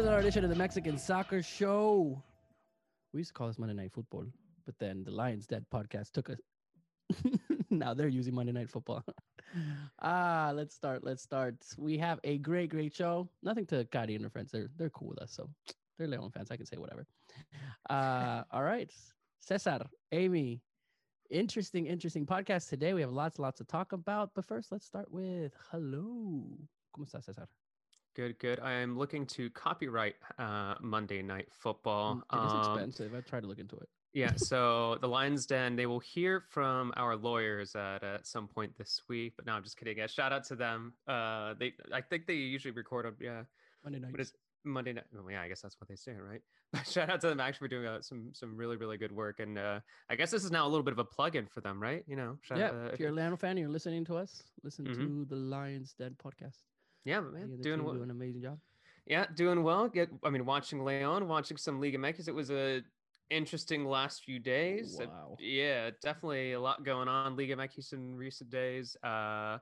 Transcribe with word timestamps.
another 0.00 0.18
edition 0.18 0.44
of 0.44 0.50
the 0.50 0.56
Mexican 0.56 0.96
Soccer 0.96 1.42
Show. 1.42 2.22
We 3.12 3.20
used 3.20 3.28
to 3.28 3.34
call 3.34 3.48
this 3.48 3.58
Monday 3.58 3.74
Night 3.74 3.92
Football, 3.92 4.24
but 4.64 4.74
then 4.78 5.04
the 5.04 5.10
Lions 5.10 5.46
Den 5.46 5.66
podcast 5.70 6.12
took 6.12 6.30
us. 6.30 6.38
now 7.70 7.92
they're 7.92 8.08
using 8.08 8.34
Monday 8.34 8.52
Night 8.52 8.70
Football. 8.70 9.04
ah, 10.02 10.52
let's 10.54 10.74
start. 10.74 11.04
Let's 11.04 11.22
start. 11.22 11.56
We 11.76 11.98
have 11.98 12.18
a 12.24 12.38
great, 12.38 12.70
great 12.70 12.94
show. 12.94 13.28
Nothing 13.42 13.66
to 13.66 13.84
Cari 13.92 14.14
and 14.14 14.24
her 14.24 14.30
friends. 14.30 14.50
They're 14.50 14.70
they're 14.78 14.88
cool 14.88 15.08
with 15.08 15.18
us, 15.18 15.32
so 15.32 15.50
they're 15.98 16.08
Leon 16.08 16.30
fans. 16.30 16.50
I 16.50 16.56
can 16.56 16.64
say 16.64 16.78
whatever. 16.78 17.06
Uh, 17.90 18.44
all 18.52 18.62
right, 18.62 18.90
Cesar, 19.40 19.84
Amy, 20.12 20.62
interesting, 21.28 21.86
interesting 21.86 22.24
podcast 22.24 22.70
today. 22.70 22.94
We 22.94 23.02
have 23.02 23.12
lots, 23.12 23.38
lots 23.38 23.58
to 23.58 23.64
talk 23.64 23.92
about. 23.92 24.30
But 24.34 24.46
first, 24.46 24.72
let's 24.72 24.86
start 24.86 25.12
with 25.12 25.52
hello. 25.70 26.46
¿Cómo 26.90 27.04
estás, 27.04 27.24
Cesar? 27.24 27.48
Good, 28.20 28.38
good. 28.38 28.60
I 28.60 28.72
am 28.72 28.98
looking 28.98 29.24
to 29.28 29.48
copyright 29.48 30.14
uh, 30.38 30.74
Monday 30.82 31.22
Night 31.22 31.48
Football. 31.50 32.16
Mm, 32.30 32.42
It 32.42 32.46
is 32.46 32.52
Um, 32.52 32.74
expensive. 32.74 33.14
I 33.14 33.22
tried 33.22 33.40
to 33.40 33.46
look 33.46 33.58
into 33.58 33.76
it. 33.76 33.88
yeah, 34.12 34.34
so 34.36 34.98
the 35.00 35.08
Lions 35.08 35.46
Den, 35.46 35.74
they 35.74 35.86
will 35.86 36.00
hear 36.00 36.42
from 36.50 36.92
our 36.98 37.16
lawyers 37.16 37.74
at, 37.74 38.04
at 38.04 38.26
some 38.26 38.46
point 38.46 38.76
this 38.76 39.00
week. 39.08 39.32
But 39.36 39.46
no, 39.46 39.54
I'm 39.54 39.62
just 39.62 39.78
kidding. 39.78 39.96
Yeah, 39.96 40.06
shout 40.06 40.34
out 40.34 40.44
to 40.48 40.54
them. 40.54 40.92
Uh, 41.08 41.54
they, 41.58 41.72
I 41.94 42.02
think 42.02 42.26
they 42.26 42.34
usually 42.34 42.72
record 42.72 43.06
on 43.06 43.14
yeah, 43.18 43.44
Monday 43.82 44.00
night. 44.00 44.32
Monday 44.66 44.92
night? 44.92 45.04
Oh, 45.18 45.26
yeah, 45.30 45.40
I 45.40 45.48
guess 45.48 45.62
that's 45.62 45.80
what 45.80 45.88
they 45.88 45.96
say, 45.96 46.12
right? 46.12 46.42
But 46.74 46.86
shout 46.86 47.08
out 47.08 47.22
to 47.22 47.28
them 47.28 47.40
actually 47.40 47.64
for 47.68 47.68
doing 47.68 47.86
uh, 47.86 48.02
some 48.02 48.32
some 48.34 48.54
really 48.54 48.76
really 48.76 48.98
good 48.98 49.10
work. 49.12 49.40
And 49.40 49.58
uh, 49.58 49.80
I 50.10 50.14
guess 50.14 50.30
this 50.30 50.44
is 50.44 50.50
now 50.50 50.66
a 50.66 50.70
little 50.70 50.84
bit 50.84 50.92
of 50.92 50.98
a 50.98 51.04
plug-in 51.16 51.46
for 51.46 51.62
them, 51.62 51.80
right? 51.80 52.04
You 52.06 52.16
know, 52.16 52.36
shout, 52.42 52.58
yeah, 52.58 52.68
uh, 52.68 52.90
if 52.92 53.00
you're 53.00 53.08
a 53.08 53.12
Lion 53.12 53.36
fan 53.38 53.52
and 53.52 53.60
you're 53.60 53.70
listening 53.70 54.04
to 54.04 54.16
us, 54.16 54.42
listen 54.62 54.84
Mhm. 54.86 54.94
to 54.96 55.24
the 55.24 55.36
Lions 55.36 55.94
Den 55.98 56.14
podcast. 56.22 56.60
Yeah, 57.04 57.20
man, 57.20 57.60
doing 57.60 57.82
well. 57.84 57.94
do 57.94 58.02
an 58.02 58.10
amazing 58.10 58.42
job. 58.42 58.58
Yeah, 59.06 59.26
doing 59.34 59.62
well. 59.62 59.88
Get, 59.88 60.10
I 60.22 60.30
mean, 60.30 60.44
watching 60.46 60.84
Leon, 60.84 61.26
watching 61.28 61.56
some 61.56 61.80
Liga 61.80 61.98
MX. 61.98 62.28
It 62.28 62.34
was 62.34 62.50
a 62.50 62.82
interesting 63.30 63.84
last 63.84 64.22
few 64.24 64.38
days. 64.38 65.00
Uh, 65.00 65.06
Wow. 65.06 65.36
yeah, 65.40 65.90
definitely 66.02 66.52
a 66.52 66.60
lot 66.60 66.84
going 66.84 67.08
on. 67.08 67.36
Liga 67.36 67.56
MX 67.56 67.92
in 67.92 68.14
recent 68.16 68.50
days. 68.50 68.96
Uh, 69.02 69.58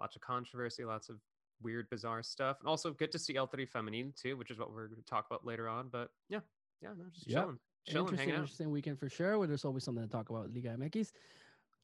lots 0.00 0.16
of 0.16 0.22
controversy, 0.22 0.84
lots 0.84 1.08
of 1.08 1.20
weird, 1.62 1.88
bizarre 1.90 2.22
stuff, 2.22 2.58
and 2.60 2.68
also 2.68 2.92
good 2.92 3.12
to 3.12 3.18
see 3.18 3.36
El 3.36 3.46
Tri 3.46 3.66
Femenil 3.66 4.14
too, 4.16 4.36
which 4.36 4.50
is 4.50 4.58
what 4.58 4.72
we're 4.72 4.86
going 4.88 5.00
to 5.00 5.06
talk 5.06 5.26
about 5.30 5.44
later 5.46 5.68
on. 5.68 5.88
But 5.88 6.10
yeah, 6.28 6.40
yeah, 6.82 6.90
no, 6.96 7.04
just 7.12 7.26
Yep. 7.28 7.42
chilling, 7.42 7.58
chilling, 7.86 8.00
interesting, 8.06 8.18
hanging 8.18 8.34
out. 8.34 8.40
interesting 8.40 8.70
weekend 8.70 8.98
for 8.98 9.08
sure. 9.08 9.38
Where 9.38 9.46
there's 9.46 9.64
always 9.64 9.84
something 9.84 10.02
to 10.04 10.10
talk 10.10 10.30
about 10.30 10.52
Liga 10.52 10.70
MX. 10.76 11.12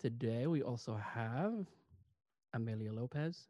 Today 0.00 0.46
we 0.46 0.62
also 0.62 0.96
have 0.96 1.66
Amelia 2.54 2.92
Lopez, 2.92 3.46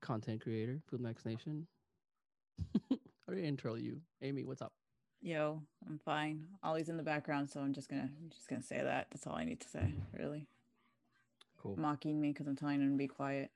content 0.00 0.40
creator, 0.40 0.80
Food 0.88 1.00
Max 1.00 1.24
Nation. 1.24 1.66
How 2.90 3.32
do 3.32 3.36
you 3.36 3.44
intro 3.44 3.74
you, 3.74 4.00
Amy? 4.22 4.44
What's 4.44 4.62
up? 4.62 4.72
Yo, 5.22 5.62
I'm 5.86 5.98
fine. 5.98 6.44
Ollie's 6.62 6.88
in 6.88 6.96
the 6.96 7.02
background, 7.02 7.50
so 7.50 7.60
I'm 7.60 7.72
just 7.72 7.88
gonna 7.88 8.08
I'm 8.20 8.30
just 8.30 8.48
gonna 8.48 8.62
say 8.62 8.82
that. 8.82 9.08
That's 9.10 9.26
all 9.26 9.34
I 9.34 9.44
need 9.44 9.60
to 9.60 9.68
say, 9.68 9.92
really. 10.18 10.46
Cool. 11.62 11.76
Mocking 11.78 12.20
me 12.20 12.32
because 12.32 12.46
I'm 12.46 12.56
telling 12.56 12.80
him 12.80 12.92
to 12.92 12.96
be 12.96 13.06
quiet. 13.06 13.50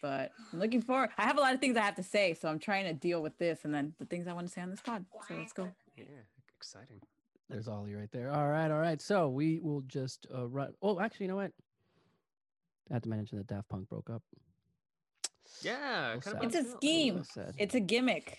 But 0.00 0.32
I'm 0.52 0.58
looking 0.58 0.80
forward. 0.80 1.10
I 1.18 1.24
have 1.24 1.36
a 1.36 1.40
lot 1.40 1.52
of 1.52 1.60
things 1.60 1.76
I 1.76 1.82
have 1.82 1.96
to 1.96 2.02
say, 2.02 2.32
so 2.32 2.48
I'm 2.48 2.58
trying 2.58 2.84
to 2.84 2.94
deal 2.94 3.20
with 3.20 3.36
this 3.36 3.60
and 3.64 3.74
then 3.74 3.92
the 3.98 4.06
things 4.06 4.26
I 4.26 4.32
want 4.32 4.46
to 4.46 4.52
say 4.52 4.62
on 4.62 4.70
this 4.70 4.80
pod. 4.80 5.04
So 5.28 5.34
let's 5.34 5.52
go. 5.52 5.68
Yeah, 5.94 6.04
exciting. 6.56 7.00
There's 7.50 7.68
Ollie 7.68 7.94
right 7.94 8.10
there. 8.12 8.30
All 8.30 8.48
right, 8.48 8.70
all 8.70 8.78
right. 8.78 9.02
So 9.02 9.28
we 9.28 9.60
will 9.60 9.82
just 9.82 10.26
uh, 10.34 10.46
run. 10.46 10.72
Oh, 10.80 11.00
actually, 11.00 11.26
you 11.26 11.32
know 11.32 11.36
what? 11.36 11.52
I 12.90 12.94
have 12.94 13.02
to 13.02 13.08
mention 13.10 13.38
that 13.38 13.46
Daft 13.46 13.68
Punk 13.68 13.88
broke 13.88 14.08
up. 14.08 14.22
Yeah, 15.62 16.14
Well 16.14 16.20
kind 16.20 16.24
said. 16.24 16.36
of 16.36 16.42
It's 16.44 16.54
a 16.56 16.70
scheme. 16.70 17.24
Well. 17.34 17.54
It's 17.58 17.74
a 17.74 17.80
gimmick. 17.80 18.38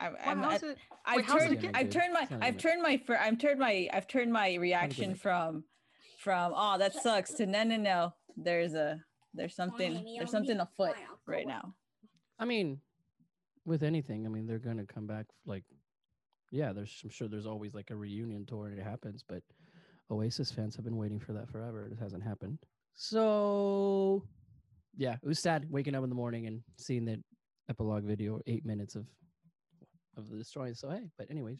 I, 0.00 0.10
Well, 0.10 0.18
I'm, 0.24 0.42
how's 0.42 0.62
I, 0.62 0.68
it? 0.68 0.78
I've 1.04 1.16
wait, 1.16 1.24
how's 1.24 1.42
it 1.42 1.46
turned 1.46 1.60
gimmick, 1.60 1.76
I've 1.76 1.90
turned 1.90 2.12
my 2.12 2.20
It's 2.22 2.30
not 2.30 2.42
a 2.42 2.44
I've 2.44 2.58
turned 2.58 2.82
my 2.82 3.02
I've 3.20 3.38
turned 3.38 3.58
my 3.60 3.88
I've 3.92 4.06
turned 4.06 4.32
my 4.32 4.54
reaction 4.54 5.14
from 5.14 5.64
from 6.18 6.52
oh 6.54 6.78
that 6.78 6.94
sucks 6.94 7.32
to 7.34 7.46
no 7.46 7.64
no 7.64 7.76
no. 7.76 8.14
There's 8.36 8.74
a 8.74 9.00
there's 9.34 9.54
something 9.54 10.04
there's 10.16 10.30
something 10.30 10.60
afoot 10.60 10.94
right 11.26 11.46
now. 11.46 11.74
I 12.38 12.44
mean, 12.44 12.80
with 13.64 13.82
anything, 13.82 14.26
I 14.26 14.28
mean, 14.28 14.46
they're 14.46 14.58
gonna 14.58 14.86
come 14.86 15.06
back. 15.06 15.26
Like, 15.44 15.64
yeah, 16.50 16.72
there's. 16.72 17.00
I'm 17.04 17.10
sure 17.10 17.28
there's 17.28 17.46
always 17.46 17.74
like 17.74 17.90
a 17.90 17.96
reunion 17.96 18.46
tour 18.46 18.68
and 18.68 18.78
it 18.78 18.82
happens, 18.82 19.24
but 19.28 19.42
Oasis 20.10 20.50
fans 20.50 20.76
have 20.76 20.84
been 20.84 20.96
waiting 20.96 21.20
for 21.20 21.32
that 21.34 21.48
forever. 21.50 21.88
It 21.90 21.98
hasn't 21.98 22.22
happened. 22.22 22.58
So, 22.94 24.22
yeah, 24.98 25.14
it 25.22 25.26
was 25.26 25.38
sad 25.38 25.64
waking 25.70 25.94
up 25.94 26.02
in 26.04 26.10
the 26.10 26.14
morning 26.16 26.46
and 26.46 26.60
seeing 26.76 27.04
that 27.06 27.20
epilogue 27.70 28.04
video, 28.04 28.40
eight 28.46 28.66
minutes 28.66 28.94
of 28.96 29.06
of 30.16 30.28
the 30.28 30.36
destroying. 30.36 30.74
So 30.74 30.90
hey, 30.90 31.08
but 31.16 31.30
anyways, 31.30 31.58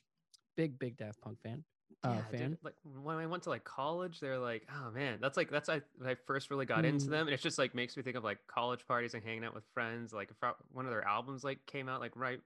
big 0.56 0.78
big 0.78 0.96
Daft 0.98 1.20
Punk 1.22 1.40
fan. 1.40 1.64
Uh, 2.04 2.10
Yeah, 2.10 2.22
dude, 2.30 2.40
fan. 2.40 2.58
like 2.62 2.74
when 2.84 3.16
I 3.16 3.26
went 3.26 3.42
to 3.44 3.48
like 3.50 3.64
college, 3.64 4.20
they're 4.20 4.38
like, 4.38 4.66
oh 4.74 4.90
man, 4.90 5.18
that's 5.20 5.36
like 5.36 5.50
that's 5.50 5.68
I 5.68 5.80
when 5.96 6.10
I 6.10 6.16
first 6.26 6.50
really 6.50 6.66
got 6.66 6.84
into 6.84 7.06
Mm. 7.06 7.10
them, 7.10 7.26
and 7.28 7.34
it's 7.34 7.42
just 7.42 7.58
like 7.58 7.74
makes 7.74 7.96
me 7.96 8.02
think 8.02 8.16
of 8.16 8.24
like 8.24 8.38
college 8.46 8.86
parties 8.86 9.14
and 9.14 9.22
hanging 9.24 9.44
out 9.44 9.54
with 9.54 9.64
friends. 9.72 10.12
Like 10.12 10.30
if 10.30 10.36
I- 10.42 10.52
one 10.72 10.84
of 10.84 10.90
their 10.90 11.06
albums 11.06 11.44
like 11.44 11.64
came 11.66 11.88
out 11.88 12.00
like 12.00 12.12
right, 12.14 12.40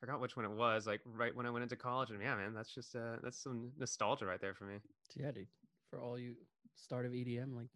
forgot 0.00 0.20
which 0.20 0.36
one 0.36 0.44
it 0.46 0.50
was, 0.50 0.86
like 0.86 1.00
right 1.04 1.34
when 1.34 1.46
I 1.46 1.50
went 1.50 1.62
into 1.64 1.76
college, 1.76 2.10
and 2.10 2.20
yeah, 2.22 2.36
man, 2.36 2.54
that's 2.54 2.72
just 2.74 2.94
uh 2.96 3.16
that's 3.22 3.38
some 3.42 3.70
nostalgia 3.78 4.26
right 4.26 4.40
there 4.40 4.54
for 4.54 4.64
me. 4.64 4.76
Yeah, 5.16 5.30
dude. 5.32 5.48
For 5.90 6.00
all 6.00 6.18
you 6.18 6.34
start 6.74 7.06
of 7.06 7.12
EDM, 7.12 7.54
like, 7.54 7.68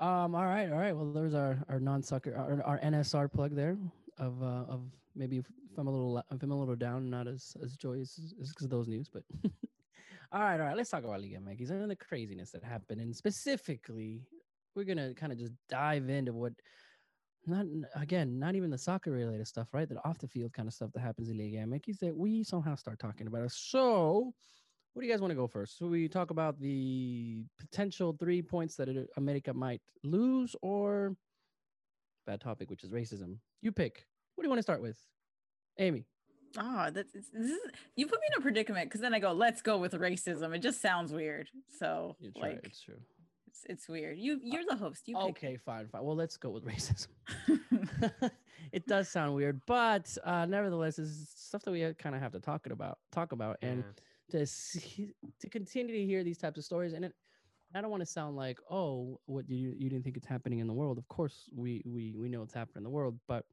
um, 0.00 0.34
all 0.34 0.44
right, 0.44 0.70
all 0.70 0.78
right. 0.78 0.94
Well, 0.94 1.12
there's 1.12 1.34
our 1.34 1.58
our 1.68 1.80
non 1.80 2.02
sucker, 2.02 2.34
our, 2.36 2.62
our 2.64 2.78
NSR 2.80 3.30
plug 3.32 3.54
there 3.54 3.76
of 4.18 4.42
uh 4.42 4.64
of 4.68 4.82
maybe 5.14 5.38
if, 5.38 5.46
I'm 5.76 5.86
a 5.86 5.90
little 5.90 6.18
if 6.30 6.42
I'm 6.42 6.50
a 6.50 6.58
little 6.58 6.76
down, 6.76 7.10
not 7.10 7.26
as 7.26 7.56
as 7.62 7.76
joyous 7.76 8.18
as 8.18 8.48
because 8.50 8.64
of 8.64 8.70
those 8.70 8.88
news, 8.88 9.08
but. 9.08 9.22
all 10.32 10.40
right, 10.40 10.60
all 10.60 10.66
right. 10.66 10.76
Let's 10.76 10.90
talk 10.90 11.04
about 11.04 11.20
Liga 11.20 11.38
MX 11.38 11.70
and 11.70 11.90
the 11.90 11.96
craziness 11.96 12.50
that 12.50 12.62
happened, 12.62 13.00
and 13.00 13.14
specifically, 13.14 14.22
we're 14.74 14.84
gonna 14.84 15.14
kind 15.14 15.32
of 15.32 15.38
just 15.38 15.52
dive 15.68 16.08
into 16.08 16.32
what. 16.32 16.52
Not 17.46 17.64
again, 17.94 18.38
not 18.38 18.56
even 18.56 18.68
the 18.68 18.76
soccer 18.76 19.10
related 19.10 19.46
stuff, 19.46 19.68
right? 19.72 19.88
The 19.88 19.96
off 20.06 20.18
the 20.18 20.28
field 20.28 20.52
kind 20.52 20.68
of 20.68 20.74
stuff 20.74 20.90
that 20.92 21.00
happens 21.00 21.30
in 21.30 21.38
Liga 21.38 21.58
MX 21.58 21.98
that 22.00 22.14
we 22.14 22.44
somehow 22.44 22.74
start 22.74 22.98
talking 22.98 23.26
about. 23.26 23.50
So, 23.52 24.34
what 24.98 25.02
do 25.02 25.06
you 25.06 25.12
guys 25.12 25.20
want 25.20 25.30
to 25.30 25.36
go 25.36 25.46
first? 25.46 25.78
So 25.78 25.86
we 25.86 26.08
talk 26.08 26.30
about 26.32 26.58
the 26.58 27.44
potential 27.56 28.16
three 28.18 28.42
points 28.42 28.74
that 28.74 28.88
America 29.16 29.54
might 29.54 29.80
lose, 30.02 30.56
or 30.60 31.14
bad 32.26 32.40
topic, 32.40 32.68
which 32.68 32.82
is 32.82 32.90
racism. 32.90 33.36
You 33.62 33.70
pick. 33.70 34.04
What 34.34 34.42
do 34.42 34.46
you 34.46 34.50
want 34.50 34.58
to 34.58 34.64
start 34.64 34.82
with, 34.82 34.98
Amy? 35.78 36.04
Oh, 36.58 36.90
that's 36.92 37.12
this 37.12 37.26
is 37.32 37.56
you 37.94 38.08
put 38.08 38.18
me 38.18 38.26
in 38.32 38.40
a 38.40 38.42
predicament 38.42 38.86
because 38.86 39.00
then 39.00 39.14
I 39.14 39.20
go, 39.20 39.30
let's 39.30 39.62
go 39.62 39.78
with 39.78 39.92
racism. 39.92 40.52
It 40.52 40.62
just 40.62 40.82
sounds 40.82 41.12
weird. 41.12 41.48
So 41.78 42.16
try. 42.36 42.48
like 42.48 42.60
it's 42.64 42.82
true. 42.82 42.98
it's, 43.46 43.60
it's 43.66 43.88
weird. 43.88 44.18
You 44.18 44.40
you're 44.42 44.64
the 44.68 44.74
host. 44.74 45.06
You 45.06 45.14
pick. 45.14 45.26
Okay, 45.26 45.56
fine, 45.64 45.86
fine. 45.86 46.02
Well, 46.02 46.16
let's 46.16 46.36
go 46.36 46.50
with 46.50 46.64
racism. 46.74 47.06
it 48.72 48.86
does 48.86 49.08
sound 49.08 49.34
weird, 49.34 49.60
but 49.66 50.16
uh, 50.24 50.46
nevertheless, 50.46 50.98
is 50.98 51.28
stuff 51.34 51.62
that 51.62 51.70
we 51.70 51.92
kind 51.94 52.14
of 52.14 52.20
have 52.20 52.32
to 52.32 52.40
talk 52.40 52.66
about. 52.66 52.98
Talk 53.12 53.32
about 53.32 53.58
and. 53.62 53.84
To 54.30 54.44
see, 54.44 55.14
to 55.40 55.48
continue 55.48 55.94
to 55.94 56.04
hear 56.04 56.22
these 56.22 56.36
types 56.36 56.58
of 56.58 56.64
stories 56.64 56.92
and 56.92 57.02
it, 57.02 57.14
I 57.74 57.80
don't 57.80 57.90
want 57.90 58.02
to 58.02 58.06
sound 58.06 58.36
like 58.36 58.58
oh 58.70 59.18
what 59.24 59.48
you 59.48 59.74
you 59.78 59.88
didn't 59.88 60.04
think 60.04 60.18
it's 60.18 60.26
happening 60.26 60.58
in 60.58 60.66
the 60.66 60.74
world 60.74 60.98
of 60.98 61.08
course 61.08 61.48
we 61.54 61.82
we 61.86 62.14
we 62.14 62.28
know 62.28 62.42
it's 62.42 62.52
happening 62.52 62.78
in 62.78 62.82
the 62.84 62.90
world 62.90 63.18
but 63.26 63.46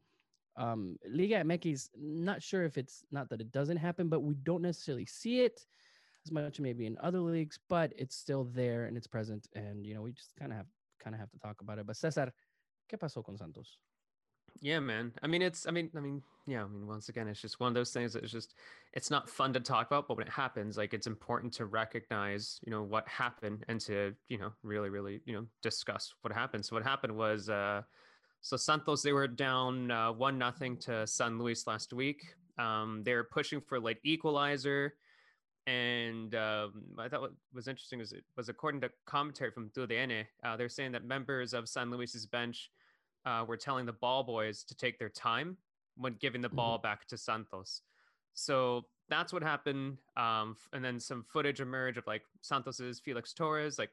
um 0.57 0.97
Liga 1.09 1.35
MX 1.45 1.89
not 1.97 2.43
sure 2.43 2.63
if 2.63 2.77
it's 2.77 3.05
not 3.09 3.29
that 3.29 3.39
it 3.39 3.53
doesn't 3.53 3.77
happen 3.77 4.09
but 4.09 4.21
we 4.21 4.35
don't 4.35 4.61
necessarily 4.61 5.05
see 5.05 5.41
it 5.41 5.65
as 6.25 6.31
much 6.31 6.59
maybe 6.59 6.85
in 6.87 6.97
other 7.01 7.19
leagues 7.19 7.57
but 7.69 7.93
it's 7.97 8.17
still 8.17 8.43
there 8.43 8.85
and 8.85 8.97
it's 8.97 9.07
present 9.07 9.47
and 9.55 9.85
you 9.85 9.93
know 9.93 10.01
we 10.01 10.11
just 10.11 10.35
kind 10.35 10.51
of 10.51 10.57
have 10.57 10.67
kind 10.99 11.13
of 11.13 11.19
have 11.21 11.31
to 11.31 11.39
talk 11.39 11.61
about 11.61 11.79
it 11.79 11.85
but 11.85 11.95
Cesar 11.95 12.33
¿qué 12.89 12.97
pasó 12.97 13.23
con 13.23 13.37
Santos? 13.37 13.79
Yeah, 14.61 14.79
man. 14.79 15.13
I 15.21 15.27
mean, 15.27 15.41
it's. 15.41 15.67
I 15.67 15.71
mean, 15.71 15.89
I 15.95 15.99
mean, 15.99 16.21
yeah. 16.47 16.63
I 16.63 16.67
mean, 16.67 16.87
once 16.87 17.09
again, 17.09 17.27
it's 17.27 17.41
just 17.41 17.59
one 17.59 17.67
of 17.67 17.73
those 17.73 17.91
things 17.91 18.15
it's 18.15 18.31
just. 18.31 18.55
It's 18.93 19.11
not 19.11 19.29
fun 19.29 19.53
to 19.53 19.59
talk 19.59 19.87
about, 19.87 20.07
but 20.07 20.17
when 20.17 20.25
it 20.27 20.31
happens, 20.31 20.77
like 20.77 20.93
it's 20.93 21.07
important 21.07 21.53
to 21.53 21.65
recognize, 21.65 22.59
you 22.65 22.71
know, 22.71 22.81
what 22.81 23.07
happened 23.07 23.65
and 23.67 23.79
to, 23.81 24.13
you 24.29 24.37
know, 24.37 24.53
really, 24.63 24.89
really, 24.89 25.21
you 25.25 25.33
know, 25.33 25.45
discuss 25.61 26.13
what 26.21 26.33
happened. 26.33 26.65
So 26.65 26.75
what 26.75 26.83
happened 26.83 27.15
was, 27.15 27.49
uh, 27.49 27.81
so 28.41 28.55
Santos 28.55 29.01
they 29.01 29.11
were 29.11 29.27
down 29.27 29.91
uh, 29.91 30.11
one 30.13 30.37
nothing 30.37 30.77
to 30.77 31.05
San 31.05 31.37
Luis 31.37 31.67
last 31.67 31.91
week. 31.93 32.35
Um, 32.57 33.01
they 33.03 33.13
were 33.13 33.25
pushing 33.25 33.59
for 33.59 33.79
like 33.79 33.99
equalizer, 34.05 34.93
and 35.67 36.33
um, 36.35 36.83
I 36.97 37.09
thought 37.09 37.21
what 37.21 37.33
was 37.53 37.67
interesting 37.67 37.99
was 37.99 38.13
it 38.13 38.23
was 38.37 38.47
according 38.47 38.81
to 38.81 38.91
commentary 39.05 39.51
from 39.51 39.69
TUDN, 39.71 40.25
uh, 40.43 40.55
they're 40.55 40.69
saying 40.69 40.93
that 40.93 41.03
members 41.03 41.53
of 41.53 41.67
San 41.67 41.91
Luis's 41.91 42.25
bench 42.25 42.71
uh, 43.25 43.45
were 43.47 43.57
telling 43.57 43.85
the 43.85 43.93
ball 43.93 44.23
boys 44.23 44.63
to 44.63 44.75
take 44.75 44.99
their 44.99 45.09
time 45.09 45.57
when 45.97 46.13
giving 46.15 46.41
the 46.41 46.49
Mhm. 46.49 46.55
ball 46.55 46.77
back 46.77 47.05
to 47.07 47.17
Santos. 47.17 47.81
So 48.33 48.89
that's 49.07 49.31
what 49.31 49.41
happened. 49.43 49.97
Um, 50.17 50.57
and 50.73 50.83
then 50.83 50.99
some 50.99 51.23
footage 51.23 51.61
emerged 51.61 51.97
of 51.97 52.05
like 52.07 52.25
Santos's 52.41 52.99
Felix 52.99 53.33
Torres, 53.33 53.79
like 53.79 53.91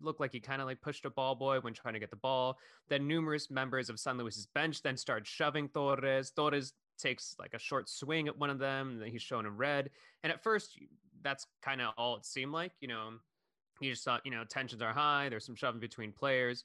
looked 0.00 0.20
like 0.20 0.32
he 0.32 0.40
kind 0.40 0.62
of 0.62 0.66
like 0.66 0.80
pushed 0.80 1.04
a 1.04 1.10
ball 1.10 1.34
boy 1.34 1.60
when 1.60 1.74
trying 1.74 1.94
to 1.94 2.00
get 2.00 2.10
the 2.10 2.16
ball. 2.16 2.58
Then 2.88 3.06
numerous 3.06 3.50
members 3.50 3.90
of 3.90 4.00
San 4.00 4.16
Luis's 4.18 4.46
bench 4.46 4.82
then 4.82 4.96
started 4.96 5.26
shoving 5.26 5.68
Torres. 5.68 6.30
Torres 6.30 6.74
takes 6.96 7.36
like 7.38 7.54
a 7.54 7.58
short 7.58 7.88
swing 7.88 8.28
at 8.28 8.38
one 8.38 8.50
of 8.50 8.58
them, 8.58 8.92
and 8.92 9.02
then 9.02 9.10
he's 9.10 9.22
shown 9.22 9.46
in 9.46 9.56
red. 9.56 9.90
And 10.22 10.32
at 10.32 10.42
first, 10.42 10.78
that's 11.22 11.46
kind 11.62 11.80
of 11.82 11.92
all 11.96 12.16
it 12.16 12.24
seemed 12.24 12.52
like. 12.52 12.72
You 12.80 12.88
know, 12.88 13.20
you 13.80 13.90
just 13.90 14.04
thought, 14.04 14.24
you 14.24 14.30
know, 14.30 14.44
tensions 14.44 14.80
are 14.82 14.92
high. 14.92 15.28
There's 15.28 15.44
some 15.44 15.54
shoving 15.54 15.80
between 15.80 16.12
players, 16.12 16.64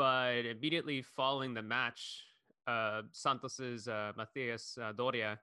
but 0.00 0.46
immediately 0.46 1.02
following 1.02 1.52
the 1.52 1.60
match, 1.60 2.24
uh, 2.66 3.02
Santos's 3.12 3.86
uh, 3.86 4.12
Matias 4.16 4.78
uh, 4.82 4.92
Doria, 4.92 5.38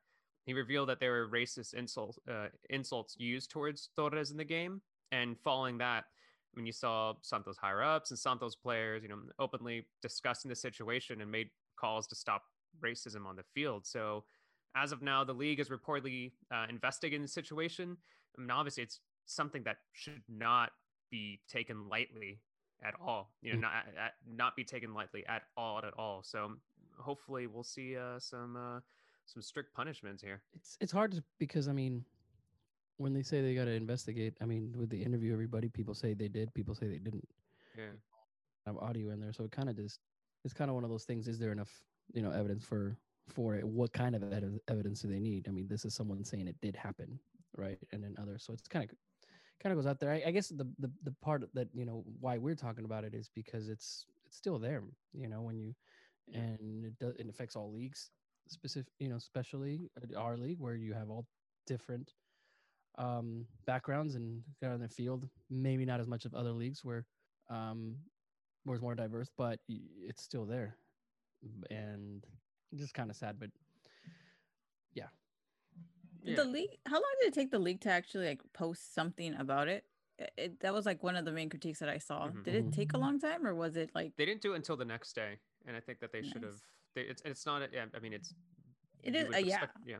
he 0.48 0.54
revealed 0.54 0.89
that 0.89 1.00
there 1.00 1.12
were 1.12 1.30
racist 1.30 1.75
insults 1.75 2.18
uh, 2.27 2.48
insults 2.71 3.15
used 3.19 3.51
towards 3.51 3.89
Torres 3.95 4.31
in 4.31 4.38
the 4.38 4.44
game, 4.44 4.81
and 5.12 5.38
following 5.44 5.77
that, 5.77 6.06
I 6.06 6.54
mean, 6.56 6.65
you 6.65 6.71
saw 6.71 7.13
Santos 7.21 7.56
higher 7.56 7.83
ups 7.83 8.09
and 8.09 8.18
Santos 8.18 8.56
players, 8.56 9.04
you 9.04 9.09
know, 9.09 9.19
openly 9.38 9.86
discussing 10.01 10.50
the 10.50 10.56
situation 10.56 11.21
and 11.21 11.31
made 11.31 11.50
calls 11.80 12.07
to 12.07 12.15
stop 12.15 12.42
racism 12.83 13.27
on 13.27 13.36
the 13.36 13.44
field. 13.54 13.86
So, 13.86 14.24
as 14.75 14.92
of 14.92 15.04
now, 15.04 15.24
the 15.24 15.33
league 15.33 15.59
is 15.59 15.69
reportedly 15.69 16.31
uh, 16.51 16.65
investigating 16.68 17.21
the 17.21 17.27
situation. 17.27 17.95
I 18.36 18.42
mean, 18.42 18.50
obviously, 18.50 18.81
it's 18.81 19.01
something 19.27 19.62
that 19.65 19.77
should 19.94 20.24
not 20.27 20.71
be 21.12 21.42
taken 21.48 21.88
lightly 21.88 22.42
at 22.83 22.94
all. 23.03 23.31
You 23.41 23.53
know, 23.53 23.59
mm. 23.59 23.62
not 23.62 23.71
at, 23.97 24.13
not 24.29 24.56
be 24.56 24.63
taken 24.63 24.94
lightly 24.94 25.25
at 25.27 25.44
all 25.56 25.79
at 25.79 25.94
all. 25.97 26.21
So, 26.24 26.53
hopefully, 26.97 27.47
we'll 27.47 27.63
see 27.63 27.97
uh, 27.97 28.19
some 28.19 28.56
uh, 28.56 28.79
some 29.25 29.41
strict 29.41 29.74
punishments 29.74 30.21
here. 30.21 30.41
It's 30.53 30.77
it's 30.79 30.91
hard 30.91 31.12
to, 31.13 31.24
because 31.39 31.68
I 31.68 31.74
mean, 31.74 32.06
when 32.97 33.13
they 33.13 33.24
say 33.24 33.41
they 33.41 33.56
got 33.56 33.65
to 33.65 33.71
investigate, 33.71 34.35
I 34.41 34.45
mean, 34.45 34.74
with 34.77 34.89
the 34.89 35.01
interview, 35.01 35.33
everybody 35.33 35.69
people 35.69 35.94
say 35.94 36.13
they 36.13 36.27
did, 36.27 36.53
people 36.53 36.75
say 36.75 36.88
they 36.88 37.00
didn't. 37.00 37.27
Yeah, 37.77 37.85
have 38.65 38.77
audio 38.77 39.12
in 39.12 39.19
there, 39.19 39.33
so 39.33 39.44
it 39.44 39.51
kind 39.51 39.69
of 39.69 39.75
just 39.75 40.00
it's 40.44 40.53
kind 40.53 40.69
of 40.69 40.75
one 40.75 40.83
of 40.83 40.89
those 40.89 41.06
things. 41.06 41.27
Is 41.27 41.39
there 41.39 41.51
enough, 41.51 41.71
you 42.13 42.21
know, 42.21 42.31
evidence 42.31 42.63
for 42.63 42.97
for 43.27 43.56
it? 43.56 43.63
What 43.65 43.94
kind 43.94 44.15
of 44.15 44.23
evidence 44.68 45.01
do 45.01 45.07
they 45.07 45.19
need? 45.19 45.47
I 45.47 45.51
mean, 45.51 45.68
this 45.68 45.85
is 45.85 45.94
someone 45.94 46.23
saying 46.23 46.47
it 46.47 46.59
did 46.62 46.75
happen, 46.75 47.19
right? 47.56 47.80
And 47.91 48.03
then 48.03 48.15
others, 48.21 48.44
so 48.45 48.53
it's 48.53 48.68
kind 48.68 48.89
of 48.89 48.95
kind 49.62 49.74
of 49.74 49.77
goes 49.77 49.88
out 49.88 50.00
there. 50.00 50.12
I, 50.12 50.24
I 50.27 50.31
guess 50.31 50.50
the, 50.50 50.68
the 50.80 50.92
the 51.04 51.13
part 51.21 51.44
that 51.54 51.68
you 51.74 51.86
know 51.86 52.04
why 52.19 52.38
we're 52.38 52.56
talking 52.56 52.86
about 52.86 53.04
it 53.04 53.13
is 53.13 53.30
because 53.33 53.69
it's 53.69 54.06
it's 54.25 54.38
still 54.38 54.59
there. 54.59 54.83
You 55.13 55.30
know, 55.30 55.42
when 55.42 55.59
you 55.59 55.74
and 56.33 56.86
it 56.86 56.98
does 57.00 57.15
it 57.18 57.30
affects 57.30 57.56
all 57.56 57.71
leagues 57.71 58.12
specific 58.50 58.92
you 59.00 59.09
know 59.09 59.18
especially 59.18 59.89
our 60.18 60.38
league 60.38 60.59
where 60.59 60.75
you 60.75 60.94
have 60.94 61.09
all 61.09 61.25
different 61.65 62.13
um 62.98 63.45
backgrounds 63.65 64.15
and 64.15 64.42
got 64.62 64.71
on 64.71 64.80
the 64.80 64.88
field 64.88 65.27
maybe 65.50 65.86
not 65.86 66.00
as 66.00 66.07
much 66.07 66.25
of 66.25 66.33
other 66.33 66.51
leagues 66.51 66.83
where 66.83 67.06
um 67.50 67.95
where 68.63 68.75
it's 68.75 68.83
more 68.83 68.95
diverse 68.95 69.30
but 69.38 69.59
it's 69.68 70.24
still 70.24 70.45
there 70.45 70.77
and 71.69 72.25
just 72.75 72.94
kind 72.94 73.09
of 73.09 73.15
sad 73.15 73.38
but. 73.39 73.50
Yeah 76.23 76.35
the 76.35 76.45
league 76.45 76.69
how 76.85 76.95
long 76.95 77.15
did 77.21 77.27
it 77.27 77.33
take 77.33 77.51
the 77.51 77.59
league 77.59 77.81
to 77.81 77.89
actually 77.89 78.27
like 78.27 78.41
post 78.53 78.93
something 78.93 79.35
about 79.35 79.67
it 79.67 79.85
it, 80.35 80.59
that 80.61 80.73
was 80.73 80.85
like 80.85 81.03
one 81.03 81.15
of 81.15 81.25
the 81.25 81.31
main 81.31 81.47
critiques 81.47 81.77
that 81.77 81.89
I 81.89 81.99
saw. 81.99 82.25
Mm-hmm. 82.25 82.41
Did 82.41 82.55
it 82.55 82.73
take 82.73 82.89
a 82.89 82.93
mm-hmm. 82.93 83.03
long 83.03 83.19
time, 83.19 83.45
or 83.45 83.53
was 83.53 83.77
it 83.77 83.91
like 83.93 84.13
they 84.17 84.25
didn't 84.25 84.41
do 84.41 84.53
it 84.53 84.55
until 84.55 84.75
the 84.75 84.83
next 84.83 85.13
day? 85.13 85.37
And 85.67 85.77
I 85.77 85.79
think 85.79 85.99
that 85.99 86.11
they 86.11 86.21
nice. 86.21 86.31
should 86.31 86.41
have 86.41 86.55
it's 87.05 87.21
it's 87.25 87.45
not. 87.45 87.61
Yeah, 87.73 87.85
I 87.95 87.99
mean, 87.99 88.13
it's. 88.13 88.33
It 89.03 89.15
is. 89.15 89.27
Uh, 89.33 89.37
yeah. 89.37 89.65
Yeah. 89.85 89.97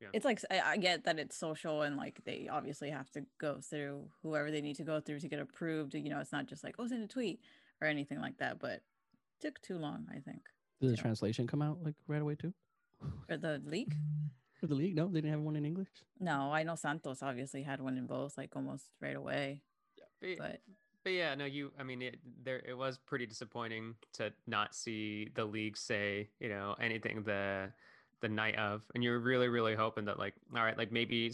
Yeah. 0.00 0.08
It's 0.12 0.24
like 0.24 0.40
I, 0.50 0.60
I 0.60 0.76
get 0.76 1.04
that 1.04 1.18
it's 1.18 1.36
social 1.36 1.82
and 1.82 1.96
like 1.96 2.20
they 2.24 2.48
obviously 2.50 2.90
have 2.90 3.08
to 3.12 3.24
go 3.40 3.60
through 3.60 4.08
whoever 4.22 4.50
they 4.50 4.60
need 4.60 4.76
to 4.76 4.82
go 4.82 5.00
through 5.00 5.20
to 5.20 5.28
get 5.28 5.38
approved. 5.38 5.94
You 5.94 6.10
know, 6.10 6.20
it's 6.20 6.32
not 6.32 6.46
just 6.46 6.64
like 6.64 6.74
oh 6.78 6.86
send 6.86 7.02
a 7.02 7.06
tweet 7.06 7.40
or 7.80 7.86
anything 7.86 8.20
like 8.20 8.38
that. 8.38 8.58
But 8.58 8.82
took 9.40 9.60
too 9.62 9.78
long, 9.78 10.06
I 10.10 10.18
think. 10.18 10.42
Did 10.80 10.90
the 10.90 10.96
translation 10.96 11.46
come 11.46 11.62
out 11.62 11.78
like 11.82 11.94
right 12.06 12.20
away 12.20 12.34
too? 12.34 12.52
For 13.28 13.36
the 13.36 13.62
league? 13.64 13.94
For 14.64 14.68
the 14.68 14.76
league? 14.76 14.96
No, 14.96 15.08
they 15.08 15.20
didn't 15.20 15.32
have 15.32 15.40
one 15.40 15.56
in 15.56 15.66
English. 15.66 15.90
No, 16.18 16.50
I 16.50 16.62
know 16.62 16.74
Santos 16.74 17.22
obviously 17.22 17.62
had 17.62 17.82
one 17.82 17.98
in 17.98 18.06
both, 18.06 18.38
like 18.38 18.56
almost 18.56 18.86
right 18.98 19.14
away. 19.14 19.60
Yeah, 20.22 20.36
but 20.38 20.60
but 21.02 21.12
yeah, 21.12 21.34
no, 21.34 21.44
you. 21.44 21.70
I 21.78 21.82
mean, 21.82 22.00
it, 22.00 22.18
there 22.42 22.62
it 22.66 22.72
was 22.72 22.96
pretty 22.96 23.26
disappointing 23.26 23.94
to 24.14 24.32
not 24.46 24.74
see 24.74 25.28
the 25.34 25.44
league 25.44 25.76
say 25.76 26.30
you 26.40 26.48
know 26.48 26.76
anything 26.80 27.24
the 27.24 27.68
the 28.22 28.28
night 28.30 28.56
of, 28.56 28.84
and 28.94 29.04
you're 29.04 29.18
really 29.18 29.48
really 29.48 29.74
hoping 29.74 30.06
that 30.06 30.18
like, 30.18 30.32
all 30.56 30.64
right, 30.64 30.78
like 30.78 30.90
maybe 30.90 31.30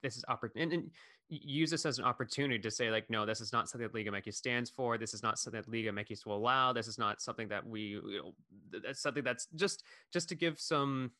this 0.00 0.16
is 0.16 0.24
opportunity. 0.28 0.62
And, 0.62 0.84
and, 0.84 0.90
use 1.32 1.70
this 1.70 1.86
as 1.86 2.00
an 2.00 2.04
opportunity 2.04 2.58
to 2.58 2.72
say 2.72 2.90
like 2.90 3.08
no 3.08 3.24
this 3.24 3.40
is 3.40 3.52
not 3.52 3.68
something 3.68 3.86
that 3.86 3.94
liga 3.94 4.10
mx 4.10 4.34
stands 4.34 4.68
for 4.68 4.98
this 4.98 5.14
is 5.14 5.22
not 5.22 5.38
something 5.38 5.62
that 5.62 5.70
liga 5.70 5.92
mx 5.92 6.26
will 6.26 6.34
allow 6.34 6.72
this 6.72 6.88
is 6.88 6.98
not 6.98 7.22
something 7.22 7.46
that 7.46 7.64
we 7.64 7.82
you 7.82 8.20
know 8.20 8.34
that's 8.82 9.00
something 9.00 9.22
that's 9.22 9.46
just 9.54 9.84
just 10.12 10.28
to 10.28 10.34
give 10.34 10.58
some 10.58 11.12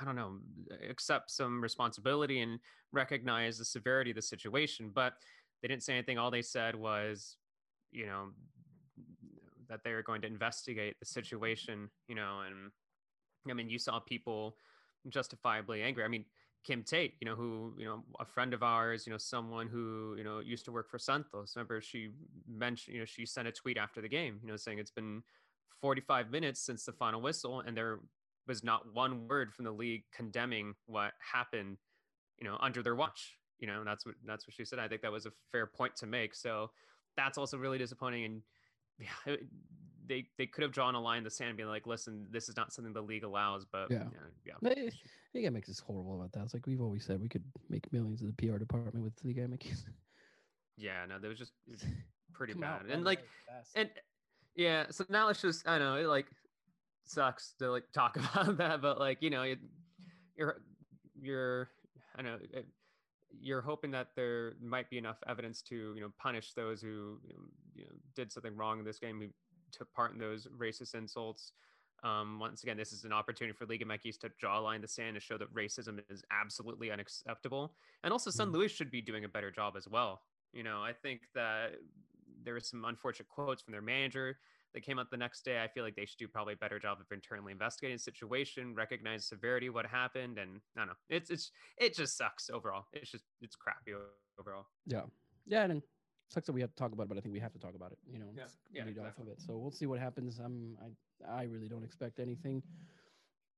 i 0.00 0.04
don't 0.04 0.16
know 0.16 0.38
accept 0.88 1.30
some 1.30 1.60
responsibility 1.60 2.40
and 2.40 2.58
recognize 2.92 3.58
the 3.58 3.64
severity 3.64 4.10
of 4.10 4.16
the 4.16 4.22
situation 4.22 4.90
but 4.94 5.14
they 5.64 5.68
didn't 5.68 5.82
say 5.82 5.94
anything. 5.94 6.18
All 6.18 6.30
they 6.30 6.42
said 6.42 6.76
was 6.76 7.38
you 7.90 8.04
know 8.04 8.32
that 9.66 9.82
they 9.82 9.92
are 9.92 10.02
going 10.02 10.20
to 10.20 10.26
investigate 10.26 10.94
the 11.00 11.06
situation 11.06 11.88
you 12.06 12.14
know 12.14 12.40
and 12.46 12.70
i 13.50 13.54
mean 13.54 13.70
you 13.70 13.78
saw 13.78 13.98
people 13.98 14.56
justifiably 15.08 15.82
angry. 15.82 16.04
I 16.04 16.08
mean 16.08 16.26
kim 16.64 16.82
tate 16.82 17.14
you 17.18 17.24
know 17.26 17.34
who 17.34 17.72
you 17.78 17.86
know 17.86 18.04
a 18.20 18.26
friend 18.26 18.52
of 18.52 18.62
ours 18.62 19.06
you 19.06 19.12
know 19.12 19.18
someone 19.18 19.68
who 19.68 20.14
you 20.18 20.24
know 20.24 20.40
used 20.40 20.66
to 20.66 20.72
work 20.72 20.90
for 20.90 20.98
santos. 20.98 21.54
Remember 21.56 21.80
she 21.80 22.10
mentioned 22.46 22.94
you 22.94 23.00
know 23.00 23.06
she 23.06 23.24
sent 23.24 23.48
a 23.48 23.52
tweet 23.52 23.78
after 23.78 24.02
the 24.02 24.08
game 24.08 24.40
you 24.42 24.50
know 24.50 24.56
saying 24.56 24.78
it's 24.78 24.90
been 24.90 25.22
45 25.80 26.30
minutes 26.30 26.60
since 26.60 26.84
the 26.84 26.92
final 26.92 27.22
whistle 27.22 27.60
and 27.60 27.74
there 27.74 28.00
was 28.46 28.62
not 28.62 28.82
one 28.92 29.26
word 29.28 29.52
from 29.52 29.64
the 29.64 29.72
league 29.72 30.04
condemning 30.14 30.74
what 30.86 31.12
happened 31.32 31.76
you 32.38 32.46
know 32.46 32.56
under 32.60 32.82
their 32.82 32.94
watch 32.94 33.38
you 33.58 33.66
know 33.66 33.82
that's 33.84 34.04
what 34.04 34.14
that's 34.26 34.46
what 34.46 34.54
she 34.54 34.64
said 34.64 34.78
i 34.78 34.88
think 34.88 35.02
that 35.02 35.12
was 35.12 35.26
a 35.26 35.32
fair 35.52 35.66
point 35.66 35.94
to 35.96 36.06
make 36.06 36.34
so 36.34 36.70
that's 37.16 37.38
also 37.38 37.56
really 37.56 37.78
disappointing. 37.78 38.24
And 38.24 38.42
yeah, 38.98 39.36
they 40.06 40.26
they 40.38 40.46
could 40.46 40.62
have 40.62 40.72
drawn 40.72 40.94
a 40.94 41.00
line 41.00 41.18
in 41.18 41.24
the 41.24 41.30
sand 41.30 41.50
and 41.50 41.58
be 41.58 41.64
like, 41.64 41.86
listen, 41.86 42.26
this 42.30 42.48
is 42.48 42.56
not 42.56 42.72
something 42.72 42.92
the 42.92 43.02
league 43.02 43.24
allows. 43.24 43.64
But 43.70 43.90
yeah, 43.90 44.04
yeah, 44.44 44.60
yeah. 44.62 44.90
Liga 45.34 45.50
MX 45.50 45.68
is 45.68 45.78
horrible 45.80 46.16
about 46.16 46.32
that. 46.32 46.44
It's 46.44 46.54
like 46.54 46.66
we've 46.66 46.80
always 46.80 47.04
said 47.04 47.20
we 47.20 47.28
could 47.28 47.44
make 47.68 47.92
millions 47.92 48.22
of 48.22 48.28
the 48.28 48.34
PR 48.34 48.58
department 48.58 49.04
with 49.04 49.14
Liga 49.24 49.42
MX. 49.42 49.84
Yeah, 50.76 51.06
no, 51.08 51.20
that 51.20 51.28
was 51.28 51.38
just 51.38 51.52
pretty 52.32 52.52
bad. 52.52 52.86
And 52.90 53.04
like, 53.04 53.20
and 53.76 53.88
yeah, 54.56 54.86
so 54.90 55.04
now 55.08 55.28
it's 55.28 55.40
just 55.40 55.68
I 55.68 55.78
know 55.78 56.00
like 56.08 56.26
sucks 57.04 57.54
to 57.58 57.70
like 57.70 57.84
talk 57.92 58.16
about 58.34 58.56
that, 58.58 58.82
but 58.82 58.98
like 58.98 59.18
you 59.20 59.30
know, 59.30 59.42
it, 59.42 59.58
you're 60.36 60.60
you're 61.20 61.70
I 62.16 62.22
know 62.22 62.38
you're 63.40 63.60
hoping 63.60 63.90
that 63.90 64.08
there 64.14 64.54
might 64.62 64.88
be 64.90 64.98
enough 64.98 65.18
evidence 65.28 65.62
to 65.62 65.92
you 65.94 66.00
know 66.00 66.12
punish 66.18 66.52
those 66.52 66.80
who 66.80 67.18
you 67.74 67.84
know, 67.84 67.90
did 68.14 68.32
something 68.32 68.56
wrong 68.56 68.78
in 68.78 68.84
this 68.84 68.98
game 68.98 69.20
who 69.20 69.28
took 69.76 69.92
part 69.92 70.12
in 70.12 70.18
those 70.18 70.46
racist 70.58 70.94
insults. 70.94 71.52
Um, 72.02 72.38
once 72.38 72.62
again 72.62 72.76
this 72.76 72.92
is 72.92 73.04
an 73.04 73.12
opportunity 73.12 73.56
for 73.56 73.64
Liga 73.64 73.86
MX 73.86 74.18
to 74.20 74.30
draw 74.38 74.58
a 74.58 74.60
line 74.60 74.76
in 74.76 74.82
the 74.82 74.88
sand 74.88 75.14
to 75.14 75.20
show 75.20 75.38
that 75.38 75.52
racism 75.54 76.00
is 76.10 76.22
absolutely 76.30 76.90
unacceptable. 76.90 77.74
And 78.02 78.12
also 78.12 78.30
San 78.30 78.48
mm-hmm. 78.48 78.56
Luis 78.56 78.72
should 78.72 78.90
be 78.90 79.00
doing 79.00 79.24
a 79.24 79.28
better 79.28 79.50
job 79.50 79.74
as 79.76 79.88
well. 79.88 80.20
You 80.52 80.62
know 80.62 80.82
i 80.82 80.92
think 80.92 81.22
that 81.34 81.72
there 82.44 82.54
are 82.54 82.60
some 82.60 82.84
unfortunate 82.84 83.28
quotes 83.28 83.62
from 83.62 83.72
their 83.72 83.82
manager 83.82 84.38
that 84.74 84.82
came 84.82 84.98
out 84.98 85.10
the 85.10 85.16
next 85.16 85.44
day. 85.44 85.62
I 85.62 85.68
feel 85.68 85.84
like 85.84 85.94
they 85.94 86.04
should 86.04 86.18
do 86.18 86.28
probably 86.28 86.54
a 86.54 86.56
better 86.56 86.78
job 86.78 86.98
of 87.00 87.06
internally 87.12 87.52
investigating 87.52 87.96
the 87.96 88.02
situation, 88.02 88.74
recognize 88.74 89.24
severity 89.24 89.70
what 89.70 89.86
happened, 89.86 90.38
and 90.38 90.60
I 90.76 90.80
don't 90.80 90.88
know. 90.88 90.94
It's 91.08 91.30
it's 91.30 91.50
it 91.78 91.94
just 91.94 92.16
sucks 92.16 92.50
overall. 92.50 92.86
It's 92.92 93.10
just 93.10 93.24
it's 93.40 93.56
crappy 93.56 93.92
overall. 94.38 94.66
Yeah, 94.86 95.02
yeah, 95.46 95.64
and 95.64 95.82
sucks 96.28 96.46
that 96.46 96.52
we 96.52 96.60
have 96.60 96.70
to 96.70 96.76
talk 96.76 96.92
about 96.92 97.04
it, 97.04 97.08
but 97.08 97.18
I 97.18 97.20
think 97.20 97.32
we 97.32 97.40
have 97.40 97.52
to 97.52 97.58
talk 97.58 97.74
about 97.74 97.92
it. 97.92 97.98
You 98.10 98.18
know, 98.18 98.26
yeah, 98.36 98.44
yeah, 98.72 98.82
exactly. 98.82 99.08
off 99.08 99.18
of 99.18 99.28
it. 99.28 99.40
So 99.40 99.56
we'll 99.56 99.70
see 99.70 99.86
what 99.86 100.00
happens. 100.00 100.40
I'm 100.44 100.76
I 100.82 101.40
I 101.40 101.42
really 101.44 101.68
don't 101.68 101.84
expect 101.84 102.18
anything. 102.18 102.62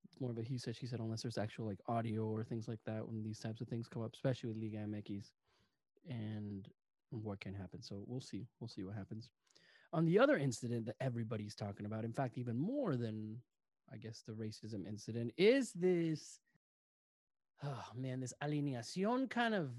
It's 0.05 0.21
more 0.21 0.31
of 0.31 0.39
a 0.39 0.43
he 0.43 0.59
said 0.59 0.77
she 0.77 0.87
said 0.87 1.01
unless 1.01 1.23
there's 1.23 1.39
actual 1.39 1.67
like 1.67 1.81
audio 1.89 2.27
or 2.27 2.45
things 2.45 2.69
like 2.69 2.81
that 2.87 3.07
when 3.07 3.23
these 3.23 3.41
types 3.41 3.61
of 3.61 3.69
things 3.69 3.89
come 3.89 4.03
up, 4.03 4.13
especially 4.15 4.49
with 4.49 4.59
Liga 4.59 4.79
MX, 4.79 5.31
and 6.09 6.69
what 7.11 7.41
can 7.41 7.55
happen. 7.55 7.83
So 7.83 8.05
we'll 8.07 8.21
see. 8.21 8.47
We'll 8.61 8.69
see 8.69 8.85
what 8.85 8.95
happens. 8.95 9.31
On 9.93 10.05
the 10.05 10.19
other 10.19 10.37
incident 10.37 10.87
that 10.87 10.97
everybody's 11.01 11.55
talking 11.55 11.87
about, 11.87 12.05
in 12.05 12.13
fact, 12.13 12.39
even 12.39 12.59
more 12.59 12.97
than 12.97 13.39
I 13.93 13.97
guess 13.97 14.23
the 14.27 14.33
racism 14.33 14.87
incident, 14.87 15.33
is 15.37 15.73
this 15.73 16.41
oh 17.63 17.85
man, 17.95 18.21
this 18.21 18.35
alineación 18.43 19.31
kind 19.31 19.55
of 19.55 19.71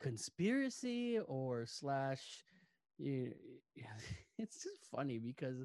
conspiracy 0.00 1.18
or 1.26 1.66
slash 1.66 2.44
you, 2.98 3.32
it's 4.38 4.62
just 4.62 4.84
funny 4.90 5.18
because 5.18 5.64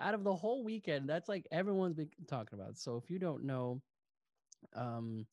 out 0.00 0.14
of 0.14 0.24
the 0.24 0.34
whole 0.34 0.64
weekend, 0.64 1.08
that's 1.08 1.28
like 1.28 1.46
everyone's 1.50 1.96
been 1.96 2.10
talking 2.28 2.58
about. 2.58 2.78
So 2.78 2.96
if 2.96 3.10
you 3.10 3.18
don't 3.18 3.44
know, 3.44 3.80
um 4.74 5.26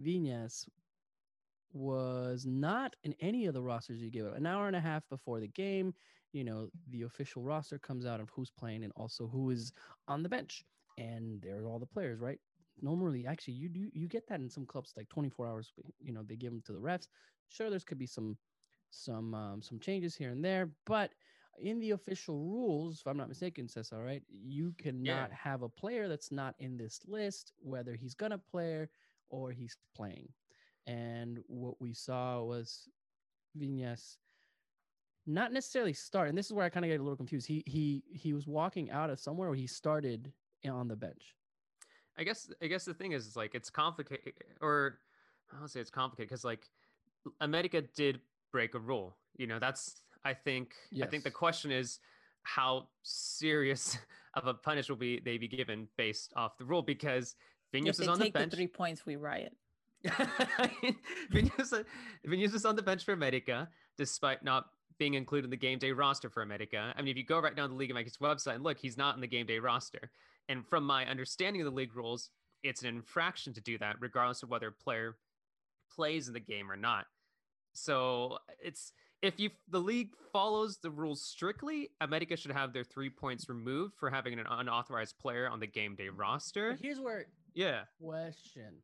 Viñas 0.00 0.68
was 1.72 2.46
not 2.46 2.94
in 3.02 3.14
any 3.20 3.46
of 3.46 3.54
the 3.54 3.62
rosters 3.62 4.02
you 4.02 4.10
give 4.10 4.26
it. 4.26 4.34
An 4.36 4.46
hour 4.46 4.66
and 4.66 4.76
a 4.76 4.80
half 4.80 5.08
before 5.08 5.40
the 5.40 5.48
game, 5.48 5.94
you 6.32 6.44
know, 6.44 6.68
the 6.88 7.02
official 7.02 7.42
roster 7.42 7.78
comes 7.78 8.06
out 8.06 8.20
of 8.20 8.30
who's 8.30 8.50
playing 8.50 8.84
and 8.84 8.92
also 8.96 9.26
who 9.26 9.50
is 9.50 9.72
on 10.08 10.22
the 10.22 10.28
bench. 10.28 10.64
And 10.96 11.40
there's 11.42 11.64
all 11.64 11.78
the 11.78 11.86
players, 11.86 12.20
right? 12.20 12.38
normally 12.82 13.26
actually 13.26 13.54
you 13.54 13.68
do 13.68 13.90
you 13.92 14.08
get 14.08 14.26
that 14.28 14.40
in 14.40 14.48
some 14.48 14.64
clubs 14.66 14.92
like 14.96 15.08
24 15.08 15.46
hours. 15.46 15.72
You 16.00 16.12
know 16.12 16.22
they 16.22 16.36
give 16.36 16.52
them 16.52 16.62
to 16.62 16.72
the 16.72 16.80
refs. 16.80 17.08
Sure, 17.48 17.70
there's 17.70 17.84
could 17.84 17.98
be 17.98 18.06
some 18.06 18.36
some 18.90 19.34
um, 19.34 19.62
some 19.62 19.78
changes 19.78 20.14
here 20.16 20.30
and 20.30 20.44
there, 20.44 20.70
but 20.86 21.12
in 21.58 21.78
the 21.80 21.90
official 21.90 22.38
rules, 22.38 23.00
if 23.00 23.06
I'm 23.06 23.16
not 23.16 23.28
mistaken, 23.28 23.68
says 23.68 23.92
all 23.92 24.02
right, 24.02 24.22
you 24.28 24.72
cannot 24.78 25.30
Yeah. 25.30 25.32
have 25.32 25.62
a 25.62 25.68
player 25.68 26.08
that's 26.08 26.30
not 26.32 26.54
in 26.58 26.76
this 26.76 27.00
list, 27.06 27.52
whether 27.58 27.94
he's 27.94 28.14
gonna 28.14 28.38
play 28.38 28.88
or 29.30 29.50
he's 29.52 29.76
playing. 29.94 30.28
And 30.88 31.38
what 31.46 31.80
we 31.80 31.92
saw 31.92 32.42
was 32.42 32.88
Viñas 33.56 34.16
not 35.26 35.52
necessarily 35.52 35.92
start, 35.92 36.30
and 36.30 36.36
this 36.36 36.46
is 36.46 36.52
where 36.52 36.64
I 36.64 36.70
kind 36.70 36.84
of 36.84 36.90
get 36.90 36.98
a 36.98 37.02
little 37.02 37.16
confused. 37.16 37.46
He 37.46 37.62
he 37.66 38.02
he 38.10 38.32
was 38.32 38.46
walking 38.46 38.90
out 38.90 39.10
of 39.10 39.20
somewhere 39.20 39.48
where 39.48 39.56
he 39.56 39.66
started 39.66 40.32
on 40.68 40.88
the 40.88 40.96
bench. 40.96 41.34
I 42.18 42.24
guess 42.24 42.50
I 42.62 42.66
guess 42.66 42.86
the 42.86 42.94
thing 42.94 43.12
is, 43.12 43.26
is 43.26 43.36
like 43.36 43.54
it's 43.54 43.68
complicated, 43.68 44.32
or 44.62 45.00
I 45.54 45.58
don't 45.58 45.68
say 45.68 45.80
it's 45.80 45.90
complicated 45.90 46.30
because 46.30 46.44
like 46.44 46.66
America 47.40 47.82
did 47.94 48.20
break 48.50 48.74
a 48.74 48.78
rule. 48.78 49.18
You 49.36 49.46
know, 49.46 49.58
that's 49.58 50.00
I 50.24 50.32
think 50.32 50.72
I 51.02 51.06
think 51.06 51.22
the 51.22 51.30
question 51.30 51.70
is 51.70 52.00
how 52.42 52.88
serious 53.02 53.98
of 54.34 54.46
a 54.46 54.54
punish 54.54 54.88
will 54.88 54.96
be 54.96 55.20
they 55.20 55.36
be 55.36 55.48
given 55.48 55.86
based 55.98 56.32
off 56.34 56.56
the 56.56 56.64
rule 56.64 56.80
because 56.82 57.36
If 57.72 58.00
is 58.00 58.08
on 58.08 58.18
the 58.18 58.24
take 58.24 58.32
the, 58.32 58.38
bench. 58.40 58.54
three 58.54 58.66
points, 58.66 59.04
we 59.04 59.16
riot. 59.16 59.54
Vinicius 61.30 61.84
is 62.54 62.64
on 62.64 62.76
the 62.76 62.82
bench 62.82 63.04
for 63.04 63.12
America, 63.12 63.68
despite 63.96 64.44
not 64.44 64.66
being 64.98 65.14
included 65.14 65.44
in 65.44 65.50
the 65.50 65.56
game 65.56 65.78
day 65.78 65.92
roster 65.92 66.28
for 66.28 66.42
America. 66.42 66.92
I 66.96 67.02
mean, 67.02 67.10
if 67.10 67.16
you 67.16 67.24
go 67.24 67.38
right 67.38 67.54
down 67.54 67.68
to 67.68 67.74
the 67.74 67.78
Liga 67.78 67.94
MX 67.94 68.18
website 68.18 68.56
and 68.56 68.64
look, 68.64 68.78
he's 68.78 68.96
not 68.96 69.14
in 69.14 69.20
the 69.20 69.26
game 69.26 69.46
day 69.46 69.58
roster. 69.58 70.10
And 70.48 70.66
from 70.66 70.84
my 70.84 71.06
understanding 71.06 71.62
of 71.62 71.66
the 71.66 71.74
league 71.74 71.94
rules, 71.94 72.30
it's 72.62 72.82
an 72.82 72.88
infraction 72.88 73.52
to 73.54 73.60
do 73.60 73.78
that, 73.78 73.96
regardless 74.00 74.42
of 74.42 74.50
whether 74.50 74.68
a 74.68 74.72
player 74.72 75.16
plays 75.94 76.26
in 76.28 76.34
the 76.34 76.40
game 76.40 76.70
or 76.70 76.76
not. 76.76 77.06
So 77.72 78.38
it's 78.62 78.92
if 79.22 79.38
you 79.38 79.50
the 79.68 79.80
league 79.80 80.10
follows 80.32 80.78
the 80.78 80.90
rules 80.90 81.22
strictly, 81.22 81.90
America 82.00 82.36
should 82.36 82.52
have 82.52 82.72
their 82.72 82.84
three 82.84 83.10
points 83.10 83.48
removed 83.48 83.94
for 83.98 84.10
having 84.10 84.38
an 84.38 84.46
unauthorized 84.48 85.18
player 85.18 85.48
on 85.48 85.60
the 85.60 85.66
game 85.66 85.94
day 85.94 86.08
roster. 86.08 86.72
But 86.72 86.80
here's 86.80 87.00
where 87.00 87.26
Yeah. 87.54 87.82
question: 88.00 88.82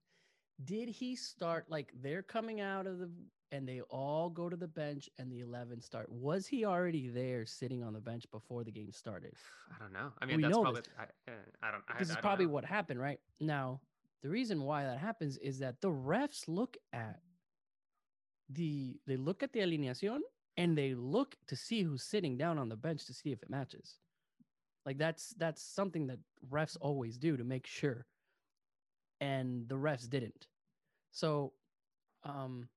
Did 0.62 0.88
he 0.88 1.16
start 1.16 1.66
like 1.68 1.92
they're 2.00 2.22
coming 2.22 2.60
out 2.60 2.86
of 2.86 2.98
the 2.98 3.10
and 3.50 3.68
they 3.68 3.80
all 3.82 4.28
go 4.30 4.48
to 4.48 4.56
the 4.56 4.66
bench 4.68 5.08
and 5.18 5.30
the 5.30 5.40
11 5.40 5.80
start? 5.80 6.10
Was 6.10 6.46
he 6.46 6.64
already 6.64 7.08
there 7.08 7.44
sitting 7.46 7.82
on 7.82 7.92
the 7.92 8.00
bench 8.00 8.24
before 8.30 8.64
the 8.64 8.70
game 8.70 8.92
started? 8.92 9.34
I 9.76 9.82
don't 9.82 9.92
know. 9.92 10.12
I 10.20 10.26
mean, 10.26 10.36
We 10.36 10.42
that's 10.42 10.54
know 10.54 10.62
probably 10.62 10.80
this. 10.82 10.90
I, 10.98 11.30
uh, 11.30 11.34
I 11.62 11.70
don't. 11.70 11.82
I, 11.88 11.98
This 11.98 12.10
I 12.10 12.14
is 12.14 12.18
probably 12.18 12.46
know. 12.46 12.52
what 12.52 12.64
happened, 12.64 13.00
right? 13.00 13.18
Now, 13.40 13.80
the 14.22 14.28
reason 14.28 14.62
why 14.62 14.84
that 14.84 14.98
happens 14.98 15.36
is 15.38 15.58
that 15.58 15.80
the 15.80 15.90
refs 15.90 16.44
look 16.48 16.76
at 16.92 17.20
the 18.50 18.98
they 19.06 19.16
look 19.16 19.42
at 19.42 19.52
the 19.52 19.60
alineación 19.60 20.20
and 20.56 20.76
they 20.76 20.94
look 20.94 21.34
to 21.48 21.56
see 21.56 21.82
who's 21.82 22.02
sitting 22.02 22.36
down 22.36 22.58
on 22.58 22.68
the 22.68 22.76
bench 22.76 23.06
to 23.06 23.14
see 23.14 23.32
if 23.32 23.42
it 23.42 23.50
matches. 23.50 23.98
Like 24.86 24.98
that's 24.98 25.30
that's 25.38 25.62
something 25.62 26.06
that 26.08 26.18
refs 26.50 26.76
always 26.80 27.16
do 27.18 27.36
to 27.36 27.44
make 27.44 27.66
sure. 27.66 28.06
And 29.24 29.68
the 29.68 29.76
refs 29.76 30.08
didn't. 30.08 30.46
So 31.12 31.52
um 32.24 32.68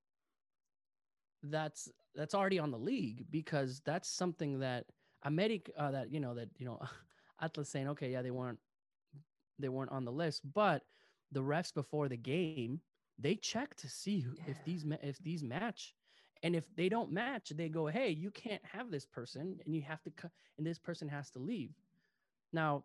that's 1.42 1.88
that's 2.14 2.34
already 2.34 2.58
on 2.58 2.70
the 2.70 2.78
league 2.78 3.26
because 3.30 3.80
that's 3.84 4.08
something 4.08 4.58
that 4.60 4.84
America 5.22 5.72
uh, 5.78 5.90
that 5.90 6.12
you 6.12 6.20
know 6.20 6.34
that 6.34 6.48
you 6.58 6.66
know 6.66 6.80
Atlas 7.40 7.68
saying 7.68 7.88
okay 7.88 8.10
yeah 8.10 8.22
they 8.22 8.30
weren't 8.30 8.58
they 9.58 9.68
weren't 9.68 9.92
on 9.92 10.04
the 10.04 10.12
list 10.12 10.42
but 10.54 10.82
the 11.32 11.40
refs 11.42 11.72
before 11.72 12.08
the 12.08 12.16
game 12.16 12.80
they 13.18 13.34
check 13.34 13.74
to 13.76 13.88
see 13.88 14.20
who, 14.20 14.32
if 14.46 14.62
these 14.64 14.84
if 15.02 15.18
these 15.18 15.42
match. 15.42 15.94
And 16.44 16.54
if 16.54 16.64
they 16.76 16.88
don't 16.88 17.10
match 17.10 17.50
they 17.50 17.68
go 17.68 17.86
hey 17.86 18.10
you 18.10 18.30
can't 18.30 18.64
have 18.64 18.90
this 18.90 19.06
person 19.06 19.58
and 19.64 19.74
you 19.74 19.82
have 19.82 20.02
to 20.04 20.10
cut 20.10 20.30
and 20.56 20.66
this 20.66 20.78
person 20.78 21.08
has 21.08 21.30
to 21.32 21.38
leave. 21.40 21.72
Now 22.52 22.84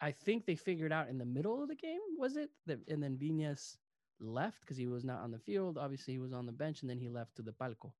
I 0.00 0.12
think 0.12 0.46
they 0.46 0.54
figured 0.54 0.92
out 0.92 1.08
in 1.08 1.18
the 1.18 1.24
middle 1.24 1.62
of 1.62 1.68
the 1.68 1.74
game 1.74 2.00
was 2.16 2.36
it 2.36 2.50
that 2.66 2.78
and 2.88 3.02
then 3.02 3.16
Viñas 3.16 3.76
left 4.20 4.60
because 4.60 4.76
he 4.76 4.86
was 4.86 5.04
not 5.04 5.20
on 5.20 5.30
the 5.30 5.38
field 5.38 5.78
obviously 5.78 6.14
he 6.14 6.18
was 6.18 6.32
on 6.32 6.46
the 6.46 6.52
bench 6.52 6.82
and 6.82 6.90
then 6.90 6.98
he 6.98 7.08
left 7.08 7.36
to 7.36 7.42
the 7.42 7.52
palco 7.52 7.92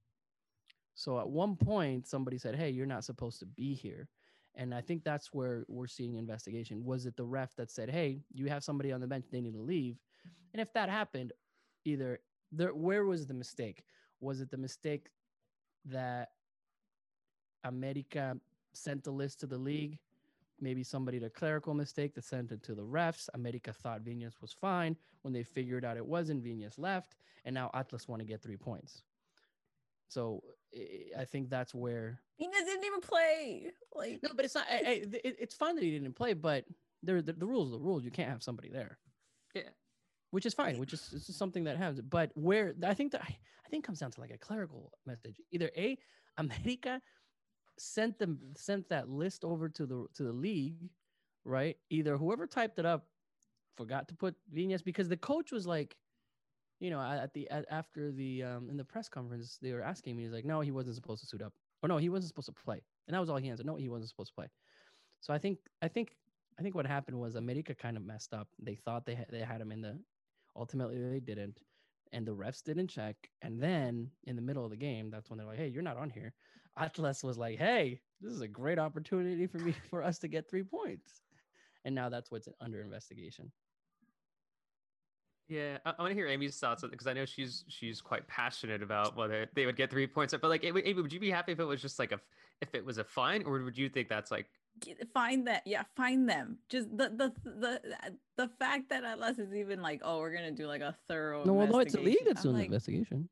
so 0.95 1.21
at 1.21 1.29
one 1.29 1.55
point 1.55 2.09
somebody 2.09 2.39
said 2.39 2.57
hey 2.57 2.71
you're 2.71 2.87
not 2.87 3.05
supposed 3.05 3.39
to 3.39 3.47
be 3.47 3.75
here 3.75 4.09
and 4.59 4.75
I 4.75 4.81
think 4.81 5.05
that's 5.05 5.33
where 5.33 5.65
we're 5.69 5.87
seeing 5.87 6.17
investigation. 6.17 6.85
Was 6.85 7.07
it 7.07 7.17
the 7.17 7.25
ref 7.25 7.55
that 7.57 7.71
said, 7.71 7.89
"Hey, 7.89 8.25
you 8.35 8.49
have 8.49 8.65
somebody 8.65 8.91
on 8.93 9.01
the 9.01 9.07
bench; 9.07 9.27
they 9.31 9.41
need 9.41 9.55
to 9.55 9.63
leave"? 9.63 9.99
And 10.53 10.61
if 10.61 10.73
that 10.73 10.89
happened, 10.89 11.33
either 11.85 12.21
there, 12.51 12.75
where 12.75 13.05
was 13.05 13.27
the 13.27 13.35
mistake? 13.35 13.85
Was 14.21 14.41
it 14.41 14.51
the 14.51 14.57
mistake 14.57 15.11
that 15.85 16.33
America 17.63 18.37
sent 18.73 19.05
the 19.05 19.13
list 19.13 19.41
to 19.41 19.47
the 19.47 19.59
league? 19.59 20.01
Maybe 20.61 20.83
somebody 20.83 21.19
did 21.19 21.27
a 21.27 21.31
clerical 21.31 21.75
mistake 21.75 22.15
that 22.15 22.25
sent 22.25 22.51
it 22.53 22.63
to 22.65 22.75
the 22.75 22.83
refs. 22.85 23.29
America 23.35 23.73
thought 23.73 24.05
Viñas 24.05 24.41
was 24.41 24.53
fine. 24.53 24.97
When 25.23 25.33
they 25.33 25.43
figured 25.43 25.85
out 25.85 25.97
it 25.97 26.07
wasn't, 26.07 26.43
Viñas 26.45 26.79
left, 26.79 27.17
and 27.45 27.55
now 27.55 27.71
Atlas 27.75 28.09
want 28.09 28.21
to 28.21 28.27
get 28.27 28.43
three 28.43 28.57
points. 28.57 29.03
So 30.09 30.43
I- 30.75 31.21
I 31.21 31.25
think 31.25 31.51
that's 31.51 31.75
where 31.75 32.21
Viñas 32.41 32.65
didn't 32.65 32.85
even 32.85 33.01
play. 33.01 33.73
Like 33.95 34.21
no, 34.23 34.31
but 34.35 34.45
it's 34.45 34.55
not. 34.55 34.67
I, 34.71 34.77
I, 34.77 34.91
it, 35.25 35.37
it's 35.39 35.55
fine 35.55 35.75
that 35.77 35.85
he 35.85 35.91
didn't 35.91 36.15
play, 36.15 36.33
but 36.35 36.65
there 37.03 37.21
the, 37.23 37.33
the 37.33 37.47
rules. 37.47 37.69
are 37.69 37.79
The 37.79 37.85
rules. 37.85 38.05
You 38.05 38.11
can't 38.11 38.31
have 38.31 38.43
somebody 38.43 38.69
there. 38.71 38.99
Yeah. 39.55 39.63
Which 40.31 40.47
is 40.47 40.55
fine. 40.55 40.79
Which 40.79 40.93
is, 40.93 41.13
is 41.13 41.37
something 41.37 41.65
that 41.65 41.77
happens. 41.77 42.01
But 42.03 42.31
where 42.35 42.75
I 42.85 42.95
think 42.95 43.13
that 43.13 43.23
I 43.23 43.69
think 43.71 43.85
it 43.85 43.87
comes 43.87 43.99
down 44.01 44.11
to 44.13 44.21
like 44.21 44.31
a 44.31 44.39
clerical 44.39 44.93
message. 45.07 45.41
Either 45.51 45.71
a 45.77 45.99
America 46.37 47.01
sent 47.81 48.19
them 48.19 48.39
sent 48.57 48.89
that 48.91 49.09
list 49.09 49.45
over 49.45 49.69
to 49.69 49.87
the 49.87 50.07
to 50.15 50.23
the 50.25 50.33
league, 50.33 50.91
right? 51.45 51.77
Either 51.91 52.17
whoever 52.17 52.47
typed 52.47 52.79
it 52.79 52.87
up 52.87 53.07
forgot 53.77 54.09
to 54.09 54.15
put 54.15 54.35
Viñas 54.55 54.85
because 54.85 55.09
the 55.09 55.17
coach 55.17 55.53
was 55.53 55.67
like, 55.67 55.97
you 56.81 56.91
know, 56.91 57.01
at 57.01 57.33
the 57.35 57.49
at, 57.51 57.65
after 57.71 58.13
the 58.13 58.43
um 58.43 58.71
in 58.71 58.77
the 58.77 58.85
press 58.85 59.09
conference 59.09 59.59
they 59.61 59.73
were 59.73 59.83
asking 59.83 60.17
me, 60.17 60.25
he's 60.25 60.33
like, 60.33 60.45
no, 60.45 60.61
he 60.61 60.71
wasn't 60.71 60.97
supposed 60.97 61.23
to 61.23 61.27
suit 61.27 61.43
up, 61.43 61.55
or 61.83 61.89
no, 61.89 61.97
he 61.97 62.09
wasn't 62.09 62.29
supposed 62.29 62.47
to 62.47 62.53
play, 62.65 62.83
and 63.07 63.15
that 63.15 63.21
was 63.21 63.31
all 63.31 63.37
he 63.37 63.49
answered. 63.49 63.67
No, 63.67 63.77
he 63.77 63.89
wasn't 63.89 64.11
supposed 64.11 64.31
to 64.31 64.35
play. 64.35 64.49
So 65.21 65.33
I 65.33 65.39
think 65.39 65.59
I 65.83 65.89
think 65.89 66.17
I 66.59 66.63
think 66.63 66.75
what 66.75 66.87
happened 66.87 67.19
was 67.19 67.35
America 67.35 67.75
kind 67.75 67.97
of 67.97 68.03
messed 68.05 68.35
up. 68.35 68.49
They 68.59 68.75
thought 68.75 69.07
they 69.07 69.15
had, 69.15 69.27
they 69.31 69.41
had 69.41 69.61
him 69.61 69.71
in 69.73 69.81
the, 69.81 69.99
ultimately 70.57 70.99
they 70.99 71.21
didn't, 71.21 71.61
and 72.13 72.27
the 72.27 72.35
refs 72.35 72.63
didn't 72.63 72.89
check. 72.89 73.17
And 73.43 73.63
then 73.63 74.11
in 74.25 74.37
the 74.37 74.43
middle 74.43 74.65
of 74.65 74.71
the 74.71 74.77
game, 74.77 75.11
that's 75.11 75.31
when 75.31 75.39
they're 75.39 75.47
like, 75.47 75.59
"Hey, 75.59 75.69
you're 75.69 75.83
not 75.83 75.97
on 75.97 76.11
here." 76.11 76.35
Atlas 76.79 77.23
was 77.23 77.39
like, 77.39 77.59
"Hey, 77.59 78.01
this 78.21 78.33
is 78.33 78.41
a 78.41 78.49
great 78.49 78.79
opportunity 78.79 79.47
for 79.47 79.59
me 79.59 79.75
for 79.91 80.03
us 80.03 80.19
to 80.21 80.29
get 80.29 80.49
three 80.49 80.63
points," 80.63 81.23
and 81.85 81.95
now 81.95 82.09
that's 82.09 82.31
what's 82.31 82.49
under 82.61 82.81
investigation. 82.81 83.51
Yeah, 85.49 85.79
I, 85.87 85.95
I 85.99 86.03
want 86.03 86.11
to 86.11 86.15
hear 86.15 86.29
Amy's 86.29 86.59
thoughts 86.59 86.85
because 86.89 87.07
I 87.07 87.15
know 87.15 87.25
she's 87.25 87.65
she's 87.69 88.01
quite 88.01 88.27
passionate 88.29 88.83
about 88.83 89.17
whether 89.17 89.49
they 89.55 89.67
would 89.67 89.77
get 89.77 89.91
three 89.91 90.07
points. 90.07 90.35
But 90.41 90.49
like, 90.49 90.65
Amy, 90.65 90.83
Amy, 90.85 91.01
would 91.01 91.13
you 91.13 91.21
be 91.21 91.31
happy 91.31 91.53
if 91.53 91.61
it 91.61 91.65
was 91.65 91.81
just 91.81 91.99
like 91.99 92.13
a 92.13 92.17
f- 92.17 92.27
if 92.61 92.75
it 92.75 92.85
was 92.85 92.99
a 92.99 93.05
fine, 93.05 93.43
or 93.45 93.63
would 93.63 93.79
you 93.79 93.89
think 93.89 94.09
that's 94.09 94.31
like 94.31 94.47
find 95.13 95.47
that 95.47 95.63
yeah 95.67 95.83
find 95.97 96.29
them 96.29 96.59
just 96.69 96.89
the 96.97 97.09
the 97.09 97.33
the 97.45 97.81
the 98.37 98.49
fact 98.61 98.89
that 98.91 99.03
atlas 99.03 99.39
is 99.39 99.53
even 99.53 99.83
like 99.83 100.01
oh 100.05 100.19
we're 100.19 100.33
gonna 100.33 100.53
do 100.53 100.67
like 100.67 100.83
a 100.83 100.95
thorough 101.09 101.45
No, 101.45 101.53
well, 101.55 101.67
no, 101.67 101.81
it's 101.81 101.95
a 101.95 102.01
league 102.01 102.19
investigation. 102.19 102.27
that's 102.27 102.43
doing 102.43 102.57
like, 102.57 102.67
investigation. 102.67 103.29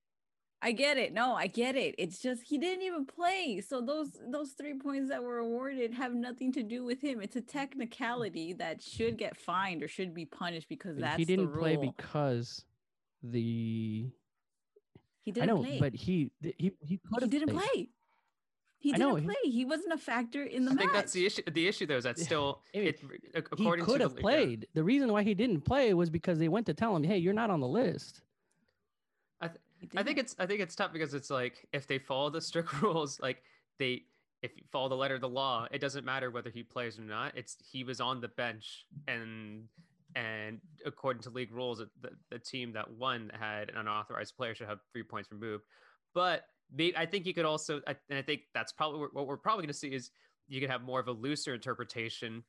I 0.62 0.72
get 0.72 0.96
it 0.96 1.12
no 1.12 1.34
i 1.34 1.46
get 1.46 1.76
it 1.76 1.94
it's 1.98 2.18
just 2.20 2.42
he 2.42 2.58
didn't 2.58 2.82
even 2.82 3.04
play 3.04 3.60
so 3.60 3.80
those 3.80 4.18
those 4.30 4.52
three 4.52 4.74
points 4.74 5.10
that 5.10 5.22
were 5.22 5.38
awarded 5.38 5.92
have 5.92 6.14
nothing 6.14 6.52
to 6.52 6.62
do 6.62 6.84
with 6.84 7.00
him 7.00 7.20
it's 7.20 7.36
a 7.36 7.40
mm. 7.40 7.48
technicality 7.48 8.52
that 8.52 8.80
should 8.82 9.16
get 9.18 9.36
fined 9.36 9.82
or 9.82 9.88
should 9.88 10.14
be 10.14 10.24
punished 10.24 10.68
because 10.68 10.94
But 10.96 11.02
that's 11.02 11.16
he 11.18 11.24
didn't 11.24 11.52
the 11.52 11.58
play 11.58 11.76
because 11.76 12.64
the 13.22 14.10
he 15.22 15.32
didn't 15.32 15.48
know, 15.48 15.62
play 15.62 15.78
but 15.80 15.94
he 15.94 16.30
he 16.40 16.72
he 16.80 16.98
could 16.98 17.20
he 17.20 17.20
have 17.22 17.30
didn't 17.30 17.50
played. 17.50 17.72
play 17.72 17.88
he 18.78 18.92
didn't 18.92 19.08
know, 19.08 19.20
play 19.20 19.34
he 19.50 19.64
wasn't 19.64 19.92
a 19.92 19.98
factor 19.98 20.42
in 20.44 20.64
the 20.64 20.70
I 20.70 20.74
match 20.74 20.80
think 20.82 20.92
that's 20.92 21.12
the 21.12 21.26
issue. 21.26 21.42
The 21.50 21.66
issue 21.66 21.86
though 21.86 21.96
is 21.96 22.04
that 22.04 22.18
Yeah, 22.18 22.24
still 22.24 22.62
Amy, 22.74 22.86
it 22.88 23.00
ac- 23.34 23.46
He 23.56 23.64
according 23.64 23.84
could 23.84 23.98
to 23.98 24.04
have 24.04 24.14
the, 24.14 24.18
yeah. 24.18 24.22
played. 24.22 24.68
The 24.74 24.84
reason 24.84 25.12
why 25.12 25.22
he 25.22 25.34
didn't 25.34 25.62
play 25.62 25.94
was 25.94 26.10
because 26.10 26.38
they 26.38 26.48
went 26.48 26.66
to 26.66 26.74
tell 26.74 26.94
him, 26.94 27.02
"Hey, 27.02 27.18
you're 27.18 27.32
not 27.34 27.50
on 27.50 27.60
the 27.60 27.68
list." 27.68 28.22
I 29.96 30.02
think 30.02 30.18
it's 30.18 30.34
I 30.38 30.46
think 30.46 30.60
it's 30.60 30.74
tough 30.74 30.92
because 30.92 31.14
it's 31.14 31.30
like 31.30 31.66
if 31.72 31.86
they 31.86 31.98
follow 31.98 32.30
the 32.30 32.40
strict 32.50 32.80
rules, 32.82 33.20
like 33.20 33.42
they 33.78 34.02
if 34.42 34.56
you 34.56 34.64
follow 34.70 34.88
the 34.88 34.96
letter 34.96 35.14
of 35.14 35.20
the 35.20 35.28
law, 35.28 35.66
it 35.70 35.80
doesn't 35.80 36.04
matter 36.04 36.30
whether 36.30 36.50
he 36.50 36.62
plays 36.62 36.98
or 36.98 37.02
not. 37.02 37.36
It's 37.36 37.56
he 37.70 37.84
was 37.84 38.00
on 38.00 38.20
the 38.20 38.28
bench 38.28 38.86
and 39.08 39.64
and 40.14 40.60
according 40.86 41.22
to 41.24 41.30
league 41.30 41.52
rules, 41.52 41.78
the, 42.00 42.10
the 42.30 42.38
team 42.38 42.72
that 42.72 42.90
won 42.90 43.30
had 43.38 43.68
an 43.68 43.76
unauthorized 43.76 44.34
player 44.36 44.54
should 44.54 44.68
have 44.68 44.78
three 44.92 45.02
points 45.02 45.30
removed. 45.30 45.64
But 46.14 46.44
I 46.96 47.04
think 47.04 47.26
you 47.26 47.34
could 47.34 47.44
also, 47.44 47.82
I- 47.86 47.96
and 48.08 48.18
I 48.18 48.22
think 48.22 48.42
that's 48.54 48.72
probably 48.72 49.00
what- 49.00 49.14
what 49.14 49.26
we're 49.26 49.36
probably 49.36 49.62
going 49.64 49.72
to 49.74 49.78
see 49.78 49.92
is 49.92 50.10
you 50.48 50.58
could 50.60 50.70
have 50.70 50.82
more 50.82 51.00
of 51.00 51.08
a 51.08 51.12
looser 51.12 51.52
interpretation 51.54 52.42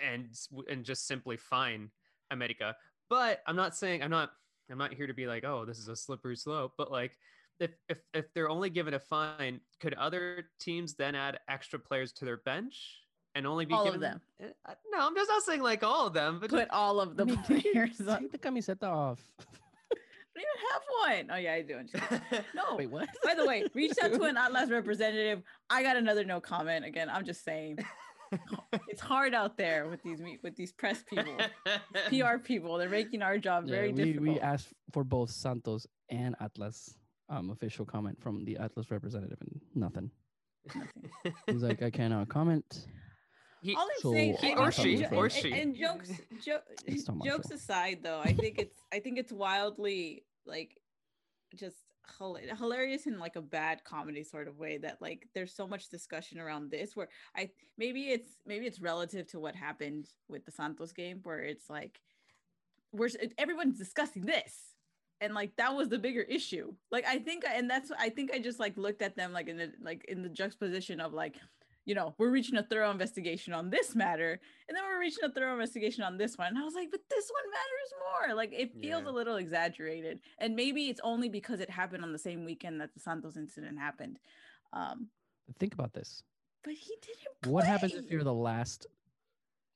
and 0.00 0.28
and 0.70 0.84
just 0.84 1.06
simply 1.06 1.36
fine 1.36 1.90
America. 2.30 2.76
But 3.10 3.42
I'm 3.46 3.56
not 3.56 3.76
saying 3.76 4.02
I'm 4.02 4.10
not 4.10 4.30
I'm 4.70 4.78
not 4.78 4.94
here 4.94 5.06
to 5.06 5.14
be 5.14 5.26
like, 5.26 5.44
oh, 5.44 5.64
this 5.64 5.78
is 5.78 5.88
a 5.88 5.96
slippery 5.96 6.36
slope. 6.36 6.72
But 6.78 6.90
like, 6.90 7.16
if 7.60 7.70
if 7.88 7.98
if 8.14 8.32
they're 8.34 8.48
only 8.48 8.70
given 8.70 8.94
a 8.94 8.98
fine, 8.98 9.60
could 9.80 9.94
other 9.94 10.46
teams 10.60 10.94
then 10.94 11.14
add 11.14 11.38
extra 11.48 11.78
players 11.78 12.12
to 12.14 12.24
their 12.24 12.38
bench 12.38 12.98
and 13.34 13.46
only 13.46 13.64
be 13.64 13.74
All 13.74 13.84
given 13.84 13.96
of 13.96 14.00
them. 14.00 14.20
Eh, 14.40 14.46
No, 14.90 15.06
I'm 15.06 15.14
just 15.14 15.28
not 15.28 15.42
saying 15.42 15.62
like 15.62 15.82
all 15.82 16.06
of 16.06 16.12
them, 16.14 16.38
but 16.40 16.50
Put 16.50 16.70
all 16.70 17.00
of 17.00 17.16
the 17.16 17.24
I 17.24 17.26
mean, 17.26 17.38
players 17.38 18.00
on. 18.06 18.20
take 18.20 18.32
the 18.32 18.38
camiseta 18.38 18.84
off. 18.84 19.20
I 19.40 20.40
don't 20.40 20.44
even 20.44 21.26
have 21.26 21.28
one. 21.28 21.36
Oh 21.36 21.40
yeah, 21.40 21.52
I 21.54 21.62
do. 21.62 21.76
I'm 21.76 21.86
just 21.86 22.08
kidding. 22.08 22.44
No. 22.54 22.76
Wait, 22.76 22.90
what? 22.90 23.08
By 23.22 23.34
the 23.34 23.44
way, 23.46 23.64
reached 23.74 24.02
out 24.02 24.12
to 24.14 24.22
an 24.24 24.36
Atlas 24.38 24.70
representative. 24.70 25.42
I 25.68 25.82
got 25.82 25.96
another 25.96 26.24
no 26.24 26.40
comment. 26.40 26.84
Again, 26.86 27.10
I'm 27.10 27.24
just 27.24 27.44
saying 27.44 27.78
it's 28.88 29.00
hard 29.00 29.34
out 29.34 29.56
there 29.56 29.88
with 29.88 30.02
these 30.02 30.20
with 30.42 30.56
these 30.56 30.72
press 30.72 31.02
people, 31.02 31.36
PR 32.08 32.38
people. 32.38 32.78
They're 32.78 32.88
making 32.88 33.22
our 33.22 33.38
job 33.38 33.64
Yeah, 33.66 33.74
very 33.76 33.92
we, 33.92 34.04
difficult. 34.04 34.28
we 34.36 34.40
asked 34.40 34.72
for 34.92 35.04
both 35.04 35.30
Santos 35.30 35.86
and 36.10 36.34
Atlas 36.40 36.94
um, 37.28 37.50
official 37.50 37.84
comment 37.84 38.20
from 38.20 38.44
the 38.44 38.56
Atlas 38.58 38.90
representative, 38.90 39.38
and 39.40 39.60
nothing. 39.74 40.10
Nothing. 40.74 41.34
He's 41.46 41.62
like, 41.62 41.82
I 41.82 41.90
cannot 41.90 42.28
comment. 42.28 42.86
He- 43.62 43.74
All 43.76 43.82
I'm 43.82 43.88
So, 44.00 44.12
saying, 44.12 44.36
he 44.40 44.54
or 44.54 44.72
she, 44.72 45.02
and- 45.04 45.14
or 45.14 45.24
and- 45.24 45.32
she. 45.32 45.52
and 45.52 45.74
jokes, 45.76 46.10
jo- 46.44 46.60
It's 46.86 47.06
not 47.08 47.18
my 47.18 47.26
jokes 47.26 47.50
aside, 47.52 48.00
though, 48.02 48.20
I 48.20 48.32
think 48.32 48.58
it's, 48.58 48.76
I 48.92 48.98
think 48.98 49.18
it's 49.18 49.32
wildly 49.32 50.24
like, 50.46 50.76
just 51.54 51.76
hila- 51.76 51.91
hilarious 52.18 53.06
in 53.06 53.18
like 53.18 53.36
a 53.36 53.42
bad 53.42 53.84
comedy 53.84 54.22
sort 54.22 54.48
of 54.48 54.58
way. 54.58 54.78
That 54.78 55.00
like, 55.00 55.28
there's 55.34 55.54
so 55.54 55.66
much 55.66 55.88
discussion 55.88 56.38
around 56.38 56.70
this. 56.70 56.96
Where 56.96 57.08
I 57.36 57.50
maybe 57.78 58.10
it's 58.10 58.28
maybe 58.46 58.66
it's 58.66 58.80
relative 58.80 59.26
to 59.28 59.40
what 59.40 59.54
happened 59.54 60.08
with 60.28 60.44
the 60.44 60.52
Santos 60.52 60.92
game, 60.92 61.20
where 61.22 61.40
it's 61.40 61.68
like, 61.70 62.00
we're 62.92 63.10
everyone's 63.38 63.78
discussing 63.78 64.26
this. 64.26 64.58
And 65.20 65.34
like 65.34 65.54
that 65.56 65.74
was 65.74 65.88
the 65.88 65.98
bigger 65.98 66.22
issue. 66.22 66.74
Like 66.90 67.06
I 67.06 67.18
think, 67.18 67.44
and 67.48 67.70
that's 67.70 67.92
I 67.98 68.08
think 68.08 68.32
I 68.34 68.38
just 68.38 68.58
like 68.58 68.76
looked 68.76 69.02
at 69.02 69.16
them 69.16 69.32
like 69.32 69.48
in 69.48 69.56
the 69.56 69.72
like 69.80 70.04
in 70.08 70.22
the 70.22 70.28
juxtaposition 70.28 71.00
of 71.00 71.12
like 71.12 71.36
you 71.84 71.94
know, 71.94 72.14
we're 72.18 72.30
reaching 72.30 72.56
a 72.56 72.62
thorough 72.62 72.90
investigation 72.90 73.52
on 73.52 73.70
this 73.70 73.94
matter, 73.94 74.38
and 74.68 74.76
then 74.76 74.84
we're 74.84 75.00
reaching 75.00 75.24
a 75.24 75.30
thorough 75.32 75.52
investigation 75.52 76.04
on 76.04 76.16
this 76.16 76.38
one. 76.38 76.48
And 76.48 76.58
I 76.58 76.62
was 76.64 76.74
like, 76.74 76.90
but 76.90 77.00
this 77.10 77.30
one 77.32 77.50
matters 77.50 78.28
more. 78.28 78.36
Like 78.36 78.52
it 78.52 78.72
feels 78.80 79.02
Yeah. 79.04 79.10
a 79.10 79.12
little 79.12 79.36
exaggerated. 79.36 80.20
And 80.38 80.54
maybe 80.54 80.88
it's 80.88 81.00
only 81.02 81.28
because 81.28 81.60
it 81.60 81.68
happened 81.70 82.04
on 82.04 82.12
the 82.12 82.18
same 82.18 82.44
weekend 82.44 82.80
that 82.80 82.94
the 82.94 83.00
Santos 83.00 83.36
incident 83.36 83.78
happened. 83.78 84.18
Um, 84.72 85.08
Think 85.58 85.74
about 85.74 85.92
this. 85.92 86.22
but 86.62 86.74
he 86.74 86.94
didn't. 87.02 87.52
What 87.52 87.64
happens 87.66 87.94
if 87.94 88.10
you're 88.10 88.22
the 88.24 88.32
last? 88.32 88.86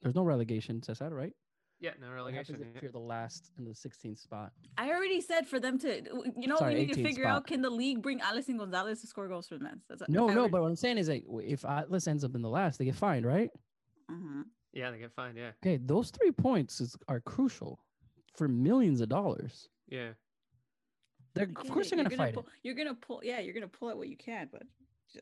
There's 0.02 0.14
no 0.14 0.22
relegation, 0.22 0.82
says 0.82 1.00
that 1.00 1.12
right? 1.12 1.32
Yeah, 1.80 1.90
no 2.00 2.06
What 2.08 2.14
relegation. 2.14 2.54
happens 2.56 2.70
yeah. 2.72 2.76
if 2.76 2.82
you're 2.82 2.92
the 2.92 2.98
last 2.98 3.50
in 3.58 3.64
the 3.64 3.72
16th 3.72 4.18
spot? 4.18 4.52
I 4.78 4.90
already 4.90 5.20
said 5.20 5.46
for 5.46 5.60
them 5.60 5.78
to, 5.80 6.02
you 6.36 6.48
know, 6.48 6.56
Sorry, 6.56 6.74
we 6.74 6.80
need 6.86 6.92
to 6.94 7.00
18th 7.00 7.04
figure 7.06 7.26
out 7.26 7.46
can 7.46 7.62
the 7.62 7.70
league 7.70 8.02
bring 8.02 8.20
Alison 8.20 8.56
Gonzalez 8.56 9.00
to 9.02 9.06
score 9.06 9.28
goals 9.28 9.48
for 9.48 9.58
the 9.58 9.64
men? 9.64 9.80
That's 9.88 10.02
No, 10.08 10.26
no. 10.26 10.32
already- 10.32 10.50
But 10.50 10.62
what 10.62 10.68
I'm 10.68 10.76
saying 10.76 10.98
is, 10.98 11.08
like, 11.08 11.24
if 11.42 11.64
Atlas 11.64 12.06
ends 12.06 12.24
up 12.24 12.34
in 12.34 12.42
the 12.42 12.48
last, 12.50 12.78
they 12.78 12.84
get 12.86 12.94
fined, 12.94 13.26
right? 13.26 13.50
Mhm. 14.10 14.44
Yeah, 14.72 14.90
they 14.90 14.98
get 14.98 15.12
fined. 15.12 15.36
Yeah, 15.38 15.52
Okay, 15.62 15.76
those 15.78 16.10
three 16.10 16.30
points 16.32 16.80
is, 16.80 16.96
are 17.08 17.20
crucial 17.20 17.80
for 18.36 18.48
millions 18.48 19.00
of 19.00 19.08
dollars. 19.08 19.68
yeah. 19.88 20.12
They're, 21.34 21.50
I 21.54 21.60
of 21.60 21.68
course, 21.68 21.88
it. 21.88 21.90
they're 21.90 22.04
gonna 22.04 22.08
you're 22.10 22.16
fight 22.16 22.32
pull, 22.34 22.44
it. 22.44 22.52
You're 22.62 22.74
gonna 22.74 22.94
pull, 22.94 23.20
yeah, 23.22 23.40
you're 23.40 23.52
gonna 23.52 23.68
pull 23.68 23.90
at 23.90 23.98
what 23.98 24.08
you 24.08 24.16
can, 24.16 24.48
but 24.50 24.62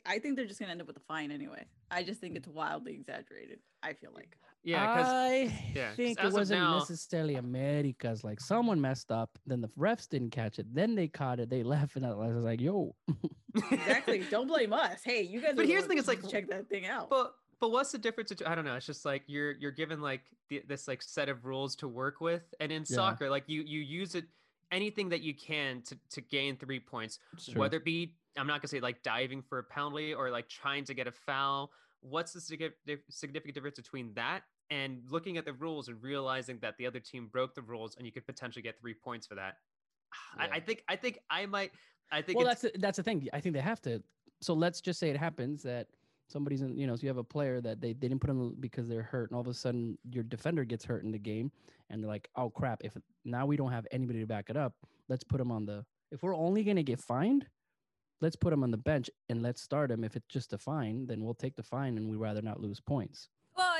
I 0.06 0.20
think 0.20 0.37
they're 0.37 0.46
just 0.46 0.61
gonna 0.61 0.70
end 0.70 0.80
up 0.80 0.87
with 0.87 0.96
a 0.96 1.00
fine 1.00 1.32
anyway. 1.32 1.66
I 1.90 2.04
just 2.04 2.20
think 2.20 2.37
it's 2.37 2.46
wildly 2.46 2.94
exaggerated. 2.94 3.58
I 3.82 3.94
feel 3.94 4.12
like. 4.14 4.37
Yeah, 4.66 4.83
I 4.83 5.53
yeah, 5.74 5.88
'cause 5.88 5.96
think 5.96 6.18
it 6.24 6.33
wasn't 6.33 6.61
now- 6.62 6.79
necessarily 6.79 7.35
America's. 7.35 8.24
Like 8.24 8.40
someone 8.40 8.81
messed 8.81 9.12
up, 9.12 9.38
then 9.46 9.61
the 9.61 9.68
refs 9.79 10.09
didn't 10.09 10.31
catch 10.31 10.59
it, 10.59 10.66
then 10.74 10.94
they 10.94 11.07
caught 11.07 11.38
it, 11.38 11.50
they 11.50 11.62
left, 11.74 11.96
and 11.96 12.07
I 12.07 12.14
was 12.14 12.42
like, 12.44 12.61
"Yo, 12.61 12.94
Exactly. 13.70 14.24
Don't 14.31 14.46
blame 14.48 14.72
us. 14.72 15.03
Hey, 15.05 15.22
you 15.22 15.40
guys. 15.40 15.53
But 15.55 15.66
here's 15.66 15.83
the 15.83 15.88
thing, 15.88 15.98
it's 15.98 16.09
who 16.09 16.14
like, 16.14 16.29
check 16.31 16.48
that 16.48 16.68
thing 16.68 16.87
out. 16.87 17.11
But 17.11 17.35
but 17.61 17.70
what's 17.70 17.92
the 17.92 17.98
difference? 17.98 18.31
between- 18.31 18.48
I 18.48 18.55
don't 18.55 18.64
know. 18.64 18.74
It's 18.74 18.87
just 18.87 19.05
like 19.05 19.22
you're 19.27 19.53
you're 19.53 19.70
given 19.70 20.00
like 20.00 20.22
the, 20.48 20.62
this 20.66 20.88
like 20.88 21.03
set 21.03 21.29
of 21.29 21.44
rules 21.44 21.77
to 21.77 21.88
work 21.88 22.20
with, 22.20 22.42
and 22.61 22.72
in 22.72 22.83
Yeah. 22.88 22.94
soccer, 22.96 23.29
like 23.31 23.44
you 23.48 23.62
you 23.62 23.81
use 23.81 24.14
it 24.14 24.24
anything 24.72 25.09
that 25.11 25.20
you 25.20 25.35
can 25.35 25.83
to 25.83 25.96
to 26.11 26.20
gain 26.20 26.57
three 26.57 26.81
points, 26.81 27.18
It's 27.35 27.55
whether 27.55 27.77
it 27.77 27.85
be 27.85 28.14
I'm 28.37 28.46
not 28.46 28.61
gonna 28.61 28.68
say 28.68 28.81
like 28.81 29.03
diving 29.03 29.42
for 29.42 29.59
a 29.59 29.64
penalty 29.64 30.14
or 30.14 30.31
like 30.31 30.48
trying 30.48 30.85
to 30.87 30.94
get 30.94 31.07
a 31.07 31.12
foul. 31.12 31.70
What's 32.00 32.33
the 32.33 32.40
significant 33.09 33.55
difference 33.55 33.77
between 33.77 34.12
that 34.14 34.42
and 34.70 35.03
looking 35.11 35.37
at 35.37 35.44
the 35.44 35.53
rules 35.53 35.88
and 35.88 36.03
realizing 36.03 36.59
that 36.62 36.77
the 36.79 36.87
other 36.87 37.00
team 37.00 37.29
broke 37.31 37.55
the 37.55 37.62
rules 37.62 37.96
and 37.96 38.07
you 38.07 38.12
could 38.12 38.27
potentially 38.27 38.62
get 38.62 38.79
three 38.79 38.94
points 38.94 39.27
for 39.27 39.35
that? 39.35 39.57
I, 40.38 40.57
I 40.57 40.61
think 40.61 40.83
I 40.88 40.96
think 40.96 41.18
I 41.31 41.46
might. 41.46 41.72
I 42.12 42.22
think 42.22 42.38
well, 42.38 42.46
that's 42.46 42.62
the, 42.62 42.72
that's 42.79 42.96
the 42.96 43.03
thing. 43.03 43.29
I 43.33 43.40
think 43.40 43.55
they 43.55 43.61
have 43.61 43.81
to. 43.83 44.03
So 44.40 44.53
let's 44.55 44.81
just 44.81 45.00
say 45.00 45.11
it 45.11 45.16
happens 45.16 45.62
that 45.62 45.88
somebody's 46.29 46.62
in, 46.62 46.77
you 46.77 46.87
know, 46.87 46.96
so 46.96 47.03
you 47.03 47.09
have 47.09 47.16
a 47.16 47.24
player 47.24 47.61
that 47.61 47.81
they, 47.81 47.92
they 47.92 48.09
didn't 48.09 48.20
put 48.20 48.31
him 48.31 48.55
because 48.61 48.88
they're 48.88 49.03
hurt, 49.03 49.31
and 49.31 49.37
all 49.37 49.40
of 49.40 49.48
a 49.48 49.55
sudden 49.55 49.98
your 50.11 50.24
defender 50.24 50.64
gets 50.64 50.85
hurt 50.85 51.05
in 51.05 51.11
the 51.11 51.18
game, 51.18 51.50
and 51.90 52.03
they're 52.03 52.11
like, 52.11 52.29
oh 52.37 52.50
crap! 52.50 52.81
If 52.85 52.96
now 53.24 53.46
we 53.46 53.57
don't 53.57 53.72
have 53.72 53.87
anybody 53.90 54.20
to 54.20 54.27
back 54.27 54.50
it 54.50 54.57
up, 54.57 54.74
let's 55.09 55.24
put 55.24 55.40
him 55.40 55.50
on 55.50 55.66
the. 55.66 55.85
If 56.12 56.22
we're 56.22 56.37
only 56.37 56.62
gonna 56.62 56.83
get 56.83 57.00
fined, 57.00 57.46
let's 58.20 58.37
put 58.37 58.53
him 58.53 58.62
on 58.62 58.70
the 58.70 58.77
bench 58.77 59.11
and 59.29 59.42
let's 59.42 59.62
start 59.62 59.90
him. 59.90 60.05
If 60.05 60.16
it's 60.16 60.29
just 60.29 60.53
a 60.53 60.59
fine, 60.59 61.07
then 61.07 61.24
we'll 61.24 61.35
take 61.35 61.57
the 61.57 61.62
fine, 61.62 61.96
and 61.96 62.09
we'd 62.09 62.16
rather 62.16 62.42
not 62.42 62.61
lose 62.61 62.81
points. 62.81 63.29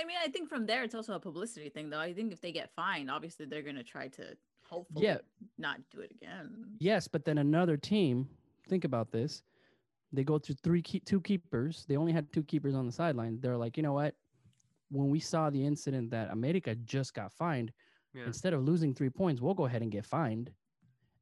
Well, 0.05 0.07
I 0.07 0.09
mean, 0.09 0.17
I 0.23 0.29
think 0.31 0.49
from 0.49 0.67
there 0.67 0.83
it's 0.83 0.95
also 0.95 1.14
a 1.14 1.21
publicity 1.21 1.69
thing, 1.69 1.90
though. 1.90 2.01
I 2.01 2.12
think 2.12 2.33
if 2.33 2.40
they 2.40 2.53
get 2.53 2.71
fined, 2.75 3.11
obviously 3.11 3.47
they're 3.47 3.62
gonna 3.62 3.83
try 3.83 4.09
to 4.09 4.37
hopefully 4.69 5.07
Yeah. 5.07 5.19
not 5.59 5.81
do 5.90 6.01
it 6.01 6.11
again. 6.11 6.77
Yes, 6.79 7.09
but 7.09 7.25
then 7.25 7.38
another 7.38 7.77
team, 7.77 8.29
think 8.69 8.85
about 8.85 9.11
this. 9.11 9.43
They 10.12 10.25
go 10.25 10.38
through 10.38 10.57
three 10.62 10.83
key, 10.83 11.01
two 11.01 11.21
keepers. 11.21 11.85
They 11.87 11.97
only 11.97 12.12
had 12.12 12.33
two 12.33 12.45
keepers 12.45 12.75
on 12.75 12.87
the 12.87 12.93
sideline. 12.93 13.40
They're 13.40 13.57
like, 13.57 13.77
you 13.77 13.83
know 13.83 13.93
what? 13.95 14.14
When 14.90 15.11
we 15.11 15.19
saw 15.21 15.51
the 15.51 15.64
incident 15.64 16.11
that 16.11 16.31
America 16.31 16.75
just 16.77 17.14
got 17.14 17.33
fined, 17.33 17.73
yeah. 18.14 18.27
instead 18.27 18.53
of 18.55 18.62
losing 18.62 18.95
three 18.95 19.11
points, 19.11 19.40
we'll 19.43 19.55
go 19.55 19.64
ahead 19.67 19.83
and 19.83 19.90
get 19.90 20.05
fined. 20.07 20.53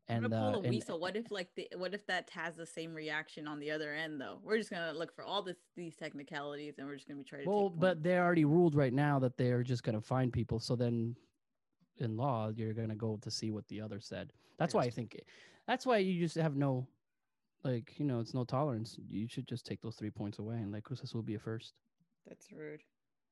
I'm 0.08 0.24
And, 0.24 0.32
gonna 0.32 0.48
uh, 0.48 0.52
pull 0.52 0.60
a 0.60 0.62
and 0.64 0.70
weasel. 0.70 0.98
What 0.98 1.16
if 1.16 1.30
like 1.30 1.48
the 1.54 1.68
what 1.76 1.94
if 1.94 2.06
that 2.06 2.28
has 2.30 2.56
the 2.56 2.66
same 2.66 2.92
reaction 2.94 3.46
on 3.46 3.60
the 3.60 3.70
other 3.70 3.94
end 3.94 4.20
though? 4.20 4.38
We're 4.42 4.58
just 4.58 4.70
gonna 4.70 4.92
look 4.92 5.14
for 5.14 5.24
all 5.24 5.42
this 5.42 5.58
these 5.76 5.96
technicalities 5.96 6.74
and 6.78 6.86
we're 6.86 6.96
just 6.96 7.06
gonna 7.08 7.18
be 7.18 7.24
trying 7.24 7.44
to 7.44 7.48
well, 7.48 7.70
take 7.70 7.80
but 7.80 8.02
they 8.02 8.18
already 8.18 8.44
ruled 8.44 8.74
right 8.74 8.92
now 8.92 9.18
that 9.20 9.36
they're 9.36 9.62
just 9.62 9.84
going 9.84 9.94
to 9.94 10.00
find 10.00 10.32
people. 10.32 10.58
So 10.58 10.74
then, 10.76 11.16
in 11.98 12.16
law, 12.16 12.50
you're 12.54 12.74
going 12.74 12.88
to 12.88 12.94
go 12.96 13.18
to 13.22 13.30
see 13.30 13.50
what 13.50 13.66
the 13.68 13.80
other 13.80 14.00
said. 14.00 14.32
That's 14.58 14.74
why 14.74 14.82
I 14.82 14.90
think. 14.90 15.20
That's 15.68 15.86
why 15.86 15.98
you 15.98 16.20
just 16.20 16.36
have 16.36 16.56
no, 16.56 16.86
like 17.62 17.94
you 17.98 18.04
know, 18.04 18.18
it's 18.20 18.34
no 18.34 18.44
tolerance. 18.44 18.98
You 19.08 19.28
should 19.28 19.46
just 19.46 19.64
take 19.64 19.80
those 19.82 19.94
three 19.96 20.10
points 20.10 20.38
away 20.40 20.56
and 20.56 20.72
let 20.72 20.82
Cruz 20.84 21.14
will 21.14 21.22
be 21.22 21.36
a 21.36 21.38
first. 21.38 21.74
that's 22.26 22.50
rude. 22.52 22.82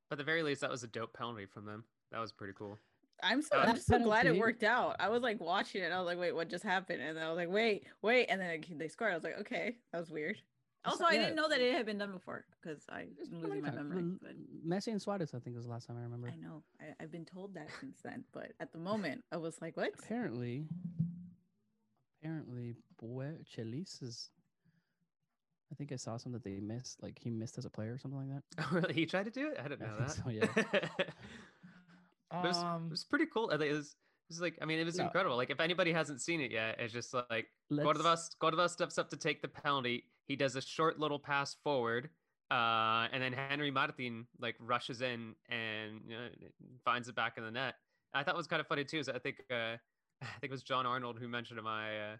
But 0.08 0.14
at 0.14 0.18
the 0.18 0.24
very 0.24 0.42
least, 0.44 0.60
that 0.60 0.70
was 0.70 0.82
a 0.84 0.88
dope 0.88 1.12
penalty 1.12 1.46
from 1.46 1.64
them. 1.66 1.84
That 2.12 2.20
was 2.20 2.32
pretty 2.32 2.54
cool. 2.56 2.78
I'm 3.22 3.42
so 3.42 3.58
I'm 3.58 3.74
just 3.74 3.86
so 3.86 3.98
glad 3.98 4.26
it 4.26 4.36
worked 4.38 4.62
out. 4.62 4.96
I 5.00 5.08
was 5.08 5.22
like 5.22 5.40
watching 5.40 5.82
it. 5.82 5.92
I 5.92 5.98
was 5.98 6.06
like, 6.06 6.18
wait, 6.18 6.34
what 6.34 6.48
just 6.48 6.64
happened? 6.64 7.00
And 7.02 7.16
then 7.16 7.24
I 7.24 7.28
was 7.28 7.36
like, 7.36 7.50
wait, 7.50 7.84
wait, 8.02 8.26
and 8.26 8.40
then 8.40 8.62
they 8.76 8.88
scored. 8.88 9.12
I 9.12 9.14
was 9.14 9.24
like, 9.24 9.38
okay, 9.40 9.76
that 9.92 9.98
was 9.98 10.10
weird. 10.10 10.36
Also, 10.84 11.02
not- 11.04 11.12
I 11.12 11.16
didn't 11.18 11.36
know 11.36 11.48
that 11.48 11.60
it 11.60 11.74
had 11.74 11.84
been 11.84 11.98
done 11.98 12.12
before 12.12 12.46
because 12.62 12.82
I'm 12.88 13.08
losing 13.30 13.62
my 13.62 13.70
memory. 13.70 14.02
L- 14.02 14.18
But 14.22 14.32
Messi 14.66 14.88
and 14.88 15.00
Suarez, 15.02 15.34
I 15.34 15.38
think, 15.38 15.54
was 15.56 15.66
the 15.66 15.70
last 15.70 15.86
time 15.86 15.98
I 15.98 16.02
remember. 16.02 16.28
I 16.28 16.36
know 16.36 16.62
I, 16.80 16.84
I've 17.02 17.12
been 17.12 17.26
told 17.26 17.52
that 17.54 17.68
since 17.80 17.98
then. 18.02 18.24
But 18.32 18.52
at 18.60 18.72
the 18.72 18.78
moment, 18.78 19.22
I 19.30 19.36
was 19.36 19.60
like, 19.60 19.76
what? 19.76 19.92
Apparently, 19.98 20.64
apparently, 22.22 22.74
Bue 22.98 23.38
Chelis 23.44 24.02
is. 24.02 24.30
I 25.72 25.76
think 25.76 25.92
I 25.92 25.96
saw 25.96 26.16
something 26.16 26.32
that 26.32 26.42
they 26.44 26.58
missed, 26.58 27.00
like 27.00 27.16
he 27.16 27.30
missed 27.30 27.56
as 27.56 27.64
a 27.64 27.70
player 27.70 27.92
or 27.92 27.98
something 27.98 28.18
like 28.18 28.28
that. 28.28 28.42
Oh, 28.72 28.74
really? 28.74 28.92
He 28.94 29.06
tried 29.06 29.26
to 29.26 29.30
do 29.30 29.48
it? 29.48 29.60
I 29.62 29.68
didn't 29.68 29.82
I 29.82 29.86
know 29.86 29.98
that. 29.98 30.10
think 30.10 30.24
so, 30.24 30.30
yeah. 30.98 31.04
But 32.30 32.44
it, 32.44 32.48
was, 32.48 32.56
Um, 32.58 32.86
it 32.86 32.90
was 32.90 33.04
pretty 33.04 33.26
cool. 33.26 33.50
It 33.50 33.58
was, 33.58 33.88
it 33.90 33.96
was 34.28 34.40
like, 34.40 34.58
I 34.62 34.64
mean, 34.64 34.78
it 34.78 34.84
was 34.84 34.98
No. 34.98 35.04
incredible. 35.04 35.36
Like, 35.36 35.50
if 35.50 35.60
anybody 35.60 35.92
hasn't 35.92 36.20
seen 36.20 36.40
it 36.40 36.50
yet, 36.50 36.78
it's 36.78 36.92
just 36.92 37.12
like 37.12 37.48
Let's- 37.70 37.84
Cordova, 37.84 38.18
Cordova 38.38 38.68
steps 38.68 38.98
up 38.98 39.10
to 39.10 39.16
take 39.16 39.42
the 39.42 39.48
penalty. 39.48 40.04
He 40.28 40.36
does 40.36 40.54
a 40.56 40.60
short 40.62 40.98
little 40.98 41.18
pass 41.18 41.54
forward. 41.64 42.10
Uh, 42.50 43.08
and 43.12 43.22
then 43.22 43.32
Henry 43.32 43.70
Martin 43.70 44.26
like 44.40 44.56
rushes 44.58 45.02
in 45.02 45.36
and 45.48 46.00
you 46.08 46.16
know, 46.16 46.28
finds 46.84 47.08
it 47.08 47.14
back 47.14 47.38
in 47.38 47.44
the 47.44 47.50
net. 47.50 47.76
I 48.12 48.24
thought 48.24 48.34
it 48.34 48.38
was 48.38 48.48
kind 48.48 48.58
of 48.60 48.66
funny 48.66 48.84
too. 48.84 48.98
Is 48.98 49.08
I 49.08 49.20
think 49.20 49.44
uh, 49.50 49.76
I 50.22 50.26
think 50.40 50.44
it 50.44 50.50
was 50.50 50.64
John 50.64 50.84
Arnold 50.84 51.18
who 51.20 51.28
mentioned 51.28 51.58
in 51.60 51.64
my 51.64 52.12
uh, 52.12 52.16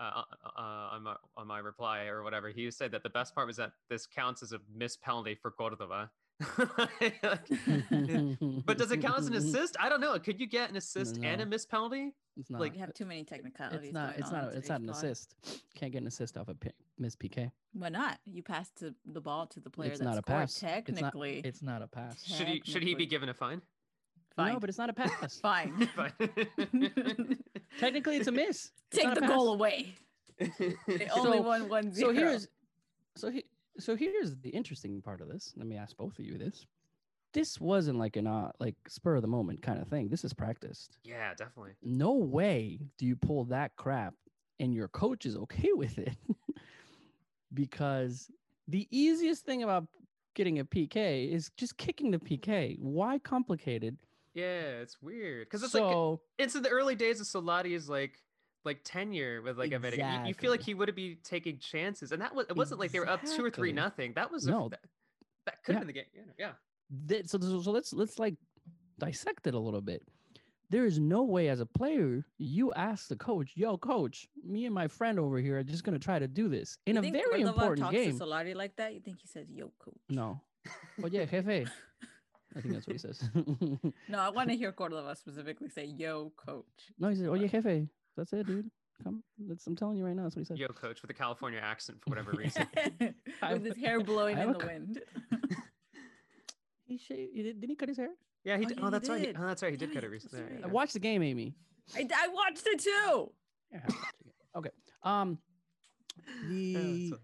uh, 0.00 0.22
uh, 0.56 0.60
on 0.60 1.02
my 1.04 1.16
on 1.36 1.46
my 1.46 1.58
reply 1.60 2.06
or 2.06 2.24
whatever. 2.24 2.48
He 2.48 2.68
said 2.72 2.90
that 2.90 3.04
the 3.04 3.10
best 3.10 3.36
part 3.36 3.46
was 3.46 3.56
that 3.58 3.70
this 3.88 4.04
counts 4.04 4.42
as 4.42 4.52
a 4.52 4.58
missed 4.74 5.00
penalty 5.00 5.36
for 5.36 5.52
Cordova. 5.52 6.10
but 8.66 8.78
does 8.78 8.90
it 8.92 9.00
count 9.00 9.18
as 9.18 9.26
an 9.26 9.34
assist? 9.42 9.76
I 9.80 9.88
don't 9.88 10.00
know. 10.00 10.18
Could 10.18 10.40
you 10.40 10.46
get 10.46 10.70
an 10.70 10.76
assist 10.76 11.16
and 11.16 11.38
No. 11.38 11.42
a 11.42 11.46
miss 11.46 11.66
penalty? 11.66 12.14
It's 12.38 12.50
not. 12.50 12.60
like, 12.60 12.74
you 12.74 12.80
have 12.80 12.94
too 12.94 13.04
many 13.04 13.24
technicalities. 13.24 13.86
it's 13.88 13.92
not. 13.92 14.14
It's 14.16 14.30
not. 14.30 14.44
in 14.44 14.50
A, 14.50 14.52
it's 14.58 14.68
not 14.68 14.80
an 14.80 14.86
pod. 14.86 14.96
assist. 14.96 15.34
Can't 15.74 15.90
get 15.92 16.02
an 16.02 16.06
assist 16.06 16.36
off 16.38 16.48
a 16.48 16.54
P- 16.54 16.70
miss 16.98 17.16
PK. 17.16 17.50
Why 17.72 17.88
not? 17.88 18.18
You 18.24 18.42
pass 18.44 18.70
to 18.78 18.94
the 19.04 19.20
ball 19.20 19.46
to 19.48 19.58
the 19.60 19.70
player 19.70 19.90
It's 19.90 19.98
that 19.98 20.04
not 20.04 20.14
a 20.14 20.18
scored. 20.18 20.38
pass. 20.40 20.62
It's 20.62 20.62
not- 20.62 20.74
Technically, 21.12 21.40
It's 21.44 21.62
not 21.62 21.82
a 21.82 21.88
pass. 21.88 22.24
Should 22.24 22.46
he 22.46 22.62
should 22.64 22.82
he 22.84 22.94
be 22.94 23.06
given 23.06 23.28
a 23.28 23.34
fine? 23.34 23.60
Fine. 24.36 24.52
No, 24.52 24.60
but 24.60 24.68
it's 24.68 24.78
not 24.78 24.88
a 24.90 24.92
pass. 24.92 25.40
Fine. 25.42 25.88
But- 25.96 26.12
Technically, 27.80 28.16
it's 28.18 28.28
a 28.28 28.32
miss. 28.32 28.70
It's 28.92 29.02
Take 29.02 29.12
the 29.14 29.20
pass. 29.22 29.30
goal 29.30 29.54
away. 29.54 29.94
They 30.38 31.08
only 31.12 31.38
So- 31.38 31.42
won 31.42 31.68
one 31.68 31.92
So 31.92 32.12
here's, 32.12 32.46
so 33.16 33.30
he, 33.30 33.44
so 33.78 33.96
here's 33.96 34.36
the 34.36 34.50
interesting 34.50 35.00
part 35.02 35.20
of 35.20 35.28
this. 35.28 35.52
Let 35.56 35.66
me 35.66 35.76
ask 35.76 35.96
both 35.96 36.18
of 36.18 36.24
you 36.24 36.38
this. 36.38 36.66
This 37.34 37.60
wasn't 37.60 37.98
like 37.98 38.16
an 38.16 38.26
uh, 38.26 38.52
like 38.58 38.76
spur 38.88 39.16
of 39.16 39.22
the 39.22 39.28
moment 39.28 39.62
kind 39.62 39.80
of 39.80 39.88
thing. 39.88 40.08
This 40.08 40.24
is 40.24 40.32
practiced. 40.32 40.98
yeah, 41.04 41.34
definitely. 41.34 41.72
No 41.82 42.14
way 42.14 42.80
do 42.98 43.06
you 43.06 43.16
pull 43.16 43.44
that 43.46 43.76
crap 43.76 44.14
and 44.60 44.74
your 44.74 44.88
coach 44.88 45.26
is 45.26 45.36
okay 45.36 45.70
with 45.72 45.98
it. 45.98 46.16
because 47.54 48.30
the 48.66 48.86
easiest 48.90 49.44
thing 49.44 49.62
about 49.62 49.86
getting 50.34 50.58
a 50.58 50.64
PK 50.64 51.32
is 51.32 51.50
just 51.56 51.76
kicking 51.76 52.10
the 52.10 52.18
PK. 52.18 52.78
Why 52.78 53.18
complicated? 53.18 53.98
Yeah, 54.34 54.80
it's 54.82 55.00
weird 55.02 55.46
because 55.46 55.62
it's 55.62 55.74
like 55.74 56.18
it's 56.38 56.54
in 56.54 56.62
the 56.62 56.68
early 56.68 56.94
days 56.94 57.20
of 57.20 57.26
Solari's 57.26 57.88
like 57.88 58.20
like 58.64 58.80
tenure 58.84 59.40
with 59.42 59.58
like 59.58 59.72
a 59.72 59.78
You, 60.24 60.28
you 60.28 60.34
feel 60.34 60.50
like 60.50 60.62
he 60.62 60.74
would 60.74 60.88
have 60.88 60.96
be 60.96 61.16
taking 61.24 61.58
chances, 61.58 62.12
and 62.12 62.20
that 62.22 62.34
was 62.34 62.46
it 62.48 62.56
wasn't 62.56 62.80
like 62.80 62.92
they 62.92 63.00
were 63.00 63.08
up 63.08 63.22
two 63.24 63.44
or 63.44 63.50
three 63.50 63.70
Exactly. 63.70 63.72
nothing. 63.72 64.12
That 64.14 64.30
was 64.30 64.46
a, 64.46 64.50
No. 64.50 64.68
that, 64.68 64.80
that 65.46 65.62
could 65.64 65.72
Yeah. 65.74 65.78
have 65.78 65.86
been 65.86 65.94
the 65.94 66.00
game. 66.00 66.04
Yeah, 66.14 66.22
yeah. 66.38 66.52
that, 67.06 67.30
so, 67.30 67.38
so 67.38 67.60
so 67.62 67.70
let's 67.70 67.92
let's 67.92 68.18
like 68.18 68.34
dissect 68.98 69.46
it 69.46 69.54
a 69.54 69.58
little 69.58 69.80
bit. 69.80 70.02
There 70.70 70.84
is 70.84 70.98
no 70.98 71.22
way 71.22 71.48
as 71.48 71.60
a 71.60 71.66
player 71.66 72.26
you 72.36 72.72
ask 72.74 73.08
the 73.08 73.16
coach, 73.16 73.52
"Yo, 73.56 73.78
coach, 73.78 74.28
me 74.44 74.66
and 74.66 74.74
my 74.74 74.86
friend 74.86 75.18
over 75.18 75.38
here 75.38 75.58
are 75.58 75.64
just 75.64 75.82
gonna 75.84 75.98
try 75.98 76.18
to 76.18 76.28
do 76.28 76.48
this 76.48 76.76
in 76.86 76.94
You 76.96 76.98
a 76.98 77.02
think 77.02 77.14
very 77.14 77.26
Cordova 77.42 77.48
important 77.48 77.78
talks 77.80 77.94
game." 77.94 78.18
To 78.18 78.24
Solari 78.24 78.54
like 78.54 78.76
that? 78.76 78.92
You 78.94 79.00
think 79.00 79.20
he 79.20 79.26
says 79.26 79.46
"Yo, 79.50 79.72
coach"? 79.78 79.96
No, 80.10 80.40
but 80.98 81.12
yeah, 81.12 81.24
jefe. 81.24 81.70
I 82.56 82.60
think 82.62 82.74
that's 82.74 82.86
what 82.86 82.94
he 82.94 82.98
says. 82.98 83.22
No, 84.08 84.18
I 84.18 84.30
want 84.30 84.48
to 84.50 84.56
hear 84.62 84.72
Cordova 84.72 85.14
specifically 85.16 85.68
say 85.70 85.84
"Yo, 85.86 86.32
coach." 86.36 86.92
no, 86.98 87.08
he 87.08 87.14
said, 87.16 87.28
"Oh 87.28 87.34
yeah, 87.34 87.46
jefe." 87.48 87.88
That's 88.18 88.32
it, 88.32 88.46
dude. 88.46 88.68
Come, 89.04 89.22
that's, 89.46 89.64
I'm 89.68 89.76
telling 89.76 89.96
you 89.96 90.04
right 90.04 90.14
now. 90.16 90.24
That's 90.24 90.34
what 90.34 90.40
he 90.40 90.44
said. 90.44 90.58
Yo, 90.58 90.66
coach, 90.68 91.00
with 91.02 91.10
a 91.10 91.14
California 91.14 91.60
accent 91.62 91.98
for 92.02 92.10
whatever 92.10 92.32
reason. 92.32 92.66
With 93.52 93.64
his 93.64 93.76
hair 93.76 94.00
blowing 94.00 94.36
in 94.36 94.52
the 94.52 94.58
wind. 94.58 95.00
He 96.84 96.96
shaved. 96.98 97.32
He 97.34 97.42
did, 97.42 97.60
didn't 97.60 97.70
he 97.70 97.76
cut 97.76 97.88
his 97.88 97.98
hair? 97.98 98.08
Yeah, 98.44 98.56
he. 98.56 98.64
Oh, 98.64 98.68
did. 98.68 98.78
yeah, 98.78 98.86
Oh, 98.86 98.90
that's 98.90 99.08
right. 99.08 99.20
he- 99.20 99.26
did. 99.26 99.36
Oh, 99.38 99.46
that's 99.46 99.62
right. 99.62 99.70
He 99.72 99.76
did 99.76 99.86
Damn 99.90 99.94
cut 99.96 100.04
it, 100.04 100.06
it 100.06 100.10
recently. 100.10 100.38
that's 100.40 100.50
Yeah, 100.52 100.56
right. 100.56 100.64
I 100.64 100.68
watched 100.72 100.92
the 100.94 101.00
game, 101.00 101.22
Amy. 101.22 101.54
I, 101.94 102.08
I 102.14 102.28
watched 102.28 102.66
it 102.66 102.80
too. 102.80 103.30
Yeah, 103.70 103.80
I 103.82 103.92
watched 103.92 104.18
the 104.18 104.24
game. 104.24 104.32
Okay. 104.56 104.70
Um, 105.02 105.38
the 106.48 107.12
a- 107.14 107.18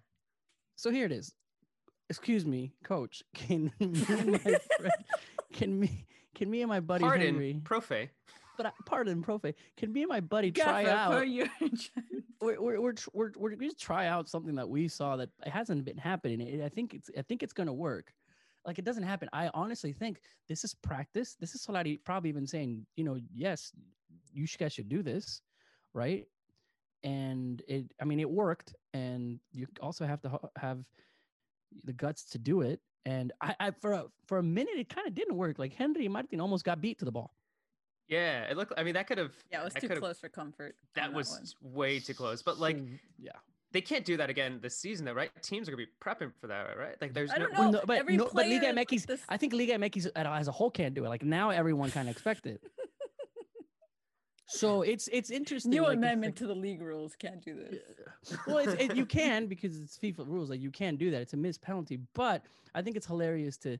so 0.76 0.90
here 0.90 1.06
it 1.06 1.12
is. 1.12 1.32
Excuse 2.10 2.44
me, 2.44 2.72
coach. 2.84 3.22
Can 3.34 3.72
me 3.80 4.04
and 4.08 4.32
my 4.32 4.38
friend, 4.38 4.92
can 5.54 5.80
me 5.80 6.06
can 6.34 6.50
me 6.50 6.60
and 6.60 6.68
my 6.68 6.80
buddy 6.80 7.02
Pardon, 7.04 7.26
Henry, 7.26 7.58
profe. 7.64 8.10
But 8.56 8.66
I, 8.66 8.72
pardon, 8.86 9.22
profe, 9.22 9.54
can 9.76 9.92
me 9.92 10.02
and 10.02 10.08
my 10.08 10.20
buddy 10.20 10.50
try 10.64 10.84
out? 10.90 11.12
We're 12.40 12.60
we're 12.60 12.80
we're, 12.80 12.94
we're 13.12 13.30
we're 13.36 13.50
gonna 13.56 13.72
try 13.72 14.06
out 14.06 14.28
something 14.28 14.54
that 14.56 14.68
we 14.68 14.86
saw 14.88 15.16
that 15.16 15.30
hasn't 15.44 15.84
been 15.84 15.96
happening. 15.96 16.40
It- 16.40 16.62
I 16.62 16.68
think 16.68 16.94
it's 16.94 17.10
I 17.16 17.22
think 17.22 17.42
it's 17.42 17.52
gonna 17.52 17.72
work. 17.72 18.12
Like 18.66 18.78
it 18.78 18.84
doesn't 18.84 19.02
happen. 19.02 19.28
I 19.32 19.50
honestly 19.54 19.92
think 19.92 20.20
this 20.48 20.64
is 20.64 20.74
practice. 20.74 21.36
This 21.38 21.54
is 21.54 21.64
Solari 21.66 21.98
probably 22.04 22.30
even 22.30 22.46
saying, 22.46 22.86
you 22.96 23.04
know, 23.04 23.18
yes, 23.34 23.72
you 24.32 24.46
guys 24.58 24.72
should 24.72 24.88
do 24.88 25.02
this, 25.02 25.42
right? 25.92 26.26
And 27.02 27.62
it, 27.68 27.92
I 28.00 28.04
mean, 28.04 28.20
it 28.20 28.30
worked, 28.30 28.74
and 28.94 29.38
you 29.52 29.66
also 29.80 30.06
have 30.06 30.22
to 30.22 30.38
have 30.56 30.78
the 31.84 31.92
guts 31.92 32.24
to 32.30 32.38
do 32.38 32.62
it. 32.62 32.80
And 33.04 33.32
I, 33.42 33.54
I 33.60 33.70
for 33.72 33.92
a 33.92 34.04
for 34.26 34.38
a 34.38 34.42
minute, 34.42 34.78
it 34.78 34.88
kind 34.88 35.06
of 35.06 35.14
didn't 35.14 35.36
work. 35.36 35.58
Like 35.58 35.74
Henry 35.74 36.08
Martin 36.08 36.40
almost 36.40 36.64
got 36.64 36.80
beat 36.80 36.98
to 37.00 37.04
the 37.04 37.12
ball. 37.12 37.34
Yeah, 38.08 38.42
it 38.44 38.56
looked. 38.56 38.72
I 38.76 38.82
mean, 38.84 38.94
that 38.94 39.06
could 39.06 39.18
have. 39.18 39.32
Yeah, 39.50 39.62
it 39.62 39.64
was 39.64 39.74
too 39.74 39.88
close 39.88 40.18
for 40.20 40.28
comfort. 40.28 40.74
on 40.76 41.02
That 41.02 41.06
one. 41.08 41.14
was 41.16 41.56
way 41.62 41.98
too 42.00 42.14
close. 42.14 42.42
But 42.42 42.58
like, 42.58 42.78
yeah, 43.18 43.32
they 43.72 43.80
can't 43.80 44.04
do 44.04 44.16
that 44.18 44.28
again 44.28 44.58
this 44.62 44.76
season, 44.76 45.06
though, 45.06 45.14
right? 45.14 45.30
Teams 45.42 45.68
are 45.68 45.72
gonna 45.72 45.84
be 45.84 45.90
prepping 46.04 46.32
for 46.40 46.46
that, 46.48 46.76
right? 46.78 46.96
Like, 47.00 47.14
there's 47.14 47.30
I 47.30 47.38
no. 47.38 47.46
don't 47.46 47.58
Well, 47.58 47.72
know. 47.72 47.78
no, 47.78 47.84
but 47.86 47.98
every 47.98 48.16
no, 48.18 48.24
but 48.32 48.46
Liga 48.46 48.60
player, 48.60 48.72
like, 48.74 48.88
MX, 48.90 49.06
this- 49.06 49.22
I 49.28 49.36
think 49.38 49.52
Liga 49.54 49.74
MX 49.78 50.06
uh, 50.14 50.18
as 50.34 50.48
a 50.48 50.52
whole 50.52 50.70
can't 50.70 50.94
do 50.94 51.04
it. 51.06 51.08
Like 51.08 51.24
now, 51.24 51.48
everyone 51.50 51.90
kind 51.90 52.08
of 52.08 52.12
expect 52.14 52.46
it. 52.46 52.60
So 54.46 54.82
it's 54.82 55.08
it's 55.08 55.30
interesting. 55.30 55.70
New 55.70 55.82
like, 55.82 55.96
amendment 55.96 56.32
like- 56.32 56.36
to 56.36 56.46
the 56.46 56.54
league 56.54 56.82
rules 56.82 57.16
can't 57.16 57.42
do 57.42 57.54
this. 57.56 57.80
well, 58.46 58.58
it's, 58.58 58.74
it, 58.74 58.94
you 58.94 59.06
can 59.06 59.46
because 59.46 59.80
it's 59.80 59.96
FIFA 59.98 60.28
rules. 60.28 60.50
Like 60.50 60.60
you 60.60 60.70
can 60.70 60.96
do 60.96 61.10
that. 61.10 61.22
It's 61.22 61.32
a 61.32 61.36
missed 61.36 61.62
penalty. 61.62 61.98
But 62.14 62.42
I 62.74 62.82
think 62.82 62.94
it's 62.96 63.06
hilarious 63.06 63.56
to 63.58 63.78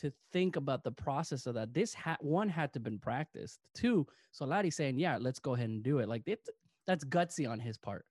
to 0.00 0.12
think 0.32 0.56
about 0.56 0.84
the 0.84 0.90
process 0.92 1.46
of 1.46 1.54
that. 1.54 1.72
This 1.74 1.94
had 1.94 2.16
one 2.20 2.48
had 2.48 2.72
to 2.74 2.80
been 2.80 2.98
practiced. 2.98 3.60
Two, 3.74 4.06
Solari 4.38 4.72
saying, 4.72 4.98
"Yeah, 4.98 5.18
let's 5.20 5.38
go 5.38 5.54
ahead 5.54 5.68
and 5.68 5.82
do 5.82 5.98
it." 5.98 6.08
Like 6.08 6.22
it, 6.26 6.48
that's 6.86 7.04
gutsy 7.04 7.48
on 7.50 7.58
his 7.60 7.78
part. 7.78 8.04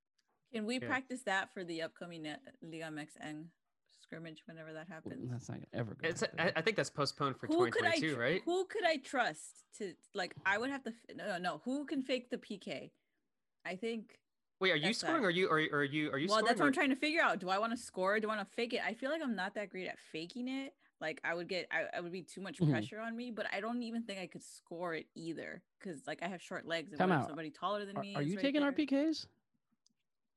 Can 0.54 0.66
we 0.66 0.80
Yeah. 0.80 0.88
practice 0.88 1.22
that 1.24 1.54
for 1.54 1.64
the 1.64 1.82
upcoming 1.82 2.26
uh, 2.28 2.38
Liga 2.62 2.86
MXN 2.86 3.46
scrimmage 4.02 4.44
whenever 4.48 4.74
that 4.74 4.88
Well, 4.90 4.96
happens? 4.96 5.30
That's 5.32 5.50
not 5.50 5.60
ever. 5.74 5.96
Gonna 5.96 6.10
It's, 6.12 6.22
happen. 6.22 6.40
I, 6.40 6.52
I 6.56 6.62
think 6.62 6.78
that's 6.78 6.90
postponed 6.90 7.38
for 7.38 7.48
who 7.48 7.70
could 7.70 7.86
I 7.86 8.00
tr- 8.00 8.20
right? 8.20 8.42
who 8.46 8.66
could 8.66 8.86
I 8.86 8.98
trust 8.98 9.66
to 9.80 9.94
like 10.14 10.34
I 10.46 10.58
would 10.58 10.70
have 10.70 10.84
to 10.84 10.92
f- 10.92 11.16
no 11.16 11.38
no 11.38 11.62
who 11.66 11.86
can 11.86 12.02
fake 12.02 12.30
the 12.30 12.38
PK? 12.38 12.92
I 13.66 13.76
think 13.76 14.18
Wait, 14.62 14.72
are 14.72 14.76
you 14.78 14.84
that's 14.88 15.00
scoring? 15.00 15.22
that. 15.22 15.24
Or 15.24 15.28
are 15.28 15.32
you? 15.32 15.48
Or, 15.48 15.60
or 15.72 15.80
are 15.80 15.84
you? 15.84 16.10
Are 16.12 16.18
you 16.18 16.28
well 16.28 16.38
scoring? 16.38 16.46
that's 16.46 16.60
what 16.60 16.66
or- 16.66 16.68
I'm 16.68 16.74
trying 16.74 16.90
to 16.90 16.96
figure 16.96 17.22
out. 17.22 17.40
Do 17.40 17.50
I 17.50 17.60
want 17.60 17.74
to 17.74 17.78
score? 17.78 18.20
Do 18.22 18.30
I 18.30 18.36
want 18.38 18.48
to 18.50 18.56
fake 18.56 18.74
it? 18.74 18.82
I 18.86 18.94
feel 18.94 19.12
like 19.12 19.22
I'm 19.22 19.36
not 19.36 19.54
that 19.56 19.70
great 19.70 19.88
at 19.88 20.00
faking 20.14 20.48
it. 20.48 20.74
Like 21.02 21.20
I 21.24 21.34
would 21.34 21.48
get 21.50 21.68
I, 21.72 21.98
I 21.98 22.02
would 22.02 22.12
be 22.12 22.22
too 22.22 22.42
much 22.42 22.60
Mhm. 22.60 22.70
pressure 22.72 23.00
on 23.00 23.16
me, 23.16 23.32
but 23.32 23.46
I 23.54 23.60
don't 23.60 23.84
even 23.84 24.04
think 24.04 24.20
I 24.20 24.28
could 24.28 24.44
score 24.44 24.94
it 24.94 25.08
either 25.16 25.62
because 25.80 26.08
like 26.08 26.24
I 26.24 26.28
have 26.28 26.42
short 26.42 26.66
legs 26.66 26.92
and 26.92 27.00
Time 27.00 27.10
what 27.10 27.20
out. 27.20 27.28
somebody 27.28 27.50
taller 27.50 27.86
than 27.86 27.98
Are, 27.98 28.02
me. 28.02 28.16
are 28.16 28.22
you 28.22 28.36
right 28.36 28.42
taking 28.42 28.64
our 28.64 28.72
there? 28.72 28.86
PKs? 28.86 29.28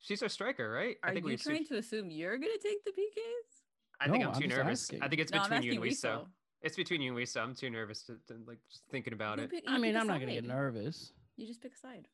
She's 0.01 0.23
our 0.23 0.29
striker, 0.29 0.71
right? 0.71 0.97
Are 1.03 1.11
I 1.11 1.13
think 1.15 1.25
you 1.27 1.31
we. 1.33 1.37
trying 1.37 1.65
to 1.67 1.77
assume 1.77 2.11
you're 2.11 2.39
gonna 2.39 2.53
take 2.63 2.85
the 2.85 2.91
PKs? 2.93 3.63
I 4.01 4.09
think 4.09 4.25
I'm 4.25 4.33
I'm 4.35 4.41
too 4.41 4.49
nervous. 4.49 4.85
asking. 4.85 5.03
I 5.03 5.09
think 5.09 5.21
it's 5.21 5.33
No, 5.33 5.43
between 5.43 5.63
you 5.63 5.73
and 5.73 5.81
Wiso. 5.81 5.91
Wiso. 6.23 6.27
It's 6.63 6.77
between 6.77 7.03
you 7.03 7.17
and 7.17 7.25
Wiso. 7.27 7.41
I'm 7.41 7.55
too 7.55 7.71
nervous 7.71 8.03
to, 8.05 8.17
to 8.29 8.35
like 8.47 8.59
just 8.69 8.83
thinking 8.91 9.13
about 9.13 9.39
You 9.39 9.45
it. 9.45 9.51
pick- 9.51 9.65
I 9.67 9.79
mean, 9.79 9.93
pick 9.93 9.97
a 9.97 10.01
I'm 10.01 10.07
not 10.09 10.21
gonna 10.21 10.33
get 10.33 10.45
nervous. 10.45 11.13
You 11.37 11.47
just 11.47 11.61
pick 11.61 11.73
a 11.75 11.77
side. 11.79 12.09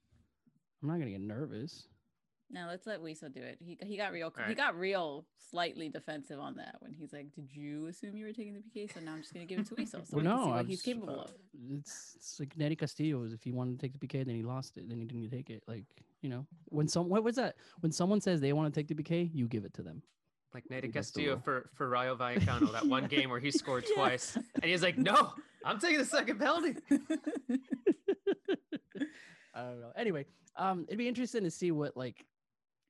I'm 0.82 0.88
not 0.88 0.98
gonna 0.98 1.10
get 1.12 1.20
nervous. 1.22 1.88
Now 2.50 2.68
let's 2.68 2.86
let 2.86 3.00
Wiso 3.02 3.32
do 3.32 3.40
it. 3.40 3.58
He 3.60 3.76
he 3.82 3.96
got 3.96 4.12
real 4.12 4.32
he 4.46 4.54
got 4.54 4.78
real 4.78 5.26
slightly 5.50 5.88
defensive 5.88 6.38
on 6.38 6.56
that 6.56 6.76
when 6.80 6.92
he's 6.92 7.12
like, 7.12 7.32
"Did 7.34 7.48
you 7.54 7.86
assume 7.86 8.16
you 8.16 8.26
were 8.26 8.32
taking 8.32 8.54
the 8.54 8.60
PK?" 8.60 8.92
So 8.92 9.00
now 9.00 9.12
I'm 9.12 9.22
just 9.22 9.32
gonna 9.32 9.46
give 9.46 9.60
it 9.60 9.66
to 9.68 9.74
Wiso 9.74 9.90
so 9.92 10.02
Well, 10.12 10.22
we 10.22 10.22
no, 10.22 10.44
see 10.44 10.50
what 10.50 10.58
I'm 10.58 10.66
he's 10.66 10.82
capable 10.82 11.20
uh, 11.20 11.22
of. 11.24 11.30
It's, 11.72 12.12
it's 12.16 12.38
like 12.40 12.54
Nery 12.56 12.78
Castillo's. 12.78 13.32
If 13.32 13.42
he 13.42 13.50
wanted 13.50 13.78
to 13.80 13.86
take 13.86 13.98
the 13.98 14.06
PK, 14.06 14.24
then 14.26 14.36
he 14.36 14.42
lost 14.42 14.76
it. 14.76 14.88
Then 14.88 14.98
he 14.98 15.04
didn't 15.06 15.30
take 15.30 15.48
it. 15.50 15.62
Like 15.66 15.84
you 16.20 16.28
know, 16.28 16.46
when 16.66 16.86
some 16.86 17.08
what 17.08 17.24
was 17.24 17.36
that? 17.36 17.56
When 17.80 17.90
someone 17.92 18.20
says 18.20 18.40
they 18.40 18.52
want 18.52 18.72
to 18.72 18.78
take 18.78 18.88
the 18.88 18.94
PK, 18.94 19.30
you 19.32 19.48
give 19.48 19.64
it 19.64 19.72
to 19.74 19.82
them. 19.82 20.02
Like 20.52 20.64
I 20.70 20.74
Nate 20.74 20.82
think 20.82 20.94
that's 20.94 21.10
the 21.10 21.20
Castillo 21.22 21.40
for 21.42 21.70
for 21.74 21.88
Rayo 21.88 22.14
Vallecano, 22.14 22.70
that 22.72 22.86
one 22.86 23.06
game 23.08 23.30
where 23.30 23.40
he 23.40 23.50
scored 23.50 23.84
Yeah. 23.88 23.96
twice, 23.96 24.36
and 24.54 24.64
he's 24.64 24.82
like, 24.82 24.96
"No, 24.98 25.32
I'm 25.64 25.80
taking 25.80 25.98
the 25.98 26.04
second 26.04 26.38
penalty." 26.38 26.76
I 29.56 29.62
don't 29.62 29.80
know. 29.80 29.92
Anyway, 29.96 30.26
um, 30.56 30.84
it'd 30.88 30.98
be 30.98 31.08
interesting 31.08 31.42
to 31.44 31.50
see 31.50 31.70
what 31.70 31.96
like, 31.96 32.24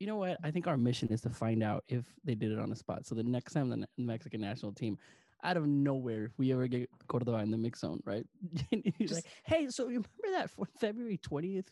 you 0.01 0.07
know 0.07 0.17
what? 0.17 0.39
I 0.43 0.51
think 0.51 0.67
our 0.67 0.77
mission 0.77 1.09
is 1.09 1.21
to 1.23 1.31
find 1.31 1.63
out 1.63 1.85
if 1.89 2.05
they 2.25 2.35
did 2.35 2.53
it 2.53 2.59
on 2.59 2.69
the 2.71 2.77
spot. 2.77 3.07
So 3.07 3.15
the 3.15 3.23
next 3.23 3.53
time 3.53 3.69
the 3.69 3.87
Mexican 3.97 4.41
national 4.41 4.73
team, 4.73 4.99
out 5.43 5.57
of 5.57 5.67
nowhere, 5.67 6.25
if 6.25 6.39
we 6.39 6.53
ever 6.53 6.67
get 6.67 6.89
Cordova 7.07 7.39
in 7.39 7.51
the 7.51 7.59
mix 7.59 7.81
zone, 7.81 8.01
right? 8.05 8.27
He's 8.71 9.11
Just- 9.11 9.15
like, 9.15 9.25
hey, 9.45 9.69
so 9.69 9.85
you 9.89 10.03
remember 10.23 10.39
that 10.39 10.51
for 10.51 10.67
February 10.81 11.19
twentieth 11.19 11.71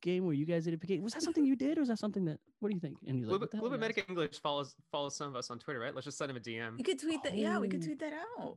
game 0.00 0.24
where 0.24 0.34
you 0.34 0.46
guys 0.46 0.64
did 0.64 0.74
a 0.74 0.76
PK? 0.76 1.02
Was 1.02 1.12
that 1.14 1.22
something 1.22 1.44
you 1.44 1.56
did, 1.56 1.76
or 1.76 1.80
was 1.80 1.88
that 1.88 1.98
something 1.98 2.24
that? 2.26 2.38
What 2.60 2.68
do 2.70 2.74
you 2.76 2.80
think? 2.80 2.98
And 3.06 3.16
he's 3.18 3.26
A 3.26 3.32
like, 3.32 3.40
little 3.40 3.46
bit, 3.48 3.54
little 3.62 3.70
bit 3.70 3.80
guys?" 3.80 3.96
Medic 3.96 4.08
English 4.08 4.40
follows 4.40 4.76
follows 4.92 5.16
some 5.16 5.28
of 5.28 5.36
us 5.36 5.50
on 5.50 5.58
Twitter, 5.58 5.80
right? 5.80 5.94
Let's 5.94 6.04
just 6.04 6.16
send 6.18 6.30
him 6.30 6.36
a 6.36 6.40
DM. 6.40 6.78
you 6.78 6.84
could 6.84 6.98
tweet 7.00 7.22
that. 7.24 7.36
Yeah, 7.36 7.58
we 7.58 7.68
could 7.68 7.82
Oh. 7.82 7.86
tweet 7.86 7.98
that 8.00 8.12
out. 8.38 8.56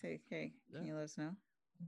Say, 0.00 0.20
hey, 0.30 0.52
can 0.72 0.86
you 0.86 0.94
let 0.94 1.04
us 1.04 1.18
know? 1.18 1.30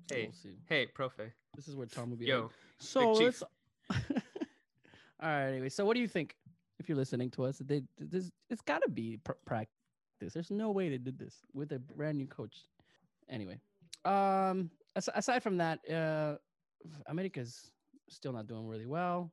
So 0.09 0.14
Hey, 0.16 0.31
we'll. 0.44 0.52
Hey, 0.66 0.87
profe. 0.87 1.31
This 1.54 1.68
is 1.68 1.76
where 1.76 1.87
Tom 1.87 2.11
will 2.11 2.16
be. 2.16 2.26
Yo, 2.26 2.42
like, 2.42 2.50
So 2.78 3.12
let's. 3.12 3.42
All 3.90 5.28
right. 5.28 5.46
Anyway, 5.48 5.68
so 5.68 5.85
what 5.85 5.94
do 5.94 6.00
you 6.00 6.09
think? 6.09 6.37
If 6.78 6.88
you're 6.88 6.96
listening 6.98 7.30
to 7.32 7.44
us, 7.44 7.58
they 7.58 7.82
this 7.98 8.30
it's 8.50 8.62
got 8.62 8.82
to 8.84 8.90
be 8.90 9.18
pr- 9.24 9.32
practice. 9.44 9.72
There's 10.32 10.50
no 10.50 10.70
way 10.70 10.88
they 10.88 10.98
did 10.98 11.18
this 11.18 11.36
with 11.52 11.72
a 11.72 11.78
brand 11.78 12.18
new 12.18 12.26
coach. 12.26 12.56
Anyway, 13.28 13.60
um, 14.04 14.70
as- 14.96 15.08
aside 15.14 15.42
from 15.42 15.56
that, 15.58 15.78
uh, 15.90 16.36
America's 17.06 17.70
still 18.08 18.32
not 18.32 18.46
doing 18.46 18.66
really 18.68 18.86
well. 18.86 19.32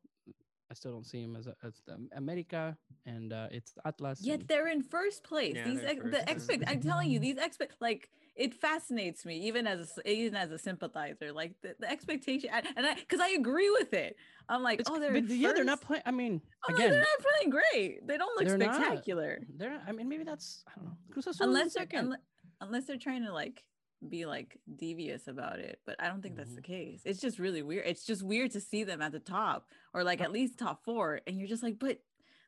I 0.71 0.73
still 0.73 0.93
don't 0.93 1.05
see 1.05 1.21
him 1.21 1.35
as 1.35 1.45
a, 1.45 1.55
as 1.63 1.81
the 1.85 1.95
America, 2.17 2.75
and 3.05 3.31
uh, 3.31 3.47
it's 3.51 3.73
Atlas. 3.85 4.21
Yet 4.21 4.39
and- 4.39 4.47
they're 4.47 4.67
in 4.67 4.81
first 4.81 5.23
place. 5.23 5.53
Yeah, 5.55 5.65
these 5.69 5.83
ex- 5.83 6.01
first, 6.01 6.11
the 6.11 6.31
expect. 6.31 6.63
I'm 6.67 6.81
telling 6.81 7.11
you, 7.11 7.19
these 7.19 7.37
expect 7.37 7.79
like 7.79 8.09
it 8.35 8.53
fascinates 8.53 9.25
me 9.25 9.37
even 9.47 9.65
as 9.65 9.97
a, 10.05 10.09
even 10.09 10.35
as 10.35 10.51
a 10.51 10.57
sympathizer. 10.57 11.31
Like 11.31 11.53
the, 11.61 11.75
the 11.79 11.89
expectation, 11.89 12.49
and 12.75 12.85
I 12.85 12.95
because 12.95 13.19
I 13.19 13.29
agree 13.29 13.69
with 13.69 13.93
it. 13.93 14.17
I'm 14.49 14.61
like, 14.63 14.79
It's- 14.81 14.93
oh, 14.95 14.99
they're 14.99 15.13
but 15.13 15.29
yeah, 15.29 15.53
they're 15.53 15.63
not 15.63 15.81
playing. 15.81 16.03
I 16.05 16.11
mean, 16.11 16.41
Oh, 16.69 16.73
again, 16.75 16.91
they're 16.91 16.99
not 16.99 17.25
playing 17.33 17.49
great. 17.49 18.07
They 18.07 18.17
don't 18.17 18.35
look 18.37 18.47
they're 18.47 18.57
not. 18.57 18.75
spectacular. 18.75 19.39
they're. 19.57 19.81
I 19.87 19.91
mean, 19.91 20.09
maybe 20.09 20.23
that's 20.23 20.63
I 20.67 20.71
don't 20.75 20.85
know. 20.85 20.97
Cruz 21.11 21.27
Azul 21.27 21.45
is 21.45 21.47
Unless 21.47 21.73
they're 21.73 22.17
unless 22.61 22.85
they're 22.85 22.97
trying 22.97 23.23
to 23.25 23.33
like 23.33 23.63
be 24.09 24.25
like 24.25 24.59
devious 24.75 25.27
about 25.27 25.59
it, 25.59 25.79
but 25.85 25.95
I 25.99 26.07
don't 26.09 26.21
think 26.21 26.35
that's 26.35 26.53
the 26.53 26.61
Mhm. 26.61 26.65
case. 26.65 27.01
It's 27.05 27.19
just 27.21 27.39
really 27.39 27.63
weird. 27.63 27.85
It's 27.87 28.05
just 28.05 28.21
weird 28.23 28.51
to 28.51 28.61
see 28.61 28.83
them 28.83 29.01
at 29.01 29.11
the 29.13 29.19
top 29.19 29.67
or 29.93 30.03
like 30.03 30.21
at 30.21 30.31
least 30.31 30.59
top 30.59 30.83
four, 30.83 31.21
and 31.25 31.39
you're 31.39 31.47
just 31.47 31.63
like, 31.63 31.79
but 31.79 31.99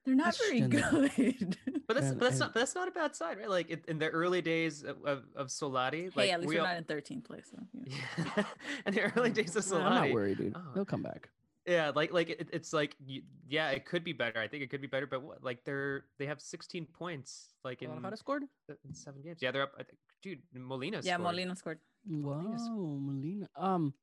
they're 0.08 0.16
not 0.16 0.36
very 0.38 0.62
good. 0.62 1.58
But 1.88 1.94
that's 1.96 2.08
And- 2.08 2.20
but 2.20 2.26
that's 2.26 2.32
and- 2.34 2.40
not 2.40 2.54
that's 2.54 2.76
not 2.76 2.88
a 2.88 2.92
bad 2.92 3.16
side, 3.16 3.38
right? 3.38 3.50
Like 3.50 3.70
it, 3.70 3.86
in 3.88 3.98
the 4.00 4.10
early 4.10 4.42
days 4.42 4.84
of, 4.84 4.98
of, 5.06 5.24
of 5.36 5.48
Solari, 5.48 6.06
hey, 6.06 6.12
like 6.16 6.30
at 6.32 6.40
least 6.42 6.50
we 6.50 6.56
we're 6.56 6.62
all- 6.62 6.68
not 6.68 6.78
in 6.78 6.84
13th 6.84 7.24
place. 7.24 7.48
So, 7.52 7.60
you 7.74 7.96
yeah, 8.36 8.44
in 8.86 8.94
the 8.94 9.02
early 9.16 9.32
days 9.32 9.56
of 9.56 9.64
Nah, 9.72 9.88
I'm 9.88 9.94
not 10.08 10.12
worried, 10.12 10.38
dude. 10.38 10.54
Oh. 10.56 10.62
He'll 10.74 10.84
come 10.94 11.02
back. 11.04 11.30
yeah, 11.66 11.92
like 11.96 12.12
like 12.12 12.30
it, 12.30 12.50
it's 12.52 12.72
like 12.74 12.96
yeah, 13.48 13.70
it 13.78 13.86
could 13.86 14.04
be 14.04 14.12
better. 14.14 14.40
I 14.40 14.48
think 14.50 14.64
it 14.64 14.70
could 14.70 14.82
be 14.82 14.88
better, 14.88 15.08
but 15.08 15.22
what, 15.24 15.44
like 15.44 15.64
they're 15.64 16.06
they 16.20 16.26
have 16.26 16.42
16 16.42 16.86
points 16.88 17.54
like 17.64 17.82
in, 17.82 17.88
Guadalajara 17.88 18.18
scored. 18.18 18.44
in 18.88 18.94
seven 18.94 19.22
games. 19.22 19.40
Yeah, 19.42 19.52
they're 19.52 19.64
up. 19.64 19.74
I 19.80 19.84
think- 19.84 20.00
Dude, 20.24 20.40
Molina. 20.54 20.98
Yeah, 21.04 21.16
scored. 21.16 21.24
Molina 21.24 21.56
scored. 21.56 21.80
Wow, 22.10 22.42
Molina's- 22.42 22.70
Molina. 23.08 23.48
Um, 23.56 23.94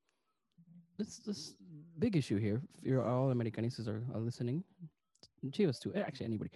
this 0.97 1.19
this 1.19 1.53
big 1.99 2.15
issue 2.15 2.37
here. 2.37 2.61
If 2.79 2.83
you're 2.89 3.05
all 3.05 3.29
Americanistas 3.33 3.87
are, 3.87 4.01
are 4.13 4.19
listening, 4.21 4.63
Chivas 5.51 5.79
too. 5.79 5.91
Eh, 5.95 5.99
actually, 6.01 6.27
anybody. 6.27 6.51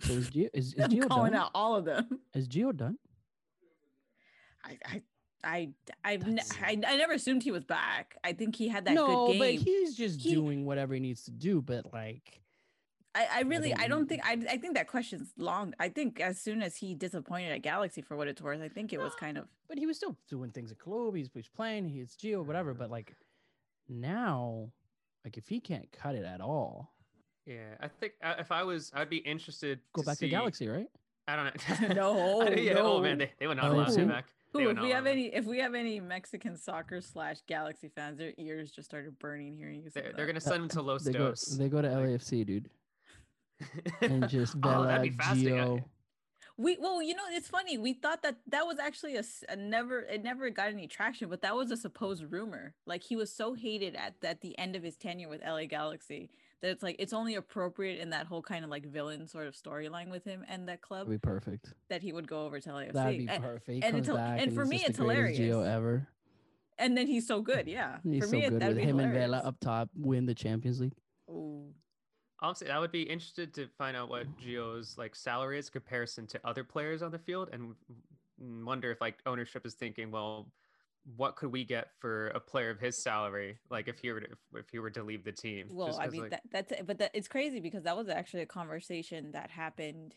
So 0.00 0.12
is 0.14 0.30
Gio, 0.32 0.48
is, 0.52 0.74
is 0.74 0.80
I'm 0.84 0.90
Gio 0.90 1.08
calling 1.08 1.32
done? 1.32 1.42
out 1.42 1.50
all 1.54 1.76
of 1.76 1.84
them. 1.84 2.20
Is 2.34 2.48
Gio 2.48 2.76
done? 2.76 2.98
I, 4.64 4.78
I, 4.86 5.02
I, 5.44 5.68
I've 6.04 6.26
ne- 6.26 6.40
I, 6.62 6.70
I 6.86 6.96
never 6.96 7.12
assumed 7.12 7.42
he 7.42 7.50
was 7.50 7.64
back. 7.64 8.16
I 8.24 8.32
think 8.32 8.56
he 8.56 8.68
had 8.68 8.86
that 8.86 8.94
no, 8.94 9.26
good 9.26 9.32
game. 9.32 9.38
but 9.40 9.50
he's 9.66 9.94
just 9.94 10.20
He- 10.20 10.34
doing 10.34 10.64
whatever 10.64 10.94
he 10.94 11.00
needs 11.00 11.24
to 11.24 11.30
do. 11.30 11.60
But 11.60 11.92
like, 11.92 12.40
I, 13.14 13.28
I 13.32 13.40
really, 13.42 13.68
don't 13.70 13.80
I 13.80 13.88
don't 13.88 14.08
think, 14.08 14.22
I, 14.24 14.32
I 14.50 14.56
think 14.56 14.74
that 14.74 14.88
question's 14.88 15.32
long. 15.36 15.74
I 15.78 15.88
think 15.90 16.18
as 16.20 16.40
soon 16.40 16.62
as 16.62 16.76
he 16.76 16.94
disappointed 16.94 17.52
at 17.52 17.62
Galaxy 17.62 18.00
for 18.02 18.16
what 18.16 18.26
it's 18.26 18.40
worth, 18.42 18.60
I 18.62 18.68
think 18.68 18.92
it 18.92 18.98
was 18.98 19.14
kind 19.14 19.36
of. 19.38 19.46
but 19.68 19.78
he 19.78 19.86
was 19.86 19.96
still 19.98 20.16
doing 20.28 20.50
things 20.50 20.72
at 20.72 20.78
club. 20.78 21.14
He's, 21.14 21.28
he's 21.34 21.48
playing. 21.48 21.88
He's 21.88 22.16
Gio, 22.16 22.44
whatever. 22.44 22.72
But 22.74 22.90
like 22.90 23.14
now, 23.88 24.70
like 25.24 25.36
if 25.36 25.46
he 25.46 25.60
can't 25.60 25.92
cut 25.92 26.14
it 26.14 26.24
at 26.24 26.40
all, 26.40 26.93
Yeah, 27.46 27.74
I 27.80 27.88
think 27.88 28.14
uh, 28.22 28.34
if 28.38 28.50
I 28.50 28.62
was, 28.62 28.90
I'd 28.94 29.10
be 29.10 29.18
interested. 29.18 29.80
go 29.92 30.02
to 30.02 30.06
back 30.06 30.16
see, 30.18 30.26
to 30.26 30.30
Galaxy, 30.30 30.68
right? 30.68 30.86
I 31.28 31.36
don't 31.36 31.44
know. 31.46 31.94
No, 31.94 32.40
I 32.42 32.48
don't- 32.50 32.62
yeah, 32.62 32.74
Oh 32.78 33.00
man, 33.02 33.18
they, 33.18 33.32
they 33.38 33.46
would 33.46 33.56
not 33.56 33.70
Oh, 33.70 33.74
allow 33.74 33.88
see? 33.88 34.00
him 34.02 34.08
back. 34.08 34.26
Ooh, 34.56 34.68
if 34.70 34.78
we 34.80 34.90
have 34.90 35.04
him. 35.06 35.12
any, 35.12 35.26
if 35.34 35.44
we 35.46 35.58
have 35.58 35.74
any 35.74 35.98
Mexican 35.98 36.56
soccer 36.56 37.00
slash 37.00 37.38
Galaxy 37.48 37.88
fans, 37.88 38.18
their 38.18 38.32
ears 38.38 38.70
just 38.70 38.88
started 38.88 39.18
burning 39.18 39.52
hearing 39.56 39.82
you 39.82 39.90
say 39.90 40.00
They're, 40.00 40.02
that. 40.10 40.16
they're 40.16 40.26
gonna 40.26 40.40
send 40.40 40.62
him 40.62 40.68
to 40.70 40.82
Los 40.82 41.02
They 41.04 41.12
go, 41.12 41.34
they 41.58 41.68
go 41.68 41.82
to 41.82 41.88
like- 41.90 42.08
LAFC, 42.20 42.46
dude, 42.46 42.70
and 44.00 44.28
just 44.28 44.54
Vela, 44.54 44.78
oh, 44.78 44.84
that'd 44.84 45.02
be 45.02 45.10
fascinating. 45.10 45.54
Gio. 45.58 45.84
We 46.56 46.76
well, 46.78 47.02
you 47.02 47.16
know, 47.16 47.24
it's 47.30 47.48
funny. 47.48 47.78
We 47.78 47.94
thought 47.94 48.22
that 48.22 48.36
that 48.46 48.64
was 48.64 48.78
actually 48.78 49.16
a 49.16 49.56
never 49.56 50.00
it 50.02 50.22
never 50.22 50.50
got 50.50 50.68
any 50.68 50.86
traction, 50.86 51.28
but 51.28 51.42
that 51.42 51.56
was 51.56 51.72
a 51.72 51.76
supposed 51.76 52.22
rumor. 52.30 52.74
Like 52.86 53.02
he 53.02 53.16
was 53.16 53.34
so 53.34 53.54
hated 53.54 53.96
at 53.96 54.14
at 54.22 54.40
the 54.40 54.56
end 54.56 54.76
of 54.76 54.84
his 54.84 54.96
tenure 54.96 55.28
with 55.28 55.42
LA 55.44 55.64
Galaxy 55.64 56.30
that 56.64 56.70
it's 56.70 56.82
like 56.82 56.96
it's 56.98 57.12
only 57.12 57.34
appropriate 57.34 58.00
in 58.00 58.08
that 58.10 58.26
whole 58.26 58.40
kind 58.40 58.64
of 58.64 58.70
like 58.70 58.86
villain 58.86 59.28
sort 59.28 59.46
of 59.46 59.54
storyline 59.54 60.10
with 60.10 60.24
him 60.24 60.42
and 60.48 60.66
that 60.68 60.80
club 60.80 61.06
That'd 61.06 61.20
be 61.20 61.26
perfect. 61.26 61.74
that 61.90 62.00
he 62.00 62.10
would 62.10 62.26
go 62.26 62.46
over 62.46 62.58
to 62.58 62.68
LAFC. 62.70 62.92
That'd 62.94 63.18
be 63.18 63.28
and, 63.28 63.42
perfect. 63.44 63.66
He 63.68 63.74
and 63.74 63.82
comes 63.82 63.98
it's 63.98 64.06
hil- 64.08 64.16
and 64.16 64.54
for 64.54 64.64
me, 64.64 64.82
it's 64.82 64.96
hilarious. 64.96 65.36
greatest 65.36 65.58
Gio 65.58 65.66
ever. 65.66 66.08
and 66.78 66.96
then 66.96 67.06
he's 67.06 67.26
so 67.26 67.42
good. 67.42 67.66
Yeah, 67.68 67.98
He's 68.02 68.22
for 68.22 68.28
so 68.28 68.32
me, 68.32 68.44
it, 68.46 68.50
good 68.50 68.60
that'd 68.62 68.76
with 68.76 68.82
be 68.84 68.90
him 68.90 68.98
and 68.98 69.10
hilarious. 69.10 69.30
Vela 69.30 69.42
up 69.46 69.60
top, 69.60 69.90
win 69.94 70.24
the 70.24 70.34
Champions 70.34 70.80
League. 70.80 70.94
Ooh. 71.30 71.66
Honestly, 72.40 72.70
I 72.70 72.78
would 72.78 72.92
be 72.92 73.02
interested 73.02 73.52
to 73.54 73.68
find 73.76 73.94
out 73.94 74.08
what 74.08 74.26
Gio's 74.38 74.96
like 74.96 75.14
salary 75.14 75.58
is 75.58 75.68
comparison 75.68 76.26
to 76.28 76.40
other 76.46 76.64
players 76.64 77.02
on 77.02 77.10
the 77.10 77.18
field, 77.18 77.50
and 77.52 77.60
w- 77.60 77.76
w- 78.38 78.64
wonder 78.66 78.90
if 78.90 79.02
like 79.02 79.18
ownership 79.26 79.66
is 79.66 79.74
thinking, 79.74 80.10
well, 80.10 80.48
what 81.16 81.36
could 81.36 81.52
we 81.52 81.64
get 81.64 81.88
for 81.98 82.28
a 82.28 82.40
player 82.40 82.70
of 82.70 82.80
his 82.80 83.02
salary, 83.02 83.58
like 83.70 83.88
if 83.88 83.98
he 83.98 84.10
were 84.10 84.20
to, 84.20 84.26
if, 84.26 84.38
if 84.54 84.70
he 84.70 84.78
were 84.78 84.90
to 84.90 85.02
leave 85.02 85.24
the 85.24 85.32
team? 85.32 85.68
Well, 85.70 85.98
i 86.00 86.08
mean 86.08 86.22
like, 86.22 86.30
that, 86.30 86.42
that's 86.50 86.72
it, 86.72 86.86
but 86.86 86.98
that, 86.98 87.10
it's 87.14 87.28
crazy 87.28 87.60
because 87.60 87.84
that 87.84 87.96
was 87.96 88.08
actually 88.08 88.42
a 88.42 88.46
conversation 88.46 89.32
that 89.32 89.50
happened 89.50 90.14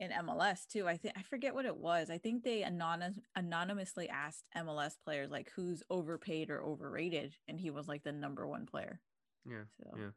in 0.00 0.10
MLS 0.10 0.66
too. 0.66 0.88
I 0.88 0.96
think 0.96 1.14
I 1.16 1.22
forget 1.22 1.54
what 1.54 1.66
it 1.66 1.76
was. 1.76 2.10
I 2.10 2.18
think 2.18 2.42
they 2.42 2.62
anonymous 2.62 3.18
anonymously 3.36 4.08
asked 4.08 4.44
MLS 4.56 4.94
players 5.04 5.30
like 5.30 5.52
who's 5.54 5.82
overpaid 5.90 6.50
or 6.50 6.62
overrated, 6.62 7.34
and 7.46 7.60
he 7.60 7.70
was 7.70 7.86
like 7.86 8.02
the 8.02 8.12
number 8.12 8.46
one 8.46 8.66
player. 8.66 9.00
yeah, 9.48 9.64
So 9.82 9.90
yeah. 9.98 10.10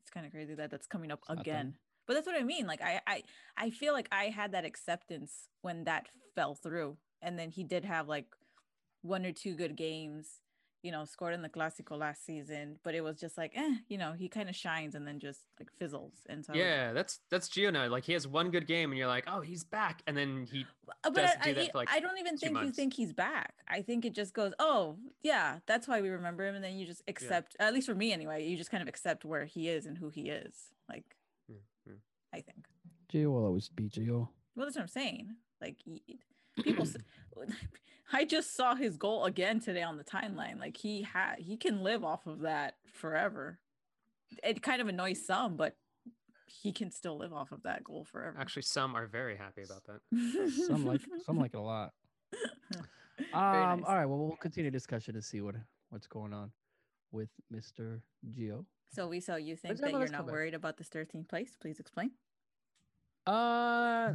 it's 0.00 0.10
kind 0.10 0.26
of 0.26 0.32
crazy 0.32 0.54
that 0.54 0.70
that's 0.70 0.86
coming 0.86 1.10
up 1.10 1.20
It's 1.28 1.40
again. 1.40 1.74
But 2.06 2.14
that's 2.14 2.26
what 2.26 2.38
I 2.38 2.42
mean. 2.42 2.66
Like 2.66 2.82
I, 2.82 3.00
I 3.06 3.22
I 3.56 3.70
feel 3.70 3.92
like 3.92 4.08
I 4.10 4.24
had 4.26 4.52
that 4.52 4.64
acceptance 4.64 5.48
when 5.62 5.84
that 5.84 6.06
fell 6.34 6.54
through, 6.54 6.96
and 7.20 7.38
then 7.38 7.50
he 7.50 7.64
did 7.64 7.84
have 7.84 8.08
like 8.08 8.26
one 9.02 9.24
or 9.26 9.32
two 9.32 9.54
good 9.54 9.76
games. 9.76 10.40
You 10.82 10.92
know, 10.92 11.04
scored 11.04 11.34
in 11.34 11.42
the 11.42 11.50
Clásico 11.50 11.98
last 11.98 12.24
season, 12.24 12.78
but 12.82 12.94
it 12.94 13.02
was 13.02 13.20
just 13.20 13.36
like, 13.36 13.52
eh, 13.54 13.74
you 13.88 13.98
know, 13.98 14.12
he 14.14 14.30
kind 14.30 14.48
of 14.48 14.56
shines 14.56 14.94
and 14.94 15.06
then 15.06 15.18
just 15.18 15.40
like 15.58 15.68
fizzles. 15.78 16.14
And 16.26 16.42
so, 16.42 16.54
I 16.54 16.56
was- 16.56 16.64
Yeah, 16.64 16.92
that's 16.94 17.20
that's 17.30 17.50
Gio 17.50 17.70
now. 17.70 17.86
Like 17.88 18.04
he 18.04 18.14
has 18.14 18.26
one 18.26 18.50
good 18.50 18.66
game, 18.66 18.90
and 18.90 18.96
you're 18.98 19.06
like, 19.06 19.24
oh, 19.26 19.42
he's 19.42 19.62
back, 19.62 20.00
and 20.06 20.16
then 20.16 20.46
he 20.50 20.64
Uh, 21.04 21.10
but 21.10 21.16
doesn't 21.16 21.42
I, 21.42 21.44
do 21.44 21.50
I, 21.50 21.52
that 21.64 21.72
for, 21.72 21.78
like, 21.78 21.90
I 21.92 22.00
don't 22.00 22.16
even 22.16 22.38
two 22.38 22.46
think 22.46 22.62
you 22.62 22.72
think 22.72 22.94
he's 22.94 23.12
back. 23.12 23.52
I 23.68 23.82
think 23.82 24.06
it 24.06 24.14
just 24.14 24.32
goes, 24.32 24.54
oh 24.58 24.96
yeah, 25.20 25.58
that's 25.66 25.86
why 25.86 26.00
we 26.00 26.08
remember 26.08 26.46
him, 26.46 26.54
and 26.54 26.64
then 26.64 26.78
you 26.78 26.86
just 26.86 27.02
accept. 27.08 27.56
At 27.60 27.74
least 27.74 27.86
for 27.86 27.94
me, 27.94 28.10
anyway, 28.14 28.46
you 28.48 28.56
just 28.56 28.70
kind 28.70 28.80
of 28.82 28.88
accept 28.88 29.26
where 29.26 29.44
he 29.44 29.68
is 29.68 29.84
and 29.84 29.98
who 29.98 30.08
he 30.08 30.30
is. 30.30 30.54
Like, 30.88 31.04
Mm, 31.52 31.56
mm. 31.92 31.96
I 32.32 32.40
think. 32.40 32.64
Gio 33.12 33.26
will 33.26 33.44
always 33.44 33.68
be 33.68 33.90
Gio. 33.90 34.28
Well, 34.56 34.64
that's 34.64 34.76
what 34.76 34.82
I'm 34.82 34.88
saying. 34.88 35.34
Like 35.60 35.76
y- 35.84 36.00
people, 36.62 36.86
i 38.12 38.24
just 38.24 38.56
saw 38.56 38.74
his 38.74 38.96
goal 38.96 39.24
again 39.24 39.60
today 39.60 39.82
on 39.82 39.96
the 39.96 40.04
timeline. 40.04 40.58
Like 40.58 40.76
he 40.76 41.02
had, 41.02 41.36
he 41.38 41.56
can 41.56 41.82
live 41.82 42.04
off 42.04 42.26
of 42.26 42.40
that 42.40 42.74
forever. 42.92 43.58
It 44.42 44.62
kind 44.62 44.80
of 44.80 44.88
annoys 44.88 45.24
some, 45.24 45.56
but 45.56 45.76
he 46.46 46.72
can 46.72 46.90
still 46.90 47.16
live 47.16 47.32
off 47.32 47.52
of 47.52 47.62
that 47.62 47.84
goal 47.84 48.04
forever. 48.04 48.36
actually 48.38 48.62
some 48.62 48.96
are 48.96 49.06
very 49.06 49.36
happy 49.36 49.62
about 49.62 49.82
that. 49.84 50.00
Some 50.66 50.84
like 50.84 51.00
some 51.26 51.38
like 51.38 51.54
it 51.54 51.58
a 51.58 51.62
lot. 51.62 51.92
Um, 53.34 53.42
nice. 53.42 53.80
all 53.86 53.96
right, 53.96 54.06
well 54.06 54.18
we'll 54.18 54.36
continue 54.36 54.70
discussion 54.70 55.12
to 55.12 55.20
see 55.20 55.42
what 55.42 55.54
what's 55.90 56.06
going 56.06 56.32
on 56.32 56.50
with 57.12 57.28
Mr. 57.54 58.00
Gio. 58.30 58.64
So 58.94 59.08
we 59.08 59.20
so 59.20 59.36
you 59.36 59.56
think 59.56 59.72
When's 59.72 59.80
that 59.82 59.90
you're 59.90 60.00
not 60.08 60.12
come 60.12 60.26
back? 60.26 60.32
worried 60.32 60.54
about 60.54 60.78
this 60.78 60.88
13th 60.88 61.28
place? 61.28 61.50
Please 61.60 61.78
explain. 61.78 62.12
Uh 63.26 64.14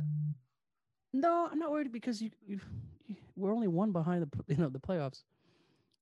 no, 1.20 1.48
I'm 1.52 1.60
not 1.60 1.72
worried 1.72 1.92
because 1.92 2.22
you, 2.22 2.32
you, 2.46 2.60
you 3.08 3.16
we're 3.36 3.54
only 3.54 3.68
one 3.68 3.92
behind 3.92 4.22
the 4.22 4.28
p- 4.28 4.44
you 4.54 4.58
know 4.58 4.70
the 4.70 4.80
playoffs. 4.80 5.24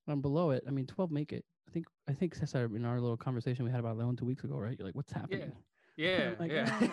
I'm 0.08 0.22
below 0.22 0.52
it. 0.52 0.64
I 0.68 0.72
mean, 0.72 0.86
12 0.86 1.12
make 1.12 1.32
it. 1.32 1.46
I 1.68 1.72
think 1.72 1.86
I 2.10 2.14
think 2.14 2.36
Cesar 2.36 2.70
in 2.76 2.84
our 2.86 3.00
little 3.00 3.18
conversation 3.18 3.64
we 3.64 3.72
had 3.72 3.80
about 3.80 3.98
Leon 3.98 4.18
two 4.18 4.26
weeks 4.26 4.44
ago, 4.44 4.58
right? 4.58 4.76
You're 4.78 4.86
like, 4.86 4.96
what's 4.96 5.14
happening? 5.14 5.54
Yeah, 5.96 6.32
like, 6.40 6.52
yeah. 6.52 6.90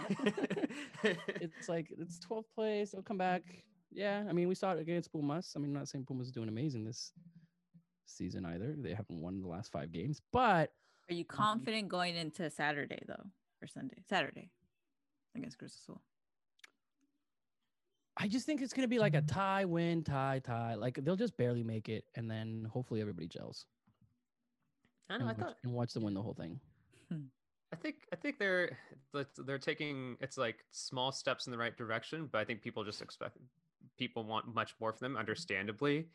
it's 1.41 1.69
like 1.69 1.93
it's 1.99 2.21
12th 2.21 2.45
place. 2.55 2.91
They'll 2.93 3.03
come 3.03 3.19
back. 3.19 3.43
Yeah, 3.91 4.25
I 4.29 4.33
mean, 4.33 4.47
we 4.47 4.55
saw 4.55 4.73
it 4.73 4.79
against 4.79 5.11
Pumas. 5.11 5.55
I 5.57 5.59
mean, 5.59 5.71
I'm 5.71 5.75
not 5.75 5.89
saying 5.89 6.05
Pumas 6.05 6.29
is 6.29 6.33
doing 6.33 6.49
amazing 6.49 6.85
this 6.85 7.13
season 8.07 8.45
either. 8.45 8.75
They 8.79 8.91
haven't 8.91 9.21
won 9.21 9.41
the 9.41 9.49
last 9.49 9.73
five 9.73 9.91
games, 9.91 10.21
but 10.33 10.71
Are 11.09 11.15
you 11.15 11.25
confident 11.25 11.89
going 11.89 12.15
into 12.15 12.49
Saturday 12.51 13.03
though, 13.09 13.25
or 13.63 13.67
Sunday? 13.67 13.97
Saturday 14.09 14.51
against 15.35 15.59
Cruz 15.59 15.77
Azul. 15.83 16.01
I 18.17 18.29
just 18.29 18.45
think 18.47 18.61
it's 18.61 18.73
gonna 18.73 18.89
be 18.89 18.99
like 18.99 19.15
a 19.15 19.23
tie, 19.23 19.65
win, 19.65 20.03
tie, 20.05 20.41
tie. 20.45 20.75
Like 20.75 21.03
they'll 21.05 21.17
just 21.17 21.37
barely 21.37 21.63
make 21.63 21.89
it, 21.89 22.05
and 22.15 22.31
then 22.31 22.67
hopefully 22.71 23.01
everybody 23.01 23.29
gels 23.29 23.67
I 25.09 25.15
and, 25.15 25.23
know. 25.23 25.29
I 25.29 25.33
watch, 25.33 25.39
thought. 25.39 25.57
and 25.65 25.73
watch 25.73 25.93
them 25.93 26.03
win 26.03 26.15
the 26.15 26.23
whole 26.23 26.35
thing. 26.35 26.61
I 27.73 27.77
think. 27.77 27.97
I 28.13 28.17
think 28.17 28.39
they're 28.39 28.77
they're 29.39 29.59
taking. 29.59 30.17
It's 30.21 30.37
like 30.37 30.65
small 30.73 31.13
steps 31.13 31.47
in 31.47 31.51
the 31.51 31.59
right 31.59 31.77
direction, 31.77 32.29
but 32.31 32.39
I 32.39 32.45
think 32.45 32.63
people 32.63 32.85
just 32.85 33.01
expect 33.01 33.37
people 33.99 34.25
want 34.25 34.53
much 34.55 34.75
more 34.81 34.93
from 34.93 35.13
them, 35.13 35.17
understandably. 35.17 36.07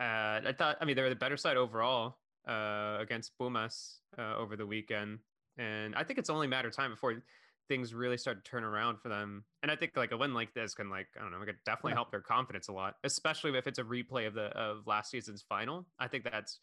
Uh, 0.00 0.40
I 0.46 0.54
thought. 0.56 0.76
I 0.80 0.84
mean, 0.84 0.96
they're 0.96 1.08
the 1.08 1.16
better 1.16 1.36
side 1.36 1.56
overall 1.56 2.18
uh, 2.48 2.98
against 3.00 3.36
Pumas 3.38 4.00
uh, 4.18 4.36
over 4.36 4.56
the 4.56 4.66
weekend, 4.66 5.20
and 5.56 5.94
I 5.94 6.02
think 6.02 6.18
it's 6.18 6.30
only 6.30 6.46
a 6.46 6.50
matter 6.50 6.68
of 6.68 6.74
time 6.74 6.90
before 6.90 7.22
things 7.68 7.94
really 7.94 8.16
start 8.16 8.44
to 8.44 8.50
turn 8.50 8.64
around 8.64 8.98
for 9.00 9.08
them. 9.08 9.44
And 9.62 9.70
I 9.70 9.76
think 9.76 9.92
like 9.96 10.12
a 10.12 10.16
win 10.16 10.34
like 10.34 10.54
this 10.54 10.74
can 10.74 10.88
like 10.90 11.06
I 11.16 11.22
don't 11.22 11.30
know, 11.30 11.40
it 11.42 11.46
could 11.46 11.62
definitely 11.64 11.92
Yeah. 11.92 11.96
help 11.96 12.10
their 12.10 12.20
confidence 12.22 12.68
a 12.68 12.72
lot, 12.72 12.96
especially 13.04 13.56
if 13.56 13.66
it's 13.66 13.78
a 13.78 13.84
replay 13.84 14.26
of 14.26 14.34
the 14.34 14.46
of 14.58 14.86
last 14.86 15.10
season's 15.10 15.42
final. 15.42 15.86
I 15.98 16.08
think 16.08 16.24
that's 16.24 16.60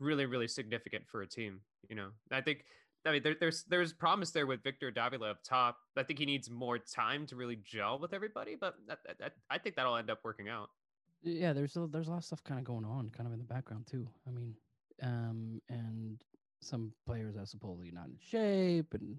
really 0.00 0.26
really 0.26 0.48
significant 0.48 1.04
for 1.08 1.22
a 1.22 1.26
team. 1.26 1.60
You 1.88 1.96
know, 1.96 2.10
I 2.30 2.40
think. 2.40 2.64
I 3.06 3.12
mean, 3.12 3.22
there, 3.22 3.36
there's 3.38 3.64
there's 3.64 3.92
promise 3.92 4.30
there 4.30 4.46
with 4.46 4.62
Victor 4.62 4.90
Davila 4.90 5.32
up 5.32 5.42
top. 5.44 5.76
I 5.94 6.02
think 6.04 6.18
he 6.18 6.24
needs 6.24 6.48
more 6.48 6.78
time 6.78 7.26
to 7.26 7.36
really 7.36 7.56
gel 7.56 7.98
with 7.98 8.14
everybody, 8.14 8.54
but 8.58 8.76
that, 8.88 9.00
that, 9.06 9.18
that- 9.18 9.34
I 9.50 9.58
think 9.58 9.76
that'll 9.76 9.96
end 9.96 10.08
up 10.08 10.20
working 10.24 10.48
out. 10.48 10.70
Yeah, 11.22 11.52
there's 11.52 11.76
a, 11.76 11.86
there's 11.86 12.08
a 12.08 12.12
lot 12.12 12.16
of 12.16 12.24
stuff 12.24 12.42
kind 12.44 12.58
of 12.58 12.64
going 12.64 12.86
on, 12.86 13.10
kind 13.10 13.26
of 13.26 13.34
in 13.34 13.38
the 13.38 13.44
background 13.44 13.86
too. 13.86 14.08
I 14.26 14.30
mean, 14.30 14.54
um, 15.02 15.60
and 15.68 16.22
some 16.62 16.92
players 17.04 17.36
are 17.36 17.44
supposedly 17.44 17.90
not 17.90 18.06
in 18.06 18.16
shape, 18.18 18.94
and 18.94 19.18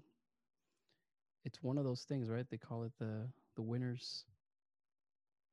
it's 1.46 1.62
one 1.62 1.78
of 1.78 1.84
those 1.84 2.02
things, 2.02 2.28
right? 2.28 2.44
They 2.50 2.58
call 2.58 2.82
it 2.82 2.92
the 2.98 3.26
the 3.54 3.62
winners 3.62 4.24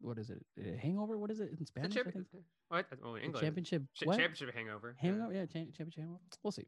what 0.01 0.17
is 0.17 0.29
it? 0.29 0.45
Uh, 0.59 0.75
Hangover? 0.81 1.17
What 1.17 1.31
is 1.31 1.39
it 1.39 1.51
in 1.57 1.65
Spanish? 1.65 1.93
I 1.93 2.01
champion- 2.03 2.25
what? 2.67 2.85
Oh, 3.05 3.15
in 3.15 3.21
The 3.21 3.25
England. 3.25 3.45
championship. 3.45 3.83
Ch- 3.93 4.05
what? 4.05 4.17
championship 4.17 4.53
hangover. 4.53 4.95
Hangover? 4.99 5.31
Yeah, 5.33 5.45
cha- 5.45 5.59
championship 5.71 5.99
hangover. 5.99 6.19
We'll 6.43 6.51
see. 6.51 6.67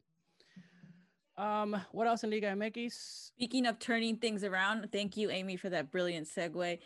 Um, 1.36 1.76
what 1.92 2.06
else 2.06 2.24
in 2.24 2.30
Liga 2.30 2.46
MX? 2.46 2.92
Speaking 3.34 3.66
of 3.66 3.78
turning 3.78 4.16
things 4.16 4.42
around, 4.42 4.88
thank 4.90 5.18
you, 5.18 5.30
Amy, 5.30 5.56
for 5.56 5.68
that 5.68 5.90
brilliant 5.92 6.26
segue. 6.28 6.78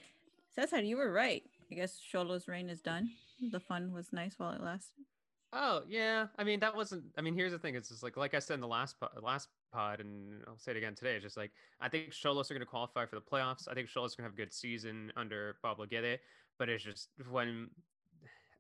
Cesar, 0.56 0.80
you 0.82 0.96
were 0.96 1.12
right. 1.12 1.44
I 1.70 1.74
guess 1.76 2.00
Xolos' 2.12 2.48
reign 2.48 2.68
is 2.68 2.80
done. 2.80 3.10
The 3.52 3.60
fun 3.60 3.92
was 3.92 4.12
nice 4.12 4.34
while 4.38 4.50
it 4.52 4.60
lasted. 4.60 5.04
Oh 5.52 5.82
yeah, 5.88 6.26
I 6.36 6.42
mean 6.44 6.58
that 6.60 6.74
wasn't. 6.74 7.04
I 7.16 7.20
mean 7.20 7.34
here's 7.34 7.52
the 7.52 7.58
thing: 7.58 7.74
it's 7.76 7.88
just 7.90 8.02
like 8.02 8.16
like 8.16 8.34
I 8.34 8.38
said 8.40 8.54
in 8.54 8.60
the 8.60 8.68
last 8.68 8.98
pod, 8.98 9.10
last 9.22 9.48
pod, 9.72 10.00
and 10.00 10.42
I'll 10.46 10.58
say 10.58 10.72
it 10.72 10.76
again 10.76 10.94
today. 10.94 11.14
It's 11.14 11.24
just 11.24 11.36
like 11.36 11.52
I 11.80 11.88
think 11.88 12.10
Xolos 12.10 12.50
are 12.50 12.54
going 12.54 12.60
to 12.60 12.66
qualify 12.66 13.06
for 13.06 13.16
the 13.16 13.22
playoffs. 13.22 13.68
I 13.68 13.74
think 13.74 13.88
Xolos 13.88 14.12
are 14.12 14.16
going 14.16 14.16
to 14.16 14.22
have 14.24 14.32
a 14.32 14.36
good 14.36 14.52
season 14.52 15.12
under 15.16 15.56
Pablo 15.62 15.86
Guede, 15.86 16.18
but 16.58 16.68
it's 16.68 16.84
just 16.84 17.08
when 17.30 17.68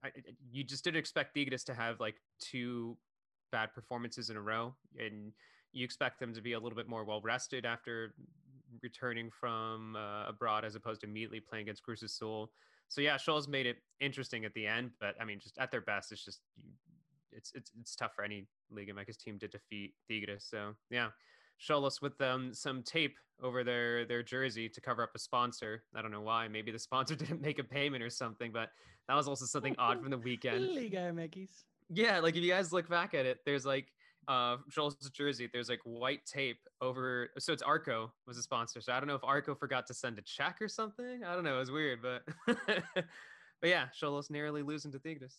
I, 0.04 0.10
you 0.50 0.64
just 0.64 0.84
didn't 0.84 0.98
expect 0.98 1.34
Tigres 1.34 1.64
to 1.64 1.74
have 1.74 2.00
like 2.00 2.16
two 2.40 2.96
bad 3.52 3.74
performances 3.74 4.30
in 4.30 4.36
a 4.36 4.40
row, 4.40 4.74
and 4.98 5.32
you 5.72 5.84
expect 5.84 6.20
them 6.20 6.34
to 6.34 6.40
be 6.40 6.52
a 6.52 6.60
little 6.60 6.76
bit 6.76 6.88
more 6.88 7.04
well 7.04 7.20
rested 7.20 7.64
after 7.64 8.14
returning 8.82 9.30
from 9.30 9.96
uh, 9.96 10.28
abroad 10.28 10.64
as 10.64 10.74
opposed 10.74 11.00
to 11.02 11.06
immediately 11.06 11.40
playing 11.40 11.62
against 11.62 11.82
Cruz 11.82 12.02
Azul. 12.02 12.50
So 12.88 13.00
yeah, 13.00 13.16
Xolos 13.16 13.48
made 13.48 13.66
it 13.66 13.76
interesting 14.00 14.44
at 14.44 14.54
the 14.54 14.66
end, 14.66 14.90
but 15.00 15.14
I 15.20 15.24
mean, 15.24 15.38
just 15.38 15.58
at 15.58 15.70
their 15.70 15.80
best, 15.80 16.10
it's 16.12 16.24
just 16.24 16.40
you, 16.56 16.72
it's 17.32 17.52
it's 17.54 17.70
it's 17.80 17.94
tough 17.94 18.12
for 18.14 18.24
any 18.24 18.46
Liga 18.70 18.92
MX 18.92 19.16
team 19.18 19.38
to 19.38 19.48
defeat 19.48 19.94
Tigres. 20.08 20.46
So 20.48 20.74
yeah, 20.90 21.08
Xolos 21.60 22.00
with 22.00 22.20
um, 22.20 22.54
some 22.54 22.82
tape 22.82 23.16
over 23.42 23.64
their 23.64 24.04
their 24.04 24.22
jersey 24.22 24.68
to 24.68 24.80
cover 24.80 25.02
up 25.02 25.10
a 25.14 25.18
sponsor. 25.18 25.82
I 25.94 26.02
don't 26.02 26.10
know 26.10 26.20
why. 26.20 26.48
Maybe 26.48 26.70
the 26.70 26.78
sponsor 26.78 27.14
didn't 27.16 27.40
make 27.40 27.58
a 27.58 27.64
payment 27.64 28.02
or 28.02 28.10
something, 28.10 28.52
but 28.52 28.70
that 29.08 29.14
was 29.14 29.28
also 29.28 29.44
something 29.44 29.74
odd 29.78 30.00
from 30.00 30.10
the 30.10 30.18
weekend. 30.18 30.68
Liga 30.74 31.12
MX. 31.12 31.48
Yeah, 31.92 32.20
like 32.20 32.36
if 32.36 32.42
you 32.42 32.50
guys 32.50 32.72
look 32.72 32.88
back 32.88 33.14
at 33.14 33.26
it, 33.26 33.38
there's 33.44 33.66
like 33.66 33.88
uh 34.28 34.58
Joel's 34.68 34.96
jersey, 35.10 35.48
there's 35.52 35.68
like 35.68 35.80
white 35.84 36.24
tape 36.24 36.60
over 36.80 37.30
so 37.38 37.52
it's 37.52 37.62
Arco 37.62 38.12
was 38.26 38.38
a 38.38 38.42
sponsor. 38.42 38.80
So 38.80 38.92
I 38.92 39.00
don't 39.00 39.08
know 39.08 39.14
if 39.14 39.24
Arco 39.24 39.54
forgot 39.54 39.86
to 39.88 39.94
send 39.94 40.18
a 40.18 40.22
check 40.22 40.58
or 40.60 40.68
something. 40.68 41.24
I 41.24 41.34
don't 41.34 41.44
know, 41.44 41.56
it 41.56 41.58
was 41.58 41.70
weird, 41.70 42.00
but 42.02 42.22
but 42.66 43.04
yeah, 43.68 43.86
Xolos 44.00 44.30
narrowly 44.30 44.62
losing 44.62 44.92
to 44.92 44.98
Tigres. 44.98 45.38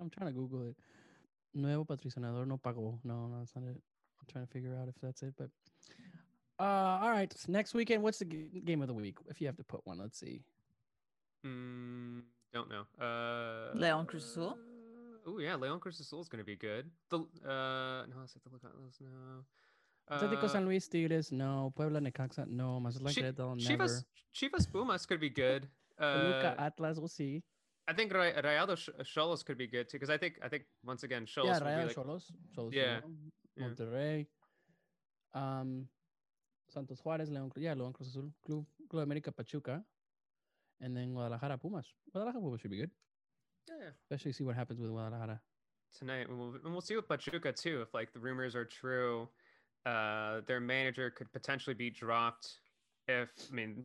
I'm 0.00 0.10
trying 0.10 0.28
to 0.28 0.32
Google 0.32 0.62
it. 0.68 0.76
Nuevo 1.54 1.84
patrocinador 1.84 2.46
no 2.46 2.58
pagó. 2.58 2.98
No, 3.04 3.26
no, 3.28 3.38
that's 3.38 3.54
not 3.54 3.64
it. 3.64 3.80
I'm 4.20 4.26
trying 4.30 4.46
to 4.46 4.50
figure 4.52 4.74
out 4.76 4.88
if 4.88 4.94
that's 5.00 5.22
it. 5.22 5.34
But 5.36 5.50
uh, 6.58 6.98
all 7.02 7.10
right. 7.10 7.32
s- 7.32 7.48
Next 7.48 7.74
weekend, 7.74 8.02
what's 8.02 8.18
the 8.18 8.24
g- 8.24 8.62
game 8.64 8.82
of 8.82 8.88
the 8.88 8.94
week? 8.94 9.18
If 9.28 9.40
you 9.40 9.46
have 9.46 9.56
to 9.56 9.64
put 9.64 9.86
one, 9.86 9.98
let's 9.98 10.18
see. 10.18 10.42
Mm, 11.46 12.22
don't 12.52 12.68
know. 12.70 12.84
Uh 12.98 13.74
Leon 13.78 14.06
Cruz 14.06 14.24
Azul? 14.24 14.58
Oh 15.26 15.38
yeah, 15.38 15.54
Leon 15.56 15.78
Cruz 15.80 16.00
Azul 16.00 16.20
is 16.20 16.28
gonna 16.28 16.44
be 16.44 16.56
good. 16.56 16.90
The 17.10 17.18
uh 17.18 18.06
no, 18.06 18.16
let's 18.20 18.34
have 18.34 18.42
to 18.44 18.48
look 18.50 18.64
at 18.64 18.72
those 18.74 18.98
now. 19.00 19.44
Atlético 20.10 20.44
Uh, 20.44 20.48
San 20.48 20.66
Luis 20.66 20.86
Tigres, 20.88 21.32
no. 21.32 21.72
Puebla 21.76 22.00
Necaxa, 22.00 22.46
no. 22.46 22.78
Mazatlán 22.80 23.14
Chi- 23.14 23.22
Querétaro, 23.22 23.54
never. 23.56 23.84
Chivas 23.84 24.04
Chivas 24.34 24.66
Pumas 24.70 25.06
could 25.06 25.20
be 25.20 25.30
good. 25.30 25.68
Toluca 25.98 26.54
Uh, 26.58 26.62
Atlas, 26.62 26.98
we'll 26.98 27.08
see. 27.08 27.42
I 27.86 27.92
think 27.92 28.12
Ray- 28.12 28.32
Rayado 28.32 28.76
Sh- 28.76 28.88
Xolos 29.02 29.44
could 29.44 29.58
be 29.58 29.66
good 29.66 29.88
too, 29.88 29.98
because 29.98 30.10
I 30.10 30.16
think 30.16 30.38
I 30.42 30.48
think 30.48 30.64
once 30.84 31.02
again 31.02 31.26
Xolos 31.26 31.46
yeah, 31.46 31.58
Rayo 31.58 31.86
like 31.86 31.96
Xolos. 31.96 32.24
Xolos 32.56 32.72
Yeah, 32.72 33.00
no. 33.00 33.10
yeah. 33.56 33.68
Monterrey. 33.68 34.26
Um, 35.34 35.88
Santos 36.68 37.00
Juárez, 37.02 37.28
León, 37.28 37.50
yeah, 37.56 37.74
León 37.74 37.92
Cruz 37.92 38.08
Azul, 38.08 38.32
Club, 38.44 38.64
Club 38.88 39.08
América 39.08 39.34
Pachuca, 39.36 39.84
and 40.80 40.96
then 40.96 41.12
Guadalajara 41.12 41.58
Pumas. 41.58 41.86
Guadalajara 42.12 42.40
Pumas 42.40 42.60
should 42.60 42.70
be 42.70 42.78
good, 42.78 42.90
yeah, 43.68 43.74
yeah. 43.80 43.90
especially 44.02 44.32
see 44.32 44.44
what 44.44 44.54
happens 44.56 44.80
with 44.80 44.90
Guadalajara. 44.90 45.40
tonight, 45.92 46.28
and 46.28 46.38
we'll, 46.38 46.54
and 46.54 46.72
we'll 46.72 46.80
see 46.80 46.96
with 46.96 47.08
Pachuca 47.08 47.52
too. 47.52 47.82
If 47.82 47.92
like 47.94 48.12
the 48.12 48.18
rumors 48.20 48.54
are 48.54 48.64
true, 48.64 49.28
uh, 49.84 50.40
their 50.46 50.60
manager 50.60 51.10
could 51.10 51.30
potentially 51.32 51.74
be 51.74 51.90
dropped. 51.90 52.60
If 53.08 53.28
I 53.50 53.54
mean, 53.54 53.84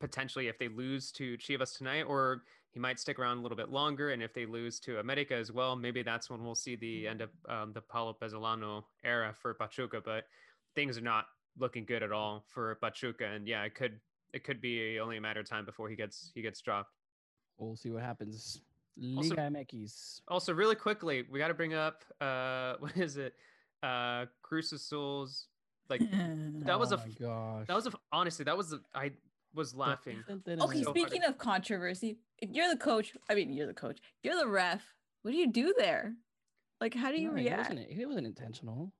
potentially 0.00 0.48
if 0.48 0.58
they 0.58 0.68
lose 0.68 1.12
to 1.12 1.36
Chivas 1.36 1.76
tonight, 1.76 2.04
or 2.04 2.44
he 2.76 2.80
might 2.80 3.00
stick 3.00 3.18
around 3.18 3.38
a 3.38 3.40
little 3.40 3.56
bit 3.56 3.70
longer. 3.70 4.10
And 4.10 4.22
if 4.22 4.34
they 4.34 4.44
lose 4.44 4.78
to 4.80 4.98
America 4.98 5.34
as 5.34 5.50
well, 5.50 5.76
maybe 5.76 6.02
that's 6.02 6.28
when 6.28 6.44
we'll 6.44 6.54
see 6.54 6.76
the 6.76 7.08
end 7.08 7.22
of 7.22 7.30
um, 7.48 7.72
the 7.72 7.80
Paulo 7.80 8.14
Pezzolano 8.20 8.84
era 9.02 9.34
for 9.40 9.54
Pachuca. 9.54 10.02
But 10.04 10.24
things 10.74 10.98
are 10.98 11.00
not 11.00 11.24
looking 11.58 11.86
good 11.86 12.02
at 12.02 12.12
all 12.12 12.44
for 12.48 12.74
Pachuca, 12.74 13.24
and 13.28 13.48
yeah, 13.48 13.62
it 13.62 13.74
could 13.74 13.98
it 14.34 14.44
could 14.44 14.60
be 14.60 15.00
only 15.00 15.16
a 15.16 15.20
matter 15.22 15.40
of 15.40 15.48
time 15.48 15.64
before 15.64 15.88
he 15.88 15.96
gets 15.96 16.32
he 16.34 16.42
gets 16.42 16.60
dropped. 16.60 16.92
We'll 17.56 17.76
see 17.76 17.88
what 17.88 18.02
happens. 18.02 18.60
Also- 19.16 19.30
Liga 19.30 19.40
MX. 19.64 20.20
Also, 20.28 20.52
really 20.52 20.74
quickly, 20.74 21.24
we 21.32 21.38
got 21.38 21.48
to 21.48 21.54
bring 21.54 21.72
up 21.72 22.04
uh, 22.20 22.74
what 22.80 22.94
is 22.94 23.16
it? 23.16 23.32
Uh, 23.82 24.26
Cruz 24.42 24.70
Azul's 24.70 25.46
like 25.88 26.02
That 26.10 26.78
was 26.78 26.92
oh 26.92 26.96
a 26.96 27.22
gosh. 27.22 27.66
that 27.68 27.74
was 27.74 27.86
a, 27.86 27.92
honestly 28.12 28.44
that 28.44 28.56
was 28.56 28.74
a, 28.74 28.80
I 28.94 29.12
was 29.56 29.74
laughing. 29.74 30.22
okay, 30.28 30.82
so 30.82 30.90
speaking 30.90 31.24
of 31.24 31.38
controversy, 31.38 32.18
if 32.38 32.50
you're 32.50 32.68
the 32.68 32.76
coach, 32.76 33.14
I 33.28 33.34
mean, 33.34 33.52
you're 33.52 33.66
the 33.66 33.74
coach, 33.74 33.98
you're 34.22 34.36
the 34.36 34.46
ref, 34.46 34.94
what 35.22 35.32
do 35.32 35.36
you 35.36 35.50
do 35.50 35.74
there? 35.76 36.14
Like, 36.80 36.94
how 36.94 37.10
do 37.10 37.18
you 37.18 37.28
No, 37.28 37.32
it 37.36 37.44
react? 37.44 37.70
wasn't, 37.70 37.90
it 37.90 38.06
wasn't 38.06 38.26
intentional. 38.26 38.92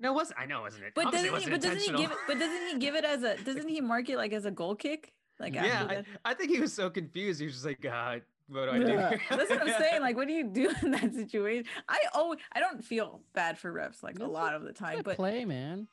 No, 0.00 0.12
it 0.12 0.14
was 0.14 0.32
I 0.38 0.46
know, 0.46 0.60
wasn't 0.62 0.84
it? 0.84 0.92
But 0.94 1.06
Obviously, 1.06 1.28
doesn't 1.30 1.48
it 1.48 1.50
he? 1.50 1.50
wasn't 1.50 1.52
But 1.52 1.74
doesn't 1.74 1.96
he 1.96 2.02
give? 2.02 2.10
It, 2.12 2.18
but 2.28 2.38
doesn't 2.38 2.66
he 2.68 2.78
give 2.78 2.94
it 2.94 3.04
as 3.04 3.22
a? 3.24 3.36
Doesn't 3.44 3.68
he 3.68 3.80
mark 3.80 4.08
it 4.08 4.16
like 4.16 4.32
as 4.32 4.44
a 4.44 4.50
goal 4.52 4.76
kick? 4.76 5.12
Like 5.40 5.54
yeah, 5.54 5.86
I. 6.24 6.30
I 6.30 6.34
think 6.34 6.50
he 6.50 6.60
was 6.60 6.72
so 6.72 6.88
confused. 6.88 7.40
He 7.40 7.46
was 7.46 7.54
just 7.54 7.66
like, 7.66 7.80
God, 7.80 8.22
what 8.48 8.66
do 8.66 8.70
I 8.70 8.78
do? 8.78 8.92
Yeah. 8.92 9.08
here?" 9.10 9.20
That's 9.30 9.50
what 9.50 9.60
I'm 9.62 9.68
saying. 9.80 10.00
Like, 10.00 10.16
what 10.16 10.28
do 10.28 10.34
you 10.34 10.44
do 10.44 10.72
in 10.82 10.92
that 10.92 11.12
situation? 11.14 11.64
I 11.88 11.98
oh, 12.14 12.36
I 12.52 12.60
don't 12.60 12.84
feel 12.84 13.22
bad 13.34 13.58
for 13.58 13.72
refs 13.72 14.04
like 14.04 14.20
a 14.20 14.22
It's 14.22 14.32
lot 14.32 14.54
of 14.54 14.62
the 14.62 14.72
time, 14.72 15.00
but 15.04 15.16
play, 15.16 15.44
man. 15.44 15.88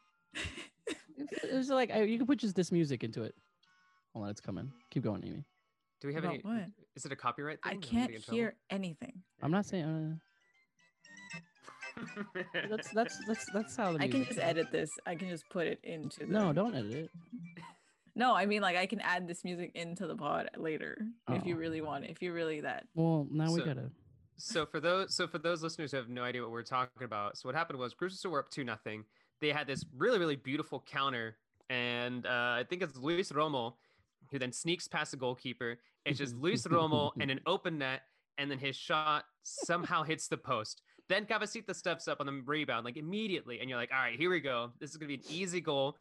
It 1.17 1.27
it 1.43 1.53
was 1.55 1.69
like 1.69 1.89
I, 1.91 2.03
you 2.03 2.19
could 2.19 2.27
put 2.27 2.37
just 2.37 2.55
this 2.55 2.71
music 2.71 3.03
into 3.03 3.23
it. 3.23 3.33
Hold 4.15 4.23
on, 4.25 4.31
it's 4.31 4.39
coming. 4.39 4.71
Keep 4.91 5.03
going, 5.03 5.21
Amy. 5.25 5.43
do 5.99 6.07
we 6.07 6.13
have 6.13 6.23
About 6.23 6.35
any? 6.35 6.43
what? 6.43 6.67
Is 6.95 7.05
it 7.05 7.11
a 7.11 7.17
copyright 7.17 7.61
thing? 7.61 7.73
I 7.73 7.75
Are 7.75 7.79
can't 7.79 8.07
get 8.09 8.15
in 8.15 8.21
trouble? 8.21 8.37
hear 8.37 8.55
anything. 8.69 9.11
I'm 9.41 9.51
not 9.51 9.65
saying. 9.65 9.83
Uh, 11.97 12.01
that's 12.69 12.89
that's 12.91 13.17
that's 13.27 13.45
that's 13.53 13.75
how 13.75 13.91
the 13.91 13.99
I 13.99 14.07
can 14.07 14.19
music 14.19 14.27
just 14.29 14.37
is. 14.39 14.43
edit 14.43 14.71
this. 14.71 14.89
I 15.05 15.15
can 15.15 15.27
just 15.29 15.43
put 15.49 15.67
it 15.67 15.79
into 15.83 16.21
the. 16.21 16.27
No, 16.27 16.53
don't 16.53 16.73
edit 16.75 16.93
it. 16.93 17.09
No, 18.17 18.33
I 18.33 18.45
mean 18.45 18.61
like 18.61 18.77
I 18.77 18.85
can 18.85 19.01
add 19.01 19.27
this 19.27 19.43
music 19.43 19.71
into 19.75 20.07
the 20.07 20.15
pod 20.15 20.49
later 20.55 20.97
if 21.29 21.45
you 21.45 21.53
Oh. 21.55 21.57
really 21.59 21.81
want 21.81 22.05
it. 22.05 22.11
If 22.11 22.21
you 22.21 22.31
really 22.31 22.61
that. 22.61 22.87
Well, 22.95 23.27
now 23.29 23.51
we 23.51 23.59
So- 23.59 23.65
gotta. 23.65 23.91
so 24.37 24.65
for 24.65 24.79
those 24.79 25.13
so 25.13 25.27
for 25.27 25.37
those 25.37 25.61
listeners 25.61 25.91
who 25.91 25.97
have 25.97 26.07
no 26.07 26.23
idea 26.23 26.41
what 26.41 26.51
we're 26.51 26.63
talking 26.63 27.03
about, 27.03 27.37
so 27.37 27.49
what 27.49 27.55
happened 27.55 27.77
was 27.77 27.93
Cruz 27.93 28.13
Azul 28.13 28.31
were 28.31 28.39
up 28.39 28.47
two 28.49 28.63
nothing. 28.63 29.03
They 29.41 29.49
had 29.51 29.67
this 29.67 29.83
really 29.93 30.17
really 30.17 30.37
beautiful 30.37 30.79
counter, 30.87 31.35
and 31.69 32.25
uh, 32.25 32.29
I 32.59 32.65
think 32.69 32.81
it's 32.83 32.95
Luis 32.95 33.33
Romo 33.33 33.73
who 34.31 34.39
then 34.39 34.51
sneaks 34.51 34.87
past 34.87 35.11
the 35.11 35.17
goalkeeper. 35.17 35.77
It's 36.05 36.19
just 36.19 36.35
Luis 36.35 36.65
Romo 36.67 37.11
and 37.19 37.31
an 37.31 37.39
open 37.45 37.77
net, 37.77 38.01
and 38.37 38.49
then 38.49 38.59
his 38.59 38.75
shot 38.75 39.25
somehow 39.43 40.03
hits 40.03 40.27
the 40.27 40.37
post. 40.37 40.81
Then 41.07 41.25
Cabecita 41.25 41.75
steps 41.75 42.07
up 42.07 42.19
on 42.19 42.25
the 42.25 42.41
rebound 42.45 42.85
like 42.85 42.97
immediately, 42.97 43.59
and 43.59 43.69
you're 43.69 43.79
like, 43.79 43.91
all 43.93 43.99
right, 43.99 44.17
here 44.17 44.29
we 44.29 44.39
go. 44.39 44.71
This 44.79 44.91
is 44.91 44.97
gonna 44.97 45.09
be 45.09 45.15
an 45.15 45.23
easy 45.29 45.61
goal. 45.61 45.97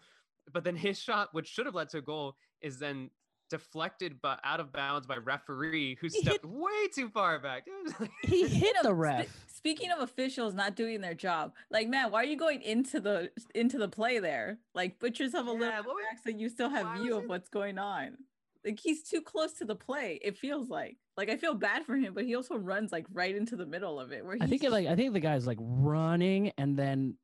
But 0.53 0.65
then 0.65 0.77
his 0.77 0.99
shot, 0.99 1.33
which 1.33 1.49
should 1.49 1.67
have 1.67 1.75
led 1.75 1.89
to 1.91 1.99
a 1.99 2.03
goal, 2.03 2.37
is 2.61 2.79
then 2.79 3.11
deflected 3.51 4.21
but 4.23 4.41
out 4.45 4.61
of 4.61 4.73
bounds 4.73 5.07
by 5.07 5.17
referee 5.17 5.97
who 6.01 6.09
He 6.09 6.17
hit- 6.17 6.25
stepped 6.27 6.45
way 6.45 6.89
too 6.95 7.09
far 7.09 7.39
back. 7.39 7.65
It 7.69 7.73
was 7.85 8.01
like- 8.01 8.11
He 8.25 8.47
hit 8.49 8.77
the 8.83 8.89
Spe- 8.91 8.95
ref. 8.99 9.47
speaking 9.55 9.91
of 9.91 10.01
officials 10.01 10.55
not 10.55 10.77
doing 10.77 11.01
their 11.01 11.15
job, 11.15 11.53
like 11.71 11.89
man, 11.89 12.11
why 12.11 12.23
are 12.23 12.27
you 12.27 12.37
going 12.37 12.63
into 12.63 13.01
the 13.01 13.31
into 13.55 13.79
the 13.79 13.89
play 13.89 14.19
there? 14.19 14.59
Like 14.75 14.99
put 14.99 15.19
yourself 15.19 15.47
a 15.47 15.53
Yeah, 15.53 15.59
little 15.59 15.85
what 15.85 15.95
was- 15.97 16.05
back 16.11 16.21
so 16.25 16.31
you 16.37 16.49
still 16.49 16.69
have 16.71 16.99
view 17.01 17.17
of 17.17 17.27
what's 17.29 17.49
going 17.49 17.79
on. 17.79 18.17
Like 18.65 18.81
he's 18.81 19.03
too 19.03 19.21
close 19.21 19.53
to 19.55 19.67
the 19.67 19.77
play. 19.77 20.19
It 20.23 20.39
feels 20.39 20.71
like. 20.71 20.97
Like 21.17 21.29
I 21.29 21.37
feel 21.37 21.55
bad 21.55 21.85
for 21.85 21.97
him, 21.97 22.13
but 22.15 22.25
he 22.25 22.35
also 22.35 22.57
runs 22.57 22.91
like 22.91 23.07
right 23.13 23.37
into 23.37 23.55
the 23.57 23.67
middle 23.67 24.01
of 24.01 24.11
it. 24.11 24.25
Where 24.25 24.37
I 24.41 24.47
think 24.47 24.65
it 24.65 24.73
like 24.73 24.87
I 24.89 24.97
think 24.97 25.13
the 25.13 25.21
guy's 25.21 25.47
like 25.47 25.59
running 25.61 26.51
and 26.59 26.77
then 26.77 27.17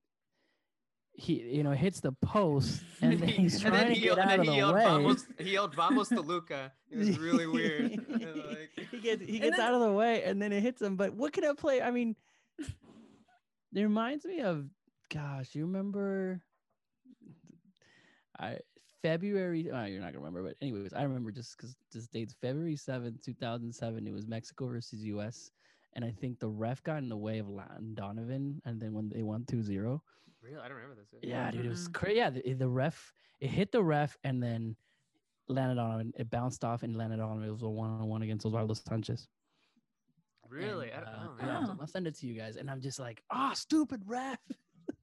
he 1.20 1.34
you 1.42 1.62
know 1.62 1.72
hits 1.72 2.00
the 2.00 2.12
post 2.12 2.82
and 3.02 3.20
then 3.20 3.28
he's 3.28 3.54
and 3.54 3.62
trying 3.62 3.74
then 3.74 3.86
to 3.88 3.94
he 3.94 4.00
get 4.00 4.06
yelled, 4.06 4.18
and 4.20 4.24
out 4.24 4.30
then 4.30 4.40
of 4.40 4.44
he 4.46 4.50
the 4.50 4.56
yelled, 4.56 4.74
way. 4.74 4.84
Vamos, 4.84 5.26
he 5.38 5.50
yelled 5.52 5.74
"Vamos 5.74 6.08
to 6.08 6.20
Luca." 6.32 6.72
It 6.90 6.98
was 6.98 7.18
really 7.18 7.46
weird. 7.46 7.90
Like- 8.10 8.88
he 8.90 8.98
gets 9.00 9.22
he 9.24 9.38
gets 9.38 9.56
then- 9.58 9.66
out 9.66 9.74
of 9.74 9.80
the 9.80 9.92
way 9.92 10.22
and 10.24 10.40
then 10.40 10.52
it 10.52 10.62
hits 10.62 10.80
him. 10.80 10.96
But 10.96 11.14
what 11.14 11.32
can 11.32 11.44
I 11.44 11.52
play? 11.52 11.82
I 11.82 11.90
mean, 11.90 12.16
it 12.58 13.82
reminds 13.82 14.24
me 14.24 14.40
of 14.40 14.64
gosh, 15.12 15.54
you 15.54 15.66
remember 15.66 16.40
I 18.38 18.58
February 19.02 19.70
oh, 19.72 19.84
you're 19.84 20.00
not 20.00 20.12
gonna 20.12 20.18
remember, 20.24 20.42
but 20.42 20.56
anyways, 20.62 20.92
I 20.94 21.02
remember 21.02 21.30
just 21.30 21.56
because 21.56 21.76
this 21.92 22.06
date's 22.06 22.34
February 22.40 22.76
7th, 22.76 23.22
2007. 23.22 24.06
It 24.06 24.12
was 24.12 24.26
Mexico 24.26 24.66
versus 24.68 25.02
US. 25.04 25.50
And 25.94 26.04
I 26.04 26.10
think 26.12 26.38
the 26.38 26.48
ref 26.48 26.82
got 26.84 26.98
in 26.98 27.08
the 27.08 27.16
way 27.16 27.38
of 27.40 27.48
Landon 27.48 27.94
Donovan, 27.94 28.62
and 28.64 28.80
then 28.80 28.92
when 28.92 29.08
they 29.08 29.22
won 29.22 29.44
2 29.48 29.62
0, 29.62 30.02
Really, 30.50 30.62
I 30.64 30.68
don't 30.68 30.76
remember 30.76 30.96
this. 30.96 31.08
yeah, 31.22 31.50
dude, 31.50 31.66
it 31.66 31.68
was 31.68 31.88
crazy. 31.88 32.16
Yeah, 32.18 32.30
the, 32.30 32.52
the 32.54 32.68
ref, 32.68 33.12
it 33.40 33.48
hit 33.48 33.72
the 33.72 33.82
ref, 33.82 34.16
and 34.24 34.42
then 34.42 34.76
landed 35.48 35.78
on 35.80 36.00
him. 36.00 36.12
It 36.18 36.30
bounced 36.30 36.64
off 36.64 36.82
and 36.82 36.96
landed 36.96 37.20
on 37.20 37.38
him. 37.38 37.44
It 37.48 37.52
was 37.52 37.62
a 37.62 37.68
one 37.68 37.90
on 37.90 38.06
one 38.08 38.22
against 38.22 38.44
Osvaldo 38.46 38.76
Sanchez. 38.88 39.28
Really? 40.48 40.90
And, 40.90 41.04
I 41.04 41.10
don't 41.10 41.20
uh, 41.20 41.24
know, 41.24 41.32
yeah, 41.38 41.46
man. 41.60 41.66
Oh. 41.70 41.76
I'll 41.80 41.86
send 41.86 42.06
it 42.06 42.16
to 42.18 42.26
you 42.26 42.34
guys. 42.34 42.56
And 42.56 42.70
I'm 42.70 42.80
just 42.80 42.98
like, 42.98 43.22
ah, 43.30 43.52
stupid 43.54 44.02
ref. 44.06 44.38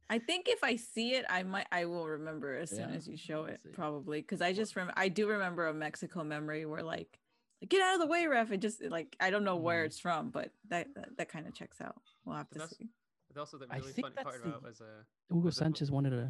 I 0.09 0.19
think 0.19 0.47
if 0.49 0.63
I 0.63 0.75
see 0.75 1.15
it, 1.15 1.25
I 1.29 1.43
might 1.43 1.67
I 1.71 1.85
will 1.85 2.07
remember 2.07 2.55
as 2.55 2.69
soon 2.69 2.89
Yeah, 2.89 2.95
as 2.95 3.07
you 3.07 3.17
show 3.17 3.45
it, 3.45 3.59
probably. 3.73 4.21
Because 4.21 4.41
I 4.41 4.53
just 4.53 4.75
remember 4.75 4.93
I 4.97 5.09
do 5.09 5.27
remember 5.27 5.67
a 5.67 5.73
Mexico 5.73 6.23
memory 6.23 6.65
where 6.65 6.81
like, 6.83 7.19
like 7.61 7.69
get 7.69 7.81
out 7.81 7.95
of 7.95 7.99
the 8.01 8.07
way, 8.07 8.25
ref. 8.27 8.51
It 8.51 8.61
just 8.61 8.81
like 8.83 9.15
I 9.19 9.29
don't 9.31 9.43
know 9.43 9.57
where 9.57 9.83
Mm. 9.83 9.87
it's 9.87 9.99
from, 9.99 10.29
but 10.29 10.51
that 10.69 10.87
that, 10.95 11.09
that 11.17 11.29
kind 11.29 11.45
of 11.47 11.53
checks 11.53 11.81
out. 11.81 11.95
We'll 12.25 12.35
have 12.37 12.49
to 12.51 12.59
That's- 12.59 12.77
see. 12.77 12.89
But 13.37 13.41
also, 13.41 13.57
the 13.59 13.67
I 13.69 13.77
really 13.77 13.91
think 13.91 14.05
funny 14.07 14.15
that's 14.15 14.23
part 14.23 14.41
the- 14.41 14.49
about 14.49 14.63
was 14.63 14.81
uh, 14.81 14.85
Hugo 15.29 15.45
Was 15.45 15.55
it- 15.55 15.59
Sanchez 15.59 15.91
wanted 15.91 16.09
to. 16.09 16.21
Uh, 16.23 16.29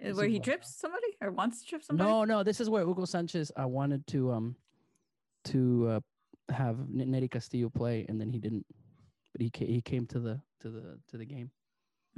This 0.00 0.20
he 0.22 0.34
what- 0.38 0.42
trips 0.44 0.74
somebody 0.74 1.08
or 1.20 1.30
wants 1.30 1.60
to 1.60 1.68
trip 1.68 1.82
somebody. 1.82 2.08
No, 2.10 2.24
no, 2.24 2.42
this 2.42 2.60
is 2.62 2.70
where 2.70 2.82
Hugo 2.86 3.04
Sanchez 3.04 3.52
I 3.56 3.66
wanted 3.66 4.06
to 4.06 4.32
um 4.32 4.56
to 5.44 5.88
uh, 5.88 6.00
have 6.50 6.80
N- 6.80 7.08
Nery 7.12 7.30
Castillo 7.30 7.68
play, 7.68 8.06
and 8.08 8.18
then 8.18 8.30
he 8.30 8.38
didn't. 8.38 8.64
But 9.32 9.42
he 9.42 9.50
ca- 9.50 9.66
he 9.66 9.82
came 9.82 10.06
to 10.06 10.18
the 10.18 10.40
to 10.60 10.70
the 10.70 10.98
to 11.08 11.18
the 11.18 11.26
game. 11.26 11.50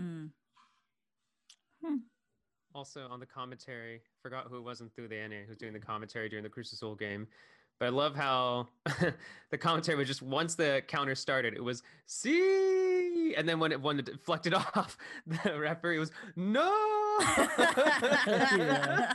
Mm. 0.01 0.31
also 2.75 3.09
on 3.09 3.19
the 3.19 3.27
commentary, 3.27 4.01
forgot 4.23 4.47
who 4.49 4.57
it 4.59 4.63
was 4.63 4.81
in 4.81 4.89
through 4.91 5.09
the 5.09 5.17
NA 5.17 5.43
who's 5.49 5.57
doing 5.59 5.73
the 5.73 5.81
commentary 5.81 6.29
during 6.29 6.45
the 6.45 6.49
Cruz 6.49 6.73
Azul 6.73 6.95
game. 6.95 7.27
But 7.81 7.87
I 7.87 7.89
love 7.89 8.15
how 8.15 8.69
the 9.51 9.59
commentary 9.59 9.97
was 9.99 10.07
just 10.07 10.23
once 10.23 10.55
the 10.55 10.83
counter 10.87 11.15
started, 11.17 11.55
it 11.55 11.65
was 11.65 11.83
see, 12.07 12.39
and 13.37 13.49
then 13.49 13.59
when 13.61 13.73
it 13.73 13.81
when 13.81 13.99
it 13.99 14.05
deflected 14.07 14.55
off, 14.77 14.97
the 15.27 15.59
referee 15.59 15.99
was 15.99 16.11
no. 16.37 16.71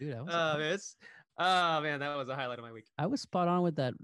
Dude, 0.00 0.14
I 0.14 0.20
was, 0.22 0.30
oh, 0.34 0.58
man, 0.58 0.78
oh 1.38 1.80
man, 1.82 2.00
that 2.00 2.16
was 2.16 2.28
a 2.28 2.34
highlight 2.34 2.58
of 2.58 2.64
my 2.64 2.72
week. 2.72 2.86
I 2.98 3.06
was 3.06 3.20
spot 3.20 3.46
on 3.48 3.62
with 3.62 3.76
that. 3.76 3.94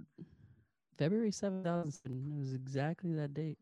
February 0.98 1.30
seven 1.32 1.62
thousand. 1.62 2.32
It 2.34 2.38
was 2.38 2.54
exactly 2.54 3.12
that 3.14 3.34
date. 3.34 3.58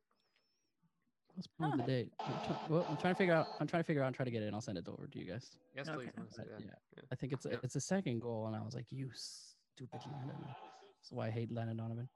I 1.31 1.33
was 1.37 1.45
spot 1.45 1.73
on 1.73 1.79
the 1.79 1.85
date. 1.85 2.13
I'm, 2.21 2.33
try- 2.47 2.57
well, 2.69 2.87
I'm 2.89 2.97
trying 2.97 3.15
to 3.15 3.19
figure 3.19 3.35
out. 3.35 3.47
I'm 3.61 3.67
trying 3.67 3.83
to 3.83 3.87
figure 3.87 4.03
out 4.03 4.07
and 4.09 4.17
try 4.17 4.25
to 4.25 4.31
get 4.31 4.43
it. 4.43 4.47
and 4.47 4.55
I'll 4.55 4.61
send 4.61 4.79
it 4.79 4.89
over 4.89 5.07
to 5.07 5.19
you 5.19 5.31
guys. 5.31 5.51
Yes, 5.75 5.89
Okay. 5.89 5.97
please. 5.99 6.11
I 6.17 6.21
wanna 6.21 6.31
see 6.33 6.43
But, 6.43 6.51
that. 6.59 6.61
yeah, 6.65 6.71
Yeah. 6.97 7.03
I 7.11 7.15
think 7.15 7.33
it's 7.33 7.47
a, 7.47 7.51
Yeah. 7.51 7.57
it's 7.63 7.77
a 7.77 7.81
second 7.81 8.21
goal, 8.21 8.47
and 8.47 8.57
I 8.57 8.63
was 8.63 8.75
like, 8.75 8.87
you 8.91 9.11
stupid 9.15 10.01
Landon. 10.13 10.37
That's 10.45 11.11
why 11.13 11.27
I 11.29 11.31
hate 11.31 11.51
Landon 11.53 11.77
Donovan. 11.79 12.09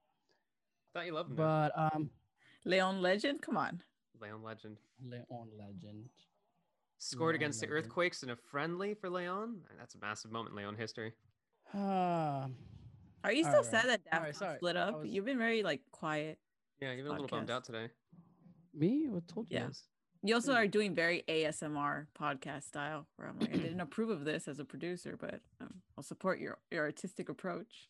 Thought 0.93 1.07
you 1.07 1.13
loved 1.15 1.31
him. 1.31 1.37
though. 1.37 1.43
But 1.75 1.95
um, 1.95 2.11
Leon 2.65 3.01
Legend, 3.03 3.43
come 3.43 3.57
on. 3.57 3.83
Leon 4.21 4.43
Legend 4.43 4.77
Leon 5.03 5.49
Legend. 5.59 6.09
scored 6.99 7.31
Leon 7.33 7.35
against 7.37 7.61
the 7.61 7.69
Earthquakes 7.69 8.23
in 8.23 8.31
a 8.31 8.37
friendly 8.37 8.95
for 8.95 9.09
Leon. 9.09 9.61
That's 9.79 9.95
a 9.95 9.99
massive 9.99 10.31
moment 10.31 10.51
in 10.53 10.57
Leon 10.59 10.77
history. 10.77 11.13
Um, 11.73 12.57
Are 13.23 13.33
you 13.33 13.45
still 13.45 13.63
right, 13.63 13.65
sad 13.71 13.85
that 13.87 14.01
all 14.13 14.19
Daft 14.19 14.25
right, 14.25 14.35
sorry, 14.35 14.57
split 14.57 14.77
up? 14.77 15.01
was- 15.03 15.09
You've 15.11 15.25
been 15.27 15.39
very 15.39 15.63
like 15.63 15.83
quiet. 15.93 16.39
Yeah, 16.81 16.89
you've 16.93 17.05
been 17.05 17.07
a 17.09 17.21
little 17.21 17.29
bummed 17.29 17.51
out 17.51 17.65
today. 17.65 17.91
me? 18.75 19.07
What 19.09 19.29
told 19.29 19.51
you 19.51 19.59
Yeah. 19.59 19.67
guys? 19.67 19.85
You 20.23 20.35
also 20.35 20.53
Hmm. 20.53 20.59
are 20.59 20.67
doing 20.67 20.95
very 20.95 21.23
ASMR 21.29 22.07
podcast 22.19 22.65
style, 22.65 23.07
where 23.17 23.29
I'm 23.29 23.39
like, 23.39 23.51
I 23.55 23.57
didn't 23.59 23.81
approve 23.81 24.11
of 24.11 24.25
this 24.25 24.49
as 24.49 24.59
a 24.59 24.65
producer, 24.65 25.17
but 25.17 25.41
um, 25.61 25.81
I'll 25.97 26.03
support 26.03 26.41
your 26.41 26.59
your 26.71 26.85
artistic 26.85 27.29
approach. 27.29 27.89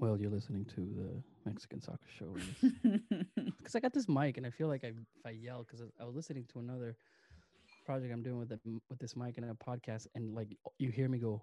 Well, 0.00 0.18
you're 0.18 0.30
listening 0.30 0.64
to 0.76 0.80
the 0.80 1.22
Mexican 1.44 1.82
Soccer 1.82 1.98
Show. 2.18 2.34
Because 3.58 3.74
I 3.74 3.80
got 3.80 3.92
this 3.92 4.08
mic, 4.08 4.38
and 4.38 4.46
I 4.46 4.50
feel 4.50 4.68
like 4.68 4.82
I, 4.82 4.88
if 4.88 5.26
I 5.26 5.30
yell, 5.30 5.62
because 5.62 5.86
I 6.00 6.04
was 6.04 6.16
listening 6.16 6.46
to 6.54 6.58
another 6.60 6.96
project 7.84 8.10
I'm 8.10 8.22
doing 8.22 8.38
with 8.38 8.48
the, 8.48 8.58
with 8.88 8.98
this 8.98 9.14
mic 9.14 9.36
and 9.36 9.50
a 9.50 9.54
podcast, 9.54 10.06
and 10.14 10.34
like 10.34 10.56
you 10.78 10.90
hear 10.90 11.10
me 11.10 11.18
go, 11.18 11.42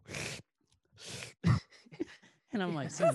and 2.51 2.63
I'm 2.63 2.73
like, 2.73 2.89
so 2.91 3.13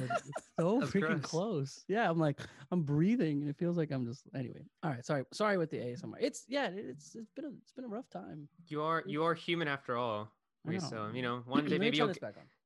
freaking 0.59 1.01
gross. 1.01 1.21
close. 1.23 1.85
Yeah, 1.89 2.09
I'm 2.09 2.21
like, 2.21 2.39
I'm 2.71 2.83
breathing, 2.83 3.41
and 3.41 3.51
it 3.51 3.57
feels 3.57 3.77
like 3.77 3.91
I'm 3.91 4.07
just 4.07 4.23
anyway. 4.37 4.63
All 4.85 4.91
right, 4.91 5.05
sorry, 5.05 5.25
sorry 5.33 5.59
with 5.59 5.71
the 5.71 5.79
ASMR. 5.79 6.15
It's 6.21 6.45
yeah, 6.49 6.69
it's 6.73 7.17
it's 7.17 7.33
been 7.33 7.47
a 7.47 7.51
it's 7.63 7.73
been 7.73 7.85
a 7.85 7.89
rough 7.89 8.09
time. 8.11 8.49
You 8.69 8.83
are 8.83 9.03
you 9.07 9.25
are 9.25 9.35
human 9.35 9.67
after 9.67 9.97
all. 9.97 10.31
I 10.69 10.75
know. 10.75 10.79
So 10.79 11.11
you 11.13 11.23
know, 11.23 11.43
one 11.47 11.67
day 11.67 11.79
maybe 11.79 11.97
you'll 11.97 12.11
on. 12.11 12.15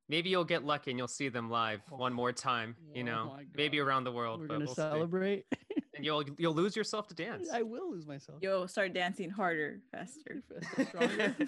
Maybe 0.08 0.30
you'll 0.30 0.44
get 0.44 0.64
lucky 0.64 0.90
and 0.90 0.98
you'll 0.98 1.08
see 1.08 1.28
them 1.28 1.50
live 1.50 1.80
one 1.90 2.12
more 2.12 2.32
time. 2.32 2.76
You 2.94 3.02
Oh 3.02 3.06
know, 3.06 3.36
maybe 3.54 3.80
around 3.80 4.04
the 4.04 4.12
world. 4.12 4.40
We're 4.40 4.46
but 4.46 4.54
gonna 4.54 4.64
we'll 4.66 4.74
celebrate. 4.74 5.46
and 5.94 6.04
you'll 6.04 6.24
you'll 6.38 6.54
lose 6.54 6.76
yourself 6.76 7.08
to 7.08 7.14
dance. 7.14 7.48
I 7.52 7.62
will 7.62 7.90
lose 7.90 8.06
myself. 8.06 8.38
You'll 8.42 8.68
start 8.68 8.92
dancing 8.92 9.30
harder, 9.30 9.80
faster. 9.92 10.42
Stronger. 10.88 11.34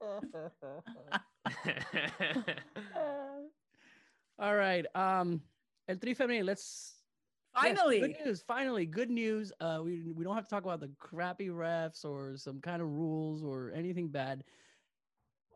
All 4.38 4.56
right. 4.56 4.86
Um, 4.94 5.42
El 5.88 5.96
Tri 5.96 6.14
Femenil, 6.14 6.44
let's. 6.44 6.94
yes, 7.54 7.62
Finally, 7.62 8.00
good 8.00 8.16
news. 8.24 8.42
Finally, 8.46 8.86
good 8.86 9.10
news. 9.10 9.52
Uh, 9.60 9.80
we 9.84 10.12
we 10.14 10.24
don't 10.24 10.34
have 10.34 10.44
to 10.44 10.50
talk 10.50 10.64
about 10.64 10.80
the 10.80 10.90
crappy 10.98 11.48
refs 11.48 12.04
or 12.04 12.36
some 12.36 12.60
kind 12.60 12.80
of 12.82 12.88
rules 12.88 13.42
or 13.42 13.72
anything 13.74 14.08
bad. 14.08 14.44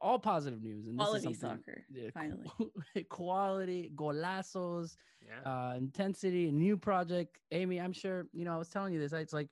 All 0.05 0.19
positive 0.19 0.63
news 0.63 0.87
and 0.87 0.99
this 1.01 1.09
is 1.15 1.23
something- 1.41 1.63
soccer. 1.65 1.85
yeah, 1.91 2.11
Finally, 2.15 3.05
quality, 3.09 3.91
golazos, 3.97 4.97
yeah. 5.27 5.51
uh, 5.51 5.75
intensity, 5.77 6.49
a 6.51 6.53
new 6.53 6.77
project. 6.77 7.39
Amy, 7.53 7.81
I'm 7.81 7.95
sure 7.95 8.27
you 8.35 8.45
know. 8.45 8.55
I 8.55 8.59
was 8.59 8.69
telling 8.69 8.93
you 8.93 9.01
this. 9.01 9.15
It's 9.15 9.33
like 9.33 9.49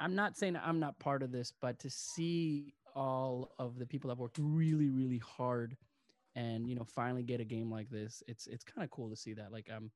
I'm 0.00 0.16
not 0.16 0.36
saying 0.36 0.56
I'm 0.60 0.80
not 0.80 0.98
part 0.98 1.22
of 1.22 1.30
this, 1.30 1.52
but 1.60 1.78
to 1.78 1.88
see 1.88 2.74
all 2.96 3.52
of 3.60 3.78
the 3.78 3.86
people 3.86 4.08
that 4.08 4.18
worked 4.18 4.38
really, 4.40 4.90
really 4.90 5.18
hard, 5.18 5.76
and 6.34 6.68
you 6.68 6.74
know, 6.74 6.84
finally 6.84 7.22
get 7.22 7.38
a 7.40 7.44
game 7.44 7.70
like 7.70 7.88
this, 7.90 8.24
it's 8.26 8.48
it's 8.48 8.64
kind 8.64 8.82
of 8.84 8.90
cool 8.90 9.08
to 9.08 9.14
see 9.16 9.34
that. 9.34 9.52
Like 9.52 9.70
um, 9.70 9.88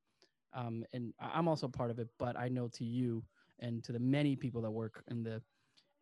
um, 0.53 0.85
and 0.93 1.13
I- 1.19 1.31
I'm 1.37 1.49
also 1.49 1.67
part 1.67 1.91
of 1.91 1.99
it, 1.99 2.07
but 2.17 2.37
I 2.39 2.47
know 2.47 2.69
to 2.69 2.85
you 2.85 3.25
and 3.59 3.83
to 3.83 3.91
the 3.91 3.99
many 3.99 4.37
people 4.37 4.61
that 4.61 4.71
work 4.71 5.03
in 5.11 5.21
the 5.21 5.41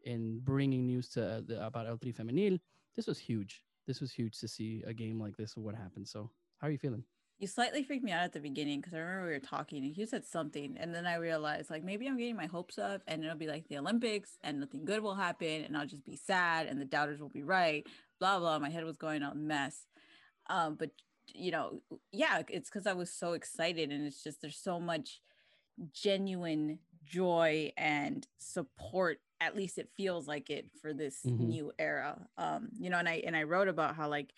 in 0.04 0.38
bringing 0.44 0.86
news 0.86 1.10
to 1.10 1.26
uh, 1.38 1.42
the, 1.44 1.66
about 1.66 1.88
El 1.88 1.98
Tri 1.98 2.12
Femenil, 2.12 2.60
this 2.96 3.08
was 3.08 3.20
huge. 3.20 3.64
This 3.88 4.02
was 4.02 4.12
huge 4.12 4.40
to 4.40 4.48
see 4.48 4.84
a 4.88 4.94
game 4.94 5.20
like 5.20 5.38
this. 5.38 5.56
And 5.56 5.66
what 5.66 5.76
happened? 5.76 6.08
So, 6.08 6.30
how 6.60 6.68
are 6.68 6.72
you 6.72 6.78
feeling? 6.78 7.04
you 7.38 7.48
slightly 7.48 7.84
freaked 7.84 8.04
me 8.04 8.12
out 8.12 8.24
at 8.24 8.34
the 8.34 8.40
beginning 8.40 8.80
because 8.80 8.94
I 8.94 9.00
remember 9.00 9.28
we 9.28 9.34
were 9.34 9.40
talking 9.40 9.84
and 9.84 9.98
you 9.98 10.06
said 10.06 10.26
something, 10.26 10.78
and 10.80 10.96
then 10.96 11.06
I 11.06 11.16
realized 11.16 11.70
like 11.70 11.84
maybe 11.84 12.08
I'm 12.08 12.18
getting 12.18 12.38
my 12.38 12.46
hopes 12.46 12.78
up, 12.78 13.02
and 13.08 13.24
it'll 13.24 13.36
be 13.36 13.48
like 13.48 13.68
the 13.68 13.78
Olympics, 13.78 14.38
and 14.42 14.62
nothing 14.62 14.86
good 14.86 15.04
will 15.04 15.16
happen, 15.16 15.64
and 15.64 15.76
I'll 15.76 15.86
just 15.86 16.06
be 16.06 16.16
sad, 16.16 16.68
and 16.68 16.80
the 16.80 16.86
doubters 16.86 17.20
will 17.20 17.30
be 17.30 17.44
right. 17.44 17.86
Blah 18.20 18.40
blah. 18.40 18.60
My 18.60 18.70
head 18.70 18.86
was 18.86 18.98
going 18.98 19.22
a 19.22 19.36
mess. 19.36 19.86
Um, 20.50 20.76
but 20.76 20.92
you 21.28 21.52
know, 21.52 21.82
yeah, 22.12 22.42
it's 22.48 22.70
because 22.70 22.88
I 22.88 22.94
was 22.94 23.12
so 23.12 23.34
excited, 23.34 23.92
and 23.92 24.06
it's 24.08 24.24
just 24.24 24.42
there's 24.42 24.58
so 24.58 24.80
much 24.80 25.20
genuine 25.92 26.80
joy 27.04 27.74
and 27.76 28.26
support 28.38 29.20
at 29.42 29.56
least 29.56 29.78
it 29.78 29.90
feels 29.98 30.28
like 30.28 30.50
it 30.50 30.66
for 30.82 30.94
this 30.94 31.22
Mhm. 31.26 31.40
new 31.40 31.72
era 31.78 32.28
um 32.38 32.70
you 32.80 32.90
know 32.90 32.98
and 32.98 33.10
i 33.10 33.16
and 33.26 33.36
i 33.36 33.44
wrote 33.44 33.68
about 33.68 33.96
how 33.96 34.08
like 34.08 34.34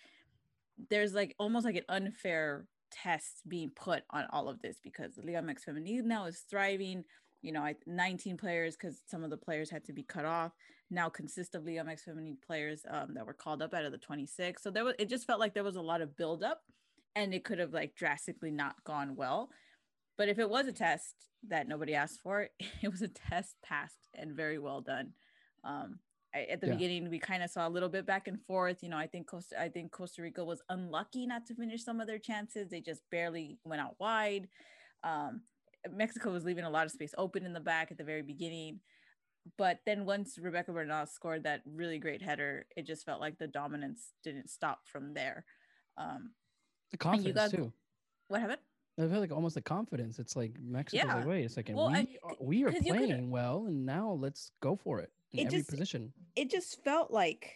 there's 0.90 1.14
like 1.14 1.34
almost 1.38 1.64
like 1.64 1.76
an 1.76 1.84
unfair 1.88 2.66
test 2.90 3.42
being 3.48 3.70
put 3.70 4.02
on 4.10 4.24
all 4.30 4.48
of 4.48 4.60
this 4.62 4.78
because 4.82 5.14
the 5.16 5.22
Liga 5.22 5.38
MX 5.42 5.64
Femenil 5.66 6.04
now 6.04 6.24
is 6.26 6.38
thriving. 6.48 7.04
You 7.42 7.52
know, 7.52 7.62
I, 7.62 7.74
19 7.86 8.36
players 8.36 8.76
because 8.76 9.02
some 9.06 9.22
of 9.24 9.30
the 9.30 9.36
players 9.36 9.68
had 9.70 9.84
to 9.86 9.92
be 9.92 10.02
cut 10.04 10.24
off. 10.24 10.52
Now 10.90 11.08
consist 11.08 11.54
of 11.54 11.64
Liga 11.64 11.80
MX 11.80 12.04
Femenil 12.08 12.40
players 12.46 12.82
um, 12.88 13.12
that 13.14 13.26
were 13.26 13.34
called 13.34 13.60
up 13.60 13.74
out 13.74 13.84
of 13.84 13.92
the 13.92 13.98
26. 13.98 14.62
So 14.62 14.70
there 14.70 14.84
was 14.84 14.94
it 14.98 15.08
just 15.08 15.26
felt 15.26 15.40
like 15.40 15.52
there 15.52 15.64
was 15.64 15.76
a 15.76 15.82
lot 15.82 16.00
of 16.00 16.16
buildup, 16.16 16.62
and 17.16 17.34
it 17.34 17.44
could 17.44 17.58
have 17.58 17.72
like 17.74 17.94
drastically 17.96 18.50
not 18.52 18.82
gone 18.84 19.16
well. 19.16 19.50
But 20.18 20.28
if 20.28 20.38
it 20.38 20.50
was 20.50 20.66
a 20.66 20.72
test 20.72 21.14
that 21.48 21.68
nobody 21.68 21.94
asked 21.94 22.20
for, 22.20 22.48
it 22.82 22.90
was 22.90 23.00
a 23.02 23.08
test 23.08 23.56
passed 23.62 24.08
and 24.14 24.36
very 24.36 24.58
well 24.58 24.82
done. 24.82 25.14
Um, 25.64 26.00
I, 26.34 26.40
at 26.42 26.60
the 26.60 26.66
Yeah. 26.66 26.74
beginning, 26.74 27.08
we 27.08 27.18
kind 27.18 27.42
of 27.42 27.50
saw 27.50 27.66
a 27.66 27.70
little 27.70 27.88
bit 27.88 28.04
back 28.04 28.28
and 28.28 28.42
forth. 28.44 28.82
You 28.82 28.90
know, 28.90 28.98
I 28.98 29.06
think 29.06 29.28
Costa, 29.28 29.58
I 29.60 29.70
think 29.70 29.92
Costa 29.92 30.20
Rica 30.20 30.44
was 30.44 30.62
unlucky 30.68 31.26
not 31.26 31.46
to 31.46 31.54
finish 31.54 31.84
some 31.84 32.00
of 32.00 32.06
their 32.06 32.18
chances. 32.18 32.68
They 32.68 32.82
just 32.82 33.08
barely 33.10 33.58
went 33.64 33.80
out 33.80 33.96
wide. 33.98 34.48
Um, 35.04 35.42
Mexico 35.90 36.32
was 36.32 36.44
leaving 36.44 36.64
a 36.64 36.70
lot 36.70 36.84
of 36.84 36.92
space 36.92 37.14
open 37.16 37.46
in 37.46 37.54
the 37.54 37.60
back 37.60 37.90
at 37.90 37.96
the 37.96 38.04
very 38.04 38.22
beginning. 38.22 38.80
But 39.56 39.80
then 39.86 40.04
once 40.04 40.38
Rebecca 40.38 40.72
Bernal 40.72 41.06
scored 41.06 41.44
that 41.44 41.62
really 41.64 41.98
great 41.98 42.20
header, 42.20 42.66
it 42.76 42.82
just 42.82 43.06
felt 43.06 43.20
like 43.20 43.38
the 43.38 43.46
dominance 43.46 44.12
didn't 44.22 44.50
stop 44.50 44.86
from 44.86 45.14
there. 45.14 45.46
Um, 45.96 46.34
The 46.90 46.98
confidence 46.98 47.50
too. 47.50 47.72
what 48.26 48.40
happened? 48.40 48.57
I 48.98 49.06
feel 49.08 49.20
like 49.20 49.30
almost 49.32 49.54
the 49.54 49.62
confidence. 49.62 50.18
It's 50.18 50.34
like 50.36 50.58
Mexico's 50.60 51.06
Yeah. 51.06 51.14
like, 51.16 51.26
wait 51.26 51.44
a 51.44 51.48
second, 51.48 51.76
Well, 51.76 51.90
we 51.90 51.98
and- 51.98 52.08
are, 52.22 52.36
we 52.40 52.64
are 52.64 52.72
'cause 52.72 52.84
you 52.84 52.92
could've- 52.92 53.06
playing 53.06 53.30
well, 53.30 53.66
and 53.66 53.86
now 53.86 54.12
let's 54.12 54.50
go 54.60 54.74
for 54.76 55.00
it 55.00 55.12
in 55.32 55.40
It 55.40 55.46
every 55.46 55.58
just- 55.58 55.70
position. 55.70 56.12
it 56.36 56.50
just 56.50 56.82
felt 56.82 57.10
like 57.10 57.54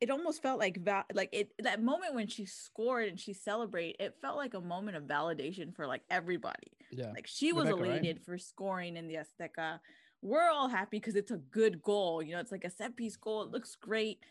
it 0.00 0.10
almost 0.10 0.42
felt 0.42 0.58
like 0.58 0.76
va- 0.76 1.06
like 1.14 1.30
it 1.32 1.52
that 1.58 1.82
moment 1.82 2.14
when 2.14 2.26
she 2.26 2.44
scored 2.44 3.08
and 3.08 3.18
she 3.18 3.32
celebrated 3.32 3.96
it 3.98 4.14
felt 4.20 4.36
like 4.36 4.52
a 4.52 4.60
moment 4.60 4.94
of 4.94 5.04
validation 5.04 5.74
for 5.74 5.86
like 5.86 6.02
everybody 6.10 6.70
Yeah, 6.90 7.12
like 7.12 7.26
she 7.26 7.52
was 7.54 7.64
Rebecca, 7.64 7.82
right? 7.82 7.90
elated 8.00 8.22
for 8.22 8.36
scoring 8.36 8.98
in 8.98 9.06
the 9.08 9.14
azteca 9.14 9.80
we're 10.20 10.50
all 10.50 10.68
happy 10.68 10.98
because 10.98 11.16
it's 11.16 11.30
a 11.30 11.38
good 11.38 11.80
goal 11.82 12.22
you 12.22 12.32
know 12.34 12.40
it's 12.40 12.52
like 12.52 12.64
a 12.64 12.70
set 12.70 12.94
piece 12.94 13.16
goal 13.16 13.42
it 13.44 13.50
looks 13.50 13.74
great 13.74 14.22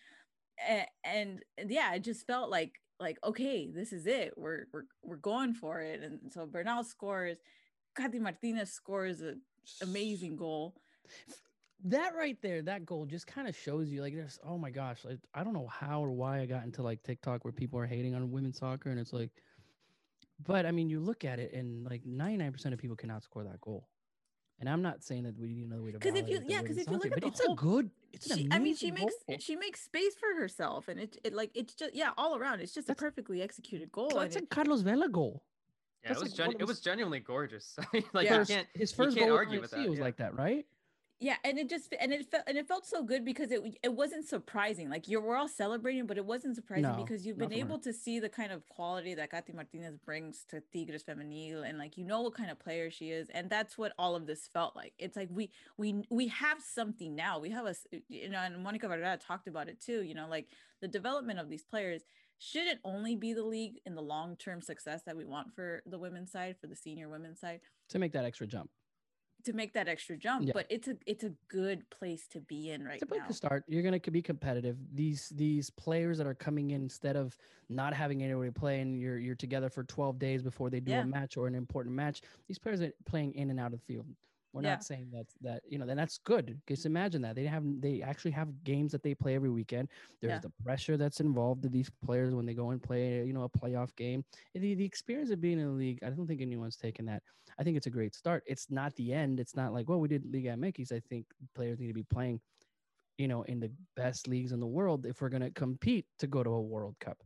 and, 0.68 0.88
and 1.04 1.70
yeah, 1.72 1.94
it 1.96 2.02
just 2.02 2.26
felt 2.28 2.50
like 2.52 2.80
like 3.00 3.18
okay, 3.24 3.70
this 3.74 3.92
is 3.94 4.08
it. 4.08 4.34
We're 4.38 4.66
we're 4.74 4.86
we're 5.04 5.18
going 5.18 5.54
for 5.54 5.82
it. 5.82 6.02
And 6.02 6.20
so 6.32 6.46
Bernal 6.46 6.84
scores, 6.84 7.38
Katy 7.98 8.20
Martinez 8.20 8.72
scores 8.72 9.22
an 9.22 9.42
amazing 9.82 10.36
goal. 10.36 10.76
That 11.84 12.16
right 12.16 12.38
there, 12.42 12.62
that 12.64 12.86
goal 12.86 13.06
just 13.06 13.28
kind 13.28 13.48
of 13.48 13.56
shows 13.56 13.90
you 13.92 14.02
like 14.02 14.16
there's 14.16 14.40
oh 14.44 14.58
my 14.58 14.72
gosh, 14.72 15.04
like 15.06 15.20
I 15.34 15.44
don't 15.44 15.54
know 15.54 15.68
how 15.68 16.02
or 16.02 16.12
why 16.12 16.40
I 16.40 16.46
got 16.46 16.64
into 16.64 16.82
like 16.82 17.04
TikTok 17.04 17.44
where 17.44 17.52
people 17.52 17.80
are 17.80 17.86
hating 17.86 18.16
on 18.16 18.32
women's 18.32 18.58
soccer 18.58 18.90
and 18.90 19.00
it's 19.00 19.14
like 19.14 19.30
but 20.44 20.66
I 20.66 20.72
mean 20.72 20.90
you 20.90 21.00
look 21.00 21.24
at 21.26 21.40
it 21.40 21.54
and 21.54 21.86
like 21.86 22.04
99% 22.04 22.74
of 22.74 22.80
people 22.80 22.96
cannot 22.96 23.24
score 23.24 23.44
that 23.44 23.62
goal. 23.62 23.88
And 24.60 24.70
I'm 24.70 24.82
not 24.82 25.04
saying 25.04 25.24
that 25.24 25.38
we 25.38 25.54
need 25.54 25.66
another 25.68 25.84
way 25.84 25.92
to 25.92 26.00
because 26.00 26.16
if 26.18 26.30
you 26.30 26.42
yeah 26.48 26.62
because 26.62 26.78
if 26.78 26.88
you 26.88 26.94
look 26.94 27.06
at 27.06 27.12
but 27.12 27.22
the 27.22 27.28
it's 27.28 27.42
whole, 27.44 27.54
a 27.54 27.58
good 27.58 27.90
it's 28.16 28.30
an 28.32 28.38
she, 28.38 28.48
I 28.52 28.60
mean 28.60 28.76
she 28.76 28.90
amazing 28.90 29.10
makes 29.30 29.44
she 29.44 29.56
makes 29.56 29.82
space 29.82 30.16
for 30.16 30.40
herself 30.40 30.88
and 30.88 31.00
it, 31.00 31.18
it 31.24 31.34
like 31.34 31.52
it's 31.54 31.74
just 31.76 31.94
yeah 31.96 32.12
all 32.18 32.36
around 32.38 32.62
it's 32.62 32.74
just 32.74 32.88
That's- 32.88 33.02
a 33.02 33.06
perfectly 33.06 33.42
executed 33.42 33.92
goal 33.92 34.10
That's 34.16 34.36
a 34.36 34.40
it- 34.40 34.50
Carlos 34.50 34.82
Vela 34.82 35.10
goal. 35.10 35.44
Yeah, 36.04 36.10
That's 36.10 36.22
it 36.22 36.24
was 36.24 36.32
like 36.32 36.38
gen- 36.38 36.48
one 36.48 36.56
it 36.62 36.68
was 36.68 36.80
genuinely 36.82 37.20
gorgeous. 37.20 37.76
Like 38.14 38.26
Yeah. 38.26 38.34
you 38.34 38.40
First- 38.40 38.52
can't 38.52 38.68
his 38.74 38.92
you 38.92 38.96
first 38.98 39.18
can't 39.18 39.30
goal 39.30 39.38
argue 39.38 39.60
with 39.62 39.72
that. 39.72 39.80
It 39.86 39.90
was 39.90 39.98
yeah. 40.00 40.06
like 40.06 40.18
that, 40.18 40.36
right? 40.36 40.66
Yeah 41.20 41.36
and 41.44 41.58
it 41.58 41.70
just 41.70 41.94
and 42.00 42.12
it 42.12 42.26
felt 42.30 42.44
and 42.48 42.58
it 42.58 42.68
felt 42.68 42.86
so 42.86 43.02
good 43.02 43.24
because 43.24 43.52
it 43.52 43.62
it 43.82 43.94
wasn't 43.94 44.28
surprising 44.28 44.90
like 44.90 45.08
you're 45.08 45.22
we're 45.22 45.38
all 45.38 45.48
celebrating 45.48 46.06
but 46.06 46.18
it 46.18 46.26
wasn't 46.26 46.54
surprising 46.56 46.84
No, 46.84 46.96
because 46.96 47.26
you've 47.26 47.38
been 47.38 47.54
able 47.54 47.80
to 47.80 47.94
see 47.94 48.20
the 48.20 48.28
kind 48.30 48.52
of 48.52 48.68
quality 48.68 49.16
that 49.16 49.32
Katy 49.32 49.54
Martinez 49.54 49.98
brings 49.98 50.46
to 50.50 50.62
Tigres 50.74 51.04
Femenil 51.04 51.68
and 51.68 51.78
like 51.78 51.98
you 51.98 52.04
know 52.04 52.22
what 52.22 52.36
kind 52.36 52.52
of 52.52 52.60
player 52.60 52.92
she 52.92 53.12
is 53.12 53.30
and 53.30 53.50
that's 53.50 53.78
what 53.78 53.94
all 53.98 54.16
of 54.16 54.28
this 54.28 54.48
felt 54.48 54.76
like. 54.76 54.94
It's 55.00 55.16
like 55.16 55.30
we 55.32 55.52
we 55.78 56.04
we 56.10 56.28
have 56.28 56.62
something 56.62 57.16
now. 57.16 57.40
We 57.40 57.50
have 57.52 57.66
a 57.66 57.76
you 58.10 58.30
know 58.30 58.40
and 58.40 58.62
Monica 58.62 58.88
Vergara 58.88 59.18
talked 59.18 59.48
about 59.48 59.70
it 59.70 59.80
too 59.80 60.04
you 60.04 60.16
know 60.16 60.28
like 60.30 60.48
the 60.82 60.88
development 60.88 61.40
of 61.40 61.50
these 61.50 61.64
players 61.64 62.04
should 62.38 62.68
it 62.68 62.80
only 62.84 63.16
be 63.16 63.34
the 63.34 63.44
league 63.44 63.80
in 63.86 63.96
the 63.96 64.02
long-term 64.02 64.62
success 64.62 65.04
that 65.06 65.16
we 65.16 65.24
want 65.24 65.54
for 65.56 65.82
the 65.86 65.98
women's 65.98 66.32
side 66.34 66.58
for 66.60 66.68
the 66.68 66.76
senior 66.76 67.08
women's 67.08 67.40
side? 67.40 67.62
To 67.90 68.00
make 68.00 68.12
that 68.12 68.26
extra 68.26 68.46
jump. 68.46 68.70
To 69.46 69.54
make 69.54 69.74
that 69.74 69.88
extra 69.88 70.18
jump 70.18 70.46
Yeah. 70.46 70.52
but 70.54 70.66
it's 70.70 70.88
a 70.88 70.98
it's 71.06 71.24
a 71.24 71.32
good 71.48 71.90
place 71.90 72.28
to 72.30 72.42
be 72.42 72.72
in 72.72 72.84
right 72.84 72.96
it's 72.96 73.04
a 73.04 73.06
place 73.06 73.22
now 73.22 73.28
to 73.28 73.34
start. 73.34 73.64
You're 73.68 73.84
gonna 73.84 74.00
be 74.00 74.22
competitive. 74.22 74.78
These 74.94 75.30
these 75.30 75.70
players 75.70 76.18
that 76.18 76.28
are 76.28 76.34
coming 76.36 76.72
in 76.72 76.82
instead 76.84 77.16
of 77.16 77.38
not 77.70 77.94
having 77.94 78.24
anybody 78.24 78.52
play 78.52 78.82
and 78.82 79.00
you're 79.00 79.18
you're 79.18 79.36
together 79.36 79.70
for 79.70 79.84
12 79.84 80.20
days 80.20 80.42
before 80.44 80.70
they 80.70 80.80
do 80.80 80.92
Yeah. 80.92 81.02
a 81.02 81.06
match 81.06 81.38
or 81.38 81.48
an 81.48 81.56
important 81.56 81.96
match. 81.96 82.22
These 82.48 82.60
players 82.60 82.82
are 82.82 82.92
playing 83.06 83.34
in 83.36 83.50
and 83.50 83.60
out 83.60 83.74
of 83.74 83.80
the 83.80 83.86
field. 83.86 84.08
We're 84.56 84.62
Yeah. 84.64 84.76
not 84.76 84.86
saying 84.86 85.10
that 85.12 85.28
that 85.42 85.64
you 85.70 85.78
know, 85.78 85.86
then 85.86 85.98
that's 85.98 86.18
good. 86.18 86.62
Because 86.66 86.86
imagine 86.86 87.22
that 87.24 87.36
they 87.36 87.46
have 87.46 87.66
they 87.82 88.02
actually 88.02 88.32
have 88.32 88.64
games 88.64 88.94
that 88.94 89.04
they 89.04 89.14
play 89.14 89.36
every 89.36 89.50
weekend. 89.50 89.90
There's 90.22 90.32
Yeah. 90.32 90.40
the 90.40 90.54
pressure 90.64 90.96
that's 90.96 91.20
involved 91.20 91.62
to 91.64 91.70
these 91.70 91.90
players 91.90 92.34
when 92.34 92.46
they 92.46 92.54
go 92.54 92.70
and 92.70 92.82
play, 92.82 93.26
you 93.26 93.34
know, 93.34 93.44
a 93.44 93.50
playoff 93.50 93.94
game. 93.98 94.24
The, 94.54 94.74
the 94.76 94.86
experience 94.86 95.30
of 95.30 95.42
being 95.42 95.60
in 95.60 95.66
the 95.68 95.74
league, 95.74 96.02
I 96.04 96.10
don't 96.10 96.26
think 96.26 96.42
anyone's 96.42 96.78
taken 96.78 97.06
that. 97.08 97.22
I 97.60 97.64
think 97.64 97.76
it's 97.76 97.88
a 97.88 97.90
great 97.92 98.16
start. 98.16 98.44
It's 98.48 98.72
not 98.72 98.96
the 98.96 99.12
end. 99.12 99.42
It's 99.42 99.58
not 99.58 99.74
like, 99.74 99.90
well, 99.90 100.00
we 100.00 100.08
did 100.08 100.24
Liga 100.34 100.52
MX. 100.56 100.94
I 100.94 101.02
think 101.02 101.26
players 101.54 101.78
need 101.78 101.88
to 101.88 101.94
be 101.94 102.04
playing 102.04 102.40
you 103.18 103.30
know, 103.30 103.44
in 103.44 103.62
the 103.62 103.72
best 103.96 104.28
leagues 104.28 104.52
in 104.52 104.60
the 104.60 104.68
world 104.68 105.06
if 105.06 105.22
we're 105.22 105.30
going 105.30 105.42
to 105.42 105.52
compete 105.52 106.06
to 106.20 106.28
go 106.28 106.44
to 106.44 106.50
a 106.50 106.62
World 106.62 106.98
Cup 107.00 107.24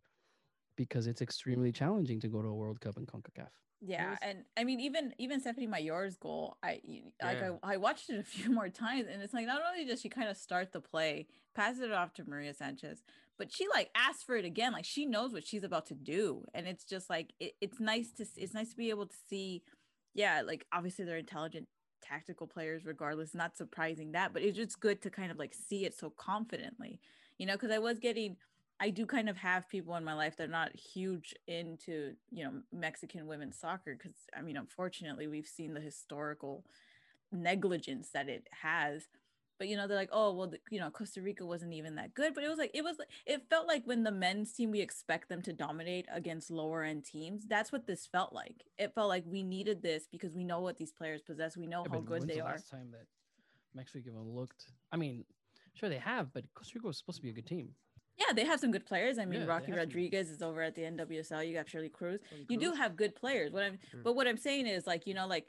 because 0.76 1.08
it's 1.08 1.22
extremely 1.22 1.72
challenging 1.72 2.20
to 2.20 2.28
go 2.28 2.42
to 2.44 2.48
a 2.48 2.54
World 2.56 2.80
Cup 2.80 2.98
in 2.98 3.08
CONCACAF. 3.08 3.50
Yeah, 3.82 4.10
was- 4.12 4.20
and 4.22 4.46
I 4.58 4.64
mean, 4.64 4.80
even 4.82 5.14
even 5.18 5.40
Stephanie 5.40 5.68
Mayor's 5.68 6.16
goal, 6.18 6.58
I 6.62 6.82
y- 6.86 7.04
like 7.24 7.40
Yeah. 7.40 7.52
I, 7.64 7.74
I 7.74 7.78
watched 7.78 8.10
it 8.10 8.20
a 8.20 8.24
few 8.36 8.52
more 8.52 8.70
times, 8.70 9.08
and 9.12 9.22
it's 9.22 9.34
like 9.34 9.46
not 9.46 9.62
only 9.68 9.86
does 9.86 10.02
she 10.02 10.10
kind 10.10 10.30
of 10.30 10.38
start 10.38 10.72
the 10.74 10.82
play, 10.82 11.28
passes 11.56 11.82
it 11.82 11.92
off 11.92 12.14
to 12.16 12.24
Maria 12.30 12.54
Sanchez, 12.54 13.04
but 13.38 13.52
she 13.52 13.68
like 13.70 13.90
asks 13.96 14.24
for 14.24 14.36
it 14.36 14.46
again, 14.46 14.74
like 14.74 14.86
she 14.86 15.06
knows 15.06 15.32
what 15.34 15.46
she's 15.48 15.64
about 15.64 15.86
to 15.88 15.96
do, 15.96 16.44
and 16.54 16.68
it's 16.68 16.84
just 16.84 17.10
like 17.10 17.34
it, 17.40 17.54
it's 17.62 17.80
nice 17.80 18.12
to 18.14 18.26
it's 18.38 18.54
nice 18.54 18.72
to 18.72 18.78
be 18.78 18.90
able 18.90 19.08
to 19.08 19.16
see, 19.30 19.64
yeah, 20.14 20.42
like 20.46 20.66
obviously 20.74 21.06
they're 21.06 21.18
intelligent 21.18 21.68
tactical 22.02 22.48
players 22.48 22.86
regardless 22.86 23.36
not 23.36 23.58
surprising 23.58 24.14
that 24.14 24.32
but 24.34 24.42
it's 24.42 24.56
just 24.56 24.80
good 24.80 25.02
to 25.02 25.10
kind 25.10 25.32
of 25.32 25.38
like 25.38 25.54
see 25.54 25.86
it 25.86 25.94
so 25.94 26.10
confidently 26.10 27.00
you 27.38 27.46
know 27.46 27.54
because 27.54 27.72
i 27.72 27.78
was 27.78 28.00
getting 28.00 28.38
I 28.80 28.90
do 28.92 29.06
kind 29.06 29.30
of 29.30 29.38
have 29.38 29.68
people 29.68 29.96
in 29.96 30.04
my 30.06 30.14
life 30.14 30.38
that 30.38 30.46
are 30.46 30.52
not 30.52 30.76
huge 30.76 31.36
into, 31.48 32.14
you 32.32 32.44
know, 32.46 32.54
Mexican 32.72 33.28
women's 33.28 33.60
soccer 33.60 33.96
because 33.96 34.16
I 34.38 34.42
mean, 34.42 34.58
unfortunately, 34.58 35.28
we've 35.28 35.48
seen 35.48 35.74
the 35.74 35.82
historical 35.82 36.64
negligence 37.32 38.10
that 38.14 38.30
it 38.30 38.48
has. 38.62 39.08
But 39.58 39.68
you 39.68 39.76
know, 39.76 39.88
they're 39.88 39.98
like, 39.98 40.12
oh 40.14 40.32
well, 40.34 40.48
the, 40.48 40.60
you 40.72 40.80
know, 40.80 40.90
Costa 40.90 41.22
Rica 41.22 41.46
wasn't 41.46 41.74
even 41.74 41.96
that 41.96 42.14
good. 42.14 42.34
But 42.34 42.46
it 42.46 42.50
was 42.50 42.58
like 42.58 42.72
it 42.74 42.84
was. 42.84 42.96
It 43.26 43.44
felt 43.50 43.68
like 43.68 43.84
when 43.86 44.04
the 44.04 44.12
men's 44.12 44.54
team, 44.54 44.72
we 44.72 44.80
expect 44.80 45.28
them 45.28 45.42
to 45.42 45.52
dominate 45.52 46.06
against 46.14 46.50
lower 46.50 46.84
end 46.84 47.04
teams. 47.04 47.46
That's 47.46 47.72
what 47.74 47.86
this 47.86 48.06
felt 48.06 48.32
like. 48.32 48.64
It 48.78 48.96
felt 48.96 49.10
like 49.10 49.26
we 49.28 49.44
needed 49.44 49.82
this 49.82 50.08
because 50.10 50.34
we 50.34 50.46
know 50.46 50.62
what 50.62 50.78
these 50.78 50.94
players 50.94 51.22
possess. 51.22 51.58
We 51.58 51.68
know 51.68 51.84
Yeah, 51.84 51.92
how 51.92 52.00
good 52.00 52.22
they 52.22 52.36
the 52.36 52.42
are. 52.42 52.52
Last 52.52 52.70
time 52.70 52.88
that 52.92 53.06
Mexico 53.76 54.00
even 54.08 54.34
looked, 54.34 54.68
I 54.94 54.96
mean, 54.96 55.26
sure 55.74 55.90
they 55.90 55.98
have, 55.98 56.32
but 56.34 56.46
Costa 56.54 56.76
Rica 56.76 56.88
was 56.88 56.98
supposed 56.98 57.18
to 57.18 57.24
be 57.24 57.30
a 57.30 57.34
good 57.34 57.48
team. 57.48 57.76
Yeah, 58.20 58.34
they 58.34 58.46
have 58.46 58.60
some 58.60 58.72
good 58.72 58.86
players. 58.86 59.18
I 59.18 59.26
mean, 59.26 59.42
Yeah, 59.42 59.48
Rocky 59.48 59.68
have 59.68 59.76
some- 59.76 59.80
Rodriguez 59.80 60.30
is 60.30 60.42
over 60.42 60.62
at 60.62 60.76
the 60.76 60.82
NWSL. 60.84 61.44
You 61.48 61.54
got 61.54 61.70
Shirley 61.70 61.90
Cruz. 61.90 62.20
Toni 62.30 62.46
You 62.50 62.58
do 62.58 62.72
have 62.74 62.96
good 62.96 63.16
players. 63.16 63.52
What 63.52 63.64
I'm, 63.64 63.78
Mm. 63.94 64.04
but 64.04 64.14
what 64.16 64.28
I'm 64.28 64.38
saying 64.38 64.68
is 64.68 64.86
like, 64.86 65.08
you 65.08 65.14
know, 65.14 65.26
like 65.28 65.48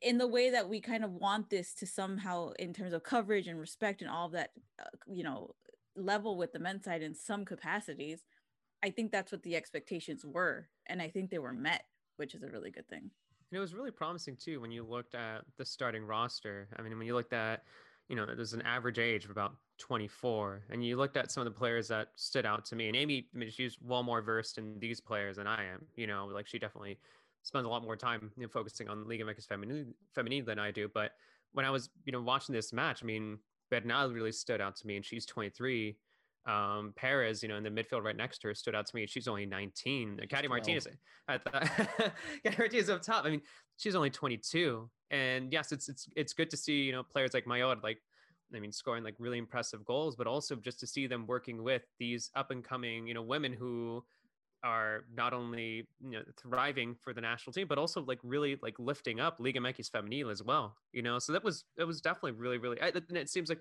in 0.00 0.18
the 0.18 0.26
way 0.26 0.50
that 0.50 0.68
we 0.68 0.80
kind 0.80 1.04
of 1.04 1.12
want 1.12 1.48
this 1.48 1.74
to 1.74 1.86
somehow, 1.86 2.50
in 2.58 2.72
terms 2.74 2.92
of 2.92 3.04
coverage 3.04 3.46
and 3.46 3.58
respect 3.60 4.02
and 4.02 4.10
all 4.10 4.26
of 4.26 4.32
that, 4.32 4.52
uh, 4.80 4.84
you 5.06 5.22
know, 5.22 5.54
level 5.94 6.36
with 6.36 6.52
the 6.52 6.58
men's 6.58 6.84
side 6.84 7.02
in 7.02 7.14
some 7.14 7.44
capacities. 7.44 8.24
I 8.82 8.90
think 8.90 9.12
that's 9.12 9.30
what 9.30 9.44
the 9.44 9.54
expectations 9.54 10.24
were, 10.24 10.68
and 10.86 11.00
I 11.00 11.08
think 11.08 11.30
they 11.30 11.38
were 11.38 11.52
met, 11.52 11.86
which 12.16 12.34
is 12.34 12.42
a 12.42 12.48
really 12.48 12.72
good 12.72 12.88
thing. 12.88 13.02
And 13.50 13.58
it 13.58 13.60
was 13.60 13.74
really 13.74 13.92
promising 13.92 14.36
too 14.36 14.60
when 14.60 14.72
you 14.72 14.82
looked 14.82 15.14
at 15.14 15.44
the 15.56 15.64
starting 15.64 16.04
roster. 16.04 16.68
I 16.76 16.82
mean, 16.82 16.98
when 16.98 17.06
you 17.06 17.14
looked 17.14 17.32
at, 17.34 17.64
you 18.08 18.16
know, 18.16 18.26
there's 18.26 18.54
an 18.54 18.62
average 18.62 18.98
age 18.98 19.24
of 19.24 19.30
about 19.30 19.54
24, 19.82 20.62
and 20.70 20.84
you 20.84 20.96
looked 20.96 21.16
at 21.16 21.32
some 21.32 21.44
of 21.44 21.52
the 21.52 21.58
players 21.58 21.88
that 21.88 22.08
stood 22.14 22.46
out 22.46 22.64
to 22.64 22.76
me. 22.76 22.86
And 22.86 22.96
Amy, 22.96 23.26
I 23.34 23.38
mean, 23.38 23.50
she's 23.50 23.76
well 23.82 24.04
more 24.04 24.22
versed 24.22 24.56
in 24.56 24.78
these 24.78 25.00
players 25.00 25.36
than 25.36 25.48
I 25.48 25.64
am. 25.64 25.84
You 25.96 26.06
know, 26.06 26.30
like 26.32 26.46
she 26.46 26.58
definitely 26.58 26.98
spends 27.42 27.66
a 27.66 27.68
lot 27.68 27.82
more 27.82 27.96
time 27.96 28.30
you 28.36 28.44
know, 28.44 28.48
focusing 28.48 28.88
on 28.88 29.08
Liga 29.08 29.24
MX 29.24 29.48
Feminine, 29.48 29.92
Feminine 30.14 30.44
than 30.44 30.60
I 30.60 30.70
do. 30.70 30.88
But 30.92 31.12
when 31.52 31.66
I 31.66 31.70
was, 31.70 31.90
you 32.04 32.12
know, 32.12 32.22
watching 32.22 32.54
this 32.54 32.72
match, 32.72 33.02
I 33.02 33.06
mean, 33.06 33.38
Bernal 33.70 34.12
really 34.12 34.30
stood 34.30 34.60
out 34.60 34.76
to 34.76 34.86
me, 34.86 34.94
and 34.96 35.04
she's 35.04 35.26
23. 35.26 35.96
Um, 36.46 36.92
Perez, 36.94 37.42
you 37.42 37.48
know, 37.48 37.56
in 37.56 37.64
the 37.64 37.70
midfield 37.70 38.04
right 38.04 38.16
next 38.16 38.38
to 38.38 38.48
her, 38.48 38.54
stood 38.54 38.76
out 38.76 38.86
to 38.86 38.94
me. 38.94 39.06
She's 39.06 39.26
only 39.26 39.46
19. 39.46 40.18
She's 40.20 40.28
Katy 40.28 40.46
12. 40.46 40.48
Martinez 40.48 40.86
at 41.28 41.44
the 41.44 42.12
Katy 42.44 42.56
Martinez 42.56 42.88
up 42.88 43.02
top. 43.02 43.24
I 43.24 43.30
mean, 43.30 43.42
she's 43.78 43.96
only 43.96 44.10
22 44.10 44.88
and 45.10 45.52
yes 45.52 45.72
it's 45.72 45.88
it's 45.88 46.08
it's 46.16 46.32
good 46.32 46.48
to 46.50 46.56
see 46.56 46.82
you 46.82 46.92
know 46.92 47.02
players 47.02 47.34
like 47.34 47.46
Mayor 47.46 47.76
like 47.82 47.98
I 48.54 48.60
mean 48.60 48.72
scoring 48.72 49.04
like 49.04 49.14
really 49.18 49.38
impressive 49.38 49.84
goals 49.84 50.16
but 50.16 50.26
also 50.26 50.56
just 50.56 50.80
to 50.80 50.86
see 50.86 51.06
them 51.06 51.26
working 51.26 51.62
with 51.62 51.82
these 51.98 52.30
up 52.34 52.50
and 52.50 52.64
coming 52.64 53.06
you 53.06 53.14
know 53.14 53.22
women 53.22 53.52
who 53.52 54.04
are 54.64 55.04
not 55.14 55.32
only 55.32 55.86
you 56.00 56.10
know 56.10 56.22
thriving 56.40 56.94
for 56.94 57.12
the 57.12 57.20
national 57.20 57.52
team 57.52 57.66
but 57.66 57.78
also 57.78 58.02
like 58.02 58.18
really 58.22 58.58
like 58.62 58.78
lifting 58.78 59.18
up 59.18 59.36
Liga 59.38 59.60
MX 59.60 59.90
Femenil 59.90 60.30
as 60.30 60.42
well 60.42 60.76
you 60.92 61.02
know 61.02 61.18
so 61.18 61.32
that 61.32 61.42
was 61.42 61.64
that 61.76 61.86
was 61.86 62.00
definitely 62.00 62.32
really 62.32 62.58
really 62.58 62.80
I, 62.80 62.88
and 62.88 63.18
it 63.18 63.28
seems 63.28 63.48
like 63.48 63.60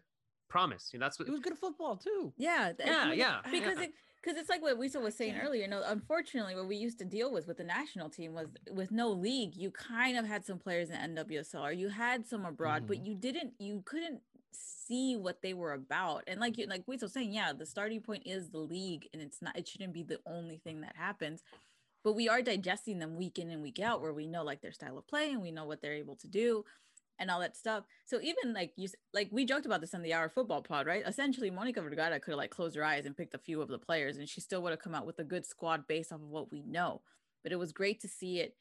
promise 0.52 0.90
you 0.92 1.00
know 1.00 1.06
that's 1.06 1.18
what 1.18 1.28
It 1.28 1.32
was 1.32 1.40
good 1.40 1.58
football 1.58 1.96
too. 1.96 2.34
Yeah, 2.38 2.74
Yeah, 2.78 3.04
I 3.06 3.10
mean, 3.10 3.18
yeah, 3.18 3.38
because 3.50 3.78
yeah. 3.78 3.86
it 3.86 3.94
because 4.22 4.38
it's 4.38 4.50
like 4.50 4.62
what 4.62 4.78
Wiso 4.80 5.02
was 5.02 5.16
saying 5.16 5.36
earlier. 5.42 5.64
You 5.64 5.68
know, 5.70 5.82
unfortunately, 5.86 6.56
what 6.56 6.68
we 6.68 6.76
used 6.76 7.00
to 7.00 7.06
deal 7.06 7.32
with 7.32 7.48
with 7.48 7.58
the 7.58 7.64
national 7.64 8.10
team 8.10 8.34
was 8.34 8.48
with 8.70 8.92
no 8.92 9.10
league. 9.10 9.56
You 9.56 9.72
kind 9.72 10.18
of 10.18 10.26
had 10.26 10.46
some 10.46 10.60
players 10.60 10.90
in 10.90 11.16
NWSL, 11.16 11.62
or 11.62 11.72
you 11.72 11.90
had 11.90 12.28
some 12.28 12.46
abroad, 12.46 12.86
but 12.86 12.98
mm-hmm. 12.98 13.06
you 13.06 13.16
didn't. 13.16 13.54
You 13.58 13.82
couldn't 13.86 14.22
see 14.54 15.16
what 15.16 15.42
they 15.42 15.54
were 15.54 15.74
about. 15.74 16.24
And 16.28 16.40
like 16.40 16.58
you, 16.58 16.68
like 16.68 16.86
Wiso 16.86 17.10
saying, 17.10 17.34
yeah, 17.34 17.54
the 17.54 17.66
starting 17.66 18.02
point 18.02 18.24
is 18.26 18.50
the 18.50 18.60
league, 18.60 19.08
and 19.14 19.22
it's 19.22 19.42
not. 19.42 19.58
It 19.58 19.68
shouldn't 19.68 19.94
be 19.94 20.04
the 20.04 20.20
only 20.26 20.58
thing 20.58 20.82
that 20.82 20.96
happens. 20.96 21.42
But 22.04 22.14
we 22.14 22.28
are 22.28 22.42
digesting 22.42 23.00
them 23.00 23.16
week 23.16 23.38
in 23.38 23.52
and 23.52 23.62
week 23.62 23.80
out, 23.80 24.02
where 24.02 24.14
we 24.14 24.28
know 24.28 24.44
like 24.44 24.62
their 24.62 24.72
style 24.72 24.98
of 24.98 25.08
play 25.08 25.32
and 25.32 25.42
we 25.42 25.52
know 25.52 25.66
what 25.66 25.82
they're 25.82 25.94
able 25.94 26.16
to 26.18 26.28
do 26.28 26.66
and 27.20 27.30
all 27.30 27.40
that 27.40 27.56
stuff. 27.56 27.84
So 28.06 28.20
even 28.22 28.54
like 28.54 28.74
you, 28.76 28.90
like 29.14 29.30
we 29.32 29.46
joked 29.46 29.68
about 29.68 29.80
this 29.80 29.94
on 29.94 30.02
the 30.02 30.14
Hour 30.14 30.28
Football 30.28 30.64
Pod, 30.64 30.88
right? 30.88 31.04
Essentially, 31.06 31.52
Monica 31.52 31.82
Vergara 31.82 32.20
could 32.20 32.32
have 32.32 32.38
like 32.40 32.50
closed 32.50 32.76
her 32.76 32.84
eyes 32.84 33.06
and 33.06 33.16
picked 33.16 33.36
a 33.36 33.40
few 33.40 33.62
of 33.62 33.70
the 33.70 33.78
players, 33.78 34.18
and 34.18 34.28
she 34.28 34.42
still 34.42 34.62
would 34.64 34.72
have 34.72 34.82
come 34.82 34.96
out 34.96 35.06
with 35.06 35.20
a 35.20 35.24
good 35.24 35.46
squad 35.46 35.88
based 35.88 36.12
off 36.12 36.20
of 36.20 36.30
what 36.30 36.52
we 36.52 36.64
know. 36.64 37.02
But 37.44 37.52
it 37.52 37.60
was 37.60 37.72
great 37.72 38.02
to 38.02 38.08
see 38.08 38.40
it 38.40 38.56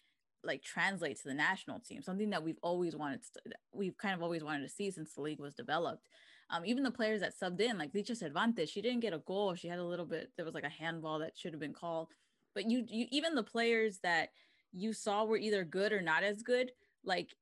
like 0.45 0.63
translate 0.63 1.19
to 1.19 1.29
the 1.29 1.35
national 1.35 1.81
team, 1.81 2.03
something 2.03 2.31
that 2.31 2.43
we've 2.43 2.59
always 2.63 2.97
wanted. 2.97 3.21
To, 3.23 3.53
we've 3.73 3.97
kind 3.97 4.15
of 4.15 4.23
always 4.23 4.43
wanted 4.43 4.63
to 4.63 4.69
see 4.69 4.91
since 4.91 5.15
the 5.15 5.21
league 5.21 5.41
was 5.41 5.55
developed. 5.55 6.09
Um, 6.51 6.65
even 6.65 6.83
the 6.83 6.91
players 6.91 7.21
that 7.21 7.39
subbed 7.39 7.61
in, 7.61 7.79
like 7.79 7.93
Licha 7.93 8.17
Cervantes, 8.17 8.71
she 8.71 8.83
didn't 8.83 9.01
get 9.01 9.13
a 9.13 9.19
goal. 9.19 9.55
She 9.55 9.69
had 9.69 9.79
a 9.79 9.85
little 9.85 10.07
bit. 10.07 10.31
There 10.37 10.45
was 10.45 10.55
like 10.55 10.65
a 10.65 10.69
handball 10.69 11.21
that 11.21 11.37
should 11.37 11.53
have 11.53 11.61
been 11.61 11.75
called. 11.75 12.09
But 12.55 12.69
you, 12.69 12.85
you 12.89 13.07
even 13.11 13.35
the 13.35 13.43
players 13.43 13.99
that 14.03 14.31
you 14.73 14.93
saw 14.93 15.25
were 15.25 15.37
either 15.37 15.65
good 15.65 15.93
or 15.93 16.01
not 16.01 16.25
as 16.25 16.43
good. 16.43 16.73
Like 17.05 17.35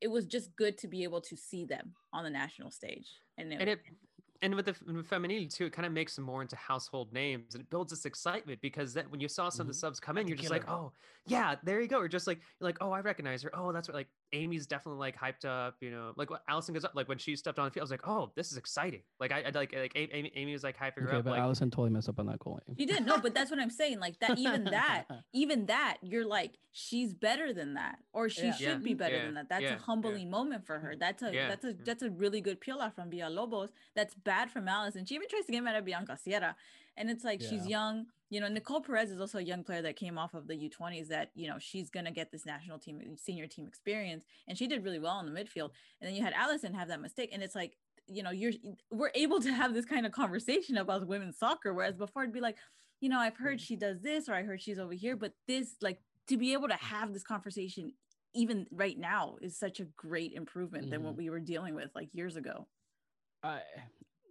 it 0.00 0.08
was 0.08 0.26
just 0.26 0.54
good 0.56 0.78
to 0.78 0.88
be 0.88 1.02
able 1.04 1.20
to 1.22 1.36
see 1.36 1.64
them 1.64 1.92
on 2.12 2.24
the 2.24 2.30
national 2.30 2.70
stage. 2.70 3.08
And 3.38 3.52
it, 3.52 3.60
and 3.60 3.68
it 3.68 3.80
and 4.42 4.54
with 4.54 4.64
the 4.66 4.72
f- 4.72 4.82
with 4.82 5.06
feminine 5.06 5.48
too, 5.48 5.66
it 5.66 5.72
kind 5.72 5.86
of 5.86 5.92
makes 5.92 6.16
them 6.16 6.24
more 6.24 6.42
into 6.42 6.56
household 6.56 7.12
names 7.12 7.54
and 7.54 7.62
it 7.62 7.70
builds 7.70 7.90
this 7.90 8.04
excitement 8.04 8.60
because 8.60 8.94
then 8.94 9.10
when 9.10 9.20
you 9.20 9.28
saw 9.28 9.48
some 9.48 9.64
of 9.64 9.68
the 9.68 9.76
Mhm. 9.76 9.80
subs 9.80 10.00
come 10.00 10.18
in, 10.18 10.26
you're 10.28 10.36
just 10.36 10.50
like, 10.50 10.68
oh 10.68 10.92
yeah, 11.26 11.56
there 11.62 11.80
you 11.80 11.88
go. 11.88 11.98
Or 11.98 12.08
just 12.08 12.26
like 12.26 12.38
you're 12.60 12.68
like, 12.68 12.78
oh, 12.80 12.90
I 12.92 13.00
recognize 13.00 13.42
her. 13.42 13.50
Oh, 13.54 13.72
that's 13.72 13.88
what 13.88 13.94
like 13.94 14.08
Amy's 14.32 14.66
definitely 14.66 14.98
like 14.98 15.16
hyped 15.18 15.44
up. 15.44 15.76
You 15.80 15.90
know, 15.90 16.12
like 16.16 16.30
what 16.30 16.42
Allison 16.48 16.74
goes 16.74 16.84
up 16.84 16.92
like 16.94 17.08
when 17.08 17.18
she 17.18 17.36
stepped 17.36 17.58
on 17.58 17.64
the 17.66 17.70
field. 17.70 17.82
I 17.82 17.84
was 17.84 17.90
like, 17.90 18.06
oh, 18.06 18.32
this 18.36 18.50
is 18.52 18.58
exciting. 18.58 19.02
Like 19.20 19.32
I, 19.32 19.42
I 19.42 19.50
like 19.50 19.74
like 19.74 19.92
Amy, 19.94 20.32
Amy 20.34 20.52
was 20.52 20.62
like 20.64 20.76
hyping 20.76 21.02
her 21.02 21.08
Okay, 21.08 21.16
up. 21.18 21.24
but 21.24 21.30
Like 21.32 21.40
Allison 21.40 21.70
totally 21.70 21.90
messed 21.90 22.08
up 22.08 22.18
on 22.18 22.26
that 22.26 22.38
goal. 22.38 22.60
You 22.76 22.86
did 22.86 23.06
no, 23.06 23.18
but 23.18 23.34
that's 23.34 23.50
what 23.50 23.60
I'm 23.60 23.70
saying. 23.70 24.00
Like 24.00 24.18
that, 24.20 24.38
even 24.38 24.64
that, 24.70 25.04
even 25.32 25.66
that, 25.66 25.98
you're 26.02 26.26
like, 26.26 26.58
she's 26.72 27.14
better 27.14 27.52
than 27.52 27.74
that, 27.74 27.98
or 28.12 28.28
she 28.28 28.46
Yeah. 28.46 28.52
should 28.52 28.66
Yeah. 28.68 28.74
be 28.78 28.94
better 28.94 29.16
Yeah. 29.16 29.24
than 29.26 29.34
that. 29.34 29.48
That's 29.48 29.62
Yeah. 29.62 29.68
a 29.68 29.72
Yeah. 29.72 29.78
humbling 29.78 30.30
moment 30.30 30.66
for 30.66 30.78
her. 30.78 30.94
That's 30.96 31.22
a 31.22 31.32
Yeah. 31.32 31.48
that's 31.48 31.64
a 31.64 31.72
that's 31.84 32.02
a 32.02 32.10
really 32.10 32.40
good 32.40 32.60
peel 32.60 32.76
from 32.90 33.10
Villalobos. 33.10 33.70
That's 33.94 34.14
bad 34.14 34.50
from 34.50 34.68
Allison. 34.68 35.04
She 35.06 35.14
even 35.14 35.28
tries 35.28 35.46
to 35.46 35.52
get 35.52 35.62
mad 35.62 35.76
at 35.76 35.84
Bianca 35.84 36.16
Sierra, 36.16 36.54
and 36.96 37.10
it's 37.10 37.24
like 37.24 37.40
she's 37.40 37.66
young. 37.66 38.06
You 38.28 38.40
know, 38.40 38.48
Nicole 38.48 38.80
Perez 38.80 39.10
is 39.10 39.20
also 39.20 39.38
a 39.38 39.42
young 39.42 39.62
player 39.62 39.82
that 39.82 39.96
came 39.96 40.18
off 40.18 40.34
of 40.34 40.48
the 40.48 40.54
U20s. 40.54 41.08
That 41.08 41.30
you 41.34 41.48
know 41.48 41.56
she's 41.58 41.90
gonna 41.90 42.10
get 42.10 42.32
this 42.32 42.46
national 42.46 42.78
team, 42.78 43.00
senior 43.16 43.46
team 43.46 43.66
experience, 43.66 44.24
and 44.48 44.56
she 44.56 44.66
did 44.66 44.84
really 44.84 44.98
well 44.98 45.20
in 45.20 45.26
the 45.26 45.40
midfield. 45.40 45.70
And 46.00 46.08
then 46.08 46.14
you 46.14 46.22
had 46.22 46.32
Allison 46.32 46.74
have 46.74 46.88
that 46.88 47.00
mistake, 47.00 47.30
and 47.32 47.42
it's 47.42 47.54
like 47.54 47.76
you 48.06 48.22
know 48.22 48.30
you're 48.30 48.52
we're 48.90 49.10
able 49.14 49.40
to 49.40 49.52
have 49.52 49.74
this 49.74 49.84
kind 49.84 50.06
of 50.06 50.12
conversation 50.12 50.78
about 50.78 51.06
women's 51.06 51.38
soccer. 51.38 51.74
Whereas 51.74 51.96
before 51.96 52.22
it'd 52.22 52.34
be 52.34 52.40
like 52.40 52.56
you 53.00 53.08
know 53.10 53.18
i've 53.18 53.36
heard 53.36 53.60
she 53.60 53.76
does 53.76 54.00
this 54.00 54.26
or 54.26 54.34
i 54.34 54.42
heard 54.42 54.60
she's 54.60 54.78
over 54.78 54.92
here. 54.94 55.16
But 55.16 55.32
this 55.46 55.76
like 55.80 56.00
to 56.28 56.36
be 56.36 56.52
able 56.52 56.68
to 56.68 56.74
have 56.74 57.12
this 57.12 57.22
conversation 57.22 57.92
even 58.34 58.66
right 58.70 58.98
now 58.98 59.36
is 59.40 59.58
such 59.58 59.80
a 59.80 59.84
great 59.96 60.32
improvement 60.32 60.90
than 60.90 61.02
what 61.02 61.12
mm-hmm. 61.12 61.18
we 61.18 61.30
were 61.30 61.40
dealing 61.40 61.74
with 61.74 61.90
like 61.94 62.08
years 62.12 62.36
ago. 62.36 62.66
I, 63.42 63.60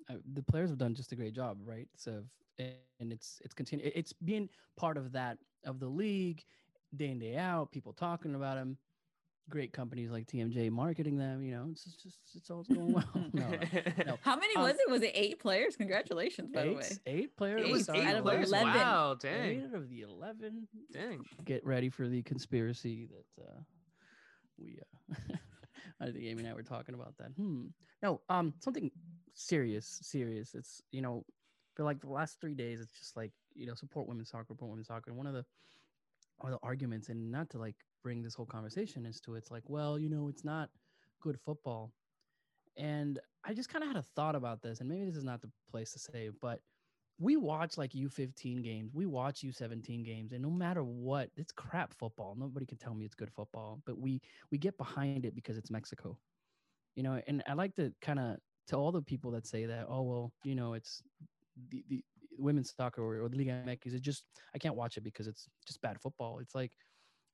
I, 0.10 0.16
the 0.34 0.44
players 0.44 0.70
have 0.70 0.78
done 0.80 0.94
just 0.96 1.12
a 1.12 1.16
great 1.16 1.34
job, 1.34 1.58
right? 1.66 1.88
So, 1.96 2.24
and 2.60 3.12
it's 3.12 3.42
it's 3.44 3.54
continue. 3.54 3.92
It's 3.96 4.14
being 4.14 4.50
part 4.78 4.98
of 4.98 5.12
that 5.14 5.38
of 5.66 5.80
the 5.80 5.88
league, 5.88 6.44
day 6.96 7.10
in 7.10 7.20
day 7.20 7.38
out. 7.38 7.72
People 7.72 7.94
talking 7.94 8.36
about 8.36 8.56
them. 8.56 8.78
Great 9.48 9.72
companies 9.74 10.10
like 10.10 10.26
TMJ 10.26 10.72
marketing 10.72 11.18
them. 11.20 11.44
You 11.44 11.54
know, 11.56 11.68
it's 11.72 11.84
just, 11.84 12.02
just 12.02 12.18
it's 12.36 12.50
all 12.50 12.64
going 12.64 12.94
well. 12.94 13.04
no, 13.32 13.48
no. 13.52 13.60
no. 14.08 14.18
how 14.22 14.36
many 14.36 14.56
Um, 14.56 14.64
was 14.64 14.74
it 14.80 14.90
was 14.90 15.04
it 15.04 15.12
eight 15.14 15.38
players 15.40 15.76
congratulations 15.76 16.50
by 16.52 16.66
the 16.66 16.74
way 16.74 16.82
Eight, 16.84 17.00
eight 17.06 17.38
players. 17.38 17.62
it 17.62 17.68
Eight 17.68 17.72
was 17.72 17.84
started 17.84 18.06
out 18.08 18.14
eight 18.16 18.18
of 18.18 18.24
players. 18.26 18.48
11. 18.50 18.68
Wow, 18.74 19.12
Eight 19.12 19.20
dang, 19.20 19.66
out 19.66 19.76
of 19.76 19.90
the 19.90 20.02
eleven. 20.02 20.68
dang. 20.92 21.24
Get 21.46 21.64
ready 21.64 21.90
for 21.90 22.08
the 22.08 22.24
conspiracy 22.24 23.08
that 23.08 23.44
uh, 23.44 23.60
we. 24.58 24.80
Uh, 25.12 25.36
I 26.02 26.06
think 26.06 26.18
Amy 26.18 26.44
and 26.44 26.48
I 26.48 26.54
were 26.54 26.64
talking 26.64 26.96
about 26.96 27.18
that. 27.18 27.32
Hmm. 27.38 27.68
No. 28.02 28.22
Um. 28.30 28.54
Something 28.60 28.92
serious. 29.34 30.00
Serious. 30.02 30.54
It's 30.56 30.82
you 30.92 31.02
know, 31.02 31.26
for 31.76 31.84
like 31.84 32.02
the 32.02 32.10
last 32.10 32.40
three 32.40 32.56
days, 32.56 32.80
it's 32.80 32.98
just 32.98 33.16
like 33.16 33.32
you 33.56 33.66
know, 33.66 33.74
support 33.74 34.08
women's 34.08 34.30
soccer, 34.30 34.46
support 34.48 34.70
women's 34.72 34.88
soccer. 34.88 35.10
And 35.10 35.18
one 35.18 35.28
of 35.28 35.34
the 35.34 35.46
one 36.40 36.54
of 36.54 36.60
the 36.60 36.66
arguments, 36.66 37.10
and 37.10 37.32
not 37.32 37.50
to 37.52 37.58
like 37.58 37.76
bring 38.04 38.22
this 38.22 38.36
whole 38.36 38.46
conversation 38.46 39.06
is 39.06 39.20
to 39.22 39.36
it's 39.36 39.52
like, 39.52 39.64
well, 39.68 39.98
you 40.00 40.10
know, 40.10 40.28
it's 40.28 40.44
not 40.44 40.70
good 41.22 41.40
football. 41.40 41.92
And 42.78 43.20
I 43.46 43.54
just 43.54 43.70
kind 43.70 43.84
of 43.84 43.88
had 43.88 43.98
a 43.98 44.04
thought 44.16 44.36
about 44.36 44.62
this, 44.62 44.80
and 44.80 44.90
maybe 44.90 45.06
this 45.06 45.16
is 45.16 45.24
not 45.24 45.42
the 45.42 45.50
place 45.72 45.94
to 45.94 46.00
say, 46.00 46.30
but 46.42 46.60
we 47.20 47.38
watch 47.38 47.78
like 47.78 47.92
U15 47.92 48.64
games, 48.64 48.92
we 48.94 49.06
watch 49.06 49.42
U17 49.42 50.04
games, 50.06 50.34
and 50.34 50.42
no 50.42 50.50
matter 50.50 50.84
what, 50.84 51.30
it's 51.38 51.52
crap 51.52 51.94
football. 51.94 52.36
Nobody 52.38 52.66
can 52.66 52.78
tell 52.78 52.94
me 52.94 53.06
it's 53.06 53.16
good 53.16 53.32
football, 53.32 53.82
but 53.86 53.98
we 53.98 54.22
we 54.52 54.58
get 54.58 54.78
behind 54.78 55.26
it 55.26 55.34
because 55.34 55.58
it's 55.58 55.72
Mexico, 55.72 56.18
you 56.96 57.04
know. 57.04 57.22
And 57.28 57.42
I 57.48 57.54
like 57.54 57.76
to 57.76 57.94
kind 58.02 58.20
of 58.20 58.38
to 58.68 58.76
all 58.76 58.92
the 58.92 59.02
people 59.02 59.32
that 59.32 59.48
say 59.48 59.66
that, 59.66 59.86
oh 59.90 60.02
well, 60.02 60.34
you 60.44 60.56
know, 60.56 60.74
it's 60.74 61.02
the, 61.70 61.84
the 61.90 62.04
women's 62.38 62.74
soccer 62.76 63.02
or, 63.02 63.24
or 63.24 63.30
the 63.30 63.38
Liga 63.38 63.52
MX 63.66 63.94
is 63.94 64.00
just 64.02 64.26
I 64.54 64.58
can't 64.58 64.76
watch 64.76 64.98
it 64.98 65.04
because 65.04 65.28
it's 65.28 65.48
just 65.66 65.82
bad 65.82 66.02
football. 66.02 66.40
It's 66.40 66.54
like 66.54 66.72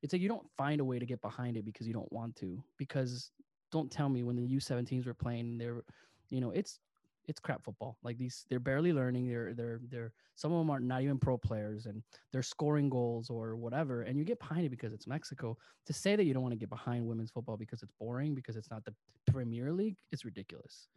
it's 0.03 0.13
like 0.13 0.21
you 0.21 0.29
don't 0.29 0.47
find 0.57 0.79
a 0.79 0.85
way 0.85 0.99
to 0.99 1.05
get 1.05 1.21
behind 1.21 1.57
it 1.57 1.65
because 1.65 1.87
you 1.87 1.93
don't 1.93 2.11
want 2.11 2.35
to. 2.37 2.63
Because 2.77 3.31
don't 3.71 3.91
tell 3.91 4.09
me 4.09 4.21
when 4.21 4.35
the 4.35 4.47
U17s 4.47 5.07
were 5.07 5.13
playing, 5.15 5.57
they're 5.57 5.81
you 6.29 6.39
know 6.39 6.51
it's 6.51 6.79
it's 7.27 7.39
crap 7.39 7.63
football. 7.63 7.97
Like 8.03 8.17
these, 8.17 8.45
they're 8.49 8.59
barely 8.59 8.93
learning. 8.93 9.27
They're 9.27 9.53
they're 9.53 9.79
they're 9.89 10.13
some 10.35 10.51
of 10.51 10.59
them 10.59 10.69
are 10.69 10.79
not 10.79 11.01
even 11.01 11.19
pro 11.19 11.37
players, 11.37 11.85
and 11.85 12.01
they're 12.31 12.43
scoring 12.43 12.89
goals 12.89 13.29
or 13.29 13.55
whatever. 13.55 14.01
And 14.03 14.17
you 14.17 14.25
get 14.25 14.39
behind 14.39 14.65
it 14.65 14.69
because 14.69 14.93
it's 14.93 15.07
Mexico. 15.07 15.57
To 15.85 15.93
say 15.93 16.15
that 16.15 16.25
you 16.25 16.33
don't 16.33 16.43
want 16.43 16.53
to 16.53 16.59
get 16.59 16.69
behind 16.69 17.05
women's 17.05 17.31
football 17.31 17.57
because 17.57 17.83
it's 17.83 17.91
boring 17.99 18.33
because 18.35 18.55
it's 18.55 18.69
not 18.69 18.83
the 18.85 18.93
Premier 19.31 19.71
League 19.71 19.97
is 20.11 20.25
ridiculous. 20.25 20.87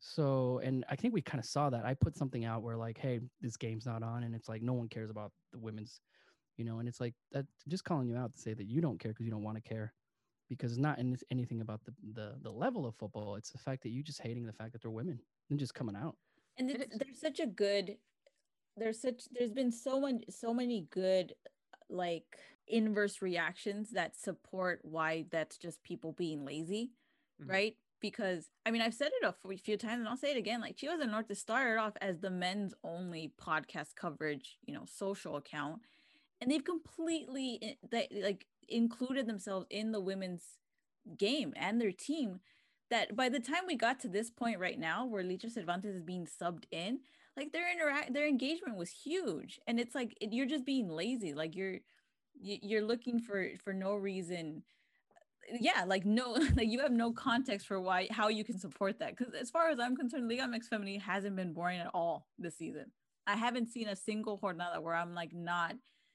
So, 0.00 0.60
and 0.62 0.84
I 0.88 0.96
think 0.96 1.12
we 1.12 1.20
kind 1.20 1.40
of 1.40 1.44
saw 1.44 1.70
that. 1.70 1.84
I 1.84 1.94
put 1.94 2.16
something 2.16 2.44
out 2.44 2.62
where 2.62 2.76
like, 2.76 2.98
hey, 2.98 3.20
this 3.40 3.56
game's 3.56 3.86
not 3.86 4.02
on, 4.02 4.22
and 4.22 4.34
it's 4.34 4.48
like 4.48 4.62
no 4.62 4.72
one 4.72 4.88
cares 4.88 5.10
about 5.10 5.32
the 5.52 5.58
women's, 5.58 6.00
you 6.56 6.64
know, 6.64 6.78
and 6.78 6.88
it's 6.88 7.00
like 7.00 7.14
that. 7.32 7.46
Just 7.68 7.84
calling 7.84 8.08
you 8.08 8.16
out 8.16 8.32
to 8.32 8.38
say 8.38 8.54
that 8.54 8.66
you 8.66 8.80
don't 8.80 8.98
care 8.98 9.12
because 9.12 9.26
you 9.26 9.32
don't 9.32 9.42
want 9.42 9.56
to 9.56 9.68
care, 9.68 9.92
because 10.48 10.72
it's 10.72 10.80
not 10.80 10.98
in 10.98 11.16
anything 11.30 11.60
about 11.60 11.84
the, 11.84 11.92
the 12.14 12.36
the 12.42 12.50
level 12.50 12.86
of 12.86 12.94
football. 12.94 13.34
It's 13.34 13.50
the 13.50 13.58
fact 13.58 13.82
that 13.82 13.90
you 13.90 14.02
just 14.02 14.22
hating 14.22 14.46
the 14.46 14.52
fact 14.52 14.72
that 14.72 14.82
they're 14.82 14.90
women 14.90 15.18
and 15.50 15.58
just 15.58 15.74
coming 15.74 15.96
out. 15.96 16.16
and 16.58 16.70
It 16.70 16.80
it's, 16.82 16.94
is. 16.94 16.98
there's 17.00 17.20
such 17.20 17.40
a 17.40 17.46
good 17.46 17.96
there's 18.76 19.00
such 19.00 19.24
there's 19.32 19.50
been 19.52 19.72
so 19.72 20.00
much 20.00 20.22
so 20.30 20.54
many 20.54 20.86
good 20.90 21.34
like 21.90 22.38
inverse 22.68 23.20
reactions 23.22 23.90
that 23.90 24.14
support 24.16 24.80
why 24.82 25.24
that's 25.30 25.56
just 25.58 25.82
people 25.82 26.12
being 26.12 26.44
lazy 26.44 26.92
Mhm. 27.42 27.50
right 27.50 27.76
because 28.00 28.50
i 28.66 28.70
mean 28.70 28.82
i've 28.82 28.94
said 28.94 29.10
it 29.20 29.24
a 29.26 29.56
few 29.58 29.76
times 29.76 30.00
and 30.00 30.08
i'll 30.08 30.16
say 30.16 30.30
it 30.32 30.36
again 30.36 30.60
like 30.60 30.76
chivas 30.76 31.00
and 31.00 31.10
norte 31.10 31.34
started 31.36 31.78
off 31.80 31.94
as 32.00 32.18
the 32.20 32.30
men's 32.30 32.74
only 32.84 33.32
podcast 33.40 33.94
coverage 33.96 34.58
you 34.66 34.74
know 34.74 34.84
social 34.86 35.36
account 35.36 35.80
and 36.40 36.50
they've 36.50 36.64
completely 36.64 37.78
they 37.90 38.06
like 38.22 38.46
included 38.68 39.26
themselves 39.26 39.66
in 39.70 39.90
the 39.92 40.00
women's 40.00 40.44
game 41.16 41.52
and 41.56 41.80
their 41.80 41.92
team 41.92 42.38
that 42.90 43.14
by 43.16 43.28
the 43.28 43.40
time 43.40 43.62
we 43.66 43.76
got 43.76 44.00
to 44.00 44.08
this 44.08 44.30
point 44.30 44.58
right 44.58 44.78
now 44.78 45.04
where 45.06 45.22
Licha 45.22 45.50
Cervantes 45.52 45.94
is 45.94 46.02
being 46.02 46.26
subbed 46.26 46.64
in, 46.70 47.00
like 47.36 47.52
their 47.52 47.70
interact 47.70 48.12
their 48.14 48.26
engagement 48.26 48.76
was 48.76 48.90
huge. 48.90 49.60
And 49.66 49.78
it's 49.78 49.94
like 49.94 50.16
it, 50.20 50.32
you're 50.32 50.46
just 50.46 50.64
being 50.64 50.88
lazy. 50.88 51.34
Like 51.34 51.54
you're 51.56 51.78
you- 52.40 52.58
you're 52.62 52.82
looking 52.82 53.20
for 53.20 53.50
for 53.64 53.72
no 53.72 53.94
reason. 53.94 54.62
Yeah, 55.60 55.84
like 55.86 56.04
no 56.04 56.32
like 56.56 56.68
you 56.68 56.80
have 56.80 56.92
no 56.92 57.12
context 57.12 57.66
for 57.66 57.80
why 57.80 58.08
how 58.10 58.28
you 58.28 58.44
can 58.44 58.58
support 58.58 58.98
that. 58.98 59.16
Because 59.16 59.34
as 59.34 59.50
far 59.50 59.70
as 59.70 59.78
I'm 59.80 59.96
concerned, 59.96 60.28
Liga 60.28 60.42
MX 60.42 60.68
Feminine 60.68 61.00
hasn't 61.00 61.36
been 61.36 61.52
boring 61.52 61.80
at 61.80 61.90
all 61.94 62.26
this 62.38 62.56
season. 62.56 62.86
I 63.26 63.36
haven't 63.36 63.68
seen 63.68 63.88
a 63.88 63.96
single 63.96 64.38
jornada 64.38 64.80
where 64.82 64.94
I'm 64.94 65.14
like 65.14 65.32
not 65.32 65.74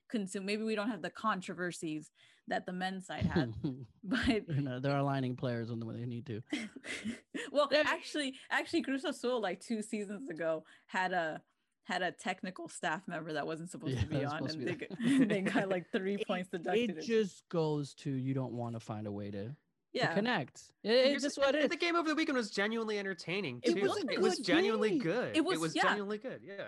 consumed. 0.10 0.46
Maybe 0.46 0.64
we 0.64 0.76
don't 0.76 0.90
have 0.90 1.02
the 1.02 1.10
controversies 1.10 2.12
that 2.48 2.66
the 2.66 2.74
men's 2.74 3.06
side 3.08 3.26
had, 3.26 3.54
but 4.04 4.20
they're, 4.48 4.62
not, 4.62 4.82
they're 4.82 4.98
aligning 4.98 5.36
players 5.36 5.70
when 5.72 5.80
they 5.80 6.06
need 6.06 6.26
to. 6.28 6.42
well, 7.52 7.70
Yeah. 7.72 7.84
actually, 7.86 8.36
actually, 8.50 8.82
Cruz 8.82 9.06
Azul 9.06 9.42
like 9.42 9.60
two 9.62 9.82
seasons 9.82 10.30
ago 10.30 10.64
had 10.88 11.14
a 11.14 11.42
had 11.86 12.02
a 12.02 12.12
technical 12.14 12.70
staff 12.70 13.02
member 13.08 13.34
that 13.34 13.46
wasn't 13.46 13.70
supposed 13.70 13.96
Yeah, 13.96 14.02
to 14.02 14.08
be 14.08 14.24
on, 14.26 14.38
and 14.38 14.50
to 14.50 14.58
they, 14.58 14.74
got, 14.76 14.90
they 15.30 15.42
got 15.42 15.70
like 15.70 15.86
three 15.92 16.16
It- 16.16 16.28
points 16.28 16.50
deducted. 16.50 16.92
It 16.98 17.02
just 17.02 17.44
goes 17.50 17.94
to 17.96 18.10
you 18.10 18.34
don't 18.34 18.54
want 18.54 18.76
to 18.76 18.80
find 18.80 19.06
a 19.06 19.12
way 19.12 19.32
to, 19.32 19.44
to 19.50 19.56
yeah, 19.92 20.14
connect. 20.14 20.62
It- 20.84 20.92
It's 20.92 21.24
just 21.24 21.38
what 21.38 21.56
it 21.56 21.64
is. 21.66 21.70
The 21.70 21.76
game 21.78 21.96
over 21.98 22.08
the 22.08 22.16
weekend 22.16 22.38
was 22.38 22.52
genuinely 22.52 23.00
entertaining 23.00 23.60
It 23.64 23.82
was 23.82 23.98
a 24.02 24.12
it 24.12 24.22
was 24.22 24.40
genuinely 24.40 24.92
game. 24.92 25.00
good. 25.00 25.36
It 25.38 25.44
was- 25.44 25.76
yeah. 25.76 25.84
genuinely 25.84 26.18
good. 26.20 26.42
Yeah. 26.46 26.64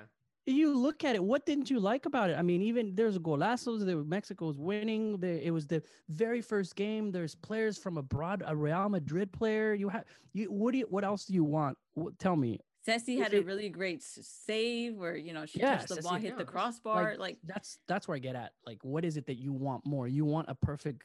You 0.54 0.78
look 0.78 1.04
at 1.04 1.16
it, 1.16 1.24
what 1.24 1.46
didn't 1.46 1.70
you 1.70 1.80
like 1.80 2.06
about 2.06 2.30
it? 2.30 2.38
I 2.38 2.42
mean, 2.42 2.62
even 2.62 2.94
there's 2.96 3.18
golazos. 3.18 3.86
There, 3.86 3.98
Mexico 4.04 4.46
was 4.48 4.60
winning. 4.60 5.18
There, 5.20 5.38
it 5.38 5.52
was 5.52 5.66
the 5.68 5.82
very 6.10 6.42
first 6.42 6.76
game. 6.76 7.12
There's 7.12 7.36
players 7.36 7.78
from 7.78 7.98
abroad. 7.98 8.44
A 8.46 8.56
Real 8.56 8.90
Madrid 8.90 9.32
player. 9.32 9.74
You 9.74 9.90
have 9.90 10.06
you. 10.34 10.52
What 10.52 10.72
do 10.74 10.80
you? 10.80 10.86
What 10.90 11.04
else 11.04 11.26
do 11.26 11.34
you 11.34 11.44
want? 11.44 11.78
What, 11.94 12.18
tell 12.20 12.36
me. 12.36 12.60
Ceci 12.86 13.18
had 13.18 13.34
a 13.34 13.42
really 13.42 13.70
great 13.70 14.04
save 14.04 14.96
where 14.96 15.16
you 15.16 15.34
know 15.34 15.48
she 15.48 15.60
Yeah, 15.60 15.78
touched 15.78 15.90
the 15.90 15.96
Ceci, 15.96 16.08
ball, 16.08 16.14
hit 16.20 16.30
yeah, 16.30 16.36
the 16.36 16.46
crossbar. 16.46 17.16
Like, 17.18 17.40
that's 17.44 17.80
that's 17.88 18.08
where 18.08 18.16
I 18.16 18.20
get 18.20 18.36
at. 18.36 18.52
Like, 18.66 18.78
what 18.84 19.04
is 19.04 19.18
it 19.18 19.26
that 19.26 19.38
you 19.38 19.54
want 19.54 19.88
more? 19.88 20.08
You 20.08 20.26
want 20.26 20.50
a 20.50 20.56
perfect. 20.56 21.04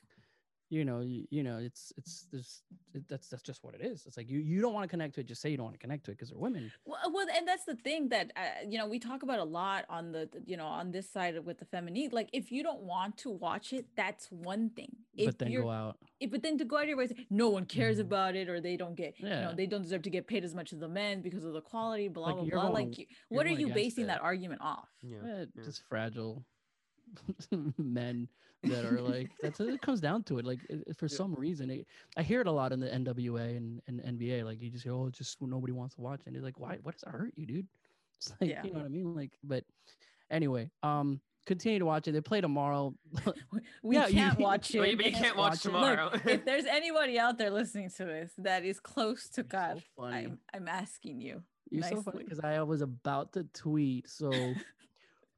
You 0.73 0.85
know, 0.85 1.01
you, 1.01 1.27
you 1.31 1.43
know, 1.43 1.59
it's 1.59 1.93
it's 1.99 2.27
there's 2.31 2.63
it, 2.95 3.03
that's 3.09 3.27
that's 3.29 3.43
just 3.43 3.65
what 3.65 3.75
it 3.75 3.81
is. 3.81 4.05
It's 4.07 4.17
like 4.17 4.31
you 4.31 4.39
you 4.39 4.61
don't 4.63 4.73
want 4.73 4.85
to 4.85 4.89
connect 4.89 5.17
to 5.17 5.21
it. 5.21 5.27
Just 5.27 5.43
say 5.43 5.51
you 5.51 5.57
don't 5.57 5.65
want 5.65 5.75
to 5.75 5.81
connect 5.81 6.05
to 6.05 6.13
it 6.13 6.15
because 6.15 6.31
they're 6.31 6.39
women. 6.39 6.71
Well, 6.85 6.99
well, 7.13 7.27
and 7.37 7.47
that's 7.47 7.65
the 7.65 7.75
thing 7.75 8.09
that 8.11 8.31
uh, 8.37 8.41
you 8.69 8.79
know 8.79 8.87
we 8.87 9.01
talk 9.01 9.25
about 9.25 9.41
a 9.41 9.45
lot 9.45 9.85
on 9.89 10.13
the 10.13 10.29
the- 10.33 10.43
you 10.47 10.57
know 10.57 10.67
on 10.67 10.93
this 10.93 11.11
side 11.11 11.35
of- 11.35 11.45
with 11.45 11.59
the 11.59 11.65
feminine. 11.65 12.11
Like, 12.13 12.29
if 12.33 12.53
you 12.53 12.63
don't 12.63 12.83
want 12.83 13.17
to 13.19 13.31
watch 13.31 13.73
it, 13.73 13.87
that's 13.97 14.31
one 14.31 14.71
thing. 14.71 14.95
If 15.17 15.27
but 15.27 15.39
then 15.41 15.51
you're, 15.51 15.63
go 15.65 15.71
out. 15.71 15.97
if, 16.21 16.31
but 16.31 16.43
then 16.45 16.57
to 16.59 16.65
go 16.65 16.77
out 16.77 16.85
of 16.85 16.89
your 16.89 16.99
way, 16.99 17.09
no 17.31 17.49
one 17.49 17.65
cares 17.65 17.97
Mhm. 17.99 18.03
about 18.03 18.37
it, 18.37 18.49
or 18.49 18.61
they 18.61 18.77
don't 18.77 18.95
get, 18.95 19.19
you 19.19 19.29
know, 19.29 19.51
Yeah. 19.51 19.55
they 19.57 19.67
don't 19.67 19.83
deserve 19.83 20.03
to 20.03 20.11
get 20.11 20.29
paid 20.29 20.45
as 20.45 20.55
much 20.55 20.73
as 20.73 20.79
the 20.79 20.89
men 20.89 21.21
because 21.21 21.45
of 21.45 21.53
the 21.53 21.61
quality, 21.63 22.07
blah 22.07 22.27
Like, 22.27 22.37
blah 22.37 22.45
blah. 22.45 22.71
going- 22.71 22.91
Like, 22.93 23.09
what 23.29 23.45
are 23.45 23.51
you 23.51 23.67
against 23.67 23.75
basing 23.75 24.05
it. 24.05 24.07
that 24.07 24.21
argument 24.23 24.61
off? 24.63 24.89
Yeah. 25.03 25.19
Eh, 25.19 25.45
yeah. 25.57 25.65
Just 25.65 25.83
fragile. 25.89 26.45
men 27.79 28.29
that 28.63 28.85
are 28.85 29.01
like 29.01 29.31
that's 29.43 29.59
it 29.61 29.81
comes 29.81 30.01
down 30.01 30.23
to 30.25 30.39
it. 30.39 30.45
Like 30.45 30.61
it- 30.69 30.85
it- 30.87 30.97
for 30.99 31.07
Yeah. 31.07 31.17
some 31.17 31.35
reason, 31.35 31.71
it, 31.71 31.87
I 32.17 32.23
hear 32.23 32.41
it 32.41 32.47
a 32.47 32.53
lot 32.53 32.73
in 32.73 32.81
the 32.81 32.89
NWA 32.89 33.57
and, 33.57 33.81
and 33.87 34.01
NBA. 34.03 34.45
Like 34.45 34.61
you 34.61 34.71
just 34.71 34.85
go, 34.85 35.03
oh, 35.03 35.07
it's 35.07 35.19
just 35.19 35.41
nobody 35.41 35.73
wants 35.73 35.95
to 35.97 36.01
watch, 36.03 36.21
it. 36.21 36.27
and 36.27 36.37
it's 36.37 36.45
like, 36.45 36.59
why? 36.61 36.79
What 36.83 36.95
does 36.95 37.03
it 37.05 37.09
hurt 37.11 37.33
you, 37.37 37.47
dude? 37.47 37.67
It's 38.17 38.33
like 38.41 38.51
Yeah. 38.51 38.63
you 38.65 38.73
know 38.73 38.81
what 38.81 38.85
I 38.85 38.89
mean. 38.89 39.15
Like, 39.15 39.33
but 39.43 39.65
anyway, 40.31 40.71
um, 40.83 41.23
continue 41.47 41.79
to 41.79 41.87
watch 41.87 42.07
it. 42.07 42.13
They 42.13 42.21
play 42.21 42.43
tomorrow. 42.43 42.95
We 43.83 43.97
Yeah, 43.97 44.11
can't 44.11 44.39
watch 44.39 44.75
it. 44.75 44.87
you- 44.91 44.97
but 44.97 45.07
you 45.07 45.13
can't 45.13 45.37
watch 45.39 45.53
watch 45.53 45.63
tomorrow. 45.63 46.11
Look, 46.13 46.27
if 46.27 46.45
there's 46.45 46.67
anybody 46.67 47.19
out 47.19 47.39
there 47.39 47.51
listening 47.51 47.89
to 47.97 48.05
this 48.05 48.33
that 48.39 48.63
is 48.67 48.79
close 48.79 49.31
to 49.31 49.41
You're 49.41 49.49
God, 49.49 49.83
funny. 49.97 50.17
I'm, 50.27 50.39
I'm 50.53 50.69
asking 50.69 51.23
you. 51.23 51.43
You're 51.71 51.83
so 51.85 52.03
funny 52.03 52.25
because 52.25 52.41
I 52.41 52.61
was 52.63 52.83
about 52.83 53.33
to 53.35 53.45
tweet. 53.55 54.07
So, 54.11 54.31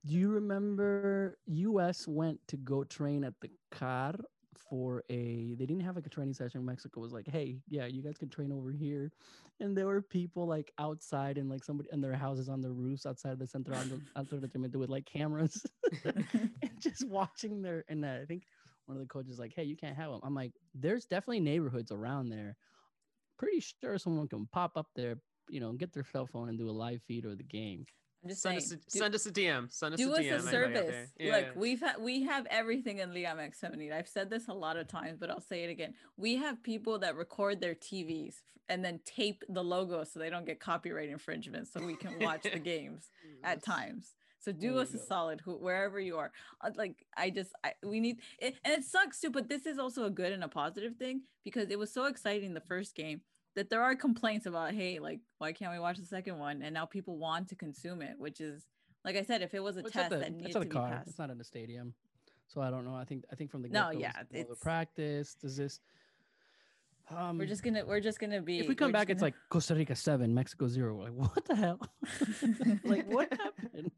do 0.05 0.15
you 0.15 0.29
remember 0.31 1.39
U.S. 1.47 2.09
went 2.09 2.41
to 2.49 2.57
go 2.57 2.85
train 2.85 3.25
at 3.25 3.35
the 3.41 3.51
car 3.71 4.15
for 4.57 5.05
a? 5.11 5.55
They 5.55 5.67
didn't 5.67 5.83
have 5.83 5.95
like 5.97 6.07
a 6.07 6.11
training 6.11 6.35
session. 6.35 6.65
Mexico 6.65 7.01
was 7.01 7.13
like, 7.13 7.29
"Hey, 7.29 7.61
yeah, 7.69 7.87
you 7.87 8.03
guys 8.03 8.19
can 8.19 8.29
train 8.29 8.53
over 8.53 8.73
here," 8.73 9.13
and 9.61 9.77
there 9.77 9.87
were 9.87 10.03
people 10.03 10.47
like 10.47 10.73
outside 10.79 11.39
and 11.39 11.49
like 11.49 11.63
somebody 11.63 11.89
in 11.93 12.01
their 12.01 12.15
houses 12.15 12.49
on 12.49 12.61
their 12.61 12.73
roofs 12.73 13.07
outside 13.07 13.33
of 13.33 13.39
the 13.39 13.47
center 13.47 13.73
outside 14.17 14.41
the 14.41 14.49
gym 14.49 14.63
with 14.63 14.91
like 14.91 15.07
cameras 15.07 15.65
and 16.05 16.27
just 16.81 17.07
watching 17.07 17.63
their. 17.63 17.85
And 17.89 18.05
uh, 18.05 18.19
I 18.23 18.25
think 18.27 18.45
one 18.87 18.97
of 18.97 19.03
the 19.03 19.09
coaches 19.09 19.39
like, 19.39 19.53
"Hey, 19.55 19.65
you 19.65 19.77
can't 19.77 19.97
have 19.97 20.11
them." 20.11 20.21
I'm 20.25 20.35
like, 20.35 20.53
"There's 20.75 21.07
definitely 21.07 21.41
neighborhoods 21.41 21.93
around 21.93 22.31
there. 22.31 22.57
Pretty 23.39 23.61
sure 23.61 23.99
someone 23.99 24.29
can 24.29 24.49
pop 24.53 24.77
up 24.77 24.89
there." 24.97 25.17
You 25.49 25.61
know, 25.61 25.73
get 25.73 25.93
their 25.93 26.05
cell 26.05 26.27
phone 26.27 26.49
and 26.49 26.59
do 26.59 26.71
a 26.71 26.73
live 26.73 27.03
feed 27.07 27.25
of 27.25 27.37
the 27.37 27.45
game. 27.45 27.85
I'm 28.23 28.29
just 28.29 28.43
Send 28.43 28.61
saying. 28.63 28.65
us, 28.65 28.73
a, 28.73 28.77
do- 28.77 28.83
send 28.99 29.15
us 29.15 29.27
a 29.27 29.33
DM. 29.33 29.73
Send 29.73 29.95
us 29.95 29.99
do 30.01 30.11
a 30.11 30.13
us 30.15 30.19
DM. 30.21 30.23
a 30.23 30.27
anybody 30.35 30.47
out 30.47 30.51
service. 30.53 31.11
Yeah, 31.19 31.37
Look, 31.37 31.47
we've 31.57 31.81
ha- 31.81 31.97
we 31.99 32.23
have 32.25 32.47
everything 32.51 32.99
in 32.99 33.11
Liam 33.11 33.37
X78. 33.39 33.93
I've 33.93 34.09
said 34.09 34.31
this 34.31 34.49
a 34.49 34.53
lot 34.55 34.77
of 34.77 34.87
times, 34.89 35.19
but 35.19 35.31
I'll 35.31 35.41
say 35.41 35.65
it 35.65 35.71
again. 35.71 35.95
We 36.17 36.37
have 36.37 36.63
people 36.63 36.99
that 37.01 37.17
record 37.17 37.61
their 37.61 37.75
TVs 37.75 38.37
and 38.69 38.85
then 38.85 39.01
tape 39.05 39.43
the 39.49 39.63
logo 39.65 40.05
so 40.05 40.21
they 40.21 40.31
don't 40.31 40.47
get 40.47 40.61
copyright 40.61 41.09
infringement, 41.09 41.67
so 41.69 41.85
we 41.85 41.97
can 41.97 42.19
watch 42.21 42.43
the 42.45 42.59
games 42.61 43.11
at 43.43 43.63
times. 43.65 44.13
So 44.39 44.51
do 44.51 44.79
us 44.79 44.93
a 44.95 44.99
solid, 44.99 45.41
who, 45.45 45.53
wherever 45.57 46.01
you 46.01 46.17
are. 46.19 46.33
Uh, 46.61 46.71
Like 46.77 47.05
I 47.17 47.31
just, 47.31 47.51
I, 47.65 47.73
we 47.85 48.01
need, 48.01 48.19
it, 48.41 48.55
and 48.65 48.75
it 48.75 48.85
sucks 48.85 49.21
too. 49.21 49.31
But 49.31 49.49
this 49.49 49.67
is 49.67 49.79
also 49.79 50.05
a 50.05 50.11
good 50.11 50.33
and 50.33 50.43
a 50.43 50.49
positive 50.49 50.97
thing 50.97 51.23
because 51.45 51.71
it 51.71 51.79
was 51.79 51.93
so 51.93 52.07
exciting 52.07 52.53
the 52.55 52.61
first 52.61 52.95
game 52.97 53.21
that 53.55 53.71
there 53.71 53.83
are 53.83 53.95
complaints 53.95 54.47
about, 54.47 54.73
hey, 54.73 54.99
like 54.99 55.21
why 55.39 55.53
can't 55.53 55.73
we 55.73 55.79
watch 55.79 55.99
the 55.99 56.07
second 56.07 56.39
one? 56.39 56.63
And 56.63 56.75
now 56.75 56.87
people 56.87 57.19
want 57.19 57.49
to 57.49 57.55
consume 57.55 58.03
it, 58.03 58.15
which 58.19 58.41
is, 58.41 58.67
like 59.05 59.17
I 59.17 59.23
said, 59.23 59.43
if 59.43 59.55
it 59.55 59.61
was 59.61 59.77
a 59.77 59.81
it's 59.81 59.91
test 59.93 60.11
the, 60.11 60.19
that 60.19 60.29
it's 60.29 60.37
needed 60.37 60.47
at 60.49 60.53
to 60.53 60.59
the 60.61 60.65
be 60.67 60.75
passed. 60.77 61.09
It's 61.09 61.19
not 61.19 61.31
in 61.31 61.39
the 61.39 61.45
stadium, 61.45 61.95
so 62.47 62.61
I 62.61 62.71
don't 62.71 62.85
know. 62.85 62.95
I 62.95 63.05
think 63.05 63.25
I 63.33 63.35
think 63.35 63.51
from 63.51 63.63
the 63.63 63.69
No, 63.69 63.91
yeah, 63.91 64.13
it's 64.31 64.33
it's- 64.33 64.59
practice. 64.61 65.35
Does 65.35 65.57
this? 65.57 65.81
Um, 67.11 67.37
we're 67.37 67.47
just 67.47 67.63
gonna, 67.63 67.85
we're 67.85 68.01
just 68.01 68.21
gonna 68.21 68.41
be. 68.41 68.61
if 68.61 68.69
we 68.69 68.75
come 68.75 68.93
back, 68.93 69.11
it's 69.11 69.21
gonna- 69.21 69.27
like 69.27 69.35
Costa 69.51 69.75
Rica 69.75 69.95
seven, 69.95 70.33
Mexico 70.33 70.69
zero. 70.69 70.97
Like 71.03 71.13
what 71.13 71.45
the 71.45 71.57
hell? 71.57 71.81
like 72.85 73.07
what 73.11 73.29
happened? 73.33 73.91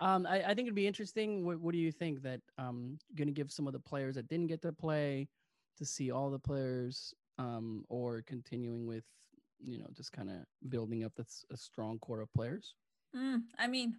Um, 0.00 0.26
I, 0.26 0.42
I 0.42 0.54
think 0.54 0.66
it'd 0.66 0.74
be 0.74 0.86
interesting. 0.86 1.44
What, 1.44 1.60
what 1.60 1.72
do 1.72 1.78
you 1.78 1.92
think 1.92 2.22
that 2.22 2.40
um 2.56 2.98
going 3.16 3.28
to 3.28 3.34
give 3.34 3.52
some 3.52 3.66
of 3.66 3.72
the 3.74 3.78
players 3.78 4.14
that 4.14 4.28
didn't 4.28 4.46
get 4.46 4.62
to 4.62 4.72
play 4.72 5.28
to 5.76 5.84
see 5.84 6.10
all 6.10 6.30
the 6.30 6.38
players, 6.38 7.14
um, 7.38 7.84
or 7.88 8.22
continuing 8.22 8.86
with 8.86 9.04
you 9.60 9.78
know 9.78 9.88
just 9.92 10.12
kind 10.12 10.30
of 10.30 10.36
building 10.68 11.04
up 11.04 11.12
that's 11.16 11.44
a 11.52 11.56
strong 11.56 11.98
core 11.98 12.20
of 12.20 12.32
players? 12.34 12.74
Mm, 13.16 13.44
I 13.58 13.66
mean, 13.66 13.96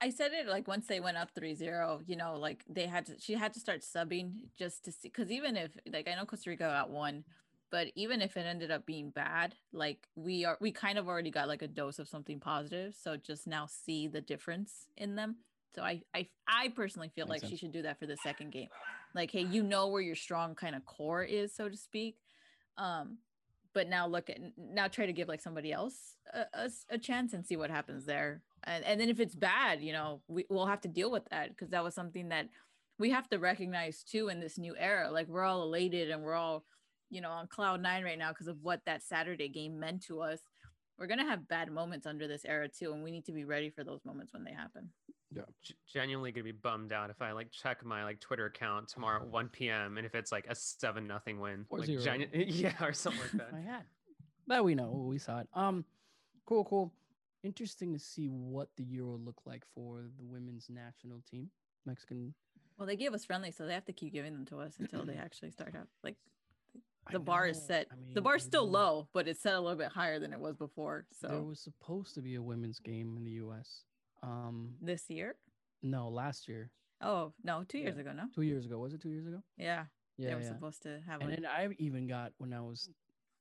I 0.00 0.10
said 0.10 0.32
it 0.32 0.46
like 0.46 0.68
once 0.68 0.86
they 0.86 1.00
went 1.00 1.16
up 1.16 1.34
3-0, 1.34 2.02
you 2.06 2.16
know, 2.16 2.36
like 2.38 2.64
they 2.68 2.86
had 2.86 3.06
to 3.06 3.18
she 3.20 3.34
had 3.34 3.54
to 3.54 3.60
start 3.60 3.82
subbing 3.82 4.50
just 4.58 4.84
to 4.84 4.92
see 4.92 5.10
cuz 5.10 5.30
even 5.30 5.56
if 5.56 5.76
like 5.90 6.08
I 6.08 6.14
know 6.14 6.26
Costa 6.26 6.50
Rica 6.50 6.64
got 6.64 6.90
one, 6.90 7.24
but 7.70 7.88
even 7.96 8.22
if 8.22 8.36
it 8.36 8.46
ended 8.46 8.70
up 8.70 8.86
being 8.86 9.10
bad, 9.10 9.56
like 9.72 10.08
we 10.16 10.44
are 10.44 10.58
we 10.60 10.72
kind 10.72 10.98
of 10.98 11.08
already 11.08 11.30
got 11.30 11.48
like 11.48 11.62
a 11.62 11.68
dose 11.68 11.98
of 11.98 12.08
something 12.08 12.40
positive, 12.40 12.94
so 12.94 13.16
just 13.16 13.46
now 13.46 13.66
see 13.66 14.08
the 14.08 14.20
difference 14.20 14.88
in 14.96 15.16
them. 15.16 15.38
So 15.74 15.82
I 15.82 16.02
I 16.14 16.28
I 16.48 16.68
personally 16.70 17.08
feel 17.10 17.26
Makes 17.26 17.42
like 17.42 17.50
she 17.50 17.56
should 17.56 17.72
do 17.72 17.82
that 17.82 17.98
for 17.98 18.06
the 18.06 18.16
second 18.16 18.50
game. 18.52 18.68
Like 19.14 19.30
hey, 19.32 19.42
you 19.42 19.62
know 19.64 19.88
where 19.88 20.02
your 20.02 20.16
strong 20.16 20.54
kind 20.54 20.76
of 20.76 20.84
core 20.86 21.24
is, 21.24 21.54
so 21.54 21.68
to 21.68 21.76
speak. 21.76 22.18
Um 22.78 23.18
but 23.74 23.88
now 23.88 24.06
look 24.06 24.30
at 24.30 24.38
now 24.56 24.88
try 24.88 25.06
to 25.06 25.12
give 25.12 25.28
like 25.28 25.40
somebody 25.40 25.72
else 25.72 26.16
a 26.32 26.70
a 26.90 26.98
chance 26.98 27.32
and 27.32 27.46
see 27.46 27.56
what 27.56 27.70
happens 27.70 28.04
there. 28.04 28.42
And, 28.64 28.84
and 28.84 29.00
then 29.00 29.08
if 29.08 29.20
it's 29.20 29.34
bad 29.34 29.82
you 29.82 29.92
know 29.92 30.22
we, 30.28 30.46
we'll 30.48 30.66
have 30.66 30.80
to 30.82 30.88
deal 30.88 31.10
with 31.10 31.24
that 31.30 31.50
because 31.50 31.70
that 31.70 31.84
was 31.84 31.94
something 31.94 32.28
that 32.30 32.48
we 32.98 33.10
have 33.10 33.28
to 33.28 33.38
recognize 33.38 34.02
too 34.02 34.28
in 34.28 34.40
this 34.40 34.58
new 34.58 34.74
era. 34.76 35.10
Like 35.10 35.28
we're 35.28 35.44
all 35.44 35.62
elated 35.62 36.10
and 36.10 36.22
we're 36.22 36.34
all 36.34 36.64
you 37.10 37.20
know 37.20 37.30
on 37.30 37.46
cloud 37.46 37.82
nine 37.82 38.04
right 38.04 38.18
now 38.18 38.30
because 38.30 38.48
of 38.48 38.58
what 38.62 38.80
that 38.86 39.02
saturday 39.02 39.48
game 39.48 39.78
meant 39.78 40.02
to 40.06 40.20
us. 40.20 40.40
We're 40.98 41.06
gonna 41.06 41.28
have 41.28 41.48
bad 41.48 41.70
moments 41.70 42.06
under 42.06 42.26
this 42.26 42.44
era 42.44 42.68
too 42.68 42.92
and 42.92 43.04
we 43.04 43.10
need 43.10 43.26
to 43.26 43.32
be 43.32 43.44
ready 43.44 43.70
for 43.70 43.84
those 43.84 44.04
moments 44.04 44.32
when 44.32 44.44
they 44.44 44.52
happen 44.52 44.90
G- 45.62 45.74
genuinely 45.86 46.32
gonna 46.32 46.44
be 46.44 46.52
bummed 46.52 46.92
out 46.92 47.10
if 47.10 47.20
I 47.20 47.32
like 47.32 47.50
check 47.50 47.84
my 47.84 48.02
like 48.04 48.18
Twitter 48.20 48.46
account 48.46 48.88
tomorrow 48.88 49.20
at 49.22 49.28
1 49.28 49.48
p.m. 49.48 49.96
and 49.98 50.06
if 50.06 50.14
it's 50.14 50.32
like 50.32 50.46
a 50.48 50.54
seven 50.54 51.06
nothing 51.06 51.38
win, 51.40 51.66
Or 51.68 51.78
like, 51.80 51.86
zero. 51.86 52.02
genu- 52.02 52.28
yeah, 52.34 52.72
or 52.82 52.92
something 52.92 53.20
like 53.22 53.32
that. 53.50 53.54
I 53.54 53.60
had. 53.60 53.82
But 54.46 54.64
we 54.64 54.74
know 54.74 54.90
we 54.90 55.18
saw 55.18 55.40
it. 55.40 55.48
Um, 55.52 55.84
cool, 56.46 56.64
cool. 56.64 56.92
Interesting 57.44 57.92
to 57.92 57.98
see 57.98 58.28
what 58.28 58.68
the 58.76 58.84
Euro 58.84 59.18
look 59.18 59.40
like 59.44 59.64
for 59.74 60.04
the 60.16 60.24
women's 60.24 60.68
national 60.70 61.20
team. 61.30 61.50
Mexican. 61.86 62.34
well 62.78 62.86
they 62.86 62.96
gave 62.96 63.14
us 63.14 63.24
friendly 63.24 63.50
so 63.50 63.64
they 63.66 63.72
have 63.74 63.84
to 63.86 63.92
keep 63.94 64.12
giving 64.12 64.32
them 64.34 64.44
to 64.46 64.58
us 64.60 64.74
until 64.78 65.04
they 65.06 65.14
actually 65.14 65.50
start 65.50 65.74
out 65.74 65.86
like 66.04 66.16
I 67.06 67.12
the 67.12 67.18
bar 67.18 67.46
is 67.46 67.60
set 67.62 67.86
I 67.90 67.94
the 68.12 68.20
bar's 68.20 68.42
still 68.44 68.68
low 68.68 69.08
but 69.14 69.26
it's 69.26 69.40
set 69.40 69.54
a 69.54 69.60
little 69.60 69.78
bit 69.78 69.88
higher 69.88 70.18
than 70.18 70.34
it 70.34 70.38
was 70.40 70.54
before 70.56 71.06
so 71.12 71.28
There 71.28 71.42
was 71.42 71.60
supposed 71.60 72.14
to 72.16 72.20
be 72.20 72.34
a 72.34 72.42
women's 72.42 72.78
game 72.78 73.16
in 73.16 73.24
the 73.24 73.30
U.S. 73.42 73.84
Um, 74.22 74.74
this 74.80 75.08
year 75.10 75.36
no, 75.82 76.08
last 76.08 76.48
year, 76.48 76.70
Oh 77.00 77.32
no, 77.44 77.64
two 77.64 77.78
years 77.78 77.96
Yeah. 77.96 78.00
ago, 78.00 78.12
no? 78.12 78.28
two 78.34 78.42
years 78.42 78.66
ago. 78.66 78.78
Was 78.78 78.92
it 78.94 79.00
two 79.00 79.10
years 79.10 79.26
ago? 79.26 79.42
Yeah, 79.56 79.86
Yeah, 80.16 80.30
they 80.30 80.34
were 80.34 80.40
yeah. 80.40 80.48
supposed 80.48 80.82
to 80.82 81.00
have 81.06 81.20
And 81.20 81.30
one. 81.30 81.30
then 81.30 81.46
I 81.46 81.68
even 81.78 82.06
got 82.06 82.32
when 82.38 82.52
I 82.52 82.60
was 82.60 82.88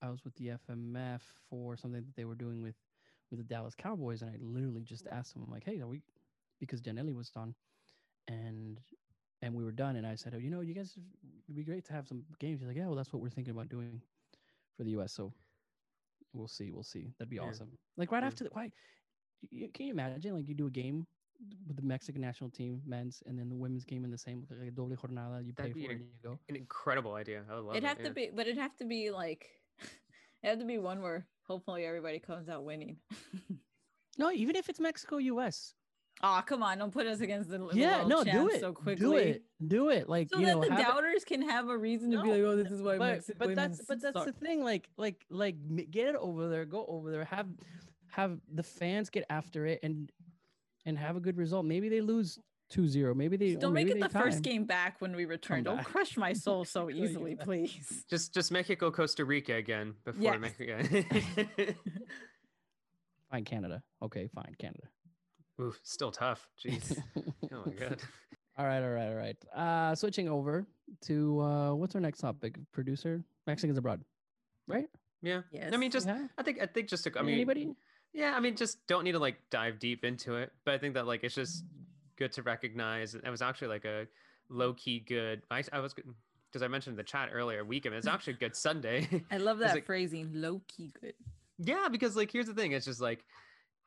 I 0.01 0.09
was 0.09 0.23
with 0.23 0.35
the 0.35 0.51
FMF 0.51 1.21
for 1.49 1.75
something 1.75 2.03
that 2.05 2.15
they 2.15 2.25
were 2.25 2.35
doing 2.35 2.61
with 2.61 2.75
with 3.31 3.39
the 3.39 3.43
Dallas 3.43 3.75
Cowboys, 3.75 4.21
and 4.21 4.31
I 4.31 4.37
literally 4.39 4.83
just 4.83 5.07
asked 5.07 5.33
them, 5.33 5.43
I'm 5.43 5.51
like, 5.51 5.63
"Hey, 5.65 5.79
are 5.81 5.87
we?" 5.87 6.03
Because 6.59 6.81
Janelli 6.81 7.13
was 7.15 7.31
on, 7.35 7.55
and 8.27 8.79
and 9.41 9.55
we 9.55 9.63
were 9.63 9.71
done, 9.71 9.95
and 9.95 10.05
I 10.07 10.15
said, 10.15 10.33
"Oh, 10.35 10.37
you 10.37 10.49
know, 10.49 10.61
you 10.61 10.73
guys, 10.73 10.97
it'd 11.45 11.55
be 11.55 11.63
great 11.63 11.85
to 11.85 11.93
have 11.93 12.07
some 12.07 12.23
games." 12.39 12.61
He's 12.61 12.67
like, 12.67 12.77
"Yeah, 12.77 12.87
well, 12.87 12.95
that's 12.95 13.11
what 13.13 13.21
we're 13.21 13.29
thinking 13.29 13.51
about 13.51 13.69
doing 13.69 14.01
for 14.77 14.83
the 14.83 14.91
U.S." 14.91 15.13
So 15.13 15.33
we'll 16.33 16.47
see, 16.47 16.71
we'll 16.71 16.83
see. 16.83 17.13
That'd 17.17 17.29
be 17.29 17.39
Yeah. 17.39 17.49
awesome. 17.49 17.77
Like 17.97 18.11
right 18.11 18.23
after 18.23 18.43
the 18.43 18.49
why? 18.51 18.71
Y- 19.51 19.69
Can 19.73 19.85
you 19.87 19.93
imagine 19.93 20.33
like 20.35 20.47
you 20.47 20.55
do 20.55 20.67
a 20.67 20.71
game 20.71 21.05
with 21.67 21.75
the 21.77 21.83
Mexican 21.83 22.21
national 22.21 22.49
team 22.49 22.81
men's 22.85 23.21
and 23.27 23.37
then 23.37 23.47
the 23.49 23.55
women's 23.55 23.85
game 23.85 24.03
in 24.03 24.09
the 24.11 24.17
same 24.17 24.43
like 24.49 24.69
a 24.69 24.71
doble 24.71 24.95
jornada 24.95 25.45
you 25.45 25.53
pay 25.53 25.63
That'd 25.63 25.75
be 25.75 25.85
for 25.85 25.91
it 25.91 25.95
an 25.95 26.01
and 26.01 26.07
you 26.09 26.29
go 26.29 26.39
An 26.49 26.55
incredible 26.55 27.13
idea. 27.13 27.43
I 27.49 27.55
love 27.55 27.75
It'd 27.75 27.83
it. 27.83 27.87
have 27.87 27.99
yeah. 27.99 28.07
to 28.07 28.13
be, 28.13 28.29
but 28.33 28.47
it'd 28.47 28.57
have 28.57 28.75
to 28.77 28.85
be 28.85 29.11
like, 29.11 29.47
it 30.43 30.47
had 30.47 30.59
to 30.59 30.65
be 30.65 30.77
one 30.79 31.01
where 31.01 31.27
hopefully 31.43 31.85
everybody 31.85 32.19
comes 32.19 32.49
out 32.49 32.63
winning. 32.63 32.97
no 34.17 34.31
even 34.31 34.55
if 34.55 34.67
it's 34.69 34.79
Mexico 34.79 35.17
US 35.17 35.73
oh 36.23 36.41
come 36.45 36.63
on, 36.63 36.79
don't 36.79 36.91
put 36.91 37.05
us 37.05 37.19
against 37.21 37.49
the, 37.49 37.59
the 37.59 37.69
yeah 37.73 37.97
world 37.99 38.09
no 38.09 38.23
do 38.23 38.49
it 38.49 38.59
so 38.59 38.73
quickly. 38.73 38.95
do 39.05 39.15
it 39.17 39.43
do 39.67 39.89
it 39.89 40.09
like 40.09 40.29
So 40.33 40.39
you 40.39 40.47
that 40.47 40.55
know 40.55 40.61
the 40.63 40.71
have 40.71 40.79
it- 40.79 40.83
doubters 40.83 41.23
can 41.23 41.47
have 41.47 41.69
a 41.69 41.77
reason 41.77 42.09
to 42.11 42.23
be 42.23 42.29
like, 42.31 42.41
oh, 42.41 42.55
this 42.55 42.71
is 42.71 42.81
why 42.81 42.97
but, 42.97 43.07
Mexican 43.17 43.37
but 43.47 43.55
that's 43.55 43.85
but 43.85 44.01
that's 44.01 44.25
the 44.25 44.31
thing 44.33 44.63
like 44.63 44.89
like 44.97 45.23
like 45.29 45.55
get 45.91 46.07
it 46.07 46.15
over 46.15 46.49
there 46.49 46.65
go 46.65 46.83
over 46.87 47.11
there 47.11 47.25
have 47.25 47.45
have 48.09 48.39
the 48.53 48.63
fans 48.63 49.09
get 49.09 49.25
after 49.29 49.65
it 49.65 49.79
and 49.83 50.11
and 50.85 50.97
have 50.97 51.15
a 51.15 51.19
good 51.19 51.37
result 51.37 51.65
maybe 51.65 51.89
they 51.89 52.01
lose 52.01 52.39
2-0 52.73 53.15
maybe 53.15 53.37
they 53.37 53.55
don't 53.55 53.73
make 53.73 53.87
it 53.87 53.99
the 53.99 54.07
they 54.09 54.19
first 54.19 54.41
game 54.41 54.65
back 54.65 54.99
when 54.99 55.15
we 55.15 55.23
return. 55.25 55.63
Don't 55.63 55.77
back. 55.77 55.85
crush 55.85 56.17
my 56.17 56.33
soul 56.45 56.65
so 56.65 56.89
easily, 56.89 57.35
back. 57.35 57.45
please. 57.45 58.03
Just 58.09 58.33
just 58.33 58.51
Mexico, 58.51 58.91
Costa 58.91 59.23
Rica 59.23 59.53
again 59.55 59.93
before 60.03 60.21
Yes. 60.21 60.39
Mexico. 60.41 61.73
fine 63.31 63.43
Canada 63.45 63.83
okay 64.01 64.27
fine 64.33 64.53
Canada 64.57 64.87
Oof, 65.59 65.79
still 65.83 66.11
tough. 66.11 66.47
Jeez. 66.63 66.97
Oh 67.51 67.63
my 67.65 67.71
god. 67.73 67.99
all 68.57 68.65
right 68.65 68.83
all 68.83 68.91
right 68.91 69.07
all 69.07 69.15
right 69.15 69.37
uh 69.55 69.95
switching 69.95 70.27
over 70.29 70.65
to 71.01 71.39
uh 71.41 71.73
what's 71.73 71.95
our 71.95 72.01
next 72.01 72.19
topic 72.19 72.55
producer 72.73 73.23
Mexicans 73.47 73.77
abroad 73.77 74.01
right 74.67 74.87
Yeah. 75.21 75.41
Yes. 75.51 75.71
I 75.73 75.77
mean, 75.77 75.89
just 75.91 76.07
yeah 76.07 76.27
I 76.37 76.43
think 76.43 76.61
I 76.61 76.65
think 76.65 76.89
just 76.89 77.03
to, 77.05 77.11
I 77.17 77.21
mean 77.21 77.35
anybody 77.35 77.73
Yeah, 78.17 78.33
I 78.35 78.39
mean, 78.39 78.55
just 78.55 78.85
don't 78.87 79.03
need 79.03 79.11
to 79.11 79.19
like 79.19 79.37
dive 79.51 79.77
deep 79.77 80.03
into 80.03 80.37
it, 80.37 80.51
but 80.65 80.73
I 80.73 80.79
think 80.79 80.95
that 80.95 81.05
like 81.05 81.23
it's 81.23 81.35
just 81.35 81.63
good 82.17 82.31
to 82.31 82.41
recognize. 82.41 83.13
It 83.13 83.29
was 83.29 83.43
actually 83.43 83.67
like 83.67 83.85
a 83.85 84.07
low 84.49 84.73
key 84.73 85.01
good. 85.07 85.43
I 85.51 85.63
I 85.71 85.79
was 85.79 85.93
because 85.93 86.63
I 86.63 86.67
mentioned 86.67 86.93
in 86.93 86.97
the 86.97 87.03
chat 87.03 87.29
earlier 87.31 87.63
weekend. 87.63 87.93
It's 87.93 88.07
actually 88.07 88.33
a 88.33 88.37
good 88.37 88.55
Sunday. 88.55 89.07
I 89.29 89.37
love 89.37 89.59
that 89.59 89.75
like- 89.75 89.85
phrasing, 89.85 90.31
low 90.33 90.63
key 90.67 90.91
good. 90.99 91.13
yeah, 91.59 91.89
because 91.91 92.15
like 92.15 92.31
here's 92.31 92.47
the 92.47 92.55
thing. 92.55 92.71
It's 92.71 92.87
just 92.87 93.01
like 93.01 93.23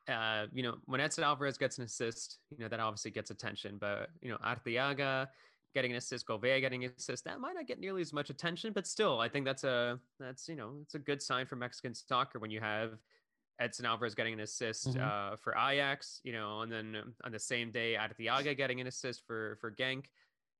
uh, 0.07 0.45
you 0.53 0.63
know, 0.63 0.75
when 0.85 1.01
Edson 1.01 1.25
Alvarez 1.25 1.57
gets 1.57 1.77
an 1.77 1.83
assist, 1.83 2.39
you 2.51 2.63
know, 2.63 2.69
that 2.69 2.79
obviously 2.79 3.11
gets 3.11 3.31
attention. 3.31 3.77
But, 3.79 4.09
you 4.21 4.29
know, 4.29 4.37
Arteaga 4.37 5.27
getting 5.75 5.91
an 5.91 5.97
assist, 5.97 6.25
Govea 6.25 6.59
getting 6.59 6.83
an 6.85 6.91
assist, 6.97 7.25
that 7.25 7.39
might 7.39 7.53
not 7.53 7.67
get 7.67 7.79
nearly 7.79 8.01
as 8.01 8.11
much 8.13 8.29
attention. 8.29 8.73
But 8.73 8.87
still, 8.87 9.19
I 9.19 9.29
think 9.29 9.45
that's 9.45 9.63
a 9.63 9.99
that's 10.19 10.47
you 10.47 10.55
know, 10.55 10.77
it's 10.81 10.95
a 10.95 10.99
good 10.99 11.21
sign 11.21 11.45
for 11.45 11.57
Mexican 11.57 11.93
soccer 11.93 12.39
when 12.39 12.49
you 12.49 12.61
have 12.61 12.97
Edson 13.59 13.85
Alvarez 13.85 14.15
getting 14.15 14.33
an 14.33 14.39
assist 14.39 14.87
Mhm. 14.95 15.01
uh, 15.01 15.35
for 15.35 15.53
Ajax, 15.55 16.19
you 16.23 16.31
know, 16.33 16.61
and 16.61 16.71
then 16.71 17.13
on 17.23 17.31
the 17.31 17.39
same 17.39 17.71
day, 17.71 17.93
Arteaga 17.95 18.55
getting 18.57 18.81
an 18.81 18.87
assist 18.87 19.25
for 19.25 19.57
for 19.61 19.71
Genk, 19.71 20.05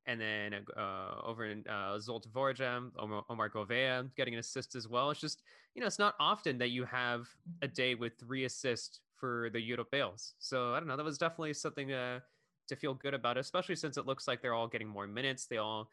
and 0.05 0.19
then 0.21 0.65
uh, 0.77 1.21
over 1.23 1.45
in 1.45 1.65
uh, 1.67 1.97
Zulte 1.97 2.27
Waregem, 2.31 2.91
Omar, 2.97 3.23
Omar 3.29 3.49
Govea 3.49 4.13
getting 4.15 4.33
an 4.35 4.39
assist 4.39 4.75
as 4.75 4.87
well. 4.87 5.09
It's 5.11 5.19
just 5.19 5.41
you 5.73 5.79
know, 5.79 5.87
it's 5.87 5.99
not 5.99 6.15
often 6.19 6.57
that 6.57 6.69
you 6.69 6.83
have 6.83 7.29
a 7.61 7.67
day 7.67 7.95
with 7.95 8.19
three 8.19 8.43
assists 8.43 8.99
for 9.15 9.49
the 9.51 9.59
Europeos. 9.59 10.33
So 10.39 10.73
I 10.73 10.79
don't 10.79 10.87
know, 10.87 10.97
that 10.97 11.03
was 11.05 11.17
definitely 11.17 11.53
something 11.53 11.87
to 11.87 12.21
to 12.67 12.75
feel 12.75 12.93
good 12.93 13.13
about, 13.13 13.37
especially 13.37 13.75
since 13.75 13.97
it 13.97 14.05
looks 14.05 14.27
like 14.27 14.41
they're 14.41 14.53
all 14.53 14.67
getting 14.67 14.87
more 14.87 15.07
minutes, 15.07 15.47
they 15.47 15.57
all 15.57 15.89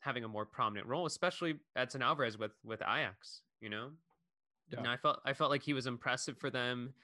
having 0.00 0.24
a 0.24 0.28
more 0.28 0.44
prominent 0.46 0.86
role, 0.86 1.06
especially 1.06 1.58
Edson 1.76 2.02
Alvarez 2.02 2.36
with 2.38 2.52
with 2.62 2.82
Ajax, 2.82 3.42
you 3.60 3.68
know. 3.68 3.90
Yeah. 4.72 4.80
And 4.80 4.88
I 4.88 4.96
felt 4.96 5.20
I 5.24 5.32
felt 5.32 5.50
like 5.50 5.62
he 5.62 5.74
was 5.74 5.86
impressive 5.86 6.38
for 6.38 6.50
them 6.50 6.94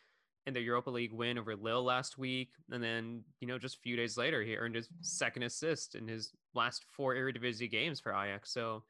in 0.47 0.55
the 0.55 0.61
Europa 0.61 0.91
League 0.91 1.13
win 1.13 1.39
over 1.39 1.55
Lille 1.55 1.85
last 1.85 2.17
week, 2.17 2.51
and 2.71 2.83
then 2.83 3.23
you 3.41 3.47
know 3.47 3.59
just 3.59 3.77
a 3.77 3.81
few 3.81 3.97
days 3.97 4.17
later 4.17 4.43
he 4.43 4.57
earned 4.57 4.75
his 4.75 4.89
second 5.03 5.43
assist 5.43 5.95
in 5.95 6.09
his 6.09 6.33
last 6.55 6.85
four 6.91 7.15
Eredivisie 7.15 7.71
games 7.71 8.01
for 8.01 8.13
Ajax. 8.13 8.53
So 8.53 8.83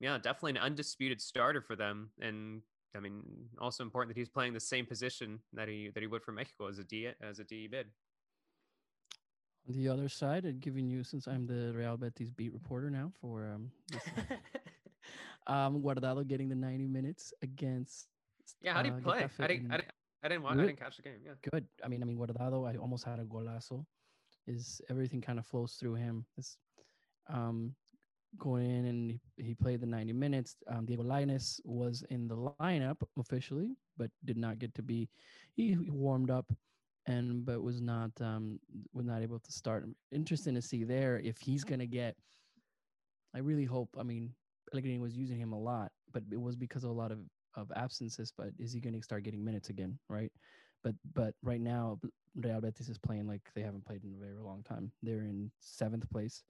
yeah, 0.00 0.18
definitely 0.18 0.52
an 0.52 0.58
undisputed 0.58 1.20
starter 1.20 1.62
for 1.62 1.76
them, 1.76 2.10
and 2.20 2.62
I 2.94 3.00
mean 3.00 3.22
also 3.58 3.82
important 3.82 4.14
that 4.14 4.20
he's 4.20 4.28
playing 4.28 4.52
the 4.52 4.60
same 4.60 4.86
position 4.86 5.40
that 5.54 5.66
he 5.66 5.90
that 5.94 6.00
he 6.00 6.06
would 6.06 6.22
for 6.22 6.32
Mexico 6.32 6.68
as 6.68 6.78
a 6.78 6.84
D 6.84 7.08
as 7.22 7.38
a 7.38 7.44
DE 7.44 7.68
bid. 7.68 7.86
On 9.68 9.74
the 9.74 9.88
other 9.88 10.08
side, 10.08 10.44
and 10.44 10.60
giving 10.60 10.88
you 10.88 11.04
since 11.04 11.26
I'm 11.26 11.46
the 11.46 11.72
Real 11.74 11.96
Betis 11.96 12.30
beat 12.30 12.52
reporter 12.52 12.88
now 12.90 13.12
for 13.20 13.46
um, 13.46 13.70
this, 13.90 14.02
um 15.46 15.82
Guardado 15.82 16.26
getting 16.26 16.48
the 16.48 16.54
90 16.54 16.86
minutes 16.86 17.32
against. 17.42 18.08
Yeah, 18.60 18.74
how 18.74 18.82
do 18.82 18.88
you 18.88 18.94
uh, 18.94 19.00
play? 19.00 19.22
Getafe 19.22 19.44
I 19.44 19.46
didn't, 19.46 19.66
in- 19.66 19.72
I 19.72 19.76
didn't 19.76 19.92
I 20.22 20.28
didn't 20.28 20.42
watch, 20.42 20.58
I 20.58 20.62
didn't 20.62 20.80
catch 20.80 20.96
the 20.96 21.02
game. 21.02 21.20
Yeah. 21.24 21.32
good. 21.52 21.64
I 21.84 21.88
mean, 21.88 22.02
I 22.02 22.06
mean, 22.06 22.18
Guardado, 22.18 22.68
I 22.68 22.76
almost 22.76 23.04
had 23.04 23.20
a 23.20 23.24
golazo. 23.24 23.84
Is 24.46 24.80
everything 24.90 25.20
kind 25.20 25.38
of 25.38 25.46
flows 25.46 25.74
through 25.74 25.94
him? 25.94 26.24
Is 26.36 26.56
um, 27.28 27.74
going 28.36 28.66
in 28.70 28.84
and 28.86 29.10
he, 29.10 29.20
he 29.36 29.54
played 29.54 29.80
the 29.80 29.86
90 29.86 30.12
minutes. 30.12 30.56
Um, 30.68 30.86
Diego 30.86 31.02
Lainez 31.02 31.60
was 31.64 32.02
in 32.10 32.28
the 32.28 32.36
lineup 32.60 32.96
officially, 33.18 33.76
but 33.96 34.10
did 34.24 34.36
not 34.36 34.58
get 34.58 34.74
to 34.74 34.82
be. 34.82 35.08
He, 35.54 35.68
he 35.84 35.90
warmed 35.90 36.30
up, 36.30 36.50
and 37.06 37.44
but 37.44 37.62
was 37.62 37.80
not 37.80 38.10
um, 38.20 38.58
was 38.92 39.06
not 39.06 39.22
able 39.22 39.38
to 39.38 39.52
start. 39.52 39.86
Interesting 40.12 40.54
to 40.54 40.62
see 40.62 40.84
there 40.84 41.18
if 41.18 41.38
he's 41.38 41.64
gonna 41.64 41.86
get. 41.86 42.16
I 43.34 43.38
really 43.38 43.64
hope. 43.64 43.90
I 43.98 44.02
mean, 44.02 44.34
Pellegrini 44.70 44.98
was 44.98 45.16
using 45.16 45.38
him 45.38 45.52
a 45.52 45.58
lot, 45.58 45.92
but 46.12 46.22
it 46.30 46.40
was 46.40 46.56
because 46.56 46.84
of 46.84 46.90
a 46.90 46.94
lot 46.94 47.12
of 47.12 47.18
of 47.60 47.72
absences. 47.76 48.32
But 48.36 48.50
is 48.58 48.72
he 48.72 48.80
going 48.80 48.94
to 48.94 49.02
start 49.02 49.24
getting 49.24 49.44
minutes 49.44 49.68
again? 49.70 49.98
Right. 50.08 50.32
But 50.84 50.94
but 51.14 51.34
right 51.42 51.60
now, 51.60 51.98
Real 52.36 52.60
Betis 52.60 52.88
is 52.88 52.98
playing 52.98 53.26
like 53.26 53.42
they 53.54 53.62
haven't 53.62 53.84
played 53.84 54.04
in 54.04 54.14
a 54.14 54.24
very 54.24 54.38
long 54.50 54.62
time. 54.62 54.92
They're 55.02 55.24
in 55.24 55.50
seventh 55.60 56.08
place, 56.10 56.44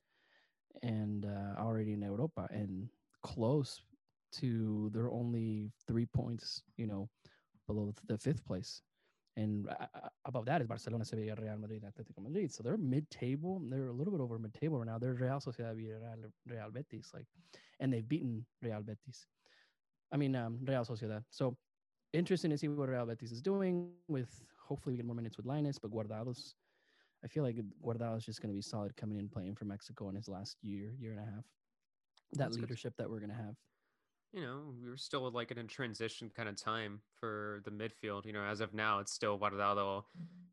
and 0.82 1.24
uh, 1.24 1.60
already 1.60 1.92
in 1.92 2.02
Europa 2.02 2.48
and 2.50 2.88
close 3.22 3.80
to. 4.40 4.90
They're 4.92 5.10
only 5.10 5.72
three 5.86 6.06
points, 6.06 6.62
you 6.76 6.86
know, 6.86 7.08
below 7.66 7.94
the 8.06 8.18
fifth 8.18 8.44
place. 8.44 8.82
And 9.38 9.68
uh, 9.68 9.86
uh, 9.94 10.08
above 10.24 10.46
that 10.46 10.60
is 10.60 10.66
Barcelona, 10.66 11.04
Sevilla, 11.04 11.36
Real 11.40 11.56
Madrid, 11.56 11.84
Atletico 11.84 12.20
Madrid. 12.20 12.52
So 12.52 12.64
they're 12.64 12.76
mid-table. 12.76 13.62
They're 13.70 13.86
a 13.86 13.92
little 13.92 14.12
bit 14.12 14.20
over 14.20 14.36
mid-table 14.36 14.78
right 14.78 14.86
now. 14.86 14.98
They're 14.98 15.14
Real 15.14 15.38
Sociedad, 15.38 15.76
Real, 15.76 16.00
Real 16.44 16.70
Betis, 16.72 17.12
like, 17.14 17.26
and 17.78 17.92
they've 17.92 18.06
beaten 18.06 18.44
Real 18.62 18.82
Betis. 18.82 19.26
I 20.12 20.16
mean, 20.16 20.34
um, 20.34 20.58
Real 20.64 20.84
Sociedad. 20.84 21.22
So 21.30 21.56
interesting 22.12 22.50
to 22.50 22.58
see 22.58 22.68
what 22.68 22.88
Real 22.88 23.06
Betis 23.06 23.32
is 23.32 23.42
doing. 23.42 23.90
With 24.08 24.30
hopefully 24.66 24.94
we 24.94 24.96
get 24.98 25.06
more 25.06 25.16
minutes 25.16 25.36
with 25.36 25.46
Lainez, 25.46 25.78
but 25.80 25.90
Guardado's. 25.90 26.54
I 27.24 27.26
feel 27.26 27.42
like 27.42 27.56
Guardado's 27.84 28.24
just 28.24 28.40
going 28.40 28.50
to 28.50 28.54
be 28.54 28.62
solid 28.62 28.96
coming 28.96 29.18
in 29.18 29.28
playing 29.28 29.56
for 29.56 29.64
Mexico 29.64 30.08
in 30.08 30.14
his 30.14 30.28
last 30.28 30.56
year, 30.62 30.92
year 30.98 31.10
and 31.10 31.20
a 31.20 31.24
half. 31.24 31.44
That 32.32 32.38
That's 32.38 32.56
good. 32.56 32.62
leadership 32.62 32.94
that 32.98 33.10
we're 33.10 33.18
going 33.18 33.30
to 33.30 33.36
have. 33.36 33.56
you 34.32 34.42
know, 34.42 34.74
we 34.82 34.88
were 34.88 34.96
still 34.96 35.30
like 35.30 35.50
in 35.50 35.58
a 35.58 35.64
transition 35.64 36.30
kind 36.34 36.48
of 36.48 36.56
time 36.56 37.00
for 37.18 37.62
the 37.64 37.70
midfield. 37.70 38.24
You 38.26 38.32
know, 38.34 38.42
as 38.42 38.60
of 38.60 38.74
now, 38.74 38.98
it's 39.00 39.12
still 39.12 39.38
Guardado 39.38 40.04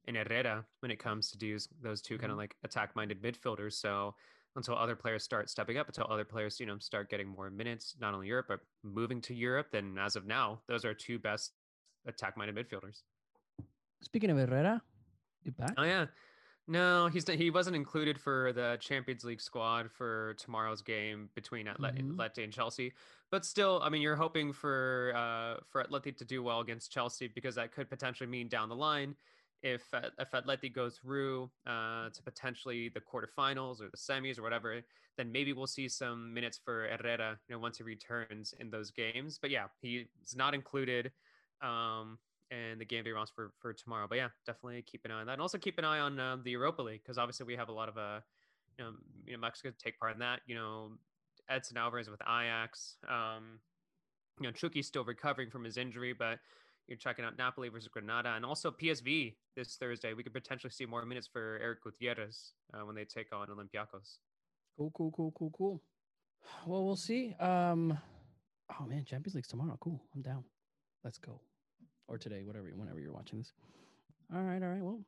and 0.05 0.15
Herrera 0.17 0.65
when 0.79 0.91
it 0.91 0.99
comes 0.99 1.29
to 1.31 1.57
those 1.81 2.01
2 2.01 2.17
kind 2.17 2.31
of 2.31 2.37
like 2.37 2.55
attack-minded 2.63 3.21
midfielders. 3.21 3.73
So 3.73 4.15
until 4.55 4.75
other 4.77 4.95
players 4.95 5.23
start 5.23 5.49
stepping 5.49 5.77
up, 5.77 5.87
until 5.87 6.07
other 6.09 6.23
players, 6.23 6.59
you 6.59 6.65
know, 6.65 6.77
start 6.79 7.09
getting 7.09 7.27
more 7.27 7.49
minutes, 7.49 7.95
not 7.99 8.13
only 8.13 8.27
Europe 8.27 8.45
but 8.47 8.59
moving 8.83 9.21
to 9.21 9.33
Europe, 9.33 9.67
then 9.71 9.97
as 9.99 10.15
of 10.15 10.25
now, 10.25 10.61
those 10.67 10.85
are 10.85 10.93
two 10.93 11.19
best 11.19 11.53
attack-minded 12.07 12.55
midfielders. 12.55 13.01
Speaking 14.01 14.29
of 14.29 14.37
Herrera, 14.37 14.81
you 15.43 15.51
back? 15.51 15.73
Oh 15.77 15.83
yeah. 15.83 16.05
No, 16.67 17.07
he's 17.07 17.27
not- 17.27 17.37
he 17.37 17.51
wasn't 17.51 17.75
included 17.75 18.19
for 18.19 18.51
the 18.53 18.77
Champions 18.81 19.23
League 19.23 19.41
squad 19.41 19.91
for 19.91 20.33
tomorrow's 20.39 20.81
game 20.81 21.29
between 21.35 21.67
Atleti, 21.67 21.99
Mhm. 22.01 22.15
Atleti 22.15 22.43
and 22.43 22.51
Chelsea. 22.51 22.93
But 23.29 23.45
still, 23.45 23.81
I 23.83 23.89
mean, 23.89 24.01
you're 24.01 24.15
hoping 24.15 24.51
for 24.51 25.11
uh, 25.15 25.59
for 25.69 25.83
Atleti 25.83 26.15
to 26.17 26.25
do 26.25 26.41
well 26.41 26.61
against 26.61 26.91
Chelsea 26.91 27.27
because 27.27 27.53
that 27.55 27.71
could 27.71 27.87
potentially 27.89 28.27
mean 28.27 28.47
down 28.47 28.69
the 28.69 28.75
line, 28.75 29.15
if 29.63 29.83
uh, 29.93 30.09
if 30.19 30.31
Atleti 30.31 30.73
go 30.73 30.89
through 30.89 31.49
uh, 31.65 32.09
to 32.09 32.23
potentially 32.23 32.89
the 32.89 33.01
quarterfinals 33.01 33.81
or 33.81 33.89
the 33.89 33.97
semis 33.97 34.37
or 34.37 34.43
whatever, 34.43 34.81
then 35.17 35.31
maybe 35.31 35.53
we'll 35.53 35.67
see 35.67 35.87
some 35.87 36.33
minutes 36.33 36.59
for 36.63 36.87
Herrera, 36.89 37.37
you 37.47 37.55
know, 37.55 37.59
once 37.59 37.77
he 37.77 37.83
returns 37.83 38.53
in 38.59 38.69
those 38.69 38.91
games. 38.91 39.39
But 39.41 39.49
yeah, 39.49 39.65
he's 39.81 40.05
not 40.35 40.53
included. 40.53 41.11
Um, 41.61 42.19
and 42.51 42.79
the 42.79 42.85
game 42.85 43.03
day 43.03 43.11
roster 43.11 43.33
for, 43.35 43.51
for 43.59 43.73
tomorrow. 43.73 44.05
But 44.07 44.19
yeah, 44.19 44.27
definitely 44.45 44.83
keep 44.83 45.03
an 45.05 45.11
eye 45.11 45.21
on 45.21 45.25
that, 45.25 45.33
and 45.33 45.41
also 45.41 45.57
keep 45.57 45.79
an 45.79 45.85
eye 45.85 45.99
on 45.99 46.19
um, 46.19 46.41
the 46.43 46.51
Europa 46.51 46.81
League 46.81 47.01
because 47.03 47.17
obviously 47.17 47.45
we 47.45 47.55
have 47.55 47.69
a 47.69 47.71
lot 47.71 47.89
of 47.89 47.97
uh, 47.97 48.19
you 48.77 48.85
know, 48.85 48.91
you 49.25 49.33
know, 49.33 49.39
Mexico 49.39 49.71
to 49.71 49.77
take 49.77 49.99
part 49.99 50.13
in 50.13 50.19
that. 50.19 50.41
You 50.45 50.55
know, 50.55 50.91
Edson 51.49 51.77
Alvarez 51.77 52.09
with 52.09 52.21
Ajax. 52.21 52.97
Um, 53.09 53.59
you 54.39 54.47
know, 54.47 54.51
Chucky's 54.51 54.87
still 54.87 55.03
recovering 55.03 55.49
from 55.49 55.63
his 55.63 55.77
injury, 55.77 56.13
but 56.13 56.39
you're 56.87 56.97
checking 56.97 57.25
out 57.25 57.37
Napoli 57.37 57.69
versus 57.69 57.87
Granada, 57.87 58.33
and 58.35 58.45
also 58.45 58.71
PSV 58.71 59.35
this 59.55 59.75
Thursday. 59.75 60.13
We 60.13 60.23
could 60.23 60.33
potentially 60.33 60.71
see 60.71 60.85
more 60.85 61.03
minutes 61.05 61.27
for 61.27 61.59
Eric 61.61 61.83
Gutierrez 61.83 62.53
uh, 62.73 62.85
when 62.85 62.95
they 62.95 63.05
take 63.05 63.33
on 63.33 63.47
Olympiacos. 63.47 64.17
Cool, 64.77 64.91
cool, 64.93 65.11
cool, 65.11 65.33
cool, 65.37 65.51
cool. 65.57 65.81
Well, 66.65 66.85
we'll 66.85 66.95
see. 66.95 67.33
Um, 67.39 67.97
oh 68.79 68.85
man, 68.85 69.03
Champions 69.05 69.35
League's 69.35 69.47
tomorrow. 69.47 69.77
Cool, 69.79 70.01
I'm 70.15 70.21
down. 70.21 70.43
Let's 71.03 71.17
go. 71.17 71.41
Or 72.07 72.17
today, 72.17 72.43
whatever, 72.43 72.69
whenever 72.75 72.99
you're 72.99 73.13
watching 73.13 73.39
this. 73.39 73.51
All 74.33 74.41
right, 74.41 74.61
all 74.61 74.69
right. 74.69 74.81
Well, 74.81 74.99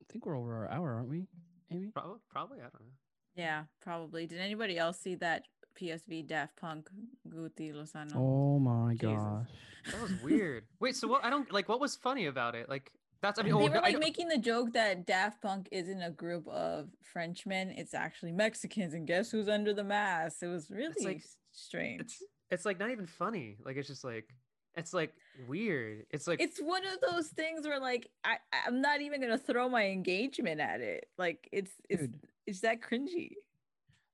I 0.00 0.04
think 0.10 0.24
we're 0.24 0.38
over 0.38 0.54
our 0.64 0.70
hour, 0.70 0.94
aren't 0.94 1.08
we, 1.08 1.26
Amy? 1.70 1.90
Probably, 1.92 2.20
probably, 2.30 2.58
I 2.58 2.62
don't 2.62 2.80
know. 2.80 2.92
Yeah, 3.34 3.64
probably. 3.80 4.26
Did 4.26 4.40
anybody 4.40 4.78
else 4.78 4.98
see 4.98 5.14
that 5.16 5.44
PSV 5.80 6.26
Daft 6.26 6.56
Punk 6.56 6.88
Guti 7.28 7.72
Lozano? 7.72 8.16
Oh 8.16 8.58
my 8.58 8.92
Jesus. 8.92 9.16
gosh. 9.16 9.48
That 9.90 10.02
was 10.02 10.12
weird. 10.22 10.64
Wait, 10.80 10.96
so 10.96 11.08
what? 11.08 11.24
I 11.24 11.30
don't 11.30 11.52
like. 11.52 11.68
What 11.68 11.80
was 11.80 11.96
funny 11.96 12.26
about 12.26 12.54
it? 12.54 12.68
Like 12.68 12.92
that's. 13.20 13.38
I 13.38 13.42
mean, 13.42 13.58
they 13.58 13.68
oh, 13.68 13.70
were 13.70 13.80
like 13.80 13.98
making 13.98 14.28
the 14.28 14.38
joke 14.38 14.72
that 14.74 15.06
Daft 15.06 15.42
Punk 15.42 15.68
isn't 15.72 16.02
a 16.02 16.10
group 16.10 16.46
of 16.48 16.88
Frenchmen; 17.02 17.70
it's 17.70 17.94
actually 17.94 18.32
Mexicans, 18.32 18.94
and 18.94 19.06
guess 19.06 19.30
who's 19.30 19.48
under 19.48 19.74
the 19.74 19.84
mask? 19.84 20.42
It 20.42 20.48
was 20.48 20.70
really 20.70 20.94
like- 21.04 21.22
strange. 21.52 22.00
it's 22.00 22.22
it's 22.50 22.64
like 22.64 22.78
not 22.78 22.90
even 22.90 23.06
funny. 23.06 23.56
Like 23.64 23.76
it's 23.76 23.88
just 23.88 24.04
like 24.04 24.28
it's 24.74 24.94
like 24.94 25.14
weird. 25.48 26.06
It's 26.10 26.26
like 26.26 26.40
it's 26.40 26.60
one 26.60 26.82
of 26.86 26.98
those 27.00 27.28
things 27.28 27.66
where 27.66 27.80
like 27.80 28.08
I 28.24 28.36
I'm 28.66 28.80
not 28.80 29.00
even 29.00 29.20
gonna 29.20 29.38
throw 29.38 29.68
my 29.68 29.86
engagement 29.86 30.60
at 30.60 30.80
it. 30.80 31.06
Like 31.18 31.48
it's 31.52 31.72
it's 31.88 32.02
Dude. 32.02 32.20
it's 32.46 32.60
that 32.60 32.80
cringy. 32.80 33.32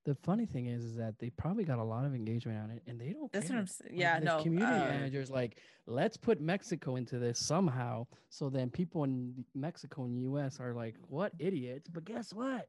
The 0.09 0.14
funny 0.14 0.46
thing 0.46 0.68
is, 0.68 0.84
is 0.84 0.96
that 0.96 1.18
they 1.18 1.28
probably 1.28 1.64
got 1.64 1.78
a 1.78 1.84
lot 1.84 2.06
of 2.06 2.14
engagement 2.14 2.59
on 2.62 2.70
it, 2.70 2.82
and 2.86 2.98
they 2.98 3.12
don't. 3.12 3.30
That's 3.30 3.50
what. 3.50 3.59
I'm 3.59 3.66
saying. 3.66 3.90
Like, 3.92 4.00
Yeah, 4.00 4.18
no. 4.20 4.42
Community 4.42 4.72
uh, 4.72 4.88
managers 4.88 5.30
like, 5.30 5.59
let's 5.84 6.16
put 6.16 6.40
Mexico 6.40 6.96
into 6.96 7.18
this 7.18 7.38
somehow, 7.38 8.06
so 8.30 8.48
then 8.48 8.70
people 8.70 9.04
in 9.04 9.44
Mexico 9.54 10.04
and 10.04 10.18
U.S. 10.22 10.61
are 10.61 10.72
like, 10.72 10.94
what 11.09 11.32
idiots? 11.38 11.90
But 11.90 12.06
guess 12.06 12.32
what? 12.32 12.68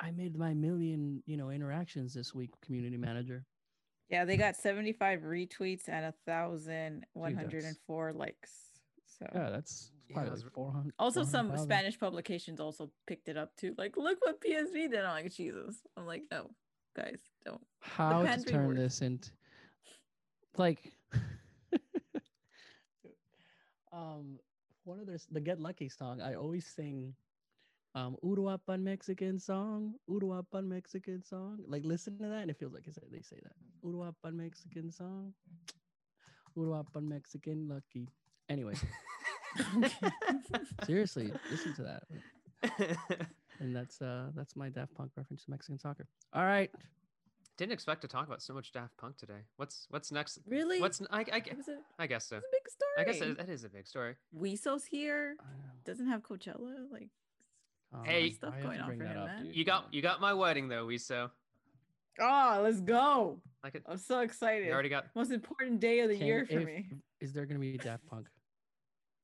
I 0.00 0.10
made 0.10 0.36
my 0.36 0.54
million, 0.54 1.22
you 1.24 1.36
know, 1.36 1.50
interactions 1.50 2.12
this 2.12 2.34
week. 2.34 2.50
Community 2.62 2.96
manager. 2.96 3.44
Yeah, 4.08 4.24
they 4.24 4.36
got 4.36 4.56
75 4.56 5.20
retweets 5.20 5.88
and 5.88 6.06
a 6.06 6.14
thousand 6.26 7.06
one 7.12 7.34
hundred 7.34 7.62
and 7.62 7.76
four 7.86 8.12
likes. 8.12 8.50
So 9.06 9.26
Yeah, 9.32 9.50
that's 9.50 9.92
Yeah, 10.08 10.20
like 10.22 10.52
400. 10.52 10.92
also 10.98 11.22
some 11.24 11.48
400,000. 11.48 11.64
Spanish 11.64 11.98
publications 11.98 12.60
also 12.60 12.90
picked 13.06 13.28
it 13.28 13.36
up 13.36 13.56
too. 13.56 13.74
Like, 13.76 13.96
look 13.96 14.18
what 14.20 14.40
PSV 14.40 14.90
did. 14.90 15.04
I'm 15.04 15.24
like, 15.24 15.32
Jesus. 15.32 15.76
I'm 15.96 16.06
like, 16.06 16.22
no, 16.30 16.50
guys, 16.96 17.20
don't. 17.44 17.60
How 17.80 18.22
to 18.22 18.44
turn 18.44 18.68
works. 18.68 18.78
this 18.78 19.02
into 19.02 19.30
like, 20.56 20.92
um, 23.92 24.38
one 24.84 25.00
of 25.00 25.06
their 25.06 25.18
the 25.30 25.40
Get 25.40 25.60
Lucky 25.60 25.88
song. 25.88 26.20
I 26.20 26.34
always 26.34 26.66
sing 26.66 27.14
um 27.94 28.16
Uruapan 28.22 28.82
Mexican 28.82 29.38
song, 29.38 29.94
Uruapan 30.08 30.66
Mexican 30.66 31.22
song. 31.24 31.58
Like 31.66 31.84
listen 31.84 32.18
to 32.18 32.24
that 32.24 32.42
and 32.42 32.50
it 32.50 32.58
feels 32.58 32.72
like 32.72 32.86
it's, 32.86 32.98
they 33.10 33.22
say 33.22 33.40
that. 33.42 33.52
Uruapan 33.84 34.34
Mexican 34.34 34.92
song. 34.92 35.32
Uruapan 36.56 37.08
Mexican 37.08 37.68
lucky. 37.68 38.08
Anyway, 38.48 38.74
seriously, 40.86 41.32
listen 41.50 41.74
to 41.74 41.82
that. 41.82 42.02
And 43.58 43.74
that's 43.74 44.02
uh 44.02 44.26
that's 44.36 44.54
my 44.54 44.68
Daft 44.68 44.94
Punk 44.94 45.12
reference 45.16 45.44
to 45.46 45.50
Mexican 45.50 45.78
soccer. 45.78 46.06
All 46.34 46.44
right. 46.44 46.70
Didn't 47.56 47.72
expect 47.72 48.02
to 48.02 48.06
talk 48.08 48.26
about 48.26 48.42
so 48.42 48.52
much 48.52 48.70
Daft 48.70 48.94
Punk 48.98 49.16
today. 49.16 49.44
What's 49.56 49.86
what's 49.88 50.12
next? 50.12 50.40
Really? 50.46 50.78
What's 50.78 51.00
I 51.10 51.20
I, 51.32 51.38
It 51.38 51.56
was 51.56 51.68
a, 51.68 51.72
it 51.72 51.78
I 51.98 52.06
guess 52.06 52.26
so. 52.26 52.36
was 52.36 52.44
a 52.44 52.52
big 52.52 52.68
story. 52.70 52.92
I 52.98 53.04
guess 53.04 53.20
it, 53.22 53.38
that 53.38 53.48
is 53.48 53.64
a 53.64 53.70
big 53.70 53.86
story. 53.86 54.14
Wiso's 54.38 54.84
here. 54.84 55.36
Doesn't 55.86 56.06
have 56.06 56.20
Coachella. 56.22 56.74
Like 56.92 57.08
Um, 57.94 58.04
Hey. 58.04 58.32
Stuff 58.32 58.52
going 58.62 58.78
on 58.78 58.98
for 58.98 59.04
him, 59.04 59.16
up, 59.18 59.26
man. 59.26 59.50
You 59.50 59.64
got 59.64 59.86
you 59.90 60.02
got 60.02 60.20
my 60.20 60.34
wedding 60.34 60.68
though, 60.68 60.86
Wiso. 60.86 61.30
Oh, 62.20 62.60
let's 62.62 62.80
go. 62.82 63.40
I 63.64 63.70
could 63.70 63.84
I'm 63.86 63.96
so 63.96 64.20
excited. 64.20 64.66
you 64.66 64.72
already 64.74 64.90
got 64.90 65.06
Most 65.14 65.30
important 65.30 65.80
day 65.80 66.00
of 66.00 66.10
the 66.10 66.18
Can- 66.18 66.26
year 66.26 66.44
for 66.44 66.58
if- 66.60 66.66
me. 66.66 66.90
Is 67.22 67.32
there 67.32 67.46
gonna 67.46 67.58
be 67.60 67.78
Daft 67.78 68.04
Punk? 68.06 68.26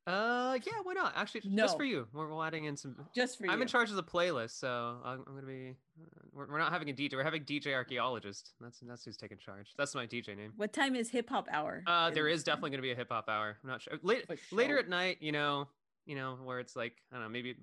Uh 0.06 0.58
yeah, 0.66 0.72
why 0.82 0.94
not? 0.94 1.12
Actually 1.16 1.42
no. 1.44 1.62
just 1.64 1.76
for 1.76 1.84
you. 1.84 2.08
We're, 2.12 2.34
we're 2.34 2.46
adding 2.46 2.64
in 2.64 2.76
some 2.76 2.96
Just 3.14 3.38
for 3.38 3.46
you. 3.46 3.52
I'm 3.52 3.62
in 3.62 3.68
charge 3.68 3.90
of 3.90 3.96
the 3.96 4.02
playlist, 4.02 4.58
so 4.58 4.96
I'm, 5.04 5.22
I'm 5.26 5.34
gonna 5.34 5.46
be. 5.46 5.76
We're, 6.32 6.48
we're 6.48 6.58
not 6.58 6.72
having 6.72 6.90
a 6.90 6.92
DJ. 6.92 7.14
We're 7.14 7.22
having 7.22 7.44
DJ 7.44 7.74
archaeologist. 7.74 8.52
That's 8.60 8.80
that's 8.80 9.04
who's 9.04 9.16
taking 9.16 9.38
charge. 9.38 9.72
That's 9.78 9.94
my 9.94 10.06
DJ 10.06 10.36
name. 10.36 10.52
What 10.56 10.72
time 10.72 10.96
is 10.96 11.08
hip 11.08 11.28
hop 11.28 11.48
hour? 11.52 11.84
Uh, 11.86 12.10
there 12.10 12.26
is 12.26 12.42
definitely 12.42 12.70
gonna 12.70 12.82
be 12.82 12.90
a 12.92 12.96
hip 12.96 13.08
hop 13.10 13.28
hour. 13.28 13.56
I'm 13.62 13.70
not 13.70 13.82
sure. 13.82 13.94
Late, 14.02 14.26
For 14.26 14.36
later 14.56 14.78
at 14.78 14.88
night, 14.88 15.18
you 15.20 15.30
know, 15.30 15.68
you 16.06 16.16
know, 16.16 16.36
where 16.42 16.58
it's 16.58 16.74
like 16.74 16.94
I 17.10 17.16
don't 17.16 17.24
know, 17.24 17.28
maybe 17.30 17.54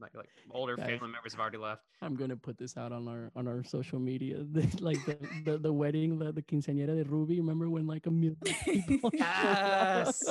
like 0.00 0.14
like 0.14 0.28
older 0.50 0.76
Guys. 0.76 0.86
family 0.86 1.08
members 1.12 1.32
have 1.32 1.40
already 1.40 1.56
left. 1.58 1.82
I'm 2.02 2.14
gonna 2.14 2.36
put 2.36 2.58
this 2.58 2.76
out 2.76 2.92
on 2.92 3.08
our 3.08 3.30
on 3.34 3.48
our 3.48 3.64
social 3.64 3.98
media. 3.98 4.44
Like 4.80 5.04
the, 5.06 5.16
the 5.44 5.58
the 5.58 5.72
wedding, 5.72 6.18
the, 6.18 6.32
the 6.32 6.42
quinceañera 6.42 6.94
de 6.96 7.04
Ruby. 7.04 7.40
Remember 7.40 7.68
when 7.70 7.86
like 7.86 8.06
a 8.06 8.10
million 8.10 8.36
people? 8.64 9.10
Yes. 9.14 10.22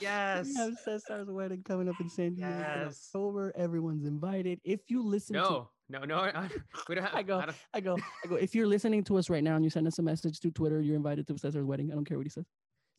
Yes. 0.00 0.46
We 0.46 0.54
have 0.54 0.74
Cesar's 0.84 1.28
wedding 1.30 1.62
coming 1.64 1.88
up 1.88 1.96
in 2.00 2.08
San 2.08 2.34
Diego 2.34 2.52
in 2.52 2.58
Yes. 2.60 3.08
October. 3.14 3.52
Everyone's 3.56 4.04
invited. 4.04 4.60
If 4.64 4.80
you 4.88 5.02
listen 5.02 5.34
to 5.34 5.40
No, 5.42 5.68
no, 5.88 6.04
no. 6.04 6.16
I, 6.18 6.48
we 6.88 6.94
don't 6.96 7.04
have. 7.04 7.14
I 7.14 7.22
go, 7.22 7.40
don't- 7.40 7.56
I 7.72 7.80
go, 7.80 7.96
I 8.24 8.28
go. 8.28 8.36
If 8.36 8.54
you're 8.54 8.66
listening 8.66 9.04
to 9.04 9.16
us 9.16 9.30
right 9.30 9.42
now 9.42 9.56
and 9.56 9.64
you 9.64 9.70
send 9.70 9.86
us 9.86 9.98
a 9.98 10.02
message 10.02 10.40
to 10.40 10.50
Twitter, 10.50 10.80
you're 10.82 10.96
invited 10.96 11.26
to 11.28 11.38
Cesar's 11.38 11.64
wedding. 11.64 11.90
I 11.90 11.94
don't 11.94 12.04
care 12.04 12.18
what 12.18 12.26
he 12.26 12.30
says. 12.30 12.44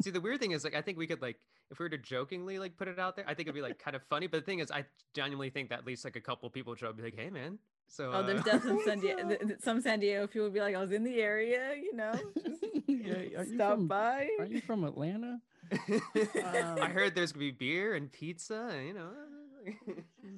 See, 0.04 0.12
the 0.12 0.22
weird 0.22 0.39
thing 0.39 0.52
is, 0.52 0.64
like, 0.64 0.76
I 0.76 0.82
think 0.82 0.98
we 0.98 1.08
could, 1.08 1.22
like, 1.24 1.38
if 1.72 1.80
we 1.80 1.84
were 1.86 1.89
to 1.89 1.98
jokingly, 1.98 2.60
like, 2.60 2.78
put 2.78 2.88
it 2.88 3.00
out 3.00 3.16
there, 3.16 3.26
I 3.28 3.34
think 3.34 3.48
it'd 3.48 3.56
be, 3.56 3.62
like, 3.62 3.80
kind 3.80 3.95
of 3.95 4.04
funny. 4.04 4.28
But 4.28 4.39
the 4.41 4.45
thing 4.45 4.60
is, 4.60 4.70
I 4.70 4.86
genuinely 5.16 5.50
think 5.50 5.70
that 5.70 5.80
at 5.80 5.86
least, 5.88 6.06
like, 6.06 6.16
a 6.16 6.22
couple 6.22 6.48
people 6.52 6.72
would 6.72 6.80
show 6.80 6.89
up 6.89 6.98
be 6.98 7.04
like, 7.04 7.16
hey, 7.18 7.30
man. 7.32 7.58
So, 7.88 8.12
Oh, 8.14 8.22
there's 8.24 8.41
uh, 8.41 8.43
definitely 8.43 8.84
San 8.86 9.00
Diego. 9.00 9.28
th- 9.28 9.39
th- 9.41 9.60
Some 9.62 9.82
San 9.82 10.00
Diego 10.00 10.28
people 10.28 10.43
would 10.43 10.54
be 10.54 10.60
like, 10.60 10.76
I 10.76 10.80
was 10.82 10.91
in 10.91 11.04
the 11.04 11.20
area, 11.22 11.74
you 11.76 11.95
know, 11.95 12.14
just 12.43 12.64
yeah, 12.88 13.22
you 13.22 13.45
stop 13.56 13.78
from, 13.78 13.88
by. 13.88 14.30
Are 14.39 14.45
you 14.45 14.62
from 14.62 14.84
Atlanta? 14.84 15.39
I 15.72 16.62
Um, 16.80 16.91
heard 16.91 17.16
there's 17.16 17.32
gonna 17.32 17.39
be 17.45 17.52
beer 17.52 17.95
and 17.95 18.12
pizza, 18.12 18.70
you 18.86 18.93
know. 18.93 19.10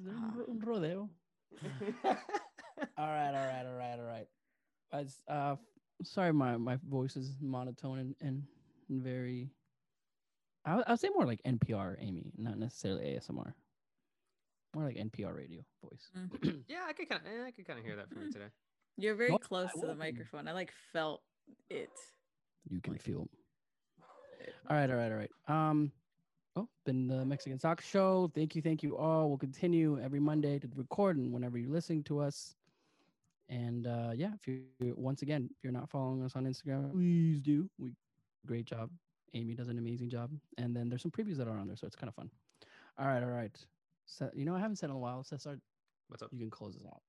Un 0.08 0.60
rodeo? 0.64 1.08
All 2.04 3.06
right, 3.08 3.28
all 3.28 3.46
right, 3.46 3.64
all 3.66 3.76
right, 3.76 3.98
all 3.98 4.06
right. 4.06 4.26
I 4.92 5.00
s- 5.02 5.22
uh, 5.28 5.56
sorry, 6.02 6.32
my 6.32 6.56
my 6.56 6.78
voice 6.88 7.16
is 7.16 7.36
monotone 7.40 7.98
and 7.98 8.14
and, 8.20 8.42
and 8.90 9.02
very. 9.02 9.50
I 10.66 10.76
would- 10.76 10.84
I 10.86 10.90
would 10.92 11.00
say 11.00 11.08
more 11.08 11.24
like 11.24 11.40
NPR, 11.44 11.96
Amy, 12.00 12.32
not 12.36 12.58
necessarily 12.58 13.04
ASMR. 13.16 13.54
More 14.74 14.84
like 14.84 14.96
NPR 14.96 15.34
radio 15.34 15.64
voice. 15.82 16.10
yeah, 16.68 16.84
I 16.86 16.92
could 16.92 17.08
kind 17.08 17.22
of, 17.26 17.46
I 17.46 17.50
could 17.50 17.66
kind 17.66 17.78
of 17.78 17.84
hear 17.84 17.96
that 17.96 18.10
from 18.10 18.22
you 18.26 18.32
today. 18.32 18.50
You're 18.98 19.14
very 19.14 19.30
No, 19.30 19.38
close 19.38 19.70
I 19.74 19.80
to 19.80 19.86
the 19.86 19.94
microphone. 19.94 20.46
I 20.46 20.52
like 20.52 20.70
felt 20.92 21.22
it. 21.70 21.90
You 22.68 22.80
can 22.80 22.92
Like- 22.92 23.02
feel. 23.02 23.26
All 24.68 24.76
right, 24.76 24.90
all 24.90 24.96
right, 24.96 25.10
all 25.12 25.18
right. 25.18 25.30
Um, 25.48 25.92
oh, 26.56 26.68
been 26.84 27.06
the 27.08 27.24
Mexican 27.24 27.58
Soccer 27.58 27.82
Show. 27.82 28.30
Thank 28.34 28.54
you, 28.54 28.62
thank 28.62 28.82
you 28.82 28.96
all. 28.96 29.28
We'll 29.28 29.38
continue 29.38 29.98
every 30.00 30.20
Monday 30.20 30.58
to 30.58 30.68
record 30.76 31.16
and 31.16 31.32
whenever 31.32 31.58
you're 31.58 31.70
listening 31.72 32.04
to 32.04 32.20
us. 32.20 32.54
And 33.48 33.86
uh, 33.86 34.12
yeah, 34.14 34.32
if 34.34 34.46
you 34.46 34.64
once 34.96 35.22
again, 35.22 35.48
if 35.50 35.64
you're 35.64 35.72
not 35.72 35.90
following 35.90 36.22
us 36.22 36.36
on 36.36 36.44
Instagram, 36.44 36.92
please 36.92 37.40
do. 37.40 37.68
We 37.78 37.92
great 38.46 38.64
job. 38.66 38.90
Amy 39.34 39.54
does 39.54 39.68
an 39.68 39.78
amazing 39.78 40.08
job. 40.10 40.30
And 40.58 40.74
then 40.74 40.88
there's 40.88 41.02
some 41.02 41.10
previews 41.10 41.36
that 41.36 41.46
are 41.48 41.56
on 41.58 41.66
there, 41.66 41.76
so 41.76 41.86
it's 41.86 41.96
kind 41.96 42.08
of 42.08 42.14
fun. 42.14 42.30
All 42.98 43.06
right, 43.06 43.22
all 43.22 43.28
right. 43.30 43.56
So, 44.06 44.28
you 44.34 44.44
know, 44.44 44.54
I 44.56 44.58
haven't 44.60 44.76
said 44.76 44.90
in 44.90 44.96
a 44.96 44.98
while. 44.98 45.22
Cesar, 45.22 45.58
What's 46.08 46.22
up? 46.22 46.30
you 46.32 46.40
can 46.40 46.50
close 46.50 46.74
this 46.74 46.84
out. 46.86 47.00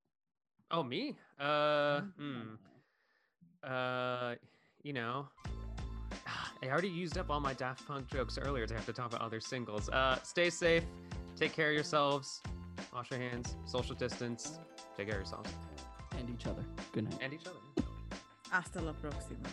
Oh, 0.70 0.84
me? 0.84 1.16
Uh, 1.40 2.02
hmm. 2.18 2.42
Uh, 3.64 4.36
you 4.84 4.94
know, 4.94 5.28
I 6.64 6.68
already 6.70 6.90
used 6.90 7.18
up 7.18 7.30
all 7.30 7.40
my 7.40 7.54
Daft 7.54 7.88
Punk 7.88 8.08
jokes 8.08 8.38
earlier 8.38 8.68
to 8.68 8.74
have 8.76 8.86
to 8.86 8.94
talk 8.94 9.08
about 9.08 9.22
other 9.22 9.40
singles. 9.40 9.90
Uh, 9.90 10.18
stay 10.24 10.50
safe, 10.50 10.84
take 11.36 11.54
care 11.54 11.70
of 11.70 11.74
yourselves, 11.74 12.42
wash 12.94 13.10
your 13.12 13.20
hands, 13.20 13.56
social 13.66 13.96
distance, 13.96 14.60
take 14.96 15.08
care 15.08 15.20
of 15.20 15.22
yourselves 15.26 15.50
And 16.18 16.30
each 16.30 16.46
other. 16.46 16.64
Good 16.92 17.06
night. 17.06 17.20
and 17.22 17.34
each 17.34 17.46
other. 17.48 17.86
Hasta 18.52 18.82
la 18.82 18.94
próxima. 18.94 19.48